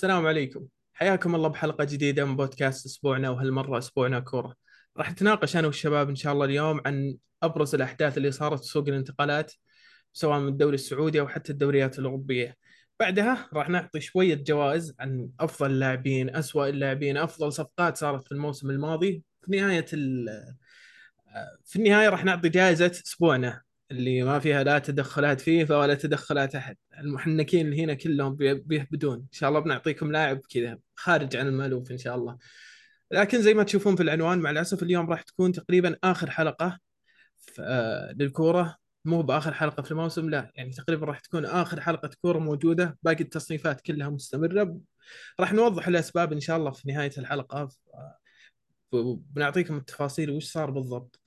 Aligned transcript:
السلام 0.00 0.26
عليكم. 0.26 0.66
حياكم 0.92 1.34
الله 1.34 1.48
بحلقة 1.48 1.84
جديدة 1.84 2.24
من 2.24 2.36
بودكاست 2.36 2.86
أسبوعنا 2.86 3.30
وهالمرة 3.30 3.78
أسبوعنا 3.78 4.20
كورة. 4.20 4.54
راح 4.96 5.12
نتناقش 5.12 5.56
أنا 5.56 5.66
والشباب 5.66 6.08
إن 6.08 6.16
شاء 6.16 6.32
الله 6.32 6.44
اليوم 6.44 6.80
عن 6.86 7.16
أبرز 7.42 7.74
الأحداث 7.74 8.16
اللي 8.16 8.30
صارت 8.30 8.60
في 8.60 8.66
سوق 8.66 8.88
الانتقالات 8.88 9.52
سواء 10.12 10.38
من 10.40 10.48
الدوري 10.48 10.74
السعودي 10.74 11.20
أو 11.20 11.28
حتى 11.28 11.52
الدوريات 11.52 11.98
الأوروبية. 11.98 12.56
بعدها 13.00 13.48
راح 13.52 13.68
نعطي 13.68 14.00
شوية 14.00 14.34
جوائز 14.34 14.94
عن 15.00 15.28
أفضل 15.40 15.70
اللاعبين 15.70 16.36
أسوأ 16.36 16.68
اللاعبين 16.68 17.16
أفضل 17.16 17.52
صفقات 17.52 17.96
صارت 17.96 18.24
في 18.24 18.32
الموسم 18.32 18.70
الماضي. 18.70 19.22
في 19.42 19.56
نهاية 19.56 19.86
في 21.64 21.76
النهاية 21.76 22.08
راح 22.08 22.24
نعطي 22.24 22.48
جائزة 22.48 22.90
أسبوعنا. 23.06 23.62
اللي 23.90 24.22
ما 24.22 24.38
فيها 24.38 24.64
لا 24.64 24.78
تدخلات 24.78 25.40
فيفا 25.40 25.76
ولا 25.76 25.94
تدخلات 25.94 26.54
أحد. 26.54 26.76
المحنكين 26.98 27.66
اللي 27.66 27.84
هنا 27.84 27.94
كلهم 27.94 28.36
بيهبدون. 28.36 29.18
إن 29.18 29.32
شاء 29.32 29.48
الله 29.48 29.60
بنعطيكم 29.60 30.12
لاعب 30.12 30.40
كذا 30.50 30.78
خارج 30.94 31.36
عن 31.36 31.46
المألوف 31.46 31.90
إن 31.90 31.98
شاء 31.98 32.16
الله. 32.16 32.38
لكن 33.10 33.42
زي 33.42 33.54
ما 33.54 33.62
تشوفون 33.62 33.96
في 33.96 34.02
العنوان 34.02 34.38
مع 34.38 34.50
الأسف 34.50 34.82
اليوم 34.82 35.10
راح 35.10 35.22
تكون 35.22 35.52
تقريبا 35.52 35.96
آخر 36.04 36.30
حلقة 36.30 36.78
للكورة. 38.16 38.76
مو 39.04 39.22
بآخر 39.22 39.54
حلقة 39.54 39.82
في 39.82 39.90
الموسم 39.90 40.30
لا. 40.30 40.52
يعني 40.54 40.70
تقريبا 40.70 41.06
راح 41.06 41.20
تكون 41.20 41.44
آخر 41.44 41.80
حلقة 41.80 42.10
كورة 42.22 42.38
موجودة. 42.38 42.98
باقي 43.02 43.24
التصنيفات 43.24 43.80
كلها 43.80 44.08
مستمرة. 44.08 44.80
راح 45.40 45.52
نوضح 45.52 45.88
الأسباب 45.88 46.32
إن 46.32 46.40
شاء 46.40 46.56
الله 46.56 46.70
في 46.70 46.92
نهاية 46.92 47.12
الحلقة. 47.18 47.68
بنعطيكم 49.32 49.76
التفاصيل 49.76 50.30
وش 50.30 50.44
صار 50.44 50.70
بالضبط. 50.70 51.20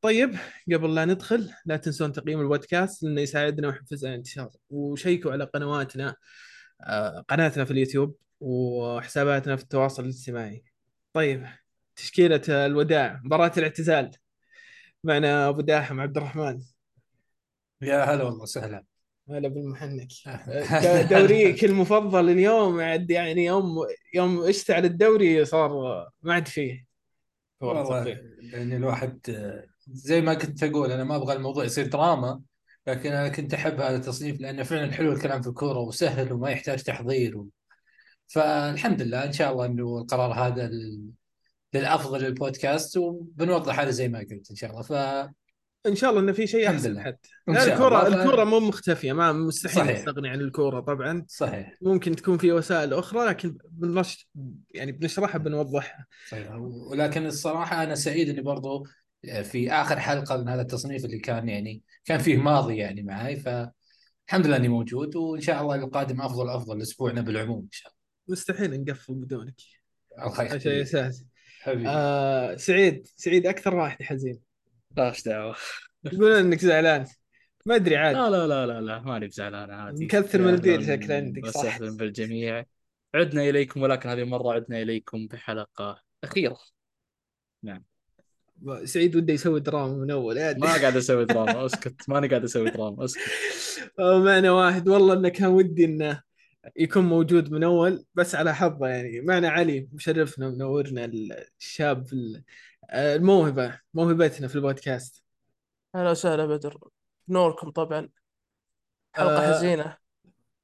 طيب 0.00 0.36
قبل 0.72 0.94
لا 0.94 1.04
ندخل 1.04 1.50
لا 1.66 1.76
تنسون 1.76 2.12
تقييم 2.12 2.40
البودكاست 2.40 3.02
لأنه 3.02 3.20
يساعدنا 3.20 3.68
ويحفز 3.68 4.04
على 4.04 4.14
الانتشار. 4.14 4.50
وشيكوا 4.70 5.32
على 5.32 5.44
قنواتنا 5.44 6.16
آه، 6.80 7.24
قناتنا 7.28 7.64
في 7.64 7.70
اليوتيوب 7.70 8.16
وحساباتنا 8.40 9.56
في 9.56 9.62
التواصل 9.62 10.02
الاجتماعي. 10.04 10.64
طيب 11.12 11.46
تشكيلة 11.96 12.42
الوداع 12.48 13.20
مباراة 13.24 13.52
الاعتزال. 13.56 14.10
معنا 15.04 15.48
أبو 15.48 15.60
داحم 15.60 16.00
عبد 16.00 16.16
الرحمن. 16.16 16.60
يا 17.82 18.04
هلا 18.04 18.24
والله 18.24 18.42
وسهلا. 18.42 18.84
هلا 19.30 19.48
بالمحنك. 19.48 20.08
دوريك 21.10 21.64
المفضل 21.64 22.30
اليوم 22.30 22.80
يعني 22.80 23.44
يوم 23.44 23.86
يوم 24.14 24.42
اشتعل 24.42 24.84
الدوري 24.84 25.44
صار 25.44 25.70
ما 26.22 26.34
عاد 26.34 26.48
فيه. 26.48 26.86
والله. 27.60 28.06
يعني 28.40 28.76
الواحد 28.76 29.20
زي 29.86 30.20
ما 30.20 30.34
كنت 30.34 30.62
أقول 30.62 30.92
أنا 30.92 31.04
ما 31.04 31.16
أبغى 31.16 31.36
الموضوع 31.36 31.64
يصير 31.64 31.86
دراما 31.86 32.40
لكن 32.86 33.12
أنا 33.12 33.28
كنت 33.28 33.54
أحب 33.54 33.80
هذا 33.80 33.96
التصنيف 33.96 34.40
لأنه 34.40 34.62
فعلا 34.62 34.92
حلو 34.92 35.12
الكلام 35.12 35.42
في 35.42 35.48
الكورة 35.48 35.78
وسهل 35.78 36.32
وما 36.32 36.50
يحتاج 36.50 36.82
تحضير 36.82 37.38
و... 37.38 37.48
فالحمد 38.28 39.02
لله 39.02 39.24
إن 39.24 39.32
شاء 39.32 39.52
الله 39.52 39.66
إنه 39.66 39.98
القرار 39.98 40.32
هذا 40.32 40.70
للأفضل 41.74 42.22
للبودكاست 42.22 42.96
وبنوضح 42.96 43.80
هذا 43.80 43.90
زي 43.90 44.08
ما 44.08 44.18
قلت 44.18 44.50
إن 44.50 44.56
شاء 44.56 44.70
الله. 44.70 44.82
ف 44.82 44.92
إن 45.86 45.94
شاء 45.94 46.10
الله 46.10 46.22
إنه 46.22 46.32
في 46.32 46.46
شيء 46.46 46.70
أحسن 46.70 47.00
حتى. 47.00 47.28
الكوره 47.48 48.06
الكورة 48.06 48.44
مو 48.44 48.60
مختفية 48.60 49.12
ما 49.12 49.32
مستحيل 49.32 49.94
نستغني 49.94 50.28
عن 50.28 50.40
الكورة 50.40 50.80
طبعا. 50.80 51.24
صحيح. 51.28 51.74
ممكن 51.82 52.16
تكون 52.16 52.38
في 52.38 52.52
وسائل 52.52 52.94
أخرى 52.94 53.26
لكن 53.26 53.58
بنرش 53.70 54.28
يعني 54.70 54.92
بنشرحها 54.92 55.38
بنوضحها. 55.38 56.06
صحيح. 56.28 56.54
ولكن 56.90 57.26
الصراحة 57.26 57.82
أنا 57.82 57.94
سعيد 57.94 58.28
إني 58.28 58.40
برضو 58.40 58.86
في 59.42 59.72
آخر 59.72 60.00
حلقة 60.00 60.36
من 60.36 60.48
هذا 60.48 60.62
التصنيف 60.62 61.04
اللي 61.04 61.18
كان 61.18 61.48
يعني 61.48 61.82
كان 62.04 62.18
فيه 62.18 62.36
ماضي 62.36 62.76
يعني 62.76 63.02
معي 63.02 63.36
فالحمد 63.36 64.46
لله 64.46 64.56
إني 64.56 64.68
موجود 64.68 65.16
وإن 65.16 65.40
شاء 65.40 65.62
الله 65.62 65.74
القادم 65.74 66.20
أفضل 66.20 66.48
أفضل 66.48 66.82
أسبوعنا 66.82 67.20
بالعموم 67.20 67.60
إن 67.60 67.72
شاء 67.72 67.92
الله. 67.92 67.98
مستحيل 68.28 68.80
نقفل 68.80 69.14
بدونك. 69.14 69.60
الله 70.18 70.42
يخليك. 70.42 70.62
شيء 70.62 70.82
أساسي. 70.82 71.26
حبيبي. 71.60 71.88
آه 71.88 72.56
سعيد 72.56 73.08
سعيد 73.16 73.46
أكثر 73.46 73.74
واحد 73.74 74.02
حزين 74.02 74.40
لا 74.96 75.08
إيش 75.08 75.22
دعوة. 75.22 75.56
يقول 76.04 76.32
إنك 76.32 76.58
زعلان. 76.58 77.06
ما 77.66 77.74
أدري 77.74 77.96
عاد. 77.96 78.16
لا 78.16 78.30
لا 78.30 78.46
لا 78.46 78.66
لا 78.66 78.80
لا 78.80 78.98
ماني 78.98 79.26
بزعلان 79.26 79.70
عادي. 79.70 80.04
مكثر 80.04 80.40
مناديل 80.40 80.86
شكل 80.86 81.12
عندك 81.12 81.46
صح؟ 81.46 81.78
بالجميع. 81.78 82.64
عدنا 83.14 83.42
إليكم 83.42 83.82
ولكن 83.82 84.08
هذه 84.08 84.22
المرة 84.22 84.52
عدنا 84.52 84.82
إليكم 84.82 85.26
بحلقة 85.26 86.02
أخيرة. 86.24 86.58
نعم. 87.62 87.84
سعيد 88.84 89.16
وده 89.16 89.32
يسوي 89.34 89.60
دراما 89.60 89.94
من 89.94 90.10
أول 90.10 90.36
يعني. 90.36 90.58
ما 90.58 90.66
قاعد 90.68 90.96
أسوي 90.96 91.24
دراما 91.34 91.66
أسكت. 91.66 92.08
ماني 92.08 92.28
قاعد 92.28 92.44
أسوي 92.44 92.70
دراما 92.70 93.04
أسكت. 93.04 93.22
معنا 93.98 94.50
واحد 94.52 94.88
والله 94.88 95.14
إنه 95.14 95.28
كان 95.28 95.46
ودي 95.48 95.84
إنه 95.84 96.22
يكون 96.76 97.04
موجود 97.04 97.52
من 97.52 97.64
أول 97.64 98.04
بس 98.14 98.34
على 98.34 98.54
حظه 98.54 98.86
يعني. 98.88 99.20
معنا 99.20 99.48
علي 99.48 99.88
مشرفنا 99.92 100.48
منورنا 100.48 101.04
الشاب 101.60 102.06
الموهبة 102.94 103.80
موهبتنا 103.94 104.48
في 104.48 104.54
البودكاست. 104.54 105.24
أهلا 105.94 106.10
وسهلا 106.10 106.46
بدر. 106.46 106.78
نوركم 107.28 107.70
طبعا. 107.70 108.08
حلقة 109.14 109.48
آه 109.52 109.54
حزينة. 109.58 109.96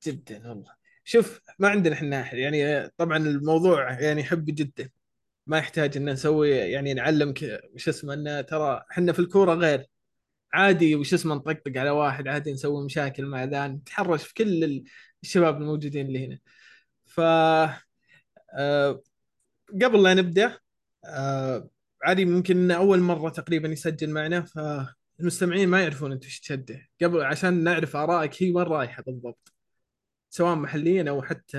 جدا 0.07 0.49
والله. 0.49 0.71
شوف 1.05 1.41
ما 1.59 1.69
عندنا 1.69 1.95
إحنا 1.95 2.35
يعني 2.35 2.89
طبعا 2.97 3.17
الموضوع 3.17 4.01
يعني 4.01 4.25
حبي 4.25 4.53
جدا. 4.53 4.91
ما 5.47 5.59
يحتاج 5.59 5.97
ان 5.97 6.11
نسوي 6.11 6.51
يعني 6.51 6.95
نعلمك 6.95 7.61
وش 7.75 7.89
اسمه 7.89 8.15
إنه 8.15 8.41
ترى 8.41 8.85
إحنا 8.91 9.13
في 9.13 9.19
الكورة 9.19 9.55
غير. 9.55 9.87
عادي 10.55 10.95
وش 10.97 11.15
اسمه 11.15 11.35
نطقطق 11.35 11.79
على 11.79 11.91
واحد 11.91 12.29
عادي 12.29 12.53
نسوي 12.53 12.85
مشاكل 12.85 13.27
مع 13.27 13.45
ذا 13.45 13.69
نتحرش 13.69 14.25
في 14.25 14.35
كل 14.35 14.85
الشباب 15.23 15.57
الموجودين 15.63 16.07
اللي 16.07 16.27
هنا. 16.27 16.39
ف 17.07 17.21
آه 18.55 19.03
قبل 19.83 20.03
لا 20.03 20.15
نبدأ 20.15 20.59
آه 21.05 21.69
علي 22.05 22.25
ممكن 22.25 22.71
أول 22.71 23.01
مرة 23.01 23.29
تقريبا 23.31 23.69
يسجل 23.69 24.11
معنا 24.11 24.41
فالمستمعين 24.43 25.69
ما 25.69 25.83
يعرفون 25.83 26.13
أنت 26.13 26.25
إيش 26.25 26.41
تشده. 26.41 26.89
قبل 27.03 27.23
عشان 27.23 27.65
نعرف 27.65 27.97
آرائك 27.97 28.43
هي 28.43 28.51
وين 28.51 28.67
رايحة 28.67 29.03
بالضبط. 29.03 29.53
سواء 30.31 30.55
محليا 30.57 31.11
أو 31.11 31.23
حتى 31.23 31.59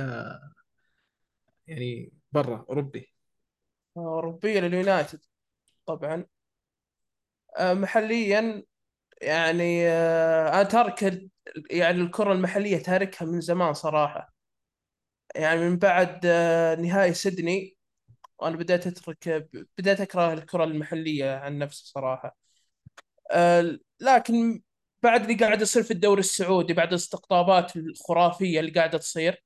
يعني 1.67 2.13
برا 2.31 2.65
أوروبي. 2.69 3.12
أوروبيا 3.97 4.61
لليونايتد 4.61 5.19
طبعا. 5.85 6.25
آه، 7.57 7.73
محليا 7.73 8.63
يعني 9.21 9.87
آه، 9.89 10.49
أنا 10.49 10.63
تارك 10.63 11.03
يعني 11.71 12.01
الكرة 12.01 12.33
المحلية 12.33 12.77
تاركها 12.77 13.25
من 13.25 13.41
زمان 13.41 13.73
صراحة. 13.73 14.33
يعني 15.35 15.59
من 15.69 15.77
بعد 15.77 16.21
آه، 16.25 16.75
نهائي 16.75 17.13
سيدني 17.13 17.77
وأنا 18.39 18.57
بدأت 18.57 18.87
أترك 18.87 19.49
بدأت 19.77 20.01
أكره 20.01 20.33
الكرة 20.33 20.63
المحلية 20.63 21.35
عن 21.37 21.57
نفسي 21.59 21.87
صراحة. 21.87 22.37
لكن 24.01 24.61
بعد 25.03 25.21
اللي 25.21 25.35
قاعد 25.35 25.61
يصير 25.61 25.83
في 25.83 25.91
الدوري 25.91 26.19
السعودي 26.19 26.73
بعد 26.73 26.87
الاستقطابات 26.89 27.75
الخرافية 27.75 28.59
اللي 28.59 28.71
قاعدة 28.71 28.97
تصير 28.97 29.42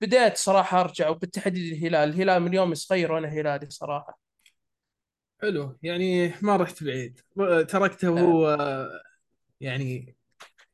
بديت 0.00 0.36
صراحة 0.36 0.80
أرجع 0.80 1.08
وبالتحديد 1.08 1.72
الهلال. 1.72 2.08
الهلال 2.08 2.42
من 2.42 2.54
يوم 2.54 2.74
صغير 2.74 3.12
وأنا 3.12 3.28
هلالي 3.28 3.70
صراحة. 3.70 4.18
حلو. 5.42 5.78
يعني 5.82 6.34
ما 6.42 6.56
رحت 6.56 6.84
بعيد. 6.84 7.20
تركته 7.68 8.10
وهو 8.10 8.58
يعني 9.60 10.16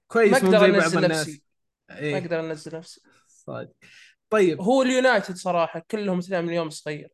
كويس 0.09 0.33
ما 0.33 0.39
أقدر 0.39 0.65
أنزل 0.65 1.09
نفسي. 1.09 1.43
إيه؟ 1.91 2.13
ما 2.13 2.19
أقدر 2.19 2.41
أنزل 2.41 2.77
نفسي. 2.77 3.01
صادق. 3.29 3.73
طيب. 4.31 4.61
هو 4.61 4.83
اليونايتد 4.83 5.37
صراحة 5.37 5.87
كلهم 5.91 6.19
اثنين 6.19 6.45
من 6.45 6.53
يوم 6.53 6.71
صغير. 6.71 7.09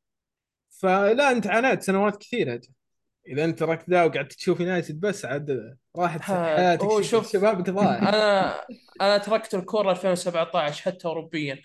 فلا 0.71 1.31
أنت 1.31 1.47
عانيت 1.47 1.83
سنوات 1.83 2.17
كثيرة. 2.17 2.61
إذا 3.29 3.45
أنت 3.45 3.59
تركت 3.59 3.91
ذا 3.91 4.05
وقعدت 4.05 4.33
تشوف 4.33 4.61
يونايتد 4.61 5.01
بس 5.01 5.25
عاد 5.25 5.77
راحت 5.97 6.21
حياتك. 6.21 6.85
هو 6.85 7.03
شوف 7.03 7.33
شبابك 7.33 7.71
ضاع 7.71 7.99
أنا 7.99 8.55
أنا 9.01 9.19
تركت 9.19 9.55
الكورة 9.55 9.91
2017 9.91 10.83
حتى 10.83 11.09
اوروبيا. 11.09 11.63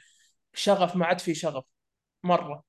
شغف 0.56 0.96
ما 0.96 1.06
عاد 1.06 1.20
في 1.20 1.36
شغف 1.36 1.64
مرة. 2.24 2.64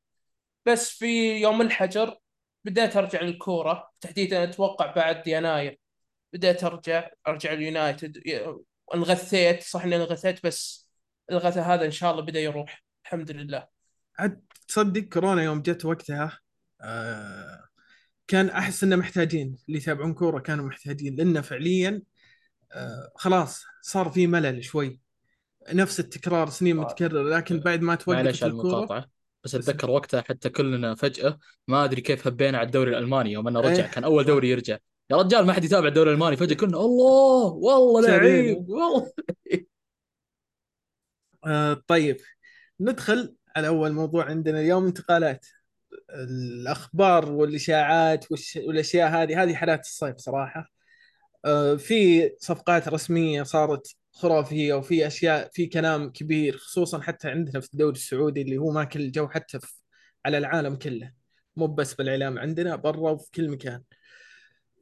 بس 0.66 0.90
في 0.90 1.36
يوم 1.40 1.62
الحجر 1.62 2.16
بديت 2.64 2.96
أرجع 2.96 3.20
للكورة. 3.20 3.90
تحديدا 4.00 4.44
أتوقع 4.44 4.94
بعد 4.94 5.28
يناير. 5.28 5.78
بديت 6.32 6.64
أرجع 6.64 7.10
أرجع 7.28 7.52
اليونايتد. 7.52 8.22
انغثيت 8.94 9.62
صح 9.62 9.84
إني 9.84 9.96
انغثيت 9.96 10.46
بس 10.46 10.90
الغثاء 11.30 11.64
هذا 11.64 11.84
إن 11.84 11.90
شاء 11.90 12.12
الله 12.12 12.22
بدأ 12.22 12.40
يروح. 12.40 12.84
الحمد 13.04 13.30
لله. 13.30 13.66
عاد 14.18 14.44
تصدق 14.68 15.00
كورونا 15.00 15.42
يوم 15.42 15.62
جت 15.62 15.84
وقتها 15.84 16.38
آه 16.80 17.68
كان 18.26 18.48
أحس 18.48 18.84
إنه 18.84 18.96
محتاجين. 18.96 19.56
اللي 19.68 19.78
يتابعون 19.78 20.14
كورة 20.14 20.40
كانوا 20.40 20.66
محتاجين. 20.66 21.16
لأنه 21.16 21.40
فعليا 21.40 22.02
آه 22.72 23.12
خلاص 23.14 23.64
صار 23.82 24.10
في 24.10 24.26
ملل 24.26 24.64
شوي. 24.64 25.00
نفس 25.72 26.00
التكرار 26.00 26.50
سنين 26.50 26.76
متكررة 26.76 27.22
لكن 27.22 27.60
بعد 27.60 27.80
ما 27.80 27.94
توقف 27.94 28.18
معلش 28.18 28.42
على 28.42 28.52
المقاطعة 28.52 29.16
بس 29.46 29.54
أتذكر 29.54 29.90
وقتها 29.90 30.20
حتى 30.22 30.50
كلنا 30.50 30.94
فجأة 30.94 31.38
ما 31.68 31.84
أدري 31.84 32.00
كيف 32.00 32.26
هبينا 32.26 32.58
على 32.58 32.66
الدوري 32.66 32.90
الألماني 32.90 33.32
يوم 33.32 33.48
أنه 33.48 33.60
رجع. 33.60 33.84
إيه. 33.84 33.90
كان 33.90 34.04
أول 34.04 34.24
دوري 34.24 34.50
يرجع. 34.50 34.78
يا 35.10 35.16
رجال 35.16 35.46
ما 35.46 35.52
حد 35.52 35.64
يتابع 35.64 35.88
الدوري 35.88 36.10
الألماني. 36.10 36.36
فجأة 36.36 36.54
كنا 36.54 36.78
الله 36.78 37.44
والله 37.44 38.16
لعيب 38.16 38.68
والله. 38.68 39.12
آه 41.46 41.82
طيب. 41.86 42.16
ندخل 42.80 43.34
على 43.56 43.68
أول 43.68 43.92
موضوع 43.92 44.24
عندنا 44.24 44.60
اليوم 44.60 44.86
انتقالات. 44.86 45.46
الأخبار 46.10 47.32
والإشاعات 47.32 48.26
والأشياء 48.56 49.08
هذه 49.10 49.42
هذه 49.42 49.54
حالات 49.54 49.80
الصيف 49.80 50.16
صراحة. 50.16 50.70
آه، 51.44 51.76
في 51.76 52.30
صفقات 52.38 52.88
رسمية 52.88 53.42
صارت 53.42 53.96
خرافية 54.16 54.74
وفي 54.74 55.06
أشياء 55.06 55.50
في 55.52 55.66
كلام 55.66 56.12
كبير 56.12 56.56
خصوصا 56.58 57.00
حتى 57.00 57.28
عندنا 57.30 57.60
في 57.60 57.74
الدوري 57.74 57.96
السعودي 57.96 58.42
اللي 58.42 58.58
هو 58.58 58.70
ماكل 58.72 59.00
الجو 59.00 59.28
حتى 59.28 59.60
في 59.60 59.72
على 60.26 60.38
العالم 60.38 60.76
كله. 60.76 61.12
مو 61.56 61.66
بس 61.66 61.94
بالإعلام 61.94 62.38
عندنا 62.38 62.76
برا 62.76 63.10
وفي 63.10 63.30
كل 63.34 63.48
مكان. 63.50 63.82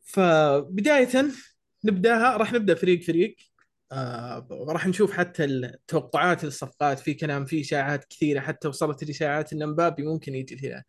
فبداية 0.04 1.08
نبدأها 1.84 2.36
راح 2.36 2.52
نبدأ 2.52 2.74
فريق 2.74 3.02
فريق. 3.02 3.36
آه 3.92 4.48
راح 4.68 4.86
نشوف 4.86 5.12
حتى 5.12 5.44
التوقعات 5.44 6.44
للصفقات 6.44 6.98
في 6.98 7.14
كلام 7.14 7.46
في 7.46 7.60
إشاعات 7.60 8.04
كثيرة 8.04 8.40
حتى 8.40 8.68
وصلت 8.68 9.02
الإشاعات 9.02 9.52
إن 9.52 9.68
مبابي 9.68 10.02
ممكن 10.02 10.34
يجي 10.34 10.54
الهلال 10.54 10.82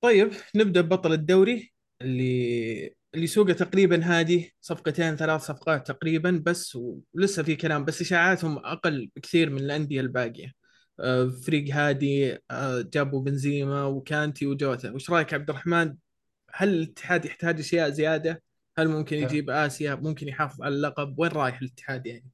طيب 0.00 0.32
نبدأ 0.54 0.80
ببطل 0.80 1.12
الدوري 1.12 1.72
اللي 2.02 2.94
اللي 3.14 3.26
سوقه 3.26 3.52
تقريبا 3.52 4.04
هادي 4.04 4.54
صفقتين 4.60 5.16
ثلاث 5.16 5.42
صفقات 5.42 5.86
تقريبا 5.86 6.42
بس 6.46 6.78
ولسه 7.14 7.42
في 7.42 7.56
كلام 7.56 7.84
بس 7.84 8.00
إشاعاتهم 8.00 8.58
أقل 8.58 9.10
بكثير 9.16 9.50
من 9.50 9.58
الأندية 9.58 10.00
الباقية. 10.00 10.52
آه، 11.00 11.26
فريق 11.46 11.74
هادي 11.74 12.38
آه، 12.50 12.80
جابوا 12.80 13.22
بنزيما 13.22 13.84
وكانتي 13.84 14.46
وجوتا. 14.46 14.90
وش 14.90 15.10
رأيك 15.10 15.34
عبد 15.34 15.50
الرحمن؟ 15.50 15.94
هل 16.54 16.68
الاتحاد 16.68 17.24
يحتاج 17.24 17.58
أشياء 17.58 17.90
زيادة؟ 17.90 18.42
هل 18.78 18.88
ممكن 18.88 19.16
يجيب 19.16 19.50
آسيا؟ 19.50 19.94
ممكن 19.94 20.28
يحافظ 20.28 20.62
على 20.62 20.74
اللقب؟ 20.74 21.18
وين 21.18 21.30
رايح 21.30 21.60
الاتحاد 21.60 22.06
يعني؟ 22.06 22.30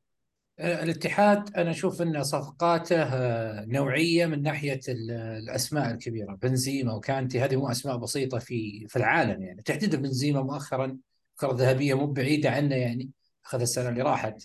الاتحاد 0.61 1.57
أنا 1.57 1.71
أشوف 1.71 2.03
أن 2.03 2.23
صفقاته 2.23 3.03
آه، 3.03 3.65
نوعية 3.65 4.27
من 4.27 4.43
ناحية 4.43 4.81
ال- 4.89 5.11
الأسماء 5.11 5.91
الكبيرة. 5.91 6.35
بنزيما 6.35 6.95
وكانتي 6.95 7.41
هذه 7.41 7.57
مو 7.57 7.71
أسماء 7.71 7.97
بسيطة 7.97 8.39
في 8.39 8.87
في 8.89 8.97
العالم 8.97 9.43
يعني. 9.43 9.63
تحديدا 9.63 9.99
بنزيما 9.99 10.43
مؤخرا 10.43 10.97
الكره 11.33 11.51
الذهبيه 11.53 11.95
مو 11.95 12.07
بعيدة 12.07 12.51
عنه 12.51 12.75
يعني. 12.75 13.11
أخذ 13.47 13.61
السنة 13.61 13.89
اللي 13.89 14.03
راحت. 14.03 14.43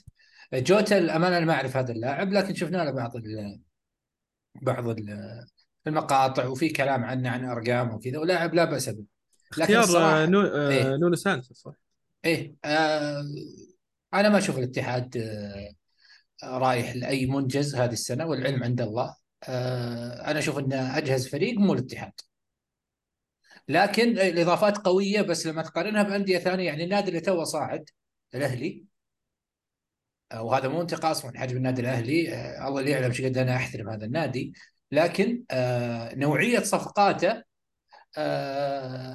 جوتا 0.53 0.97
الأمانة 0.97 1.38
أنا 1.38 1.45
ما 1.45 1.53
أعرف 1.53 1.77
هذا 1.77 1.91
اللاعب 1.91 2.33
لكن 2.33 2.56
شفنا 2.56 2.77
له 2.77 2.91
بعض 2.91 3.15
ال 3.15 3.59
بعض 4.62 4.88
ال- 4.89 5.45
المقاطع 5.88 6.45
وفي 6.47 6.69
كلام 6.69 7.03
عنه 7.03 7.29
عن 7.29 7.45
ارقام 7.45 7.94
وكذا 7.94 8.17
ولاعب 8.19 8.53
لا 8.53 8.65
بأس 8.65 8.89
به. 8.89 9.03
لكن 9.57 9.75
اختيار 9.75 10.23
آه، 10.23 10.25
نو... 10.25 10.41
آه، 10.41 10.69
إيه. 10.69 10.95
نونو 10.97 11.15
سانتوس 11.15 11.57
صح؟ 11.57 11.73
إيه 12.25 12.56
آه 12.65 13.25
أنا 14.13 14.29
ما 14.29 14.38
أشوف 14.38 14.57
الاتحاد 14.57 15.17
آه 15.17 15.69
رايح 16.44 16.96
لأي 16.96 17.26
منجز 17.26 17.76
هذه 17.76 17.94
السنة 17.94 18.26
والعلم 18.26 18.64
عند 18.64 18.82
الله. 18.82 19.16
آه 19.44 20.32
أنا 20.32 20.40
أشوف 20.40 20.60
أن 20.60 20.74
أجهز 20.74 21.28
فريق 21.28 21.60
مو 21.60 21.74
الاتحاد. 21.74 22.12
لكن 23.70 24.10
الإضافات 24.20 24.78
قوية 24.78 25.22
بس 25.22 25.48
لما 25.48 25.62
تقارنها 25.62 26.04
بأندية 26.04 26.38
ثانية 26.38 26.66
يعني 26.66 26.84
النادي 26.84 27.10
اللي 27.10 27.20
توه 27.20 27.44
صاعد 27.44 27.90
الأهلي. 28.36 28.86
آه، 30.32 30.42
وهذا 30.44 30.68
مو 30.68 30.82
انتقاص 30.82 31.26
من 31.26 31.38
حجم 31.38 31.58
النادي 31.58 31.82
الأهلي. 31.82 32.34
آه 32.34 32.68
الله 32.68 32.80
اللي 32.80 32.92
يعلم 32.92 33.12
قد 33.12 33.38
أنا 33.38 33.56
أحترم 33.56 33.90
هذا 33.90 34.06
النادي. 34.06 34.54
لكن 34.92 35.44
نوعية 36.18 36.60
صفقاته 36.60 37.44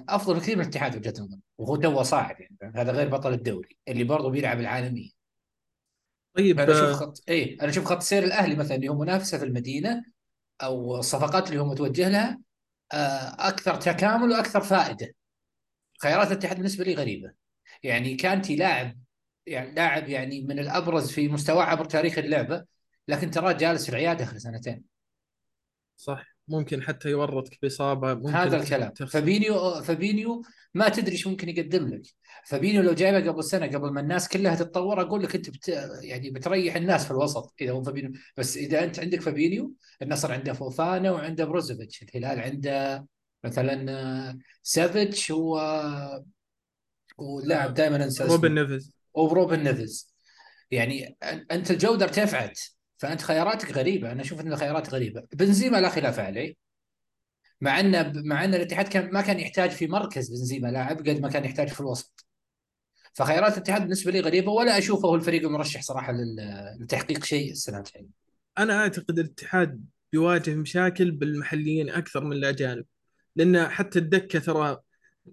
أفضل 0.09 0.35
بكثير 0.35 0.57
من 0.57 0.63
الاتحاد 0.63 0.97
وجهة 0.97 1.11
نظري. 1.11 1.41
وهو 1.59 1.77
توه 1.77 2.03
صاعد 2.03 2.37
يعني 2.41 2.73
هذا 2.77 2.93
غير 2.93 3.09
بطل 3.09 3.33
الدوري 3.33 3.79
اللي 3.89 4.05
برضه 4.05 4.31
بيلعب 4.31 4.61
العالمية. 4.61 5.20
طيب 6.37 6.61
أنا 6.61 6.73
أشوف 6.73 6.89
آه، 6.89 6.93
خط 6.93 7.23
إي 7.29 7.59
أنا 7.61 7.71
أشوف 7.71 7.85
خط 7.85 8.03
سير 8.03 8.25
الأهلي 8.25 8.55
مثلا 8.57 8.77
اللي 8.77 8.89
هو 8.89 8.99
منافسة 8.99 9.39
في 9.39 9.45
المدينة 9.45 10.05
أو 10.63 10.97
الصفقات 10.99 11.49
اللي 11.49 11.61
هو 11.61 11.65
متوجه 11.65 12.09
لها 12.09 12.41
آه، 12.93 13.49
أكثر 13.49 13.75
تكامل 13.75 14.31
وأكثر 14.31 14.61
فائدة. 14.61 15.15
خيارات 16.03 16.27
الاتحاد 16.29 16.57
بالنسبة 16.57 16.85
لي 16.85 16.95
غريبة. 16.95 17.33
يعني 17.83 18.15
كانتي 18.15 18.57
لاعب 18.57 18.99
يعني 19.47 19.75
لاعب 19.75 20.09
يعني 20.09 20.41
من 20.41 20.59
الأبرز 20.59 21.11
في 21.11 21.29
مستواه 21.29 21.63
عبر 21.63 21.85
تاريخ 21.85 22.19
اللعبة 22.19 22.65
لكن 23.09 23.31
تراه 23.31 23.53
جالس 23.53 23.85
في 23.85 23.89
العياده 23.89 24.25
آخر 24.25 24.39
سنتين. 24.39 24.85
صح. 25.97 26.27
ممكن 26.49 26.83
حتى 26.83 27.09
يورطك 27.09 27.59
بإصابة 27.63 28.15
ممكن 28.15 28.31
هذا 28.31 28.57
الكلام. 28.57 28.91
تخسر. 28.91 29.07
فابينيو 29.07 29.83
فابينيو 29.83 30.43
ما 30.75 30.89
تدري 30.89 31.13
إيش 31.13 31.27
ممكن 31.27 31.49
يقدم 31.49 31.89
لك. 31.89 32.03
فابينيو 32.47 32.83
لو 32.83 32.93
جايبه 32.93 33.31
قبل 33.31 33.45
سنة 33.45 33.67
قبل 33.67 33.93
ما 33.93 34.01
الناس 34.01 34.29
كلها 34.29 34.55
تتطور 34.55 35.01
أقول 35.01 35.23
لك 35.23 35.35
أنت 35.35 35.51
بت 35.51 35.69
يعني 36.03 36.31
بتريح 36.31 36.77
الناس 36.77 37.05
في 37.05 37.11
الوسط 37.11 37.55
إذا 37.61 37.73
هو 37.73 37.83
فابينيو 37.83 38.13
بس 38.37 38.57
إذا 38.57 38.85
أنت 38.85 39.01
عندك 39.01 39.21
فابينيو 39.21 39.75
النصر 40.03 40.33
عنده 40.33 40.53
فوفانا 40.53 41.11
وعنده 41.11 41.45
بروزوفيتش. 41.45 42.03
الهلال 42.03 42.41
عنده 42.41 43.07
مثلا 43.45 43.93
آه، 43.93 44.39
سافيتش 44.63 45.31
و 45.31 45.59
ولاعب 47.19 47.75
دائما 47.75 48.05
أنسى. 48.05 48.25
روبن 48.25 48.55
نيفز. 48.55 48.95
وروبن 49.15 49.63
نيفز. 49.63 50.15
يعني 50.71 51.17
أنت 51.51 51.71
الجودة 51.71 52.05
ارتفعت 52.05 52.61
فأنت 52.99 53.23
خياراتك 53.23 53.73
غريبة. 53.73 54.13
أنا 54.13 54.23
أشوف 54.23 54.41
إن 54.41 54.53
الخيارات 54.53 54.95
غريبة. 54.95 55.23
بنزيما 55.33 55.77
لا 55.77 55.89
خلاف 55.89 56.19
عليه. 56.19 56.55
مع 57.61 57.81
ان 57.81 58.27
مع 58.29 58.45
إن 58.45 58.55
الاتحاد 58.55 58.89
كان 58.89 59.11
ما 59.13 59.21
كان 59.21 59.41
يحتاج 59.41 59.71
في 59.71 59.87
مركز 59.87 60.29
بنزيما 60.29 60.69
لاعب 60.69 60.99
قد 60.99 61.21
ما 61.21 61.29
كان 61.29 61.45
يحتاج 61.45 61.69
في 61.69 61.81
الوسط. 61.81 62.27
فخيارات 63.13 63.53
الاتحاد 63.53 63.83
بالنسبة 63.83 64.13
لي 64.13 64.21
غريبة 64.21 64.53
ولا 64.53 64.79
أشوفه 64.79 65.09
هو 65.09 65.15
الفريق 65.15 65.47
المرشح 65.47 65.83
صراحة 65.83 66.15
لتحقيق 66.81 67.25
شيء 67.25 67.51
السنة 67.51 67.79
الجاية. 67.79 68.07
أنا 68.59 68.79
أعتقد 68.79 69.19
الاتحاد 69.19 69.85
بيواجه 70.13 70.55
مشاكل 70.55 71.11
بالمحليين 71.11 71.91
أكثر 71.91 72.25
من 72.25 72.33
الأجانب 72.33 72.85
لأن 73.37 73.69
حتى 73.69 73.99
الدكة 73.99 74.39
ترى 74.39 74.81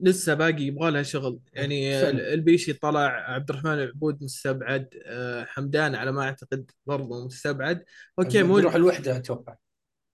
لسه 0.01 0.33
باقي 0.33 0.63
يبغى 0.63 0.91
لها 0.91 1.03
شغل. 1.03 1.39
يعني. 1.53 2.09
البيشي 2.33 2.74
طلع 2.74 3.33
عبد 3.33 3.50
الرحمن 3.50 3.74
العبود 3.74 4.24
مستبعد 4.24 4.89
آه، 5.06 5.45
حمدان 5.45 5.95
على 5.95 6.12
ما 6.12 6.21
أعتقد 6.21 6.71
برضه 6.85 7.25
مستبعد. 7.25 7.83
أوكي 8.19 8.44
مو 8.44 8.56
بيروح 8.56 8.75
الوحدة 8.75 9.18
أتوقع. 9.18 9.56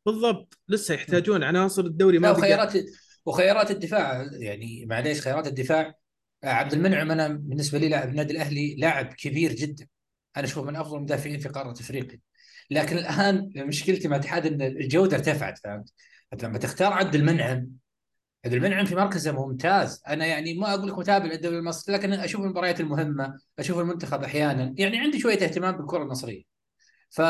بالضبط 0.06 0.58
لسه 0.68 0.94
يحتاجون. 0.94 1.44
عناصر 1.44 1.82
الدوري 1.82 2.20
ما 2.20 2.32
وخيارات 2.32 2.74
وخيارات 3.26 3.72
الدفاع 3.72 4.30
يعني 4.32 4.86
معليش 4.86 5.22
خيارات 5.22 5.48
الدفاع 5.48 5.96
عبد 6.44 6.74
المنعم 6.74 7.12
أنا 7.12 7.28
بالنسبة 7.28 7.80
لي 7.80 7.90
لاعب 7.90 8.10
النادي 8.10 8.34
الأهلي 8.34 8.76
لاعب 8.76 9.06
كبير 9.14 9.54
جدا. 9.54 9.88
أنا 10.38 10.46
أشوفه 10.46 10.64
من 10.64 10.76
أفضل 10.76 10.98
المدافعين 10.98 11.40
في 11.40 11.50
قارة 11.50 11.72
إفريقيا. 11.72 12.20
لكن 12.72 12.98
الآن 12.98 13.52
مشكلتي 13.56 14.08
مع 14.08 14.16
الاتحاد 14.16 14.46
ان 14.46 14.62
الجودة 14.62 15.18
ارتفعت 15.18 15.58
فهمت؟ 15.58 15.94
لما 16.44 16.58
تختار 16.58 16.94
عبد 16.94 17.16
المنعم 17.16 17.70
عبد 18.46 18.54
المنعم 18.54 18.86
في 18.86 18.96
مركزه 18.96 19.32
ممتاز. 19.32 20.02
أنا 20.08 20.26
يعني 20.26 20.54
ما 20.54 20.74
أقول 20.74 20.88
لك 20.88 20.98
متابع 20.98 21.26
للدوري 21.26 21.58
المصري 21.58 21.96
لكن 21.96 22.14
أشوف 22.14 22.42
المباريات 22.42 22.80
المهمة 22.80 23.40
أشوف 23.60 23.80
المنتخب 23.80 24.24
أحيانا. 24.24 24.74
يعني 24.78 25.00
عندي 25.00 25.20
شوية 25.20 25.44
اهتمام 25.44 25.78
بالكرة 25.78 26.04
المصرية. 26.04 26.44
ف 27.10 27.22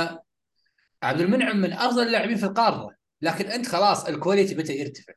عبد 1.04 1.22
المنعم 1.22 1.58
من 1.58 1.74
أفضل 1.74 2.04
اللاعبين 2.04 2.38
في 2.38 2.46
القارة. 2.46 2.96
لكن 3.22 3.46
أنت 3.46 3.68
خلاص 3.68 4.06
ال 4.06 4.12
quality 4.12 4.56
بدأ 4.56 4.74
يرتفع. 4.74 5.14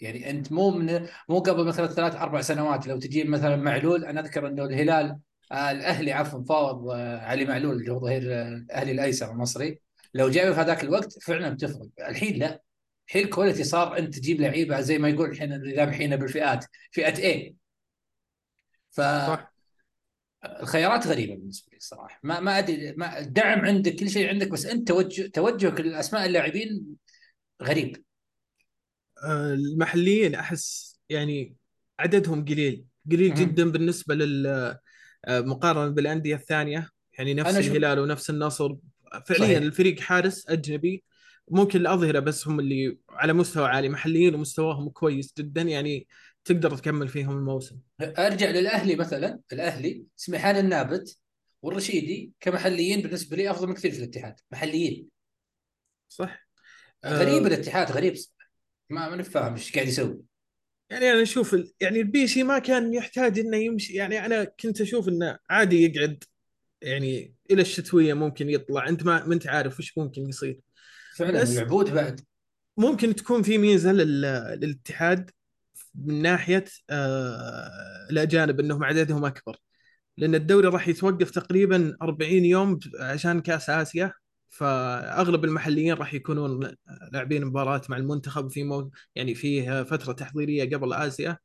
يعني 0.00 0.30
أنت 0.30 0.52
مو 0.52 0.70
من 0.70 1.06
مو 1.28 1.38
قبل 1.38 1.64
مثلا 1.64 1.86
ثلاث 1.86 2.14
أربع 2.14 2.40
سنوات 2.40 2.86
لو 2.86 2.98
تجيب 2.98 3.28
مثلا 3.28 3.56
معلول 3.56 4.04
أنا 4.04 4.20
أذكر 4.20 4.48
إنه 4.48 4.64
الهلال 4.64 5.18
آه 5.52 5.70
الأهلي 5.70 6.12
عفوا 6.12 6.44
فاوض 6.44 6.90
آه 6.90 7.18
علي 7.18 7.44
معلول 7.44 7.76
اللي 7.76 7.92
هو 7.92 8.00
ظهير 8.00 8.34
آه، 8.34 8.48
الأهلي 8.48 8.92
الأيسر 8.92 9.30
المصري. 9.30 9.80
لو 10.14 10.28
جايبه 10.30 10.54
في 10.54 10.60
هذاك 10.60 10.84
الوقت 10.84 11.22
فعلا 11.22 11.50
بتفرق. 11.50 11.88
الحين 12.08 12.38
لا. 12.38 12.62
الحين 13.08 13.24
ال 13.24 13.29
quality 13.29 13.64
صار 13.64 13.98
أنت 13.98 14.14
تجيب 14.18 14.40
لعيبة 14.40 14.80
زي 14.80 14.98
ما 14.98 15.08
يقول 15.08 15.30
الحين 15.30 15.52
النظام 15.52 15.88
الحين 15.88 16.16
بالفئات 16.16 16.64
فئة 16.92 17.18
إيه 17.18 17.54
ف 18.90 19.00
صح. 19.00 19.52
الخيارات 20.60 21.06
غريبة 21.06 21.34
بالنسبة 21.34 21.68
لي 21.72 21.76
الصراحه 21.76 22.20
ما 22.22 22.40
ما 22.40 22.58
أدري 22.58 22.92
ما 22.92 23.18
الدعم 23.18 23.60
عندك 23.60 23.94
كل 23.96 24.10
شيء 24.10 24.28
عندك 24.28 24.48
بس 24.48 24.66
أنت 24.66 24.88
توجه 24.88 25.26
توجهك 25.26 25.80
للاسماء 25.80 26.26
اللاعبين 26.26 26.86
غريب. 27.62 28.04
المحليين 29.24 30.34
أحس 30.34 30.98
يعني 31.08 31.56
عددهم 31.98 32.44
قليل 32.44 32.84
قليل. 33.10 33.34
جدا 33.34 33.70
بالنسبة 33.70 34.14
لل 34.14 34.46
آه، 35.24 35.40
مقارنة 35.40 35.88
بالأندية 35.88 36.34
الثانية 36.34 36.88
يعني 37.18 37.34
نفس 37.34 37.56
الهلال 37.56 37.98
ونفس 37.98 38.30
النصر 38.30 38.74
فعليا 39.26 39.44
صحيح. 39.44 39.58
الفريق 39.58 40.00
حارس 40.00 40.48
أجنبي 40.48 41.04
ممكن 41.48 41.80
الأظهرة 41.80 42.18
بس 42.18 42.48
هم 42.48 42.60
اللي 42.60 42.98
على 43.10 43.32
مستوى 43.32 43.68
عالي 43.68 43.88
محليين 43.88 44.34
ومستواهم 44.34 44.88
كويس 44.88 45.34
جدا 45.38 45.62
يعني 45.62 46.06
تقدر 46.44 46.76
تكمل 46.76 47.08
فيهم 47.08 47.38
الموسم 47.38 47.76
أرجع 48.00 48.50
للأهلي 48.50 48.96
مثلا 48.96 49.40
الأهلي 49.52 50.04
سمحان 50.16 50.56
النابت 50.56 51.18
والرشيدي 51.62 52.32
كمحليين 52.40 53.00
بالنسبة 53.02 53.36
لي 53.36 53.50
أفضل 53.50 53.68
من 53.68 53.74
كثير 53.74 53.90
في 53.90 53.98
الاتحاد 53.98 54.34
محليين 54.52 55.08
صح 56.08 56.48
آه. 57.04 57.18
غريب 57.18 57.46
الاتحاد 57.46 57.92
غريب. 57.92 58.14
ما 58.90 59.08
ما 59.08 59.16
نفهم 59.16 59.54
إيش 59.54 59.72
قاعد 59.72 59.88
يسوي. 59.88 60.22
يعني 60.90 61.10
أنا 61.12 61.22
أشوف 61.22 61.54
ال- 61.54 61.72
يعني 61.80 62.00
البيشي 62.00 62.42
ما 62.42 62.58
كان 62.58 62.94
يحتاج 62.94 63.38
إنه 63.38 63.56
يمشي 63.56 63.92
يعني 63.92 64.26
أنا 64.26 64.44
كنت 64.44 64.80
أشوف 64.80 65.08
إنه 65.08 65.38
عادي 65.50 65.84
يقعد 65.84 66.24
يعني 66.82 67.34
إلى 67.50 67.62
الشتوية 67.62 68.14
ممكن 68.14 68.50
يطلع. 68.50 68.88
أنت 68.88 69.02
ما 69.02 69.26
ما 69.26 69.34
أنت 69.34 69.46
عارف 69.46 69.78
وش 69.78 69.98
ممكن 69.98 70.28
يصير. 70.28 70.60
فعلا 71.16 71.42
العبود 71.42 71.90
بعد. 71.90 72.20
ممكن 72.76 73.14
تكون 73.14 73.42
في 73.42 73.58
ميزة 73.58 73.92
لل... 73.92 74.20
للاتحاد 74.60 75.30
من 75.94 76.22
ناحية 76.22 76.64
آه... 76.90 78.08
الأجانب 78.10 78.60
إنهم 78.60 78.84
عددهم 78.84 79.24
أكبر. 79.24 79.56
لأن 80.16 80.34
الدوري 80.34 80.68
راح 80.68 80.88
يتوقف 80.88 81.30
تقريبا 81.30 81.96
40 82.02 82.44
يوم 82.44 82.78
عشان 83.00 83.40
كأس 83.40 83.70
آسيا. 83.70 84.12
فأغلب 84.50 85.44
المحليين 85.44 85.94
راح 85.94 86.14
يكونون 86.14 86.74
لاعبين 87.12 87.44
مباراة 87.44 87.82
مع 87.88 87.96
المنتخب 87.96 88.50
في 88.50 88.64
مو... 88.64 88.90
يعني 89.14 89.34
فيه 89.34 89.82
فترة 89.82 90.12
تحضيرية 90.12 90.76
قبل 90.76 90.92
آسيا. 90.92 91.38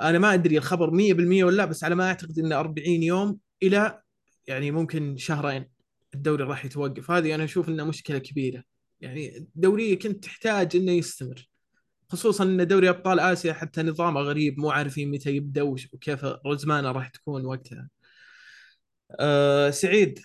أنا 0.00 0.18
ما 0.18 0.34
أدري 0.34 0.58
الخبر 0.58 0.90
100% 0.90 1.44
ولا 1.44 1.56
لا 1.56 1.64
بس 1.64 1.84
على 1.84 1.94
ما 1.94 2.08
أعتقد 2.08 2.38
انه 2.38 2.60
40 2.60 3.02
يوم 3.02 3.38
إلى 3.62 4.00
يعني 4.46 4.70
ممكن 4.70 5.16
شهرين 5.16 5.66
الدوري 6.14 6.44
راح 6.44 6.64
يتوقف. 6.64 7.10
هذه 7.10 7.34
أنا 7.34 7.44
أشوف 7.44 7.68
إنها 7.68 7.84
مشكلة 7.84 8.18
كبيرة. 8.18 8.64
يعني 9.00 9.48
دوري 9.54 9.96
كنت 9.96 10.24
تحتاج 10.24 10.76
إنه 10.76 10.92
يستمر 10.92 11.48
خصوصا 12.10 12.44
إن 12.44 12.66
دوري 12.66 12.88
أبطال 12.88 13.20
آسيا 13.20 13.52
حتى 13.52 13.82
نظامه 13.82 14.20
غريب 14.20 14.58
مو 14.60 14.70
عارفين 14.70 15.10
متى 15.10 15.30
يبدأ 15.30 15.62
وكيف 15.62 16.24
رزمانه 16.46 16.92
راح 16.92 17.08
تكون 17.08 17.46
وقتها. 17.46 17.88
أه 19.20 19.70
سعيد 19.70 20.20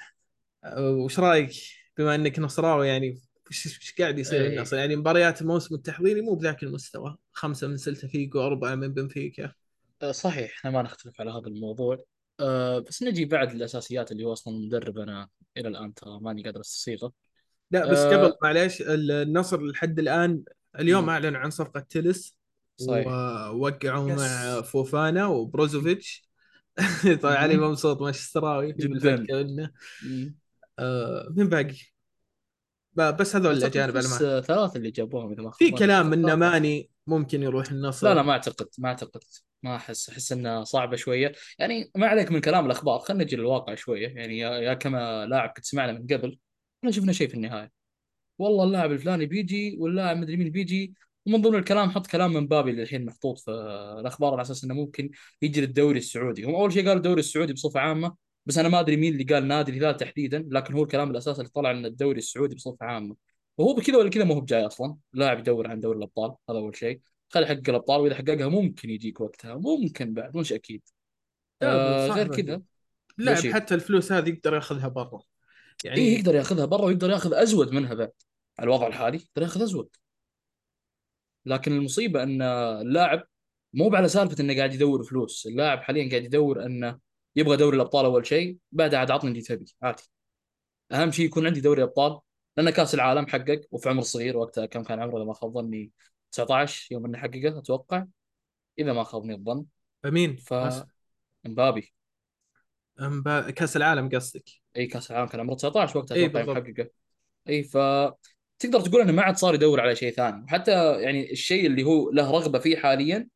أه 0.63 0.89
وش 0.91 1.19
رأيك؟ 1.19 1.51
بما 1.97 2.15
انك 2.15 2.39
نصراوي 2.39 2.87
يعني 2.87 3.21
وش 3.49 3.65
وش 3.65 3.95
قاعد 3.99 4.19
يصير 4.19 4.41
إيه. 4.41 4.47
النصر 4.47 4.77
يعني 4.77 4.95
مباريات 4.95 5.41
الموسم 5.41 5.75
التحضيري 5.75 6.21
مو 6.21 6.35
بذاك 6.35 6.63
المستوى 6.63 7.17
خمسة 7.31 7.67
من 7.67 7.77
سلتا 7.77 8.07
فيجو 8.07 8.41
أربعة 8.41 8.75
من 8.75 8.93
بنفيكا 8.93 9.51
آه، 10.01 10.11
صحيح 10.11 10.51
إحنا 10.57 10.71
ما 10.71 10.81
نختلف 10.81 11.21
على 11.21 11.31
هذا 11.31 11.47
الموضوع 11.47 11.97
أه 12.39 12.79
بس 12.79 13.03
نجي 13.03 13.25
بعد 13.25 13.51
الأساسيات 13.51 14.11
اللي 14.11 14.23
هو 14.23 14.33
أصلا 14.33 14.53
المدرب 14.55 14.97
أنا 14.97 15.27
إلى 15.57 15.67
الآن 15.67 15.93
ترى 15.93 16.19
ماني 16.21 16.43
قادر 16.43 16.61
استصيغه 16.61 17.11
لا 17.71 17.91
بس 17.91 17.97
أه 17.97 18.17
قبل 18.17 18.33
معليش 18.43 18.81
النصر 18.81 19.61
لحد 19.61 19.99
الآن 19.99 20.43
اليوم 20.79 21.03
مم. 21.03 21.09
أعلنوا 21.09 21.39
عن 21.39 21.49
صفقة 21.49 21.79
تلس 21.79 22.35
صحيح. 22.77 23.07
ووقعوا. 23.07 24.15
مع 24.15 24.61
فوفانا 24.61 25.27
وبروزوفيتش 25.27 26.25
طبعا 27.21 27.35
علي. 27.35 27.57
مبسوط 27.57 28.01
مانشستراوي 28.01 28.73
جداً. 28.73 29.25
آه 30.79 31.33
من 31.35 31.49
باقي؟ 31.49 31.77
بس 32.93 33.35
هذول 33.35 33.57
الأجانب 33.57 33.93
بس 33.93 34.21
ما 34.21 34.41
ثلاثة 34.41 34.77
اللي 34.77 34.91
جابوهم 34.91 35.31
إذا 35.31 35.41
ما 35.41 35.51
في 35.51 35.71
كلام. 35.71 36.13
ان 36.13 36.33
ماني 36.33 36.89
ممكن 37.07 37.43
يروح 37.43 37.71
النصر. 37.71 38.07
لا 38.07 38.13
لا 38.13 38.21
ما 38.21 38.31
أعتقد 38.31 38.67
ما 38.77 38.89
أعتقد. 38.89 39.23
ما 39.63 39.75
أحس 39.75 40.09
أحس 40.09 40.31
انها 40.31 40.63
صعبة 40.63 40.95
شوية. 40.95 41.33
يعني 41.59 41.91
ما 41.95 42.07
عليك 42.07 42.31
من 42.31 42.41
كلام 42.41 42.65
الأخبار 42.65 42.99
خلينا 42.99 43.23
نجي 43.23 43.35
للواقع 43.35 43.75
شوية. 43.75 44.07
يعني 44.07 44.37
يا, 44.37 44.49
يا 44.49 44.73
كما 44.73 45.25
لاعب 45.25 45.49
كنت 45.49 45.65
سمعنا 45.65 45.91
من 45.91 46.07
قبل 46.07 46.37
إحنا 46.79 46.91
شفنا 46.91 47.13
شيء 47.13 47.27
في 47.27 47.33
النهاية. 47.33 47.71
والله 48.39 48.63
اللاعب 48.63 48.91
الفلاني 48.91 49.25
بيجي 49.25 49.77
واللاعب 49.79 50.17
مدري 50.17 50.37
مين 50.37 50.49
بيجي 50.49 50.93
ومن 51.25 51.41
ضمن 51.41 51.55
الكلام 51.55 51.89
حط 51.89 52.07
كلام 52.07 52.33
من 52.33 52.47
بابي 52.47 52.71
اللي 52.71 52.83
الحين 52.83 53.05
محطوط 53.05 53.39
في 53.39 53.51
الأخبار 53.99 54.33
على 54.33 54.41
أساس 54.41 54.63
إنه 54.63 54.73
ممكن 54.73 55.09
يجي 55.41 55.61
للدوري 55.61 55.97
السعودي. 55.97 56.43
هم 56.43 56.55
أول 56.55 56.73
شيء 56.73 56.81
قالوا 56.81 56.97
الدوري 56.97 57.19
السعودي 57.19 57.53
بصفة 57.53 57.79
عامة 57.79 58.24
بس 58.45 58.57
أنا 58.57 58.69
ما 58.69 58.79
أدري 58.79 58.97
مين 58.97 59.13
اللي 59.13 59.23
قال 59.23 59.47
نادي 59.47 59.71
الهلال 59.71 59.97
تحديدا 59.97 60.47
لكن 60.51 60.73
هو 60.73 60.83
الكلام 60.83 61.11
الأساسي 61.11 61.41
اللي 61.41 61.51
طلع 61.51 61.71
إن 61.71 61.85
الدوري 61.85 62.17
السعودي 62.17 62.55
بصفة 62.55 62.77
عامة. 62.81 63.15
وهو 63.57 63.73
بكذا 63.73 63.97
ولا 63.97 64.09
كذا 64.09 64.23
ما 64.23 64.35
هو 64.35 64.41
بجاي 64.41 64.65
أصلا. 64.65 64.97
لاعب 65.13 65.39
يدور 65.39 65.67
عن 65.67 65.79
دوري 65.79 65.97
الأبطال 65.97 66.35
هذا 66.49 66.57
أول 66.57 66.75
شيء. 66.75 67.01
خلي 67.29 67.43
يحقق 67.43 67.69
الأبطال 67.69 68.01
وإذا 68.01 68.15
حققها 68.15 68.47
ممكن 68.47 68.89
يجيك 68.89 69.21
وقتها 69.21 69.55
ممكن 69.55 70.13
بعد 70.13 70.37
مش 70.37 70.53
أكيد. 70.53 70.81
آه 71.61 72.07
غير. 72.07 72.35
كذا. 72.35 72.61
بشير. 73.17 73.53
حتى 73.53 73.75
الفلوس 73.75 74.11
هذه 74.11 74.29
يقدر 74.29 74.53
ياخذها 74.53 74.87
برا. 74.87 75.21
يعني 75.83 75.97
إيه 75.97 76.17
يقدر 76.17 76.35
ياخذها 76.35 76.65
برا 76.65 76.85
ويقدر 76.85 77.09
ياخذ 77.09 77.33
أزود 77.33 77.71
منها 77.71 77.93
بعد. 77.93 78.11
على 78.59 78.67
الوضع 78.67 78.87
الحالي 78.87 79.17
يقدر 79.17 79.41
ياخذ 79.41 79.61
أزود. 79.61 79.89
لكن 81.45 81.71
المصيبة 81.71 82.23
إن 82.23 82.41
اللاعب 82.41 83.23
مو 83.73 83.95
على 83.95 84.07
سالفة 84.07 84.43
إنه 84.43 84.55
قاعد 84.55 84.73
يدور 84.73 85.03
فلوس. 85.03 85.47
اللاعب 85.47 85.79
حاليا 85.79 86.09
قاعد 86.09 86.23
يدور 86.23 86.65
إنه 86.65 87.04
يبغى 87.35 87.57
دوري 87.57 87.75
الأبطال 87.75 88.05
أول 88.05 88.27
شيء 88.27 88.57
بعدها 88.71 88.99
عاد 88.99 89.11
عطني 89.11 89.29
اللي 89.29 89.41
تبي 89.41 89.65
عادي. 89.81 90.03
أهم 90.91 91.11
شيء 91.11 91.25
يكون 91.25 91.47
عندي 91.47 91.61
دوري 91.61 91.83
ابطال 91.83 92.19
لأن 92.57 92.69
كأس 92.69 92.93
العالم 92.95 93.27
حقق 93.27 93.61
وفي 93.71 93.89
عمر 93.89 94.01
صغير 94.01 94.37
وقتها 94.37 94.65
كم 94.65 94.83
كان 94.83 94.99
عمره 94.99 95.17
إذا 95.17 95.25
ما 95.25 95.33
خاب 95.33 95.53
ظني 95.53 95.91
19 96.31 96.87
يوم 96.93 97.05
انه 97.05 97.17
حققه 97.17 97.57
أتوقع 97.59 98.05
إذا 98.79 98.93
ما 98.93 99.03
خابني 99.03 99.33
الظن 99.33 99.65
مين؟ 100.05 100.35
ف 100.35 100.53
إمبابي. 101.45 101.93
أمبا- 102.99 103.49
كأس 103.49 103.77
العالم 103.77 104.09
قصدك؟ 104.09 104.49
إي 104.77 104.87
كأس 104.87 105.11
العالم 105.11 105.27
كان 105.27 105.39
عمره 105.39 105.55
19 105.55 105.97
وقتها 105.97 106.15
أتوقع 106.25 106.43
بالضبط. 106.45 106.55
حققه. 106.57 106.89
إي 107.49 107.63
ف 107.63 107.77
تقدر 108.59 108.81
تقول 108.81 109.01
إنه 109.01 109.11
ما 109.11 109.21
عاد 109.21 109.37
صار 109.37 109.55
يدور 109.55 109.81
على 109.81 109.95
شيء 109.95 110.13
ثاني. 110.13 110.43
وحتى 110.43 111.01
يعني 111.01 111.31
الشيء 111.31 111.65
اللي 111.65 111.83
هو 111.83 112.11
له 112.11 112.31
رغبة 112.31 112.59
فيه 112.59 112.77
حاليا 112.77 113.27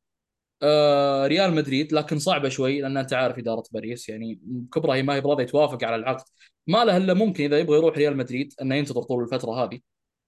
آه 0.63 1.27
ريال 1.27 1.55
مدريد 1.55 1.93
لكن 1.93 2.19
صعبة 2.19 2.49
شوي 2.49 2.81
لأن 2.81 2.97
أنت 2.97 3.13
عارف 3.13 3.37
إدارة 3.37 3.63
باريس 3.71 4.09
يعني 4.09 4.39
كبرى 4.73 4.97
هي 4.97 5.03
ما 5.03 5.15
هي 5.15 5.21
براضيه 5.21 5.43
توافق 5.45 5.83
على 5.83 5.95
العقد 5.95 6.23
ما 6.67 6.85
له 6.85 6.97
إلا 6.97 7.13
ممكن 7.13 7.43
إذا 7.43 7.59
يبغى 7.59 7.77
يروح 7.77 7.97
ريال 7.97 8.17
مدريد 8.17 8.53
إنه 8.61 8.75
ينتظر 8.75 9.01
طول 9.01 9.23
الفترة 9.23 9.51
هذه 9.63 9.79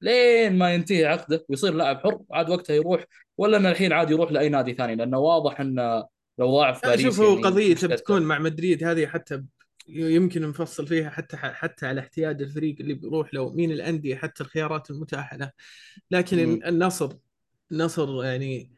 لين 0.01 0.57
ما 0.57 0.73
ينتهي 0.73 1.05
عقده 1.05 1.45
ويصير 1.49 1.73
لاعب 1.73 1.99
حر 1.99 2.19
عاد 2.31 2.49
وقتها 2.49 2.75
يروح 2.75 3.05
ولا 3.37 3.57
انه 3.57 3.71
الحين 3.71 3.93
عاد 3.93 4.11
يروح 4.11 4.31
لأي 4.31 4.49
نادي 4.49 4.73
ثاني 4.73 4.95
لأنه 4.95 5.17
واضح 5.17 5.59
انه 5.59 6.05
لو 6.37 6.51
ضاع 6.51 6.73
في 6.73 6.87
باريس 6.87 7.01
شوف 7.01 7.19
هو 7.19 7.39
يعني 7.39 7.73
مشكلته. 7.73 7.87
بتكون 7.87 8.21
مع 8.21 8.39
مدريد 8.39 8.83
هذه 8.83 9.07
حتى 9.07 9.43
يمكن 9.87 10.49
نفصل 10.49 10.87
فيها 10.87 11.09
حتى 11.09 11.37
حتى 11.37 11.85
على 11.85 12.01
احتياج 12.01 12.41
الفريق 12.41 12.75
اللي 12.79 12.93
بيروح 12.93 13.33
له 13.33 13.53
مين 13.53 13.71
الأندية 13.71 14.15
حتى 14.15 14.43
الخيارات 14.43 14.91
المتاحة 14.91 15.37
له 15.37 15.51
لكن. 16.11 16.63
النصر 16.65 17.13
النصر 17.71 18.23
يعني 18.23 18.71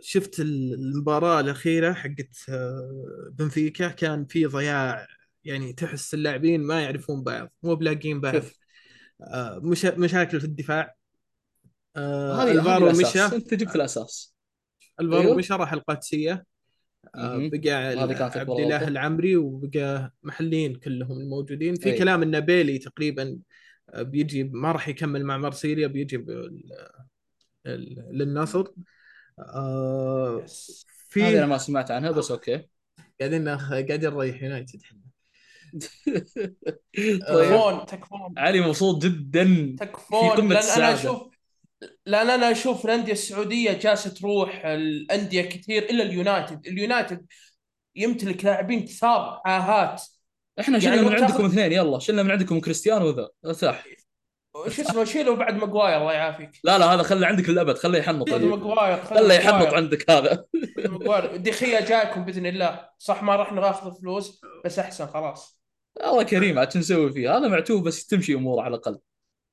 شفت 0.00 0.40
المباراة 0.40 1.40
الأخيرة 1.40 1.92
حقت 1.92 2.36
آه، 2.48 3.30
بنفيكا 3.32 3.88
كان 3.88 4.24
في 4.24 4.46
ضياع 4.46 5.06
يعني 5.44 5.72
تحس 5.72 6.14
اللاعبين 6.14 6.62
ما 6.62 6.82
يعرفون 6.82 7.22
بعض 7.22 7.52
مو 7.62 7.74
بلاقين 7.74 8.20
بعض. 8.20 8.42
آه، 9.22 9.60
مش 9.62 9.84
مشاكل 9.84 10.40
في 10.40 10.46
الدفاع. 10.46 10.94
آه، 11.96 12.52
الفارو 12.52 12.90
مشى 12.90 13.20
أنت 13.20 13.54
جبت 13.54 13.76
الأساس. 13.76 14.34
الفارو 15.00 15.22
أيوه. 15.22 15.36
مشى 15.36 15.54
راح 15.54 15.72
القادسية. 15.72 16.44
بقى 18.06 18.40
عبد 18.40 18.50
الله. 18.50 18.88
العمري 18.88 19.36
وبقى 19.36 20.14
محليين 20.22 20.74
كلهم 20.74 21.20
الموجودين. 21.20 21.74
في 21.74 21.92
أي. 21.92 21.98
كلام 21.98 22.22
إن 22.22 22.40
بيلي 22.40 22.78
تقريبا 22.78 23.38
بيجي 23.94 24.44
ما 24.44 24.72
راح 24.72 24.88
يكمل 24.88 25.24
مع 25.24 25.36
مارسيليا 25.38 25.86
بيجي 25.86 26.24
للنصر. 27.66 28.66
آه، 29.38 30.42
yes. 30.44 30.86
هذه 31.16 31.28
أنا 31.30 31.40
في 31.40 31.46
ما 31.46 31.58
سمعت 31.58 31.90
عنها 31.90 32.10
بس 32.10 32.30
okay. 32.30 32.68
قاعدين 33.20 33.48
قاعدين 33.48 34.10
نريح 34.10 34.42
يونايتد. 34.42 34.80
إحنا 34.84 35.00
طيب 37.28 37.50
تكفون 37.50 37.86
تكفون. 37.86 38.34
علي 38.38 38.60
مبسوط 38.60 39.04
جدا 39.04 39.44
في 39.44 39.76
تكفون. 39.80 40.28
قمة 40.30 40.34
لأن 40.34 40.50
أنا 40.50 40.58
السعادة. 40.58 40.94
أشوف 40.94 41.22
لأن 42.06 42.30
أنا 42.30 42.50
أشوف 42.52 42.84
الأندية 42.84 43.12
السعودية 43.12 43.72
جالسة 43.72 44.10
تروح 44.10 44.64
الأندية 44.66 45.42
كثير 45.42 45.82
إلا 45.82 46.02
اليونايتد، 46.04 46.66
اليونايتد 46.66 47.26
يمتلك 47.96 48.44
لاعبين 48.44 48.84
كثار 48.84 49.42
عاهات 49.46 50.02
إحنا 50.60 50.78
شلنا 50.78 50.94
يعني 50.94 51.08
من 51.08 51.14
عندكم 51.24 51.44
اثنين 51.44 51.72
يلا. 51.72 51.98
شلنا 51.98 52.22
من 52.22 52.30
عندكم 52.30 52.60
كريستيانو 52.60 53.06
وذا. 53.06 53.28
ارتاح 53.46 53.84
شو 54.68 54.82
اسمه 54.82 55.04
شيلوا 55.04 55.36
بعد 55.36 55.54
ماجواير 55.54 55.96
الله 55.96 56.12
يعافيك. 56.12 56.50
لا 56.64 56.78
لا 56.78 56.94
هذا 56.94 57.02
خلي 57.02 57.26
عندك 57.26 57.48
للأبد 57.48 57.78
خليه 57.78 57.98
يحنط. 57.98 58.30
ماجواير 58.30 59.04
خذ 59.04 59.16
خليه 59.16 59.34
يحنط. 59.34 59.74
عندك 59.74 60.10
هذا. 60.10 60.44
دخيا 61.36 61.80
جايكم 61.80 62.24
بإذن 62.24 62.46
الله. 62.46 62.88
صح 62.98 63.22
ما 63.22 63.36
راح 63.36 63.52
ناخذ 63.52 64.00
فلوس 64.00 64.40
بس 64.64 64.78
أحسن 64.78 65.06
خلاص. 65.06 65.60
الله 66.04 66.22
كريم 66.22 66.58
عاد 66.58 66.72
شو 66.72 66.78
نسوي 66.78 67.12
فيه؟ 67.12 67.36
هذا 67.36 67.48
معتوه 67.48 67.82
بس 67.82 68.06
تمشي 68.06 68.34
أموره 68.34 68.62
على 68.62 68.74
الأقل. 68.74 68.98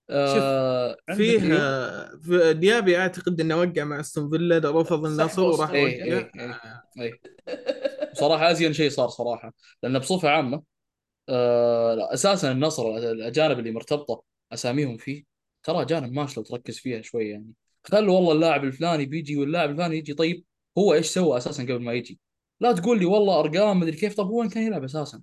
آه 0.10 0.98
فيه. 1.15 1.39
آه، 1.53 2.12
في 2.22 2.53
ديابي 2.53 2.98
أعتقد 2.98 3.41
إنه 3.41 3.58
وقع 3.58 3.84
مع 3.84 4.00
أستون 4.00 4.29
فيلا 4.29 4.81
رفض 4.81 5.05
النصر 5.05 5.41
وراح 5.41 5.70
أستون 5.69 6.03
فيلا. 6.03 6.17
وقع 6.17 6.72
اي 7.00 7.03
اي 7.03 7.12
اي 7.12 7.22
بصراحة 8.13 8.51
ازين 8.51 8.74
شيء 8.74 8.89
صار 8.89 9.08
صراحة 9.10 9.53
لأن 9.84 10.00
بصفة 10.00 10.29
عامة 10.29 10.63
آه 11.29 11.93
لا، 11.93 12.13
أساسا 12.13 12.51
النصر 12.51 12.98
الأجانب 12.98 13.60
اللي 13.60 13.72
مرتبطة 13.72 14.30
أساميهم 14.53 14.98
فيه. 14.98 15.24
ترى 15.63 15.81
اجانب 15.81 16.13
ماشي 16.13 16.39
لو 16.39 16.43
تركز 16.43 16.77
فيها 16.79 17.01
شوي 17.01 17.29
يعني. 17.29 17.53
خل 17.84 18.10
والله 18.10 18.31
اللاعب 18.31 18.63
الفلاني 18.63 19.05
بيجي 19.05 19.38
واللاعب 19.38 19.70
الفلاني 19.70 19.98
يجي 19.98 20.13
طيب 20.13 20.46
هو 20.77 20.93
إيش 20.93 21.05
سوى 21.08 21.38
أساسا 21.38 21.63
قبل 21.63 21.81
ما 21.81 21.93
يجي؟ 21.93 22.20
لا 22.60 22.72
تقول 22.72 23.00
لي 23.00 23.05
والله 23.05 23.39
أرقام 23.39 23.79
مدري 23.79 23.96
كيف 23.98 24.15
طب 24.15 24.27
هو 24.27 24.48
كان 24.50 24.63
يلعب 24.63 24.84
أساسا؟ 24.84 25.22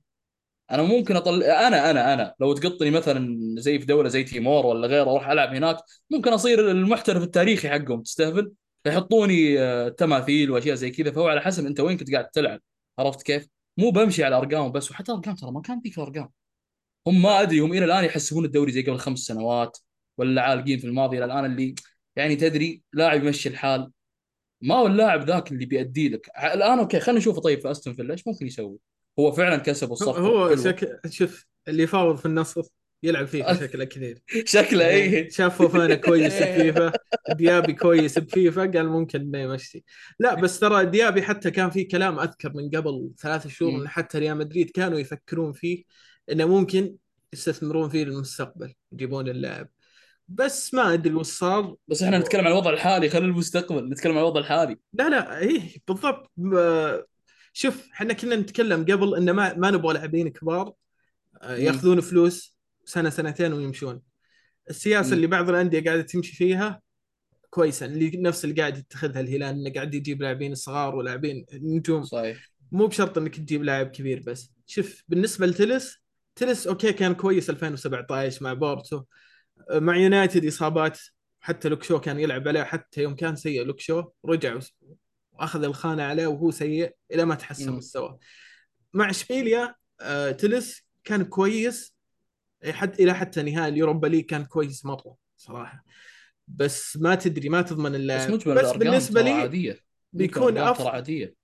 أنا 0.70 0.82
ممكن 0.82 1.16
اطلع 1.16 1.68
أنا 1.68 1.90
أنا 1.90 2.14
أنا 2.14 2.34
لو 2.40 2.54
تقطني 2.54 2.90
مثلا 2.90 3.38
زي 3.58 3.78
في 3.78 3.86
دولة 3.86 4.08
زي 4.08 4.24
تيمور 4.24 4.66
ولا 4.66 4.86
غيره 4.88 5.02
أروح 5.02 5.28
ألعب 5.28 5.54
هناك 5.54 5.76
ممكن 6.10 6.32
أصير 6.32 6.70
المحترف 6.70 7.22
التاريخي 7.22 7.68
حقهم 7.70 8.02
تستهبل؟ 8.02 8.52
فيحطوني 8.84 9.60
آه، 9.60 9.88
تماثيل 9.88 10.50
وأشياء 10.50 10.74
زي 10.74 10.90
كذا 10.90 11.10
فهو 11.12 11.28
على 11.28 11.40
حسب 11.40 11.66
أنت 11.66 11.80
وين 11.80 11.96
كنت 11.98 12.12
قاعد 12.12 12.28
تلعب. 12.30 12.60
عرفت 12.98 13.22
كيف؟ 13.22 13.48
مو 13.76 13.90
بمشي 13.90 14.24
على 14.24 14.36
ارقام 14.36 14.72
بس 14.72 14.90
وحتى 14.90 15.12
أرقام 15.12 15.34
ترى 15.34 15.50
ما 15.52 15.60
كان 15.60 15.80
ذيك 15.84 15.98
الارقام 15.98 16.30
هم 17.08 17.22
ما 17.22 17.42
أدري 17.42 17.60
هم 17.60 17.72
إلى 17.72 17.84
الآن 17.84 18.04
يحسبون 18.04 18.44
الدوري 18.44 18.72
زي 18.72 18.82
قبل 18.82 18.98
خمس 18.98 19.18
سنوات 19.18 19.78
ولا 20.18 20.42
عالقين 20.42 20.78
في 20.78 20.86
الماضي 20.86 21.18
إلى 21.18 21.24
الآن 21.24 21.44
اللي 21.44 21.74
يعني 22.16 22.36
تدري 22.36 22.82
لاعب 22.92 23.24
يمشي 23.24 23.48
الحال. 23.48 23.90
ما 24.60 24.74
هو 24.74 24.86
اللاعب 24.86 25.24
ذاك 25.24 25.52
اللي 25.52 25.66
بيأدي 25.66 26.08
لك؟ 26.08 26.30
الآن 26.54 26.78
okay 26.78 27.00
خلينا 27.00 27.18
نشوفه. 27.18 27.40
طيب 27.40 27.60
في 27.60 27.70
أستون 27.70 27.94
فيلا 27.94 28.12
إيش 28.12 28.26
ممكن 28.26 28.46
يسوي؟ 28.46 28.78
هو 29.18 29.32
فعلا 29.32 29.56
كسب 29.56 29.92
الصفقة. 29.92 30.20
هو. 30.20 30.56
شك... 30.56 31.00
شوف 31.10 31.46
اللي 31.68 31.82
يفاوض 31.82 32.16
في 32.16 32.26
النصر 32.26 32.62
يلعب 33.02 33.26
فيفا 33.26 33.54
شكله 33.66 33.84
كثير. 33.84 34.22
شكله 34.44 34.88
إيه. 34.88 35.28
شاف 35.28 35.58
فوفانا 35.58 35.94
كويس 35.94 36.42
بفيفا 36.42 36.92
ديابي 37.32 37.72
كويس 37.72 38.18
بفيفا 38.18 38.60
قال 38.60 38.88
ممكن 38.88 39.20
إنه 39.20 39.38
يمشي. 39.38 39.84
لا 40.18 40.34
بس 40.34 40.58
ترى 40.58 40.84
ديابي 40.84 41.22
حتى 41.22 41.50
كان 41.50 41.70
في 41.70 41.84
كلام 41.84 42.18
أذكر 42.18 42.52
من 42.54 42.70
قبل 42.70 43.10
ثلاث 43.18 43.46
شهور 43.46 43.72
مم. 43.72 43.80
إن 43.80 43.88
حتى 43.88 44.18
ريال 44.18 44.36
مدريد 44.36 44.70
كانوا 44.70 44.98
يفكرون 44.98 45.52
فيه 45.52 45.84
إنه 46.32 46.46
ممكن 46.46 46.96
يستثمرون 47.32 47.88
فيه 47.88 48.04
للمستقبل 48.04 48.74
يجيبون 48.92 49.28
اللاعب 49.28 49.68
بس 50.28 50.74
ما 50.74 50.92
أدري 50.92 51.14
وش 51.14 51.26
صار. 51.26 51.76
بس 51.88 52.02
إحنا 52.02 52.18
نتكلم 52.18 52.40
عن 52.40 52.52
الوضع 52.52 52.70
الحالي 52.70 53.08
خلينا 53.08 53.26
المستقبل 53.26 53.90
نتكلم 53.90 54.12
عن 54.12 54.18
الوضع 54.18 54.40
الحالي. 54.40 54.76
لا 54.92 55.08
لا 55.08 55.38
إيه 55.38 55.60
بالضبط. 55.88 56.32
شوف 57.52 57.88
إحنا 57.92 58.12
كنا 58.12 58.36
نتكلم 58.36 58.82
قبل 58.84 59.16
إنه 59.16 59.32
ما 59.32 59.54
ما 59.54 59.70
نبغى 59.70 59.94
لاعبين 59.94 60.28
كبار 60.28 60.72
آه،. 61.42 61.56
ياخذون 61.56 62.00
فلوس 62.00 62.56
سنة 62.84 63.10
سنتين 63.10 63.52
ويمشون. 63.52 64.00
السياسة. 64.70 65.12
اللي 65.12 65.26
بعض 65.26 65.48
الأندية 65.48 65.84
قاعدة 65.84 66.02
تمشي 66.02 66.36
فيها 66.36 66.80
كويسة 67.50 67.86
اللي 67.86 68.10
نفس 68.14 68.44
اللي 68.44 68.56
قاعد 68.60 68.78
يتخذها 68.78 69.20
الهلال 69.20 69.58
إنه 69.58 69.72
قاعد 69.72 69.94
يجيب 69.94 70.22
لاعبين 70.22 70.54
صغار 70.54 70.94
ولاعبين 70.94 71.46
نجوم. 71.52 72.02
صحيح. 72.02 72.50
مو 72.72 72.86
بشرط 72.86 73.18
إنك 73.18 73.36
تجيب 73.36 73.64
لاعب 73.64 73.86
كبير 73.86 74.22
بس. 74.26 74.52
شوف 74.66 75.04
بالنسبة 75.08 75.46
لتلس 75.46 76.07
تلس 76.38 76.66
okay 76.66 76.92
كان 76.92 77.14
كويس 77.14 77.50
2017 77.50 78.44
مع 78.44 78.52
بورتو. 78.52 79.02
مع 79.70 79.96
يونايتد 79.96 80.44
إصابات 80.46 80.98
حتى 81.40 81.68
لوك 81.68 81.84
شو 81.84 82.00
كان 82.00 82.18
يلعب 82.20 82.48
عليه 82.48 82.62
حتى 82.62 83.02
يوم 83.02 83.14
كان 83.14 83.36
سيء 83.36 83.64
لوك 83.64 83.84
شو 83.84 84.04
رجع 84.26 84.54
وس- 84.54 84.74
وأخذ 85.32 85.64
الخانة 85.64 86.02
عليه 86.02 86.26
وهو 86.26 86.50
سيء 86.50 86.94
إلى 87.12 87.24
ما 87.24 87.34
تحسن 87.34 87.70
مم. 87.70 87.76
مستواه. 87.78 88.18
مع 88.94 89.10
إشبيليا 89.10 89.74
آه 90.00 90.30
تلس 90.30 90.82
كان 91.04 91.24
كويس 91.24 91.94
حتى 92.70 93.02
إلى 93.04 93.14
حتى 93.14 93.42
نهائي 93.42 93.68
اليوروبا 93.72 94.06
ليج 94.06 94.24
كان 94.24 94.44
كويس 94.44 94.84
مره 94.86 95.16
صراحة. 95.36 95.84
بس 96.48 96.96
ما 96.96 97.14
تدري 97.14 97.48
ما 97.48 97.62
تضمن 97.62 97.90
بس 97.90 97.96
اللاعب 97.96 98.30
بس 98.32 98.46
الأرقام 98.46 98.78
بالنسبة 98.78 99.22
لي 99.22 99.34
مجمل 99.44 99.80
بيكون 100.12 100.58
أفضل. 100.58 100.88
عادية. 100.88 101.34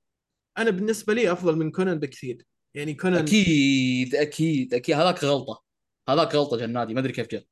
أنا 0.59 0.71
بالنسبة 0.71 1.15
لي 1.15 1.33
أفضل 1.33 1.57
من 1.57 1.71
كونان 1.71 1.99
بكثير. 1.99 2.47
يعني 2.75 2.95
كونان 2.95 3.23
أكيد 3.23 4.15
أكيد 4.15 4.75
أكيد. 4.75 4.95
هذاك 4.95 5.25
غلطة. 5.25 5.63
هذاك 6.09 6.35
غلطة 6.35 6.57
جا 6.57 6.65
النادي 6.65 6.95
ما 6.95 7.01
أدري 7.01 7.13
كيف 7.13 7.29
جاء 7.29 7.45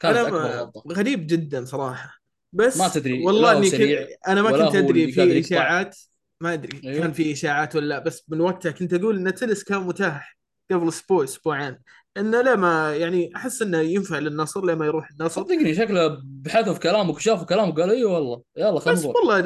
كانت 0.00 0.16
أكبر 0.16 0.38
غلطة. 0.38 0.82
غريب 0.92 1.26
جدا 1.26 1.64
صراحة. 1.64 2.18
بس 2.52 2.78
ما 2.78 2.88
تدري، 2.88 3.24
والله 3.24 3.58
إني 3.58 3.70
كنت 3.70 4.08
أنا 4.28 4.42
ما 4.42 4.50
كنت 4.50 4.76
أدري 4.76 5.12
في. 5.12 5.40
إشاعات. 5.40 5.96
ما 6.40 6.52
أدري 6.52 6.80
أيوه. 6.84 7.00
كان 7.00 7.12
في 7.12 7.32
إشاعات 7.32 7.76
ولا 7.76 7.86
لا. 7.86 7.98
بس 7.98 8.24
من 8.28 8.40
وقتها 8.40 8.72
كنت 8.72 8.94
أقول 8.94 9.16
إن 9.16 9.34
تلس 9.34 9.62
كان 9.64 9.80
متاح 9.80 10.38
قبل 10.70 10.88
أسبوع 10.88 11.24
أسبوعين. 11.24 11.78
إنه 12.16 12.42
لا 12.42 12.56
ما 12.56 12.96
يعني 12.96 13.30
أحس 13.36 13.62
إنه 13.62 13.78
ينفع 13.80 14.18
للنصر 14.18 14.64
لما 14.64 14.86
يروح 14.86 15.10
النصر 15.10 15.42
صدقني 15.42 15.74
شكله 15.74 16.20
بحثوا 16.24 16.74
في 16.74 16.80
كلامك 16.80 17.16
وشافوا 17.16 17.46
كلامك 17.46 17.80
قالوا 17.80 17.94
اي 17.94 18.04
والله. 18.04 18.42
يلا 18.56 18.80
خلينا 18.80 19.00
بس 19.00 19.06
والله 19.06 19.38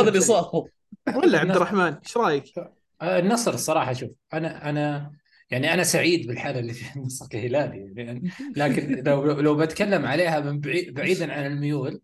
هذا 0.00 0.08
اللي 0.08 0.20
صار. 0.20 0.64
ولا 1.16 1.38
عبد 1.38 1.50
الرحمن 1.56 1.94
إيش 1.94 2.16
رأيك؟ 2.16 2.44
آه، 3.02 3.18
النصر 3.18 3.54
الصراحة 3.54 3.92
شوف 3.92 4.10
أنا 4.34 4.70
أنا 4.70 5.12
يعني 5.50 5.74
أنا 5.74 5.82
سعيد 5.84 6.26
بالحالة 6.26 6.58
اللي 6.60 6.72
فيها 6.72 6.94
النصر 6.96 7.26
كهلالي 7.28 7.92
يعني 7.96 8.30
لكن 8.56 9.02
لو 9.06 9.24
لو 9.40 9.56
بتكلم 9.56 10.06
عليها 10.06 10.40
من 10.40 10.60
بعيد 10.60 10.94
بعيدا 10.94 11.32
عن 11.32 11.46
الميول 11.46 12.00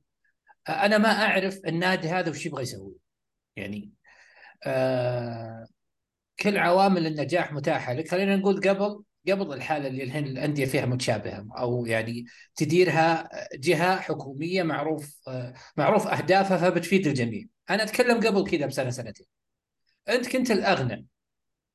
آه، 0.69 0.73
أنا 0.73 0.99
ما 0.99 1.09
أعرف 1.09 1.61
النادي 1.67 2.09
هذا 2.09 2.31
وش 2.31 2.47
يبغى 2.47 2.63
يسوي. 2.63 2.95
يعني 3.57 3.93
آه 4.67 5.67
كل 6.41 6.59
عوامل 6.59 7.07
النجاح 7.07 7.53
متاحة 7.53 7.93
لك. 7.93 8.09
خلينا 8.11 8.37
نقول 8.37 8.61
قبل 8.71 9.05
قبل 9.31 9.53
الحالة 9.55 9.89
اللي 9.89 10.05
الحين 10.05 10.27
الأندية 10.27 10.67
فيها 10.67 10.87
متشابهة 10.87 11.47
أو 11.59 11.87
يعني 11.87 12.25
تديرها 12.57 13.29
جهة 13.57 13.97
حكومية 14.01 14.63
معروف 14.63 15.21
آه 15.29 15.55
معروف 15.77 16.07
أهدافها 16.07 16.59
فبتفيد 16.59 17.07
الجميع. 17.07 17.45
أنا 17.71 17.83
أتكلم 17.83 18.21
قبل 18.21 18.51
كذا 18.51 18.67
بسنة 18.67 18.91
سنتين. 18.91 19.27
أنت 20.09 20.29
كنت 20.29 20.51
الأغنى. 20.51 21.07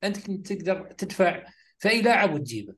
أنت 0.04 0.26
كنت 0.26 0.52
تقدر 0.52 0.92
تدفع 0.98 1.42
في 1.78 1.88
اي 1.88 2.02
لاعب 2.02 2.34
وتجيبه 2.34 2.74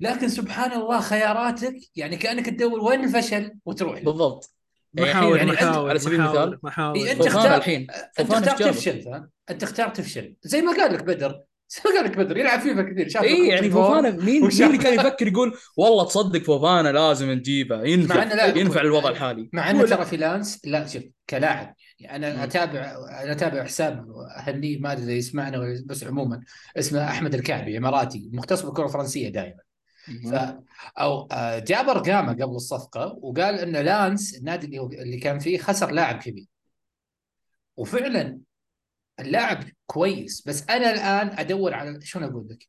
لكن 0.00 0.28
سبحان 0.28 0.72
الله 0.72 1.00
خياراتك 1.00 1.74
يعني 1.96 2.16
كأنك 2.16 2.46
تدور 2.46 2.80
وين 2.80 3.04
الفشل 3.04 3.52
وتروح 3.64 3.98
له. 3.98 4.04
بالضبط. 4.04 4.54
يعني 4.94 5.10
محاور 5.10 5.34
الحين 5.34 5.48
أنت 5.50 5.62
محاور 5.62 5.88
على 5.90 5.98
سبيل 5.98 6.20
المثال. 6.20 6.58
محاور 6.62 6.96
إيه، 6.96 7.12
أنت 7.12 7.22
فوفانا 7.22 7.38
اختار- 7.40 7.56
الحين 7.56 7.86
أنت 8.20 8.30
جابه؟ 8.32 8.70
تفشل 8.70 9.22
أنت 9.50 9.62
اخترت 9.62 9.96
تفشل. 9.96 10.36
زي 10.42 10.62
ما 10.62 10.72
قال 10.72 10.94
لك 10.94 11.02
بدر. 11.04 11.40
زي 11.74 11.80
ما 11.84 11.90
قال 11.96 12.04
لك 12.04 12.16
بدر. 12.16 12.36
يلعب 12.36 12.60
فيفا 12.60 12.82
كثير 12.82 13.08
شاف 13.08 13.22
اي 13.22 13.48
يعني. 13.48 13.70
فوفانا 13.70 14.10
مين 14.10 14.42
وشاف- 14.44 14.60
مين 14.60 14.70
اللي 14.70 14.78
كان 14.82 14.94
يفكر 14.94 15.26
يقول 15.28 15.56
والله 15.76 16.04
تصدق 16.04 16.42
فوفانا 16.42 16.92
لازم 16.92 17.30
نجيبه 17.30 17.82
ينفع 17.82 18.22
لا 18.24 18.46
ينفع 18.58 18.80
الوضع 18.80 19.10
الحالي. 19.10 19.50
مع 19.52 19.70
إنه 19.70 19.86
ترى 19.86 20.04
في 20.06 20.16
لانس 20.16 20.60
لا 20.64 20.86
شوف 20.86 21.02
كلاعب. 21.30 21.74
يعني. 21.98 22.26
أنا 22.26 22.44
أتابع 22.44 22.80
أنا 23.22 23.32
أتابع 23.32 23.64
حساب 23.64 24.10
اهنيه 24.36 24.78
ما 24.78 24.92
أدري 24.92 25.04
إذا 25.04 25.12
يسمعنا 25.12 25.82
بس 25.86 26.04
عموما 26.04 26.40
اسمه 26.76 27.10
أحمد 27.10 27.34
الكعبي 27.34 27.78
إماراتي 27.78 28.30
مختص 28.32 28.62
بالكرة 28.62 28.84
الفرنسية 28.84 29.28
دائما 29.28 29.60
ف 30.04 30.54
أو 30.98 31.28
آه، 31.32 31.58
جاب 31.58 31.88
أرقامه 31.88 32.32
قبل 32.32 32.54
الصفقة 32.54 33.18
وقال 33.22 33.58
ان 33.58 33.76
لانس 33.76 34.34
النادي 34.34 34.66
اللي 34.66 35.02
اللي 35.02 35.16
كان 35.18 35.38
فيه 35.38 35.58
خسر 35.58 35.90
لاعب 35.90 36.18
كبير 36.18 36.46
وفعلا 37.76 38.38
اللاعب 39.20 39.64
كويس 39.86 40.42
بس 40.46 40.64
أنا 40.70 40.90
الآن 40.90 41.38
أدور 41.38 41.74
على 41.74 42.00
شلون 42.00 42.24
أقول 42.24 42.48
لك 42.48 42.68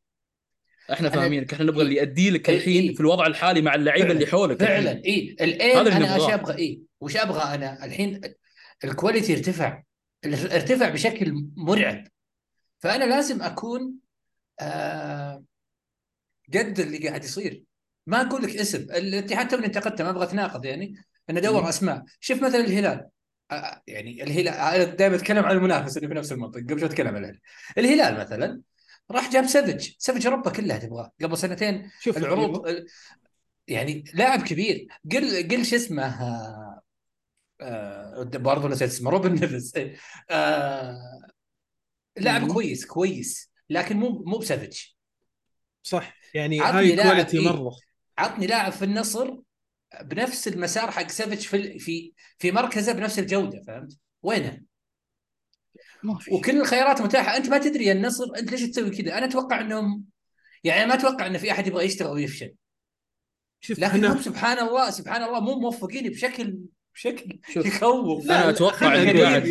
إحنا 0.92 1.08
فاهمينك 1.08 1.52
إحنا 1.52 1.64
نبغى 1.64 1.82
اللي 1.82 1.96
يؤدي 1.96 2.30
لك 2.30 2.48
إيه، 2.48 2.56
الحين 2.56 2.82
إيه. 2.82 2.94
في 2.94 3.00
الوضع 3.00 3.26
الحالي 3.26 3.62
مع 3.62 3.74
اللعيبة 3.74 4.12
اللي 4.12 4.26
حولك 4.26 4.60
فعلا. 4.60 5.02
اي 5.04 5.36
اللي 5.40 5.80
أنا 5.80 6.14
إيش. 6.14 6.22
أبغى 6.22 6.58
اي 6.58 6.80
وش 7.00 7.16
أبغى 7.16 7.54
أنا 7.54 7.84
الحين 7.84 8.20
ال 8.84 8.90
quality 8.90 9.32
ارتفع 9.32 9.82
ارتفع 10.24 10.88
بشكل 10.88 11.46
مرعب. 11.56 12.04
فأنا 12.78 13.04
لازم 13.04 13.42
أكون 13.42 13.94
آه 14.60 15.44
قد 16.54 16.80
اللي 16.80 17.08
قاعد 17.08 17.24
يصير. 17.24 17.64
ما 18.06 18.20
أقول 18.20 18.42
لك 18.42 18.56
اسم 18.56 18.78
الاتحاد 18.78 19.48
توني 19.48 19.66
انتقدته 19.66 20.04
ما 20.04 20.10
أبغى 20.10 20.24
أتناقض 20.24 20.64
يعني. 20.64 20.96
ان 21.30 21.36
ادور. 21.36 21.68
أسماء. 21.68 22.04
شوف 22.20 22.42
مثلا 22.42 22.60
الهلال. 22.60 23.08
آه 23.50 23.82
يعني 23.86 24.22
الهلال 24.22 24.48
أنا 24.48 24.84
دائما 24.84 25.16
أتكلم 25.16 25.44
عن 25.44 25.56
المنافس 25.56 25.96
اللي 25.96 26.08
في 26.08 26.14
نفس 26.14 26.32
المنطقة. 26.32 26.60
قبل 26.60 26.80
شوي 26.80 26.88
أتكلم 26.88 27.16
عن 27.16 27.16
الهلال 27.16 27.40
الهلال 27.78 28.20
مثلا 28.20 28.60
راح 29.10 29.32
جاب 29.32 29.46
سافج 29.46 29.90
سافج 29.98 30.26
أوروبا 30.26 30.50
كلها 30.50 30.78
تبغاه. 30.78 31.12
قبل 31.22 31.38
سنتين 31.38 31.90
شوف 32.00 32.16
العروض 32.18 32.84
يعني 33.68 34.04
لاعب 34.14 34.42
كبير. 34.42 34.86
قل 35.12 35.48
قل 35.48 35.64
شو 35.64 35.76
اسمه 35.76 36.02
آه، 36.02 36.22
آه، 36.22 36.65
برضه 38.20 38.68
نسيت 38.68 38.90
اسمه 38.90 39.10
روبن 39.10 39.32
نيفز 39.32 39.72
إيه. 39.76 39.96
آه، 40.30 40.96
لاعب. 42.16 42.52
كويس 42.52 42.86
كويس 42.86 43.50
لكن 43.70 43.96
مو 43.96 44.22
مو 44.26 44.38
بسافج 44.38 44.82
صح 45.82 46.16
يعني 46.34 46.60
high 46.60 46.96
quality 46.96 47.38
إيه. 47.38 47.44
مرة 47.44 47.72
عطني 48.18 48.46
لاعب 48.46 48.72
في 48.72 48.84
النصر 48.84 49.36
بنفس 50.02 50.48
المسار 50.48 50.90
حق 50.90 51.08
سافج 51.08 51.38
في 51.38 51.78
في 51.78 52.12
في 52.38 52.52
مركزه 52.52 52.92
بنفس 52.92 53.18
الجوده 53.18 53.62
فهمت؟ 53.66 53.98
وينه؟ 54.22 54.62
وكل 56.32 56.60
الخيارات 56.60 57.02
متاحة 57.02 57.36
أنت 57.36 57.48
ما 57.48 57.58
تدري 57.58 57.84
يا 57.84 57.92
النصر 57.92 58.24
أنت 58.38 58.50
ليش 58.50 58.62
تسوي 58.62 58.90
كذا؟ 58.90 59.18
أنا 59.18 59.26
أتوقع 59.26 59.60
إنهم 59.60 60.04
يعني 60.64 60.86
ما 60.86 60.94
أتوقع 60.94 61.26
إن 61.26 61.38
في 61.38 61.52
أحد 61.52 61.66
يبغى 61.66 61.84
يشتغل 61.84 62.10
ويفشل 62.10 62.54
شوف 63.60 63.78
لكن 63.78 64.04
هم 64.04 64.22
سبحان 64.22 64.58
الله 64.58 64.90
سبحان 64.90 65.22
الله 65.22 65.40
مو 65.40 65.58
موفقين 65.58 66.10
بشكل 66.10 66.58
بشكل. 66.96 67.38
يخوف. 67.56 68.24
أنا 68.24 68.50
أتوقع 68.50 68.94
اللي 68.94 69.22
قاعد. 69.22 69.46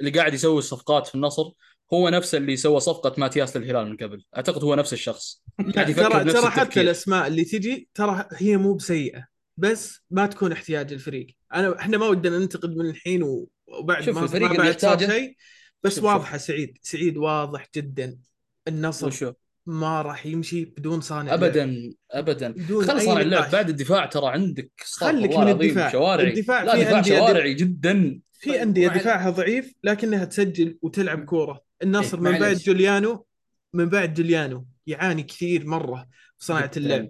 اللي 0.00 0.10
قاعد 0.10 0.34
يسوي 0.34 0.58
الصفقات 0.58 1.06
في 1.06 1.14
النصر 1.14 1.44
هو 1.92 2.08
نفس 2.08 2.34
اللي 2.34 2.56
سوى 2.56 2.80
صفقة 2.80 3.14
ماتياس 3.18 3.56
للهلال 3.56 3.90
من 3.90 3.96
قبل. 3.96 4.24
أعتقد 4.36 4.64
هو 4.64 4.74
نفس 4.74 4.92
الشخص. 4.92 5.42
قاعد 5.74 5.88
يفكر 5.88 6.22
ترى 6.22 6.32
ترى 6.32 6.50
حتى 6.50 6.80
الأسماء 6.80 7.26
اللي 7.26 7.44
تجي 7.44 7.88
ترى 7.94 8.28
هي 8.36 8.56
مو 8.56 8.74
بسيئة 8.74 9.26
بس 9.56 10.00
ما 10.10 10.26
تكون 10.26 10.52
احتياج 10.52 10.92
الفريق. 10.92 11.26
انا 11.54 11.78
إحنا 11.80 11.98
ما 11.98 12.06
ودنا 12.08 12.38
ننتقد 12.38 12.76
من 12.76 12.86
الحين 12.86 13.22
وبعد 13.80 14.02
شوف 14.04 14.16
ما 14.16 14.22
الفريق 14.24 14.42
ما 14.42 14.50
اللي 14.50 14.58
بعد 14.58 14.70
يحتاجه- 14.70 15.06
شيء 15.06 15.36
بس 15.82 15.94
شوف- 15.94 16.04
واضحة 16.04 16.36
سعيد. 16.38 16.78
سعيد 16.82 17.16
واضح 17.16 17.66
جدا. 17.76 18.18
النصر. 18.68 19.06
وشو؟ 19.06 19.32
ما 19.68 20.02
راح 20.02 20.26
يمشي 20.26 20.64
بدون 20.64 21.00
صانع. 21.00 21.34
ابدا 21.34 21.92
ابدا 22.10 22.48
بدون 22.52 22.84
خلص 22.84 23.04
صانع 23.04 23.20
اللعب. 23.20 23.50
بعد 23.50 23.68
الدفاع 23.68 24.06
ترى 24.06 24.26
عندك 24.26 24.70
خليك 24.80 25.36
من 25.36 25.48
الدفاع. 25.48 25.92
شوارعي 25.92 26.30
الدفاع 26.30 26.62
لا 26.62 26.76
في 26.76 26.84
دفاع 26.84 27.02
شوارعي 27.02 27.54
جدا 27.54 28.20
في 28.32 28.50
طيب، 28.50 28.60
أندية 28.60 28.88
دفاعها 28.88 29.30
ضعيف 29.30 29.74
لكنها 29.84 30.24
تسجل 30.24 30.78
وتلعب 30.82 31.24
كورة 31.24 31.62
النصر 31.82 32.16
إيه، 32.16 32.22
من 32.22 32.38
بعد. 32.38 32.56
جوليانو 32.56 33.26
من 33.72 33.88
بعد 33.88 34.14
جوليانو 34.14 34.66
يعاني 34.86 35.22
كثير 35.22 35.66
مرة 35.66 36.08
في 36.38 36.44
صناعة. 36.44 36.70
اللعب 36.76 37.08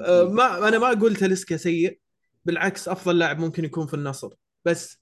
آه، 0.00 0.24
ما 0.24 0.68
أنا 0.68 0.78
ما 0.78 0.92
أقول 0.92 1.16
تاليسكا 1.16 1.56
سيء 1.56 1.98
بالعكس 2.44 2.88
أفضل 2.88 3.18
لاعب 3.18 3.38
ممكن 3.38 3.64
يكون 3.64 3.86
في 3.86 3.94
النصر 3.94 4.28
بس 4.64 5.00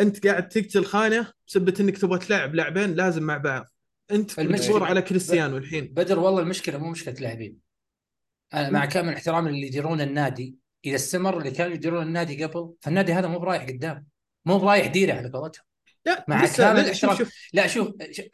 أنت 0.00 0.26
قاعد 0.26 0.48
تقتل 0.48 0.84
خانة 0.84 1.32
بسبه 1.46 1.74
إنك 1.80 1.98
تبغى 1.98 2.18
تلعب 2.18 2.54
لاعبين 2.54 2.94
لازم 2.94 3.22
مع 3.22 3.36
بعض 3.36 3.71
انت 4.12 4.40
مجبور 4.40 4.84
على 4.84 5.02
كريستيانو 5.02 5.56
الحين. 5.56 5.86
بدر 5.86 6.18
والله 6.18 6.42
المشكلة 6.42 6.78
مو 6.78 6.90
مشكلة 6.90 7.14
لاعبين. 7.14 7.58
أنا 8.54 8.70
مع 8.70 8.84
كامل 8.84 9.12
احترامي 9.12 9.50
اللي 9.50 9.66
يديرون 9.66 10.00
النادي 10.00 10.56
إذا 10.84 10.94
استمر 10.94 11.38
اللي 11.38 11.50
كانوا 11.50 11.74
يديرون 11.74 12.02
النادي 12.02 12.44
قبل 12.44 12.74
فالنادي 12.80 13.12
هذا 13.12 13.28
مو 13.28 13.38
برايح 13.38 13.62
قدام 13.62 14.06
مو 14.46 14.58
برايح 14.58 14.86
ديره 14.86 15.14
على 15.14 15.28
قولتهم. 15.28 15.64
لا 16.06 16.24
مع 16.28 16.46
كامل. 16.46 16.96
شوف. 16.96 17.32
لا 17.52 17.66
شوف 17.66 17.88
شوف، 18.10 18.26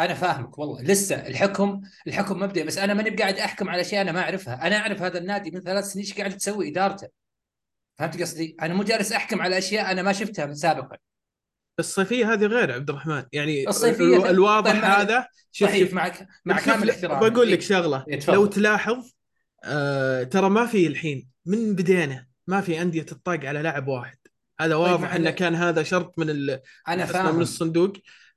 أنا 0.00 0.14
فاهمك 0.14 0.58
والله. 0.58 0.82
لسه 0.82 1.26
الحكم 1.26 1.80
الحكم 2.06 2.40
مبدئي 2.40 2.64
بس 2.64 2.78
أنا 2.78 2.94
ماني 2.94 3.10
قاعد 3.10 3.38
أحكم 3.38 3.68
على 3.68 3.80
اشياء 3.80 4.02
أنا 4.02 4.12
ما 4.12 4.20
أعرفها. 4.20 4.66
أنا 4.66 4.76
أعرف 4.76 5.02
هذا 5.02 5.18
النادي 5.18 5.50
من 5.50 5.60
ثلاث 5.60 5.84
سنين 5.84 6.04
إيش 6.04 6.18
قاعد 6.18 6.36
تسوي 6.36 6.68
إدارته. 6.68 7.08
فهمت 7.98 8.20
قصدي؟ 8.20 8.56
أنا 8.62 8.74
مو 8.74 8.82
جالس 8.82 9.12
أحكم 9.12 9.42
على 9.42 9.58
أشياء 9.58 9.92
أنا 9.92 10.02
ما 10.02 10.12
شفتها 10.12 10.46
من 10.46 10.54
سابقا. 10.54 10.96
الصيفية 11.78 12.32
هذه 12.32 12.44
غير 12.46 12.72
عبد 12.72 12.90
الرحمن. 12.90 13.22
يعني 13.32 13.68
الصيفية 13.68 14.04
الو- 14.04 14.26
الواضح 14.26 14.72
طيب 14.72 14.82
مع- 14.82 15.00
هذا 15.00 15.26
شوف 15.52 15.68
صحيح 15.68 15.84
شوف 15.84 15.94
معك 15.94 16.28
مع 16.44 16.60
كامل 16.60 16.86
لا، 16.86 16.92
احترامي. 16.92 17.30
بقول 17.30 17.50
لك 17.52 17.58
إيه. 17.60 17.66
شغلة. 17.66 18.04
إيه، 18.08 18.18
تفضل. 18.20 18.34
لو 18.34 18.46
تلاحظ 18.46 19.10
آه 19.64 20.22
ترى 20.22 20.50
ما 20.50 20.66
في 20.66 20.86
الحين 20.86 21.28
من 21.46 21.74
بدينا 21.74 22.26
ما 22.46 22.60
في 22.60 22.82
أندية 22.82 23.02
تطاق 23.02 23.44
على 23.44 23.62
لاعب 23.62 23.88
واحد. 23.88 24.16
هذا 24.60 24.74
واضح 24.74 25.00
مع 25.00 25.16
إنه 25.16 25.30
كان 25.30 25.54
هذا 25.54 25.82
شرط 25.82 26.18
من 26.18 26.30
ال... 26.30 26.60
أنا 26.88 27.04
من 27.04 27.12
فاهم. 27.12 27.40
الصندوق. 27.40 27.92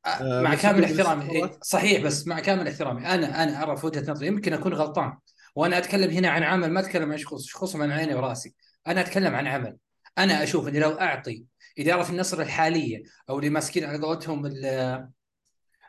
آه، 0.05 0.41
مع 0.41 0.53
بس 0.53 0.61
كامل 0.61 0.83
يقول 0.83 0.99
احترامي. 0.99 1.31
إيه، 1.31 1.51
صحيح 1.63 2.03
بس 2.03 2.27
مع 2.27 2.39
كامل 2.39 2.67
احترامي. 2.67 3.07
أنا 3.07 3.43
أنا 3.43 3.63
ارى 3.63 3.77
في 3.77 3.85
وجهة 3.85 4.11
نظري. 4.11 4.27
يمكن 4.27 4.53
أكون 4.53 4.73
غلطان. 4.73 5.13
وأنا 5.55 5.77
أتكلم 5.77 6.11
هنا 6.11 6.29
عن 6.29 6.43
عمل 6.43 6.71
ما 6.71 6.79
أتكلم 6.79 7.11
عن 7.11 7.17
شخص 7.17 7.45
شخص 7.45 7.75
من 7.75 7.91
عيني 7.91 8.13
وراسي. 8.15 8.53
أنا 8.87 9.01
أتكلم 9.01 9.35
عن 9.35 9.47
عمل. 9.47 9.77
أنا 10.17 10.43
أشوف 10.43 10.67
إني 10.67 10.79
لو 10.79 10.89
أعطي 10.91 11.43
اداره 11.79 12.09
النصر 12.09 12.41
الحالية 12.41 13.03
أو 13.29 13.39
اللي 13.39 13.49
ماسكين 13.49 13.83
على 13.85 13.97
قولتهم 13.97 14.45
ال- 14.45 15.09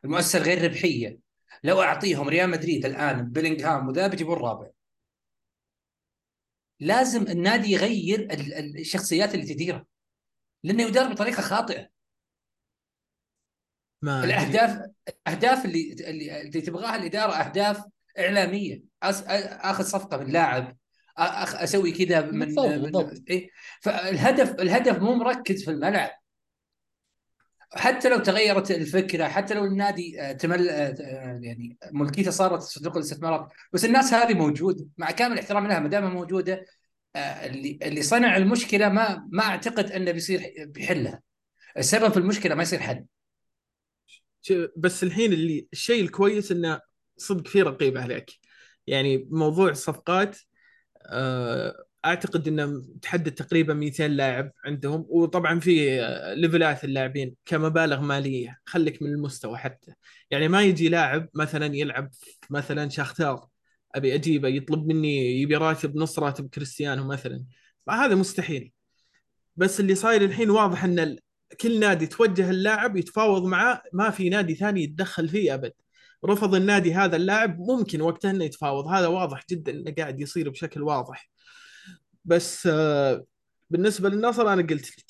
المؤسسة 0.04 0.38
الغير 0.38 0.64
ربحية 0.64 1.18
لو 1.64 1.82
أعطيهم 1.82 2.28
ريال 2.28 2.50
مدريد 2.50 2.86
الآن 2.86 3.30
بيلينغهام 3.30 3.88
وذا 3.88 4.06
بيجيبون 4.06 4.36
الرابع 4.36 4.68
لازم 6.80 7.22
النادي 7.22 7.70
يغير 7.72 8.20
ال- 8.20 8.54
ال- 8.54 8.78
الشخصيات 8.80 9.34
اللي 9.34 9.46
تديره 9.54 9.86
لأنه 10.64 10.82
يدار 10.82 11.12
بطريقة 11.12 11.42
خاطئة 11.42 11.88
ما. 14.02 14.24
الاهداف 14.24 14.90
الأهداف 15.08 15.64
اللي 15.64 15.92
اللي, 15.92 16.40
اللي 16.40 16.60
تبغاها 16.60 16.96
الإدارة 16.96 17.32
أهداف 17.32 17.84
إعلامية 18.18 18.82
أس... 19.02 19.22
آخذ 19.22 19.84
صفقة 19.84 20.16
من 20.16 20.32
لاعب. 20.32 20.76
أسوي 21.18 21.92
كذا 21.92 22.20
من, 22.20 22.38
بالضبط، 22.38 22.68
من... 22.68 22.82
بالضبط. 22.82 23.22
إيه؟ 23.30 23.50
فالهدف 23.80 24.50
الهدف 24.50 24.98
مو 24.98 25.14
مركز 25.14 25.64
في 25.64 25.70
الملعب 25.70 26.10
حتى 27.74 28.08
لو 28.08 28.18
تغيرت 28.18 28.70
الفكرة 28.70 29.28
حتى 29.28 29.54
لو 29.54 29.64
النادي 29.64 30.20
آه، 30.20 30.32
تمل 30.32 30.68
آه، 30.68 30.94
آه، 31.00 31.40
يعني 31.42 31.76
ملكيته 31.92 32.30
صارت 32.30 32.60
صندوق 32.62 32.96
الاستثمارات 32.96 33.52
بس 33.72 33.84
الناس 33.84 34.14
هذه 34.14 34.34
موجودة 34.34 34.86
مع 34.98 35.10
كامل 35.10 35.38
احترامي 35.38 35.68
لها 35.68 35.78
ما 35.78 35.88
دامها 35.88 36.08
موجودة 36.08 36.66
اللي 37.16 37.78
اللي 37.82 38.02
صنع 38.02 38.36
المشكلة 38.36 38.88
ما 38.88 39.28
ما 39.32 39.42
أعتقد 39.42 39.90
أنه 39.90 40.12
بيصير 40.12 40.54
بيحلها 40.58 41.22
السبب 41.78 42.12
في 42.12 42.16
المشكلة 42.16 42.54
ما 42.54 42.62
يصير 42.62 42.80
حل 42.80 43.04
بس 44.76 45.02
الحين 45.02 45.32
اللي 45.32 45.68
الشيء 45.72 46.02
الكويس 46.02 46.52
إنه 46.52 46.80
صدق 47.16 47.46
في 47.48 47.62
رقيب 47.62 47.98
عليك 47.98 48.30
يعني 48.86 49.28
موضوع 49.30 49.70
الصفقات 49.70 50.38
أعتقد 52.04 52.48
إنه 52.48 52.82
تحدد 53.02 53.32
تقريبا 53.32 53.74
200 53.74 54.06
لاعب 54.06 54.52
عندهم. 54.64 55.06
وطبعا 55.08 55.60
في 55.60 56.02
آه، 56.02 56.34
ليفلات 56.34 56.84
اللاعبين 56.84 57.34
كمبالغ 57.46 58.00
مالية 58.00 58.60
خليك 58.66 59.02
من 59.02 59.10
المستوى 59.10 59.58
حتى. 59.58 59.92
يعني 60.30 60.48
ما 60.48 60.62
يجي 60.62 60.88
لاعب 60.88 61.28
مثلا 61.34 61.76
يلعب 61.76 62.10
مثلا 62.50 62.88
شاختار 62.88 63.46
أبي 63.94 64.14
أجيبه 64.14 64.48
يطلب 64.48 64.86
مني 64.86 65.42
يبي 65.42 65.56
راتب 65.56 65.96
نص 65.96 66.18
راتب 66.18 66.48
كريستيانو 66.48 67.04
مثلا. 67.04 67.44
هذا 67.90 68.14
مستحيل. 68.14 68.72
بس 69.56 69.80
اللي 69.80 69.94
صاير 69.94 70.24
الحين 70.24 70.50
واضح 70.50 70.84
إن 70.84 71.16
كل 71.60 71.80
نادي 71.80 72.06
توجه 72.06 72.50
اللاعب 72.50 72.96
يتفاوض 72.96 73.44
معاه 73.44 73.82
ما 73.92 74.10
في 74.10 74.28
نادي 74.28 74.54
ثاني 74.54 74.82
يتدخل 74.82 75.28
فيه 75.28 75.54
أبد. 75.54 75.72
رفض 76.24 76.54
النادي 76.54 76.94
هذا 76.94 77.16
اللاعب 77.16 77.60
ممكن 77.60 78.00
وقتها 78.00 78.30
إنه 78.30 78.44
يتفاوض. 78.44 78.86
هذا 78.88 79.06
واضح 79.06 79.44
جدا 79.50 79.72
إنه 79.72 79.94
قاعد 79.98 80.20
يصير 80.20 80.50
بشكل 80.50 80.82
واضح. 80.82 81.30
بس 82.24 82.66
آه، 82.66 83.24
بالنسبة 83.70 84.08
للنصر 84.08 84.52
أنا 84.52 84.62
قلت 84.62 84.98
لك 84.98 85.06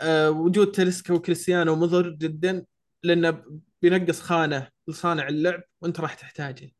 آه، 0.00 0.30
وجود 0.30 0.72
تاليسكا 0.72 1.14
وكريستيانو 1.14 1.76
مضر 1.76 2.10
جدا 2.10 2.64
لأنه 3.02 3.42
بينقص 3.82 4.20
خانة 4.20 4.68
لصانع 4.88 5.28
اللعب 5.28 5.62
وأنت 5.80 6.00
راح 6.00 6.14
تحتاجه. 6.14 6.72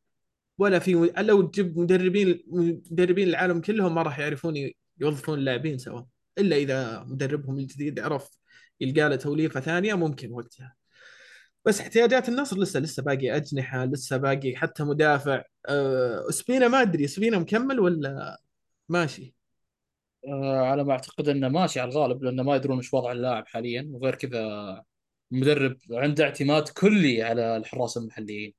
ولا 0.59 0.79
في 0.79 1.13
لو 1.19 1.43
تجيب 1.43 1.79
مدربين 1.79 2.45
مدربين 2.91 3.29
العالم 3.29 3.61
كلهم 3.61 3.95
ما 3.95 4.03
راح 4.03 4.19
يعرفون 4.19 4.55
يوظفون 5.01 5.39
اللاعبين 5.39 5.79
سوا. 5.79 6.03
إلا 6.39 6.57
إذا 6.57 7.05
مدربهم 7.09 7.59
الجديد 7.59 8.01
عرف 8.01 8.29
يلقى 8.81 9.09
له 9.09 9.17
توليفة 9.17 9.61
ثانية 9.61 9.95
ممكن 9.95 10.33
وقتها. 10.33 10.75
بس 11.69 11.81
احتياجات 11.81 12.29
النصر 12.29 12.59
لسه 12.59 12.81
لسه 12.81 13.03
باقي 13.03 13.37
أجنحة 13.37 13.85
لسه 13.85 14.17
باقي 14.17 14.57
حتى 14.57 14.85
مدافع. 14.85 15.45
أه 15.69 16.27
سبينا 16.31 16.69
ما 16.69 16.83
أدري 16.83 17.07
سبينا 17.07 17.39
مكمل 17.39 17.81
ولا 17.81 18.41
ماشي؟ 18.89 19.35
آه، 20.29 20.61
على 20.61 20.85
ما 20.85 20.93
أعتقد 20.93 21.29
إنه 21.29 21.49
ماشي 21.49 21.81
على 21.81 21.91
الغالب 21.91 22.23
لأنه 22.23 22.43
ما 22.43 22.57
يدرون 22.57 22.77
إيش 22.77 22.95
وضع 22.95 23.13
اللاعب 23.13 23.47
حاليا. 23.47 23.89
وغير 23.93 24.15
كذا 24.15 24.83
المدرب 25.33 25.77
عنده 25.91 26.25
اعتماد 26.25 26.69
كلي 26.69 27.23
على 27.23 27.57
الحراس 27.57 27.97
المحليين. 27.97 28.55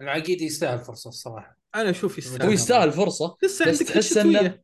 العقيدي 0.00 0.44
يستاهل 0.44 0.78
فرصة 0.78 1.08
الصراحة. 1.08 1.58
أنا 1.74 1.90
أشوف 1.90 2.12
هو 2.12 2.18
يستاهل 2.18 2.52
يستاهل 2.52 2.92
فرصة 2.92 3.36
لسه 3.42 3.66
عندك 3.66 3.86
تحس 3.86 4.16
انه 4.16 4.58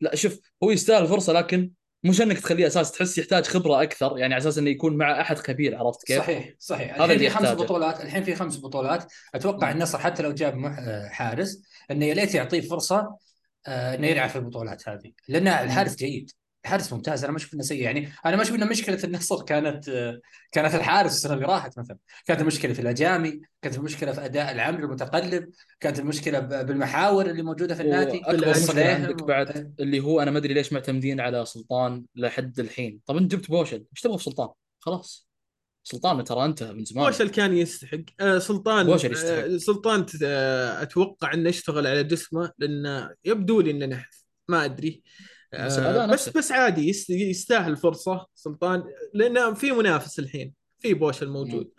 لا 0.00 0.16
شوف 0.16 0.40
هو 0.64 0.70
يستاهل 0.70 1.06
فرصة 1.06 1.32
لكن 1.32 1.72
مش 2.04 2.20
إنك 2.20 2.38
تخليه 2.38 2.66
أساس 2.66 2.92
تحس 2.92 3.18
يحتاج 3.18 3.46
خبرة 3.46 3.82
أكثر 3.82 4.18
يعني 4.18 4.34
على 4.34 4.40
أساس 4.40 4.58
إنه 4.58 4.70
يكون 4.70 4.96
مع 4.96 5.20
أحد 5.20 5.38
خبير 5.38 5.76
عرفت 5.76 6.06
كيف؟ 6.06 6.18
صحيح 6.18 6.54
صحيح 6.58 7.00
هذا 7.02 7.04
الحين 7.04 7.18
في 7.18 7.30
خمس. 7.30 7.48
بطولات 7.48 8.00
الحين 8.00 8.22
في 8.22 8.34
خمس 8.34 8.58
بطولات 8.58 9.12
أتوقع 9.34 9.66
مم. 9.70 9.72
النصر 9.76 9.98
حتى 9.98 10.22
لو 10.22 10.32
جاب 10.32 10.64
آه، 10.64 11.08
حارس 11.08 11.62
إنه 11.90 12.06
يا 12.06 12.14
ليت 12.14 12.34
يعطيه 12.34 12.60
فرصة 12.60 13.16
آه، 13.66 13.94
إنه 13.94 14.06
يلعب 14.06 14.28
في 14.28 14.36
البطولات 14.36 14.88
هذه 14.88 15.12
لأن 15.28 15.48
الحارس 15.48 15.96
جيد 15.96 16.30
الحارس 16.64 16.92
ممتاز. 16.92 17.24
أنا 17.24 17.32
ما 17.32 17.38
أشوف 17.38 17.54
إنه 17.54 17.62
سيء. 17.62 17.82
يعني 17.82 18.12
أنا 18.26 18.36
ما 18.36 18.42
أشوف 18.42 18.56
ان 18.56 18.68
مشكلة 18.68 19.04
النصر 19.04 19.42
كانت 19.42 19.84
كانت 20.52 20.74
الحارس 20.74 21.14
السنة 21.14 21.34
اللي 21.34 21.46
راحت 21.46 21.78
مثلا. 21.78 21.98
كانت 22.26 22.40
المشكلة 22.40 22.72
في 22.72 22.82
الأجامي 22.82 23.40
كانت 23.62 23.76
المشكلة 23.76 24.12
في 24.12 24.24
أداء 24.24 24.52
العمل 24.52 24.84
المتقلب 24.84 25.50
كانت 25.80 25.98
المشكلة 25.98 26.38
بالمحاور 26.38 27.26
اللي 27.30 27.42
موجودة 27.42 27.74
في 27.74 27.82
النادي. 27.82 28.22
صليهم 28.54 28.88
عندك 29.02 29.22
و- 29.22 29.24
بعد 29.24 29.74
اللي 29.80 30.00
هو 30.00 30.20
أنا 30.20 30.30
ما 30.30 30.38
أدري 30.38 30.54
ليش 30.54 30.72
معتمدين 30.72 31.20
على 31.20 31.44
سلطان 31.46 32.04
لحد 32.14 32.60
الحين. 32.60 33.00
طب 33.06 33.16
أنت 33.16 33.32
جبت 33.34 33.50
بوشل. 33.50 33.84
إيش 33.92 34.00
تبغى 34.00 34.18
في 34.18 34.24
سلطان؟ 34.24 34.48
خلاص. 34.78 35.28
سلطان 35.84 36.24
ترى 36.24 36.44
انتهى 36.44 36.72
من 36.72 36.84
زمان. 36.84 37.04
بوشل 37.06 37.28
كان 37.28 37.52
يستحق. 37.56 37.98
آه 38.20 38.38
سلطان 38.38 38.86
بوشل 38.86 39.12
يستحق. 39.12 39.32
آه 39.32 39.56
سلطان 39.56 40.06
ت- 40.06 40.18
آه 40.22 40.82
أتوقع 40.82 41.34
إنه 41.34 41.48
يشتغل 41.48 41.86
على 41.86 42.04
جسمه 42.04 42.52
لأنه 42.58 43.10
يبدو 43.24 43.60
لي 43.60 43.70
إنه 43.70 43.86
نحف 43.86 44.24
ما 44.48 44.64
أدري. 44.64 45.02
آه 45.54 46.06
بس 46.06 46.28
نفسه. 46.28 46.32
بس 46.38 46.52
عادي 46.52 46.88
يست- 46.88 47.10
يستاهل 47.10 47.76
فرصة 47.76 48.26
سلطان 48.34 48.84
لأنه 49.14 49.54
في 49.54 49.72
منافس 49.72 50.18
الحين 50.18 50.54
في 50.80 50.94
بوشل 50.94 51.28
موجود 51.28 51.70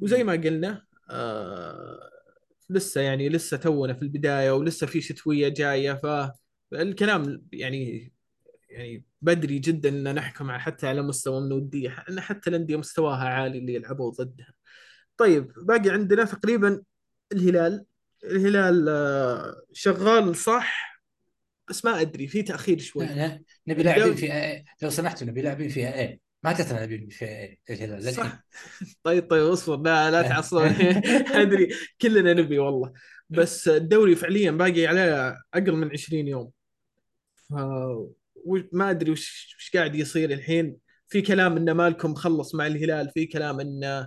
وزي 0.00 0.24
ما 0.24 0.32
قلنا 0.32 0.82
آه 1.10 2.10
لسه 2.70 3.00
يعني 3.00 3.28
لسه 3.28 3.56
تونا 3.56 3.94
في 3.94 4.02
البداية 4.02 4.50
ولسه 4.50 4.86
في 4.86 5.00
شتوية 5.00 5.48
جاية 5.48 6.00
فالكلام 6.72 7.46
يعني 7.52 8.12
يعني 8.70 9.04
بدري 9.22 9.58
جدا 9.58 9.88
إن 9.88 10.14
نحكم 10.14 10.52
حتى 10.52 10.86
على 10.86 11.02
مستوى 11.02 11.40
من 11.40 11.52
ودية 11.52 12.04
إن 12.08 12.20
حتى 12.20 12.50
الأندية 12.50 12.76
مستواها 12.76 13.24
عالي 13.28 13.58
اللي 13.58 13.74
يلعبوا 13.74 14.10
ضدها. 14.10 14.54
طيب 15.16 15.52
باقي 15.62 15.90
عندنا 15.90 16.24
تقريبا 16.24 16.82
الهلال 17.32 17.84
الهلال 18.24 18.86
آه، 18.88 19.62
شغال 19.72 20.36
صح 20.36 20.95
بس 21.68 21.84
ما 21.84 22.00
أدري 22.00 22.26
في 22.26 22.42
تأخير 22.42 22.78
شوي. 22.78 23.06
نبي 23.66 23.82
لاعبين 23.82 24.14
في 24.14 24.32
اي 24.32 24.64
لو 24.82 24.90
سمحتوا 24.90 25.26
نبي 25.26 25.42
لاعبين 25.42 25.68
فيها 25.68 25.98
اي 26.00 26.20
ما 26.42 26.52
تتنا 26.52 26.82
نبي 26.86 27.10
فيها 27.10 27.28
اي 27.28 27.58
الهلال 27.70 27.98
للحين. 27.98 28.14
صح. 28.14 28.44
طيب 29.02 29.30
طيب 29.30 29.42
اصبر 29.42 29.76
لا 29.76 30.10
لا 30.10 30.22
تعصبني 30.22 30.90
أدري 31.42 31.68
كلنا 32.00 32.32
نبي 32.32 32.58
والله. 32.58 32.92
بس 33.30 33.68
الدوري 33.68 34.16
فعليا 34.16 34.50
باقي 34.50 34.86
عليه 34.86 35.36
أقل 35.54 35.72
من 35.72 35.90
20 35.92 36.28
يوم. 36.28 36.50
ما 38.72 38.90
أدري 38.90 39.10
وش 39.10 39.56
وش 39.58 39.70
قاعد 39.76 39.94
يصير 39.94 40.30
الحين. 40.30 40.76
في 41.08 41.22
كلام 41.22 41.56
إن 41.56 41.70
مالكم 41.70 42.14
خلص 42.14 42.54
مع 42.54 42.66
الهلال 42.66 43.10
في 43.14 43.26
كلام 43.26 43.60
إن 43.60 44.06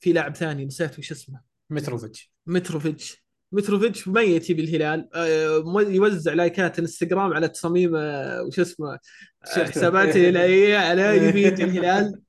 في 0.00 0.12
لاعب 0.12 0.36
ثاني 0.36 0.64
نسيت 0.64 0.98
وش 0.98 1.12
اسمه. 1.12 1.40
متروفيتش. 1.70 2.32
متروفيتش. 2.46 3.24
متروفيتش 3.52 4.08
ميت 4.08 4.50
يبي 4.50 4.64
الهلال. 4.64 5.08
آه، 5.14 5.58
مو- 5.58 5.80
يوزع 5.80 6.32
likeات 6.32 6.78
انستغرام 6.78 7.32
على 7.32 7.48
تصاميم 7.48 7.96
آه، 7.96 8.42
وش 8.42 8.60
اسمه 8.60 8.92
آه،. 8.92 8.98
حسابات 9.46 10.08
الهلاليه 10.16 10.78
على 10.78 11.28
يبي 11.28 11.48
الهلال. 11.48 12.22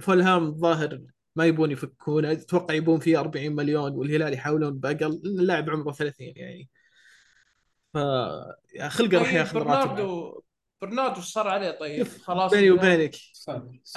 فولهام 0.00 0.44
الظاهر 0.46 1.00
ما 1.36 1.46
يبون 1.46 1.70
يفكونه. 1.70 2.32
أتوقع 2.32 2.74
يبون 2.74 3.00
فيه 3.00 3.20
40 3.20 3.52
مليون 3.56 3.92
والهلال 3.92 4.32
يحاولون 4.34 4.78
بأقل. 4.78 5.20
لأن 5.24 5.40
اللاعب 5.40 5.70
عمره 5.70 5.92
30 5.92 6.32
يعني. 6.36 6.68
ف 7.94 7.96
يا 8.74 8.88
خلقه 8.88 9.18
راح 9.18 9.34
ياخذ. 9.34 9.58
برناردو 9.58 10.40
برناردو 10.82 11.16
إيش 11.16 11.24
صار 11.24 11.48
عليه 11.48 11.70
طيب. 11.70 12.06
خلاص 12.08 12.50
بيني 12.50 12.70
وبينك. 12.70 13.14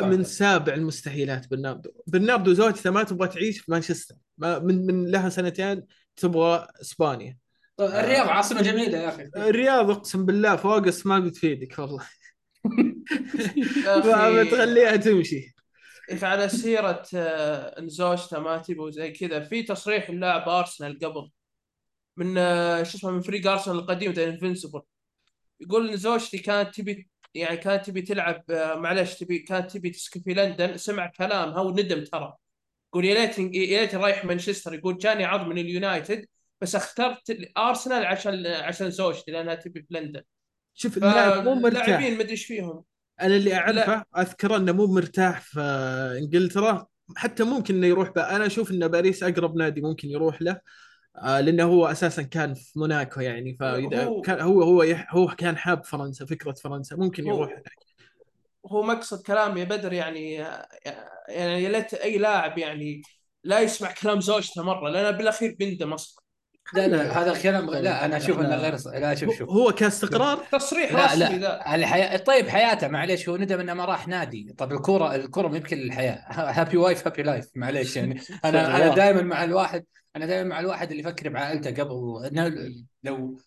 من 0.02 0.24
سابع 0.24 0.74
المستحيلات 0.74 1.50
برناردو. 1.52 1.90
برناردو 2.08 2.54
زوجته 2.54 2.92
ما 2.92 3.04
تبغى 3.04 3.28
تعيش 3.28 3.60
في 3.60 3.72
مانشستر. 3.72 4.16
ما 4.38 4.60
من 4.60 4.86
من 4.86 5.12
لها 5.12 5.30
سنتين 5.30 5.84
تبغى 6.16 6.68
إسبانيا. 6.82 7.38
طيب، 7.78 7.90
الرياض 7.90 8.28
عاصمة 8.28 8.62
جميلة 8.62 8.98
يا 8.98 9.10
أخي. 9.10 9.30
الرياض 9.36 9.90
أقسم 9.90 10.26
بالله 10.26 10.56
فوقس 10.56 11.06
ما 11.06 11.20
بتفيدك 11.20 11.80
والله. 11.80 12.08
بتخليها 14.44 14.96
تمشي. 14.96 15.54
على 16.22 16.50
سيرة 16.50 17.04
آه، 17.16 17.80
ان 17.80 17.90
زوجته 17.90 18.40
ما 18.40 18.58
تبي 18.58 18.80
وزي 18.80 19.12
كذا 19.12 19.40
في 19.40 19.64
تصريح 19.64 20.10
لاعب 20.10 20.50
أرسنال 20.50 21.00
قبل 21.00 21.30
من 22.18 22.38
آه، 22.38 22.84
شو 22.84 22.98
اسمه 22.98 23.12
من 23.12 23.22
فريق 23.22 23.48
أرسنال 23.52 23.80
القديم 23.80 24.12
ذا 24.12 24.30
invincible 24.30 24.82
يقول 25.62 25.90
ان 25.90 25.98
زوجتي 25.98 26.38
كانت 26.38 26.76
تبي 26.76 27.10
يعني 27.34 27.58
كانت 27.58 27.86
تبي 27.86 28.02
تلعب 28.02 28.44
آه، 28.52 28.76
معلش 28.76 29.14
تبي 29.16 29.40
كانت 29.40 29.72
تبي 29.72 29.90
تسكن 29.90 30.22
في 30.22 30.34
لندن. 30.34 30.78
سمع 30.78 31.08
كلامها 31.18 31.62
وندم 31.62 32.04
ترى. 32.04 32.34
يقول 32.94 33.06
يا 33.06 33.14
ليت 33.14 33.40
يا 33.40 33.82
ليت 33.82 33.96
رايح 33.96 34.26
مانشستر 34.26 34.74
يقول 34.74 34.98
جاني 34.98 35.26
عرض 35.26 35.48
من 35.48 35.58
اليونايتد 35.58 36.26
بس 36.62 36.76
اخترت 36.76 37.38
ارسنال 37.58 38.06
عشان 38.06 38.46
عشان 38.48 38.92
زوجتي 38.92 39.32
لأنها 39.32 39.56
تبي 39.56 39.82
في 39.82 39.88
لندن. 39.94 40.22
شوف 40.74 40.98
اللاعب 40.98 41.44
مو 41.44 41.56
مرتاح. 41.56 41.84
فاللاعبين 41.86 42.18
مدري 42.18 42.32
إيش 42.32 42.46
فيهم. 42.46 42.84
أنا 43.22 43.36
اللي 43.36 43.56
أعرفه 43.56 44.04
أذكر 44.18 44.56
إنه 44.56 44.72
مو 44.72 44.86
مرتاح 44.88 45.42
في 45.42 45.60
إنجلترا. 46.22 46.88
حتى 47.16 47.44
ممكن 47.44 47.76
إنه 47.76 47.88
يروح 47.88 48.10
بقى. 48.10 48.36
أنا 48.36 48.46
أشوف 48.46 48.72
ان 48.72 48.88
باريس 48.88 49.24
أقرب 49.24 49.56
نادي 49.56 49.82
ممكن 49.82 50.10
يروح 50.10 50.42
له 50.42 50.60
آه 51.18 51.42
لأنه 51.42 51.64
هو 51.64 51.88
أساسا 51.88 52.22
كان 52.22 52.54
في 52.54 52.80
موناكو 52.80 53.22
يعني 53.22 53.58
فإذا 53.60 54.04
هو- 54.04 54.22
كان 54.22 54.40
هو 54.40 54.64
هو 54.64 54.84
يح 54.84 55.16
هو 55.16 55.28
كان 55.28 55.58
حاب 55.58 55.84
فرنسا 55.84 56.26
فكرة 56.26 56.52
فرنسا 56.52 56.96
ممكن 56.96 57.28
يروح 57.28 57.52
هناك. 57.52 57.83
هو 58.72 58.84
مقصد 58.84 59.22
كلامي 59.26 59.60
يا 59.60 59.66
بدر 59.66 59.94
يعني 59.94 60.34
يعني 61.30 61.64
يا 61.64 61.70
ليت 61.70 61.94
أي 61.94 62.18
لاعب 62.18 62.58
يعني 62.58 63.02
لا 63.44 63.60
يسمع 63.60 63.92
كلام 63.92 64.22
زوجته 64.22 64.64
مرة 64.64 64.90
لأن 64.90 65.18
بالأخير 65.18 65.56
بيندم 65.60 65.94
أصلا 65.94 66.24
لا 66.74 66.88
لا 66.88 67.22
هذا 67.22 67.32
الكلام 67.32 67.70
لا 67.70 68.06
أنا 68.06 68.18
أشوف 68.18 68.40
إنه 68.40 68.56
غير 68.56 68.78
ص- 68.78 68.88
لا 68.88 69.16
شوف 69.16 69.38
شوف. 69.38 69.50
هو 69.50 69.72
كاستقرار؟ 69.72 70.38
تصريح 70.52 70.92
لا 70.94 71.06
رسمي 71.06 71.20
لا 71.20 71.38
ذا. 71.38 71.60
على 71.62 71.86
حياة 71.88 72.18
طيب 72.18 72.48
حياته 72.50 72.88
معليش 72.88 73.30
هو 73.30 73.38
ندم 73.38 73.60
إنه 73.60 73.74
ما 73.74 73.86
راح 73.86 74.08
نادي. 74.08 74.54
طب 74.58 74.72
الكورة 74.72 75.16
الكورة 75.16 75.48
ما 75.48 75.58
يمكن 75.58 75.78
للحياة. 75.78 76.26
happy 76.30 76.78
wife 76.78 77.08
happy 77.08 77.24
life 77.24 77.46
معليش 77.56 77.96
يعني. 77.98 78.22
أنا 78.46 78.78
أنا 78.78 78.96
دائما 78.96 79.22
مع 79.22 79.44
الواحد 79.44 79.86
أنا 80.16 80.26
دائما 80.26 80.50
مع 80.50 80.60
الواحد 80.60 80.92
اللي 80.92 81.04
يفكر 81.04 81.30
بعائلته 81.30 81.84
قبل 81.84 81.94
لو 83.04 83.38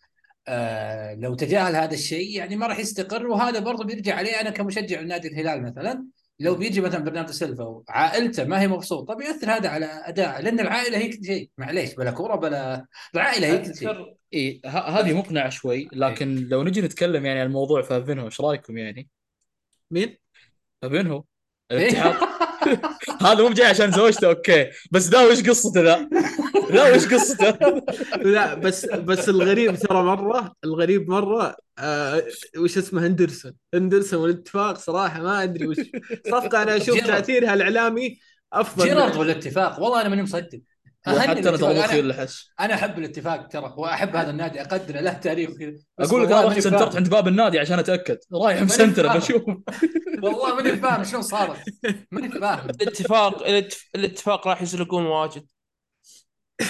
آه 0.48 1.14
لو 1.14 1.34
تجاهل 1.34 1.76
هذا 1.76 1.94
الشيء 1.94 2.36
يعني 2.36 2.56
ما 2.56 2.66
راح 2.66 2.78
يستقر. 2.78 3.26
وهذا 3.26 3.58
برضه 3.58 3.84
بيرجع 3.84 4.14
عليه 4.14 4.40
أنا 4.40 4.50
كمشجع 4.50 5.00
لنادي 5.00 5.28
الهلال 5.28 5.62
مثلا. 5.62 6.06
لو 6.40 6.54
بيجي 6.54 6.80
مثلا 6.80 7.04
برناردو 7.04 7.32
سيلفا 7.32 7.64
وعائلته 7.64 8.44
ما 8.44 8.60
هي 8.60 8.68
مبسوطة 8.68 9.14
بيأثر 9.14 9.50
هذا 9.50 9.68
على 9.68 9.86
اداء 9.86 10.42
لأن 10.42 10.60
العائلة 10.60 10.98
هي 10.98 11.08
كل 11.08 11.24
شيء. 11.24 11.50
معليش 11.58 11.94
بلا 11.94 12.10
كورة 12.10 12.36
بلا 12.36 12.86
العائلة 13.14 13.46
هي 13.46 13.58
كل 13.58 13.76
شيء. 13.76 14.16
إي 14.34 14.60
هذه 14.66 15.18
مقنعة 15.18 15.48
شوي. 15.48 15.88
لكن 15.92 16.48
لو 16.48 16.64
نجي 16.64 16.80
نتكلم 16.80 17.26
يعني 17.26 17.40
عن 17.40 17.46
الموضوع 17.46 17.82
فابينهو 17.82 18.26
إيش 18.26 18.40
رأيكم 18.40 18.78
يعني؟ 18.78 19.08
مين؟ 19.90 20.16
فابينهو 20.82 21.24
إيه. 21.70 21.78
الاتحاد. 21.78 22.14
هذا 23.22 23.42
مو 23.42 23.48
جاي 23.48 23.66
عشان 23.66 23.92
زوجته 23.92 24.26
okay 24.28 24.70
بس 24.90 25.08
ذا 25.08 25.22
وش 25.22 25.42
قصته 25.42 25.80
ذا؟ 25.80 26.08
ذا 26.72 26.94
وش 26.94 27.06
قصته؟ 27.14 27.82
لا 28.34 28.54
بس 28.54 28.86
بس 28.86 29.28
الغريب 29.28 29.76
ترى 29.76 30.02
مرة 30.02 30.52
الغريب 30.64 31.10
مرة 31.10 31.56
آه 31.78 32.22
وش 32.58 32.78
اسمه 32.78 33.06
هندرسون 33.06 33.52
هندرسون 33.74 34.20
والاتفاق 34.20 34.78
صراحة 34.78 35.22
ما 35.22 35.42
أدري 35.42 35.66
وش 35.66 35.76
صفقة 36.26 36.62
أنا 36.62 36.76
أشوف. 36.76 37.06
تأثيرها 37.06 37.54
الإعلامي 37.54 38.18
أفضل 38.52 38.84
جيرارد 38.84 39.16
والاتفاق 39.16 39.82
والله 39.82 40.00
أنا 40.00 40.08
ماني 40.08 40.22
مصدق 40.22 40.60
وحتى 41.06 41.24
أنا 41.32 41.32
الاتفاق. 41.32 41.72
ترى 41.88 42.02
مخي 42.12 42.28
أنا, 42.60 42.74
أحب 42.74 42.98
الاتفاق 42.98 43.48
ترى 43.48 43.74
وأحب 43.76 44.16
هذا 44.16 44.30
النادي. 44.30 44.60
اقدره 44.60 45.00
له 45.00 45.12
تاريخ. 45.12 45.50
أقول 46.00 46.22
لك 46.24 46.32
أنا 46.32 46.44
رحت 46.48 46.58
سنترت. 46.58 46.96
عند 46.96 47.08
باب 47.08 47.28
النادي 47.28 47.58
عشان 47.58 47.78
أتأكد. 47.78 48.18
رايح 48.34 48.62
مسنتر. 48.62 49.16
بشوف. 49.16 49.42
والله 50.22 50.54
ماني 50.54 50.76
فاهم 50.76 51.04
شلون 51.04 51.22
صارت؟ 51.22 51.58
ماني 52.10 52.28
فاهم 52.28 52.70
الاتفاق 52.70 53.42
الاتف- 53.46 53.88
الاتفاق 53.94 54.48
راح 54.48 54.62
يزلقون 54.62 55.06
واجد. 55.06 55.46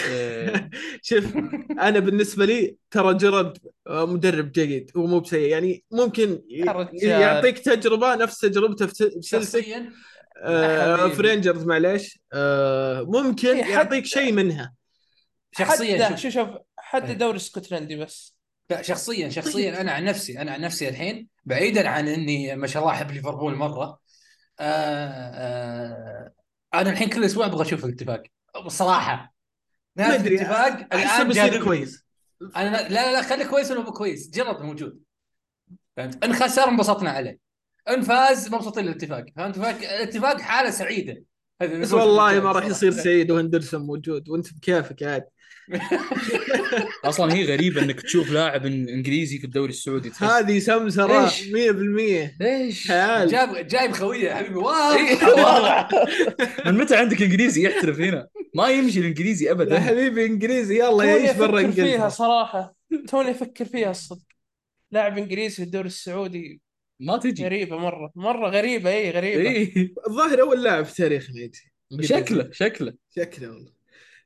إيه. 0.09 0.71
شوف 1.03 1.25
أنا 1.81 1.99
بالنسبة 1.99 2.45
لي 2.45 2.77
ترى 2.91 3.15
جيرارد 3.15 3.59
مدرب 3.91 4.53
جيد. 4.53 4.91
هو 4.97 5.07
مو 5.07 5.21
بسيء. 5.21 5.49
يعني 5.51 5.85
ممكن. 5.91 6.43
يعطيك 7.03 7.59
تجربة 7.59 8.15
نفس 8.15 8.39
تجربته 8.41 8.87
في 8.87 8.95
سلتك 8.95 9.21
شخصيا؟ 9.23 9.93
آه 10.43 10.97
حبيبي. 10.97 11.17
في 11.17 11.23
رينجرز 11.23 11.65
معليش. 11.65 12.19
آه 12.33 13.03
ممكن 13.03 13.49
إيه، 13.49 13.65
يعطيك 13.65 14.07
شيء 14.07 14.33
منها. 14.33 14.75
شخصيا 15.53 16.05
حتى 16.05 16.17
شوف. 16.17 16.33
شوف 16.33 16.49
حتى 16.79 17.07
إيه. 17.07 17.13
دوري 17.13 17.37
اسكتلندي 17.37 17.97
بس. 17.97 18.37
لا 18.71 18.83
شخصيا 18.83 19.29
شخصيا 19.29 19.81
أنا 19.81 19.93
عن 19.93 20.05
نفسي 20.05 20.41
أنا 20.41 20.53
عن 20.53 20.61
نفسي 20.61 20.89
الحين 20.89 21.29
بعيدا 21.45 21.89
عن 21.89 22.09
إني 22.09 22.57
ما 22.57 22.67
شاء 22.67 22.83
الله 22.83 22.95
أحب 22.95 23.11
ليفربول 23.11 23.55
مرة. 23.55 23.99
آه 24.61 25.11
آه 25.35 26.33
أنا 26.75 26.91
الحين 26.91 27.09
كل 27.09 27.25
أسبوع 27.25 27.47
أبغى 27.47 27.63
أشوف 27.63 27.85
الاتفاق. 27.85 28.23
بصراحة. 28.65 29.35
ما 29.97 30.15
أدري 30.15 30.35
الاتفاق 30.35 30.95
الآن 30.95 31.29
بيصير. 31.29 31.65
كويس. 31.65 32.05
أنا 32.57 32.77
لا 32.77 32.89
لا 32.89 33.13
لا 33.13 33.23
خلي 33.23 33.45
كويس 33.45 33.71
ولا 33.71 33.81
مو 33.81 33.93
كويس. 33.93 34.31
جرد 34.31 34.63
موجود. 34.63 35.01
فهمت؟ 35.97 36.25
إن 36.25 36.33
خسر 36.35 36.69
انبسطنا 36.69 37.11
عليه. 37.11 37.46
ان 37.89 38.03
فاز 38.03 38.55
مبسوطين 38.55 38.85
للاتفاق 38.85 39.25
فهمت 39.37 39.57
الاتفاق 39.59 40.41
حالة 40.41 40.71
سعيدة. 40.71 41.23
بس 41.63 41.93
والله 41.93 42.41
ما 42.41 42.53
راح. 42.53 42.67
يصير 42.67 42.91
سعيد 42.93 43.31
وهندرسون 43.31 43.81
موجود. 43.83 44.29
وأنت 44.29 44.55
بكيفك 44.55 45.03
عاد. 45.03 45.25
أصلا 47.05 47.35
هي 47.35 47.45
غريبة 47.45 47.83
إنك 47.83 48.01
تشوف 48.01 48.31
لاعب 48.31 48.63
إن- 48.63 48.65
إنجليزي 48.67 49.39
في 49.39 49.45
الدوري 49.45 49.71
السعودي 49.71 50.13
هذه 50.19 50.59
سمسرة 50.59 51.25
إيش؟ 51.25 51.43
100% 51.43 52.37
ليش؟ 52.41 52.89
جاب 53.33 53.67
جايب 53.69 53.93
خويه 53.93 54.29
يا 54.29 54.35
حبيبي. 54.35 54.55
إيه. 54.55 55.25
واو. 55.45 55.85
من 56.67 56.75
متى 56.79 56.97
عندك 56.97 57.23
إنجليزي؟ 57.23 57.63
يحترف 57.67 58.01
هنا؟ 58.01 58.27
ما 58.55 58.69
يمشي 58.69 59.01
الإنجليزي 59.01 59.45
يا 59.47 59.53
ابدا 59.53 59.81
حبيبي 59.81 60.27
إنجليزي. 60.27 60.79
يلا 60.79 61.05
يعيش 61.05 61.37
برا 61.37 61.61
أفكر 61.61 61.73
فيها 61.73 62.09
صراحة. 62.09 62.75
توني 63.09 63.31
أفكر 63.31 63.65
فيها 63.65 63.91
الصدق. 63.91 64.27
لاعب 64.91 65.19
إنجليزي 65.19 65.57
في 65.57 65.63
الدوري 65.63 65.87
السعودي 65.87 66.61
ما 67.01 67.17
تجي. 67.17 67.45
غريبة 67.45 67.77
مرة 67.79 68.13
مرة 68.15 68.49
غريبة 68.49 68.91
اي 68.91 69.11
غريبة. 69.11 69.51
إيه. 69.51 69.95
الظاهر 70.09 70.41
أول 70.41 70.63
لاعب 70.63 70.85
في 70.85 70.95
تاريخنا 70.95 71.37
يجي 71.41 72.07
شكله. 72.07 72.49
شكله. 72.53 72.95
شكله 73.17 73.49
والله. 73.49 73.77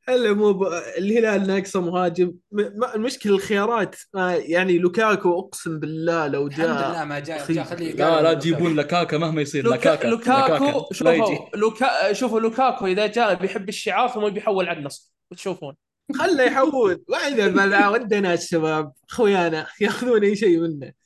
هلا 0.09 0.33
مو 0.33 0.53
ب... 0.53 0.63
الهلال 0.99 1.47
ناقصة 1.47 1.81
مهاجم. 1.81 2.27
م... 2.53 2.63
ما... 2.79 2.95
المشكلة 2.95 3.35
الخيارات. 3.35 3.97
ما... 4.15 4.37
يعني 4.37 4.79
لوكاكو 4.79 5.39
أقسم 5.39 5.79
بالله 5.79 6.27
لو 6.27 6.47
الحمد 6.47 6.65
لله 6.65 6.93
جاء 6.93 7.05
ما 7.05 7.19
جاء. 7.19 7.53
جاء 7.53 7.65
خليه 7.65 7.93
لا 7.93 8.23
لا 8.23 8.35
تجيبون 8.35 8.77
لكاكا 8.77 9.19
مهما 9.19 9.43
يصير. 9.43 9.69
لكاكا 9.69 10.09
لوكاكو 10.09 10.89
لكاكا. 11.01 11.11
يجي 11.11 11.25
شوفوا 11.25 11.57
لوكا 11.57 12.13
شوفوا 12.13 12.41
لوكاكو 12.41 12.87
إذا 12.87 13.07
جاء 13.07 13.35
بيحب 13.35 13.69
الشعار 13.69 14.09
ثم 14.09 14.29
بيحول 14.29 14.69
على 14.69 14.79
النصر. 14.79 15.13
وتشوفون. 15.31 15.75
خله 16.15 16.43
يحول. 16.43 17.03
وإذا 17.09 17.49
ما 17.49 17.89
ودنا 17.89 18.35
الشباب 18.35 18.93
خويانا 19.09 19.67
ياخذون 19.81 20.25
أي 20.25 20.37
شيء 20.37 20.61
منه. 20.61 21.00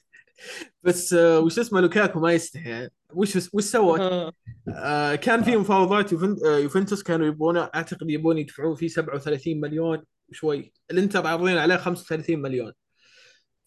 بس 0.83 1.13
آه، 1.15 1.41
وش 1.41 1.59
اسمه 1.59 1.81
لوكاكو 1.81 2.21
ما 2.21 2.33
يستحي. 2.33 2.89
وش 3.15 3.37
وش 3.55 3.65
سوى؟ 3.65 4.01
آه. 4.01 4.33
آه 4.69 5.15
كان 5.15 5.43
في 5.43 5.57
مفاوضات. 5.57 6.13
آه 6.13 6.59
يوفنتوس 6.59 7.03
كانوا 7.03 7.27
يبونه 7.27 7.71
أعتقد 7.75 8.11
يبون 8.11 8.39
يدفعون 8.39 8.75
فيه 8.75 8.89
37 8.89 9.61
مليون 9.61 10.03
وشوي 10.29 10.73
الانتر 10.91 11.27
عارضين 11.27 11.59
عليه 11.59 11.77
35 11.77 12.39
مليون 12.43 12.73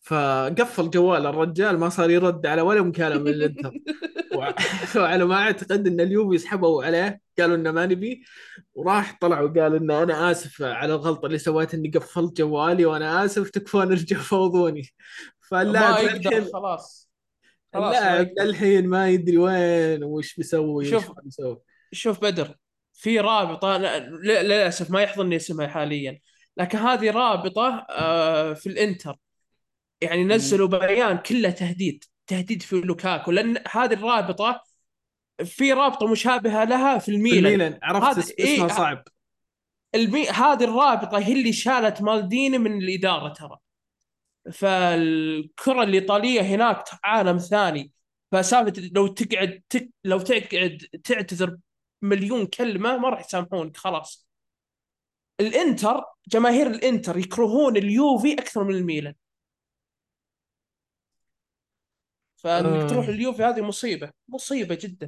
فقفل 0.01 0.89
جوال 0.89 1.25
الرجال 1.25 1.77
ما 1.80 1.89
صار 1.89 2.10
يرد 2.10 2.45
على 2.45 2.62
ولا 2.62 2.82
مكالمة 2.82 3.23
من 3.23 3.27
الانتر 3.27 3.71
وع- 4.36 4.56
وعلى 4.95 5.25
ما 5.25 5.36
أعتقد 5.36 5.88
إن 5.88 5.99
اليوفي 5.99 6.38
سحبوا 6.38 6.84
عليه 6.84 7.19
قالوا 7.39 7.56
إنه 7.56 7.71
ما 7.71 7.86
نبي 7.86 8.23
وراح 8.73 9.17
طلع 9.21 9.41
وقال 9.41 9.75
ان 9.75 9.91
أنا 9.91 10.32
آسف 10.32 10.62
على 10.62 10.93
الغلطة 10.93 11.25
اللي 11.25 11.38
سويتها 11.38 11.77
إني 11.77 11.89
قفلت 11.89 12.38
جوالي 12.38 12.86
وأنا 12.86 13.25
آسف 13.25 13.49
تكفون 13.49 13.91
ارجعوا 13.91 14.23
فوضوني 14.23 14.89
فاللاعب 15.52 16.04
يقدر 16.04 16.30
للحين 16.32 16.54
خلاص. 16.54 17.10
اللاعب. 17.76 18.28
للحين 18.40 18.88
ما 18.88 19.10
يدري 19.10 19.38
وين 19.38 20.04
وش 20.04 20.36
بيسوي 20.36 20.86
شوف. 20.86 21.12
بيسوي. 21.24 21.58
شوف 21.92 22.22
بدر 22.22 22.56
في 22.94 23.20
رابطة 23.20 23.78
لا- 23.78 24.00
لا- 24.00 24.44
للأسف 24.44 24.92
ما 24.92 25.02
يحضرني 25.02 25.36
اسمها 25.36 25.68
حاليا 25.68 26.20
لكن 26.58 26.78
هذه 26.78 27.12
رابطة 27.12 27.86
آه، 27.90 28.54
في 28.54 28.68
الإنتر. 28.70 29.16
يعني 30.02 30.24
نزلوا 30.24 30.68
بيان 30.68 31.18
كله 31.18 31.50
تهديد 31.50 32.04
تهديد 32.28 32.62
في 32.62 32.76
لوكاكو 32.76 33.32
لأن 33.32 33.58
هذه 33.72 33.94
الرابطة 33.94 34.64
في 35.46 35.74
رابطة 35.74 36.08
مشابهة 36.08 36.64
لها 36.64 36.98
في 36.98 37.06
في 37.06 37.12
الميلان. 37.12 37.46
الميلان. 37.46 37.80
عرفت 37.84 38.18
اسمها 38.18 38.36
إيه، 38.40 38.68
صعب. 38.68 39.04
المي... 39.96 40.30
هذه 40.30 40.64
الرابطة 40.64 41.18
هي 41.20 41.34
اللي 41.34 41.54
شالت 41.54 42.02
مالديني 42.02 42.58
من 42.58 42.78
الإدارة 42.82 43.34
ترى. 43.34 43.58
فالكرة 44.52 45.84
الايطاليه 45.84 46.42
هناك 46.42 46.84
عالم 47.04 47.38
ثاني. 47.38 47.92
فسالفة 48.32 48.90
لو 48.96 49.08
تقعد 49.08 49.62
تك... 49.70 49.90
لو 50.04 50.20
تقعد 50.20 50.88
تعتذر 51.04 51.58
مليون 52.02 52.46
كلمة 52.46 52.98
ما 52.98 53.10
راح 53.10 53.20
يسامحونك 53.26 53.78
خلاص. 53.78 54.28
الإنتر 55.40 56.04
جماهير 56.28 56.68
الإنتر 56.68 57.18
يكرهون 57.18 57.78
اليوفي 57.78 58.34
أكثر 58.34 58.64
من 58.64 58.76
الميلان. 58.76 59.14
فإنك 62.36 62.66
آه. 62.66 62.88
تروح 62.88 63.08
اليوفي 63.08 63.44
هذه 63.44 63.62
مصيبة 63.62 64.12
مصيبة 64.28 64.78
جدا. 64.82 65.08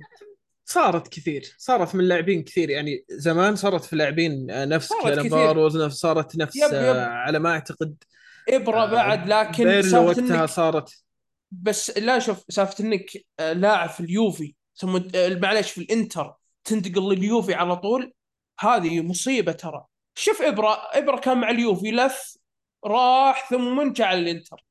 صارت 0.65 1.07
كثير 1.07 1.55
صارت 1.57 1.95
من 1.95 2.03
لاعبين 2.07 2.43
كثير. 2.43 2.69
يعني 2.69 3.05
زمان 3.09 3.55
صارت 3.55 3.83
في 3.83 3.95
لاعبين 3.95 4.45
نفس 4.69 4.93
كانافارو 5.03 5.67
نفس 5.67 5.95
صارت 5.95 6.37
نفس 6.37 6.55
يب- 6.55 6.73
يب. 6.73 6.95
على 6.97 7.39
ما 7.39 7.49
أعتقد 7.51 8.03
إبرة 8.49 8.83
آه، 8.83 8.91
بعد 8.91 9.29
لكن 9.29 9.81
سالفة 9.81 10.01
وقتها 10.01 10.45
صارت. 10.45 11.03
بس 11.51 11.97
لا 11.97 12.19
شوف 12.19 12.43
سالفة 12.49 12.83
إنك 12.83 13.11
آه، 13.39 13.53
لاعب 13.53 13.89
في 13.89 13.99
اليوفي 13.99 14.55
ثم 14.75 14.95
آه، 15.15 15.39
معليش 15.41 15.71
في 15.71 15.81
الإنتر 15.81 16.33
تنتقل 16.63 17.13
لليوفي 17.13 17.53
على 17.53 17.75
طول 17.75 18.13
هذه 18.59 19.01
مصيبة 19.01 19.51
ترى. 19.51 19.85
شوف 20.15 20.41
إبرة 20.41 20.77
إبرة 20.93 21.19
كان 21.19 21.37
مع 21.37 21.49
اليوفي 21.49 21.91
لف 21.91 22.37
راح 22.85 23.49
ثم 23.49 23.91
جاء 23.91 24.07
على 24.07 24.19
الإنتر. 24.19 24.65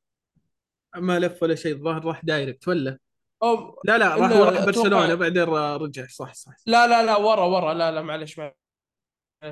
ما 0.97 1.19
لف 1.19 1.43
ولا 1.43 1.55
شيء 1.55 1.73
الظاهر 1.75 2.05
راح 2.05 2.25
direct 2.25 2.69
ولا؟ 2.69 2.99
أو 3.43 3.81
لا 3.85 3.99
لا 3.99 4.15
راح 4.15 4.33
راح 4.33 4.65
برشلونة 4.65 5.15
بعدين 5.15 5.43
رجع 5.43 6.07
صح 6.07 6.35
صح. 6.35 6.53
لا 6.67 6.87
لا 6.87 7.03
لا 7.03 7.17
ورا 7.17 7.45
ورا 7.45 7.75
لا 7.75 7.91
لا 7.93 8.03
معليش 8.03 8.39
معليش. 8.39 8.55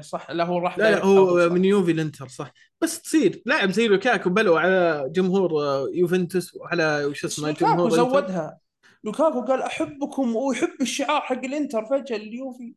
صح 0.01 0.31
لا 0.31 0.45
هو 0.45 0.59
راح 0.59 0.79
لا 0.79 0.91
لا 0.91 1.05
هو. 1.05 1.49
من 1.49 1.65
يوفي 1.65 1.91
الانتر 1.93 2.29
صح. 2.29 2.53
بس 2.81 3.03
تصير 3.03 3.43
لاعب 3.47 3.71
زي 3.71 3.89
لوكاكو 3.89 4.31
بلوا 4.31 4.61
على 4.61 5.05
جمهور 5.13 5.63
آه، 5.63 5.87
يوفنتوس 5.95 6.55
وعلى 6.55 7.05
وش 7.05 7.25
اسمه 7.25 7.51
جمهور 7.51 7.91
زودها. 7.91 8.59
لوكاكو 9.05 9.41
قال 9.41 9.63
أحبكم 9.63 10.37
ويحب 10.37 10.73
الشعار 10.81 11.21
حق 11.21 11.45
الانتر 11.45 11.85
فجأة 11.85 12.17
اليوفي. 12.17 12.75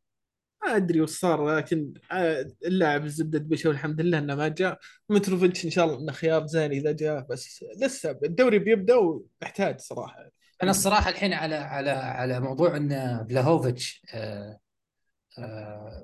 ما 0.66 0.76
أدري 0.76 1.02
وش 1.02 1.10
صار 1.10 1.58
لكن 1.58 1.94
آه، 2.12 2.48
اللاعب 2.66 3.06
الزبدة 3.06 3.40
دبشه 3.40 3.68
والحمد 3.70 4.02
لله 4.02 4.18
إنه 4.18 4.36
ما 4.36 4.48
جاء. 4.48 4.80
متروفيتش 5.10 5.66
إن 5.66 5.70
شاء 5.70 5.86
الله 5.86 6.00
إنه 6.00 6.12
خيار 6.12 6.48
زين 6.48 6.72
إذا 6.72 6.92
جاء 6.92 7.26
بس 7.30 7.66
لسه 7.82 8.20
الدوري 8.24 8.60
بيبدأ 8.60 8.96
ويحتاج 8.96 9.80
صراحة. 9.80 10.30
أنا 10.64 10.72
الصراحة 10.72 11.10
الحين 11.10 11.34
على 11.34 11.56
على 11.56 11.90
على 11.90 12.40
موضوع 12.40 12.78
إن 12.78 12.90
فلاهوفيتش 13.30 14.02
آه، 14.14 14.18
آه، 14.18 14.60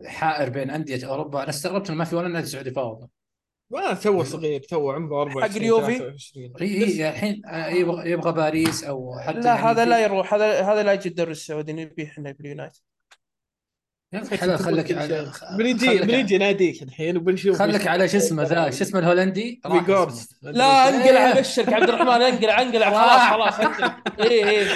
حائر 0.06 0.50
بين 0.50 0.70
أندية 0.70 1.08
أوروبا 1.08 1.42
أنا 1.42 1.50
استغربت 1.50 1.90
إنه 1.90 1.98
ما 1.98 2.06
في 2.06 2.16
ولا 2.16 2.28
نادي 2.28 2.48
سعودي 2.48 2.72
فاوضه 2.72 3.10
ما 3.70 3.94
تو 3.94 4.24
صغير 4.24 4.62
تو 4.62 4.92
عمره 4.92 5.22
24 5.22 5.50
حق 5.50 5.56
اليوفي؟ 5.56 5.98
23 5.98 6.54
إي 6.62 6.84
إي 6.84 7.10
الحين 7.10 7.42
آه، 7.46 7.68
يبغى 7.68 8.12
يبغى 8.12 8.34
باريس 8.34 8.84
أو 8.84 9.20
حتى 9.20 9.40
لا 9.40 9.56
يعني 9.56 9.62
هذا 9.62 9.86
لا 9.86 10.00
يروح 10.00 10.34
هذا 10.34 10.62
هذا 10.62 10.84
لا 10.84 10.94
يجي 10.94 11.10
الدوري 11.10 11.32
السعودي 11.32 11.74
نبيه 11.74 12.06
إحنا 12.06 12.32
باليونايتد 12.32 12.82
يا 14.14 14.38
حلال 14.38 14.60
خلك 14.60 14.92
على 14.92 15.32
بنجي 15.58 15.98
بنجي 15.98 16.38
ناديك 16.38 16.84
الحين 16.84 17.18
وبنشوف 17.18 17.60
خلك 17.60 17.88
على 17.88 18.08
شو 18.08 18.18
اسمه 18.18 18.44
ذا 18.44 18.70
شو 18.70 18.84
اسمه 18.84 19.00
الهولندي. 19.00 19.62
لا 20.42 20.90
إيه. 20.90 20.96
انقلع 20.96 21.40
بشرك 21.40 21.74
عبد 21.74 21.90
الرحمن 21.90 22.22
انقلع 22.22 22.62
انقلع 22.62 22.90
خلاص 23.00 23.54
خلاص 23.54 23.80
إيه 24.20 24.50
إيه 24.50 24.68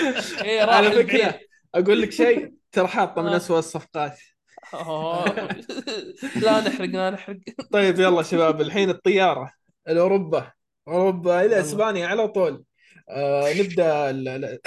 إيه 0.41 0.65
راح 0.65 0.75
على. 0.75 0.91
فكرة 0.91 1.39
أقول 1.75 2.01
لك 2.01 2.11
شيء 2.11 2.53
ترى 2.71 2.87
حاطه 2.87 3.21
من 3.21 3.27
آه. 3.27 3.37
اسوء 3.37 3.59
الصفقات. 3.59 4.19
لا 6.43 6.59
نحرق 6.61 6.89
لا 6.89 7.09
نحرق. 7.09 7.39
طيب 7.73 7.99
يلا 7.99 8.23
شباب 8.23 8.61
الحين 8.61 8.89
الطيارة 8.89 9.53
الأوروبا 9.87 10.51
أوروبا 10.87 11.45
إلى. 11.45 11.59
إسبانيا 11.59 12.07
على 12.07 12.27
طول. 12.27 12.63
آه 13.09 13.53
نبدأ 13.53 14.09
ال... 14.09 14.27
ال... 14.27 14.45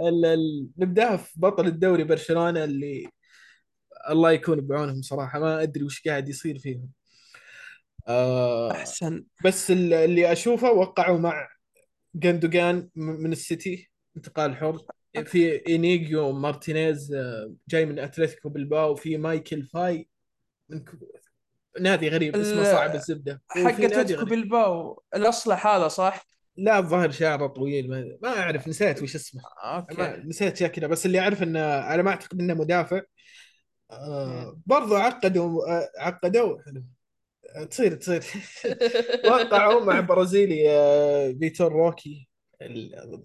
ال... 0.00 0.24
ال... 0.24 0.68
نبدأها 0.78 1.16
في 1.16 1.32
بطل 1.40 1.66
الدوري 1.66 2.04
برشلونة 2.04 2.64
اللي 2.64 3.08
الله 4.10 4.32
يكون 4.32 4.60
بعونهم 4.60 5.02
صراحة. 5.02 5.38
ما 5.38 5.62
أدري 5.62 5.84
وش 5.84 6.02
قاعد 6.08 6.28
يصير 6.28 6.58
فيهم. 6.58 6.88
آه 8.08 8.70
أحسن. 8.72 9.24
بس 9.44 9.70
ال- 9.70 9.92
اللي 9.94 10.32
أشوفه 10.32 10.70
وقعوا 10.72 11.18
مع 11.18 11.48
جندوجان 12.14 12.88
من 12.96 13.32
السيتي 13.32 13.90
انتقال 14.16 14.56
حر. 14.56 14.78
في 15.24 15.74
انيجو 15.74 16.32
مارتينيز 16.32 17.12
آه، 17.14 17.54
جاي 17.68 17.86
من 17.86 17.98
اتلتيك 17.98 18.48
بلباو 18.48 18.94
في 18.94 19.16
مايكل 19.16 19.62
فاي. 19.62 20.08
من. 20.68 20.84
نادي 21.80 22.08
غريب 22.08 22.36
اسمه 22.36 22.64
صعب 22.64 22.94
الزبدة. 22.94 23.42
حق 23.48 23.80
أتلتيك. 23.80 24.24
بلباو 24.24 25.02
الأصلح 25.14 25.66
هذا 25.66 25.88
صح؟ 25.88 26.26
لا 26.56 26.78
الظاهر 26.78 27.10
شعره 27.10 27.46
طويل 27.46 27.90
ما, 27.90 28.18
ما 28.22 28.28
أعرف 28.28 28.68
نسيت 28.68 29.02
وش 29.02 29.14
اسمه. 29.14 29.42
أوكي. 29.64 30.22
نسيت 30.24 30.56
شكله 30.56 30.86
بس 30.86 31.06
اللي 31.06 31.20
أعرف 31.20 31.42
انه 31.42 31.60
على 31.60 32.02
ما 32.02 32.10
أعتقد 32.10 32.40
إنه 32.40 32.54
مدافع. 32.54 33.02
آه 33.90 34.60
برضو 34.66 34.96
عقدوا 34.96 35.70
آه 35.70 35.90
عقدوا. 35.98 36.58
تصير 37.70 37.94
تصير. 37.94 38.24
وقعوا 39.26 39.84
مع 39.84 40.00
برازيلي 40.00 40.70
آه، 40.70 41.32
فيتور 41.32 41.72
روكي 41.72 42.28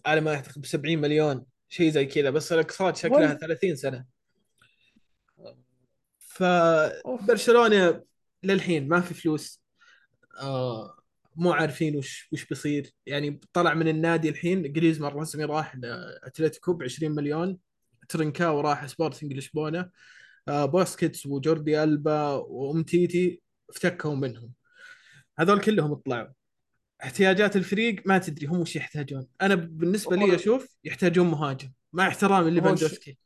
على 0.05 0.21
ما 0.21 0.33
أعتقد 0.33 0.61
ب 0.61 0.65
70 0.65 0.99
مليون. 0.99 1.45
شيء 1.69 1.91
زي 1.91 2.05
كذا 2.05 2.29
بس 2.29 2.53
الاقساط 2.53 2.95
شكلها 2.95 3.29
وين؟ 3.29 3.37
30 3.37 3.75
سنة. 3.75 4.05
فبرشلونه 6.19 8.03
للحين 8.43 8.87
ما 8.87 9.01
في 9.01 9.13
فلوس. 9.13 9.63
آه 10.41 10.97
مو 11.35 11.51
عارفين 11.51 11.95
وش 11.95 12.29
وش 12.31 12.45
بيصير. 12.45 12.93
يعني 13.05 13.39
طلع 13.53 13.73
من 13.73 13.87
النادي 13.87 14.29
الحين 14.29 14.73
جريزمان 14.73 15.11
رسمي 15.11 15.43
راح 15.43 15.75
لأتلتيكو 15.75 16.73
ب 16.73 16.83
20 16.83 17.11
مليون. 17.11 17.57
ترينكاو 18.09 18.61
راح 18.61 18.85
سبورتنج 18.85 19.33
لشبونه 19.33 19.89
آه 20.47 20.65
بوسكيتس 20.65 21.25
وجوردي 21.25 21.83
ألبا 21.83 22.31
وأمتيتي 22.31 23.41
افتكوا 23.69 24.15
منهم. 24.15 24.53
هذول 25.39 25.61
كلهم 25.61 25.93
طلعوا 25.93 26.36
احتياجات 27.03 27.55
الفريق 27.55 28.01
ما 28.05 28.17
تدري 28.17 28.47
هم 28.47 28.59
وش 28.59 28.75
يحتاجون. 28.75 29.27
أنا 29.41 29.55
بالنسبة 29.55 30.15
لي 30.15 30.35
أشوف 30.35 30.67
يحتاجون 30.83 31.27
مهاجم 31.27 31.71
مع 31.93 32.07
احترامي 32.07 32.51
لليفاندوفسكي. 32.51 33.17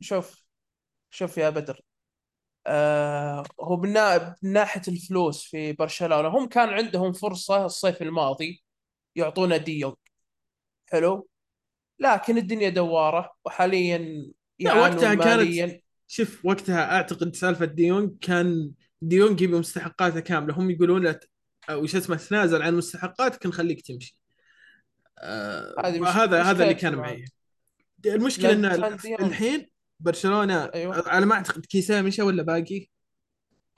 شوف 0.00 0.42
شوف 1.10 1.38
يا 1.38 1.50
بدر. 1.50 1.80
آه 2.66 3.42
هو 3.60 3.76
من 3.76 3.92
نا- 3.92 4.36
من 4.42 4.52
ناحية 4.52 4.82
الفلوس 4.88 5.44
في 5.44 5.72
برشلونة 5.72 6.28
هم 6.28 6.48
كان 6.48 6.68
عندهم 6.68 7.12
فرصة 7.12 7.64
الصيف 7.64 8.02
الماضي 8.02 8.62
يعطونا 9.16 9.56
ديونج 9.56 9.94
حلو؟ 10.86 11.28
لكن 11.98 12.38
الدنيا 12.38 12.68
دوارة 12.68 13.30
وحاليا 13.44 13.98
لا، 14.58 14.74
وقتها 14.74 15.14
كانت- 15.14 15.26
ماليا. 15.26 15.80
شوف 16.06 16.44
وقتها 16.44 16.96
أعتقد 16.96 17.36
سالفة 17.36 17.64
ديونج 17.64 18.18
كان 18.20 18.70
ديونج 19.02 19.40
يبي 19.40 19.58
مستحقاته 19.58 20.20
كاملة. 20.20 20.54
هم 20.54 20.70
يقولون 20.70 21.02
له 21.04 21.20
وش 21.70 21.96
اسمه 21.96 22.16
تنازل 22.16 22.62
عن 22.62 22.74
مستحقاتك 22.74 23.46
نخليك 23.46 23.80
تمشي. 23.86 24.16
آه 25.18 25.74
مش- 26.00 26.08
هذا 26.08 26.42
هذا 26.42 26.62
اللي 26.62 26.74
كان. 26.74 26.94
معي. 26.94 27.24
المشكلة 28.06 28.52
إن. 28.52 28.64
الحين 29.20 29.70
برشلونة 30.00 30.64
أيوة. 30.74 31.08
على 31.08 31.26
ما 31.26 31.34
أعتقد 31.34 31.66
كيسيه 31.66 32.00
مشى 32.00 32.22
ولا 32.22 32.42
باقي؟ 32.42 32.86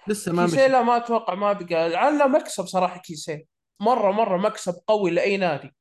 لسه 0.09 0.33
ما 0.33 0.45
كيسيه 0.47 0.67
لا 0.67 0.83
ما 0.83 0.97
أتوقع 0.97 1.35
ما 1.35 1.53
بقى. 1.53 1.89
لعله 1.89 2.27
مكسب 2.27 2.67
صراحة 2.67 3.01
كيسيه 3.01 3.45
مره 3.81 4.11
مرة 4.13 4.37
مكسب 4.37 4.75
قوي 4.87 5.11
لأي 5.11 5.37
نادي. 5.37 5.75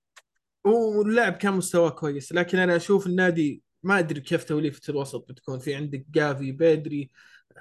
واللاعب 0.63 1.33
كان 1.33 1.53
مستواه 1.53 1.89
كويس 1.89 2.31
لكن 2.33 2.57
أنا 2.59 2.75
أشوف 2.75 3.07
النادي 3.07 3.61
ما 3.83 3.99
أدري 3.99 4.21
كيف 4.21 4.43
توليفة 4.43 4.81
الوسط 4.89 5.25
بتكون. 5.29 5.59
في 5.59 5.75
عندك 5.75 6.05
جافي 6.11 6.51
بيدري 6.51 7.11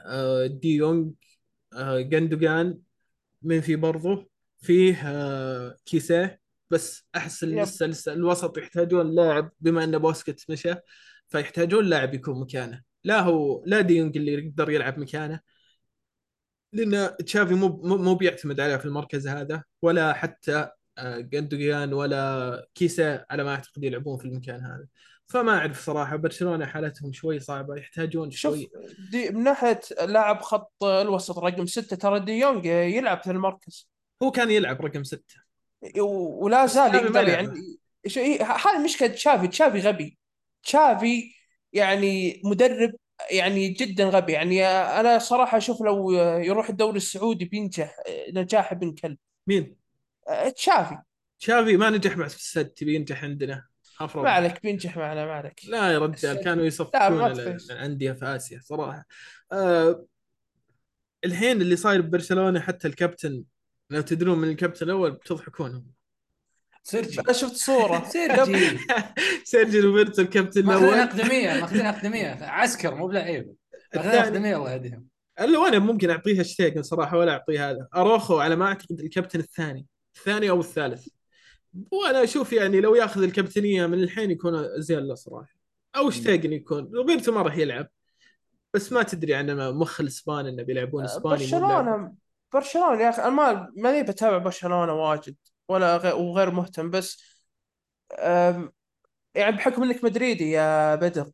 آه، 0.07 0.47
دي 0.47 0.75
يونغ 0.77 1.11
آه، 1.77 2.01
جندوجان 2.01 2.79
من 3.43 3.61
في 3.61 3.77
برضه 3.77 4.29
فيه 4.65 5.03
آه، 5.05 5.77
كيسيه 5.87 6.41
بس 6.71 7.05
أحس. 7.17 7.45
لسه 7.45 7.87
لسه 7.87 8.13
الوسط 8.13 8.59
يحتاجون 8.59 9.15
لاعب 9.15 9.51
بما 9.61 9.85
إن 9.85 9.99
بوسكيت 9.99 10.43
مشى 10.49 10.75
فيحتاجون 11.29 11.85
لاعب 11.85 12.15
يكون 12.15 12.41
مكانه. 12.41 12.83
لا 13.05 13.21
هو 13.21 13.63
لا 13.67 13.81
دي 13.81 13.97
يونغ 13.97 14.13
اللي 14.17 14.33
يقدر 14.33 14.71
يلعب 14.71 14.99
مكانه 14.99 15.41
لأن 16.73 17.17
تشافي 17.17 17.55
مو 17.55 17.69
مو 17.97 18.15
بيعتمد 18.15 18.61
عليه 18.61 18.77
في 18.77 18.85
المركز 18.87 19.29
هذا 19.29 19.63
ولا 19.83 20.13
حتى 20.13 20.69
آه، 20.99 21.19
جندوجيان 21.19 21.93
ولا 21.93 22.67
كيسا 22.75 23.25
على 23.31 23.45
ما 23.45 23.51
أعتقد 23.51 23.85
يلعبون 23.85 24.19
في 24.19 24.25
المكان 24.25 24.61
هذا. 24.61 24.87
فما 25.27 25.59
أعرف 25.59 25.87
صراحة 25.87 26.17
برشلونة 26.17 26.67
حالتهم 26.67 27.13
شوي 27.13 27.41
صعبة 27.41 27.77
يحتاجون 27.77 28.31
شوف 28.31 28.55
شوي. 28.55 28.71
دي 29.11 29.31
من 29.31 29.43
ناحية 29.43 29.81
لاعب 30.07 30.41
خط 30.41 30.85
الوسط 30.85 31.39
رقم 31.39 31.67
ستة 31.67 31.97
ترى 31.97 32.21
دي 32.21 32.33
يونغ 32.33 32.67
يلعب 32.67 33.23
في 33.23 33.31
المركز. 33.31 33.94
هو 34.23 34.31
كان 34.31 34.51
يلعب 34.51 34.85
رقم 34.87 35.05
ستة 35.05 35.35
و- 35.99 36.45
ولا 36.45 36.67
زال 36.67 36.91
تشافي 36.91 37.07
يقدر. 37.07 37.29
يعني 37.29 37.49
هذه 38.43 38.85
مشكلة 38.85 39.09
تشافي 39.09 39.49
تشافي 39.49 39.79
غبي 39.81 40.19
تشافي 40.63 41.35
يعني 41.73 42.43
مدرب 42.45 42.93
يعني 43.31 43.69
جدا 43.69 44.05
غبي 44.05 44.33
يعني 44.33 44.67
أنا 44.67 45.19
صراحة 45.19 45.59
أشوف 45.59 45.81
لو 45.83 46.11
يروح 46.41 46.69
الدوري 46.69 46.97
السعودي 46.97 47.45
بينجح 47.45 47.97
نجاح 48.33 48.73
ابن 48.73 48.93
كلب 48.95 49.19
مين؟ 49.47 49.77
تشافي 50.57 50.99
شافي 51.39 51.77
ما 51.77 51.91
نجح 51.91 52.17
مع 52.17 52.27
السد 52.27 52.67
تبي 52.69 52.95
ينجح 52.95 53.25
عندنا 53.25 53.67
ما. 54.15 54.31
عليك 54.31 54.63
بينجح 54.63 54.97
معنا 54.97 55.27
ما 55.27 55.33
عليك 55.33 55.61
لا 55.69 55.93
يا 55.93 55.99
رجال. 55.99 56.45
كانوا 56.45 56.65
يصفقون. 56.65 57.27
الأندية 57.71 58.13
في 58.13 58.25
آسيا 58.25 58.61
صراحة 58.63 59.05
آه 59.53 60.05
الحين 61.25 61.61
اللي 61.63 61.77
صاير 61.77 62.01
ببرشلونة 62.01 62.61
حتى 62.61 62.89
الكابتن 62.89 63.45
لو 63.91 64.01
تدرون 64.01 64.39
من 64.39 64.49
الكابتن 64.49 64.87
الأول 64.87 65.11
بتضحكون 65.11 65.87
سيرجي. 66.83 67.21
أنا 67.21 67.33
شفت 67.33 67.55
صورة. 67.55 68.05
سيرجي. 68.13 68.79
سيرجي 69.45 69.81
روبرتو 69.81 70.23
الكابتن 70.23 70.67
ماخذين 70.67 70.89
الأول. 70.89 71.01
أقدمية 71.01 71.49
ماخذين 71.61 71.87
أقدمية. 71.87 72.39
عسكر 72.43 72.95
مو 72.95 73.07
بلعيبه 73.07 73.55
ماخذين 73.95 74.21
أقدمية 74.21 74.57
الله 74.57 74.73
يهديهم 74.73 75.07
اللي 75.41 75.59
أنا 75.69 75.79
ممكن 75.79 76.11
اعطيها 76.11 76.43
شتيجن 76.43 76.83
صراحة 76.83 77.19
ولا 77.19 77.33
أعطيه 77.33 77.71
هذا. 77.71 77.89
أروخو 77.97 78.39
على 78.39 78.57
ما 78.57 78.67
أعتقد 78.67 79.01
الكابتن 79.01 79.41
الثاني. 79.41 79.87
الثاني 80.17 80.51
أو 80.51 80.61
الثالث. 80.61 81.09
وأنا 81.91 82.25
أشوف 82.25 82.53
يعني 82.53 82.81
لو 82.81 82.95
ياخذ 82.95 83.23
الكابتنية 83.23 83.87
من 83.87 84.03
الحين 84.03 84.31
يكون 84.31 84.81
زين 84.81 84.99
له 84.99 85.15
صراحة. 85.15 85.55
أو 85.97 86.11
شتيجن 86.11 86.53
يكون. 86.53 86.91
روبرتو 86.95 87.33
ما 87.33 87.43
راح 87.43 87.57
يلعب. 87.57 87.89
بس 88.75 88.93
ما 88.93 89.03
تدري 89.03 89.35
عن 89.35 89.71
مخ 89.75 90.01
الاسبان 90.01 90.47
إنه 90.47 90.63
بيلعبون 90.63 91.05
إسباني 91.05 91.47
بلاعب. 91.47 91.85
برشلونة. 91.85 92.15
برشلونة 92.55 93.03
يا 93.03 93.09
أخي 93.11 93.23
أنا 93.23 93.31
ما 93.31 93.73
ماني 93.77 94.03
بتابع 94.03 94.39
برشلونة 94.39 94.93
واجد 94.95 95.37
ولا 95.69 95.97
غير 95.97 96.17
وغير 96.17 96.51
مهتم 96.51 96.91
بس 96.91 97.23
يعني 99.35 99.57
بحكم 99.57 99.83
إنك 99.83 100.05
مدريدي 100.05 100.51
يا 100.51 100.95
بدر 100.95 101.31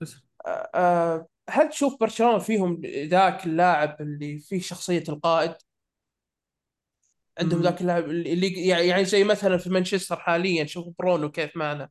بس. 0.00 0.16
أه، 0.46 1.26
هل 1.50 1.68
تشوف 1.68 2.00
برشلونة 2.00 2.38
فيهم 2.38 2.82
ذاك 2.86 3.46
اللاعب 3.46 3.96
اللي 4.00 4.38
فيه 4.38 4.60
شخصية 4.60 5.04
القائد؟ 5.08 5.54
عندهم. 7.38 7.62
ذاك 7.62 7.80
اللاعب 7.80 8.04
اللي 8.04 8.66
يعني 8.68 9.04
زي 9.04 9.24
مثلا 9.24 9.56
في 9.58 9.70
مانشستر 9.70 10.16
حاليا 10.16 10.66
شوف 10.66 10.88
برونو 10.98 11.30
كيف 11.30 11.56
معنا 11.56 11.88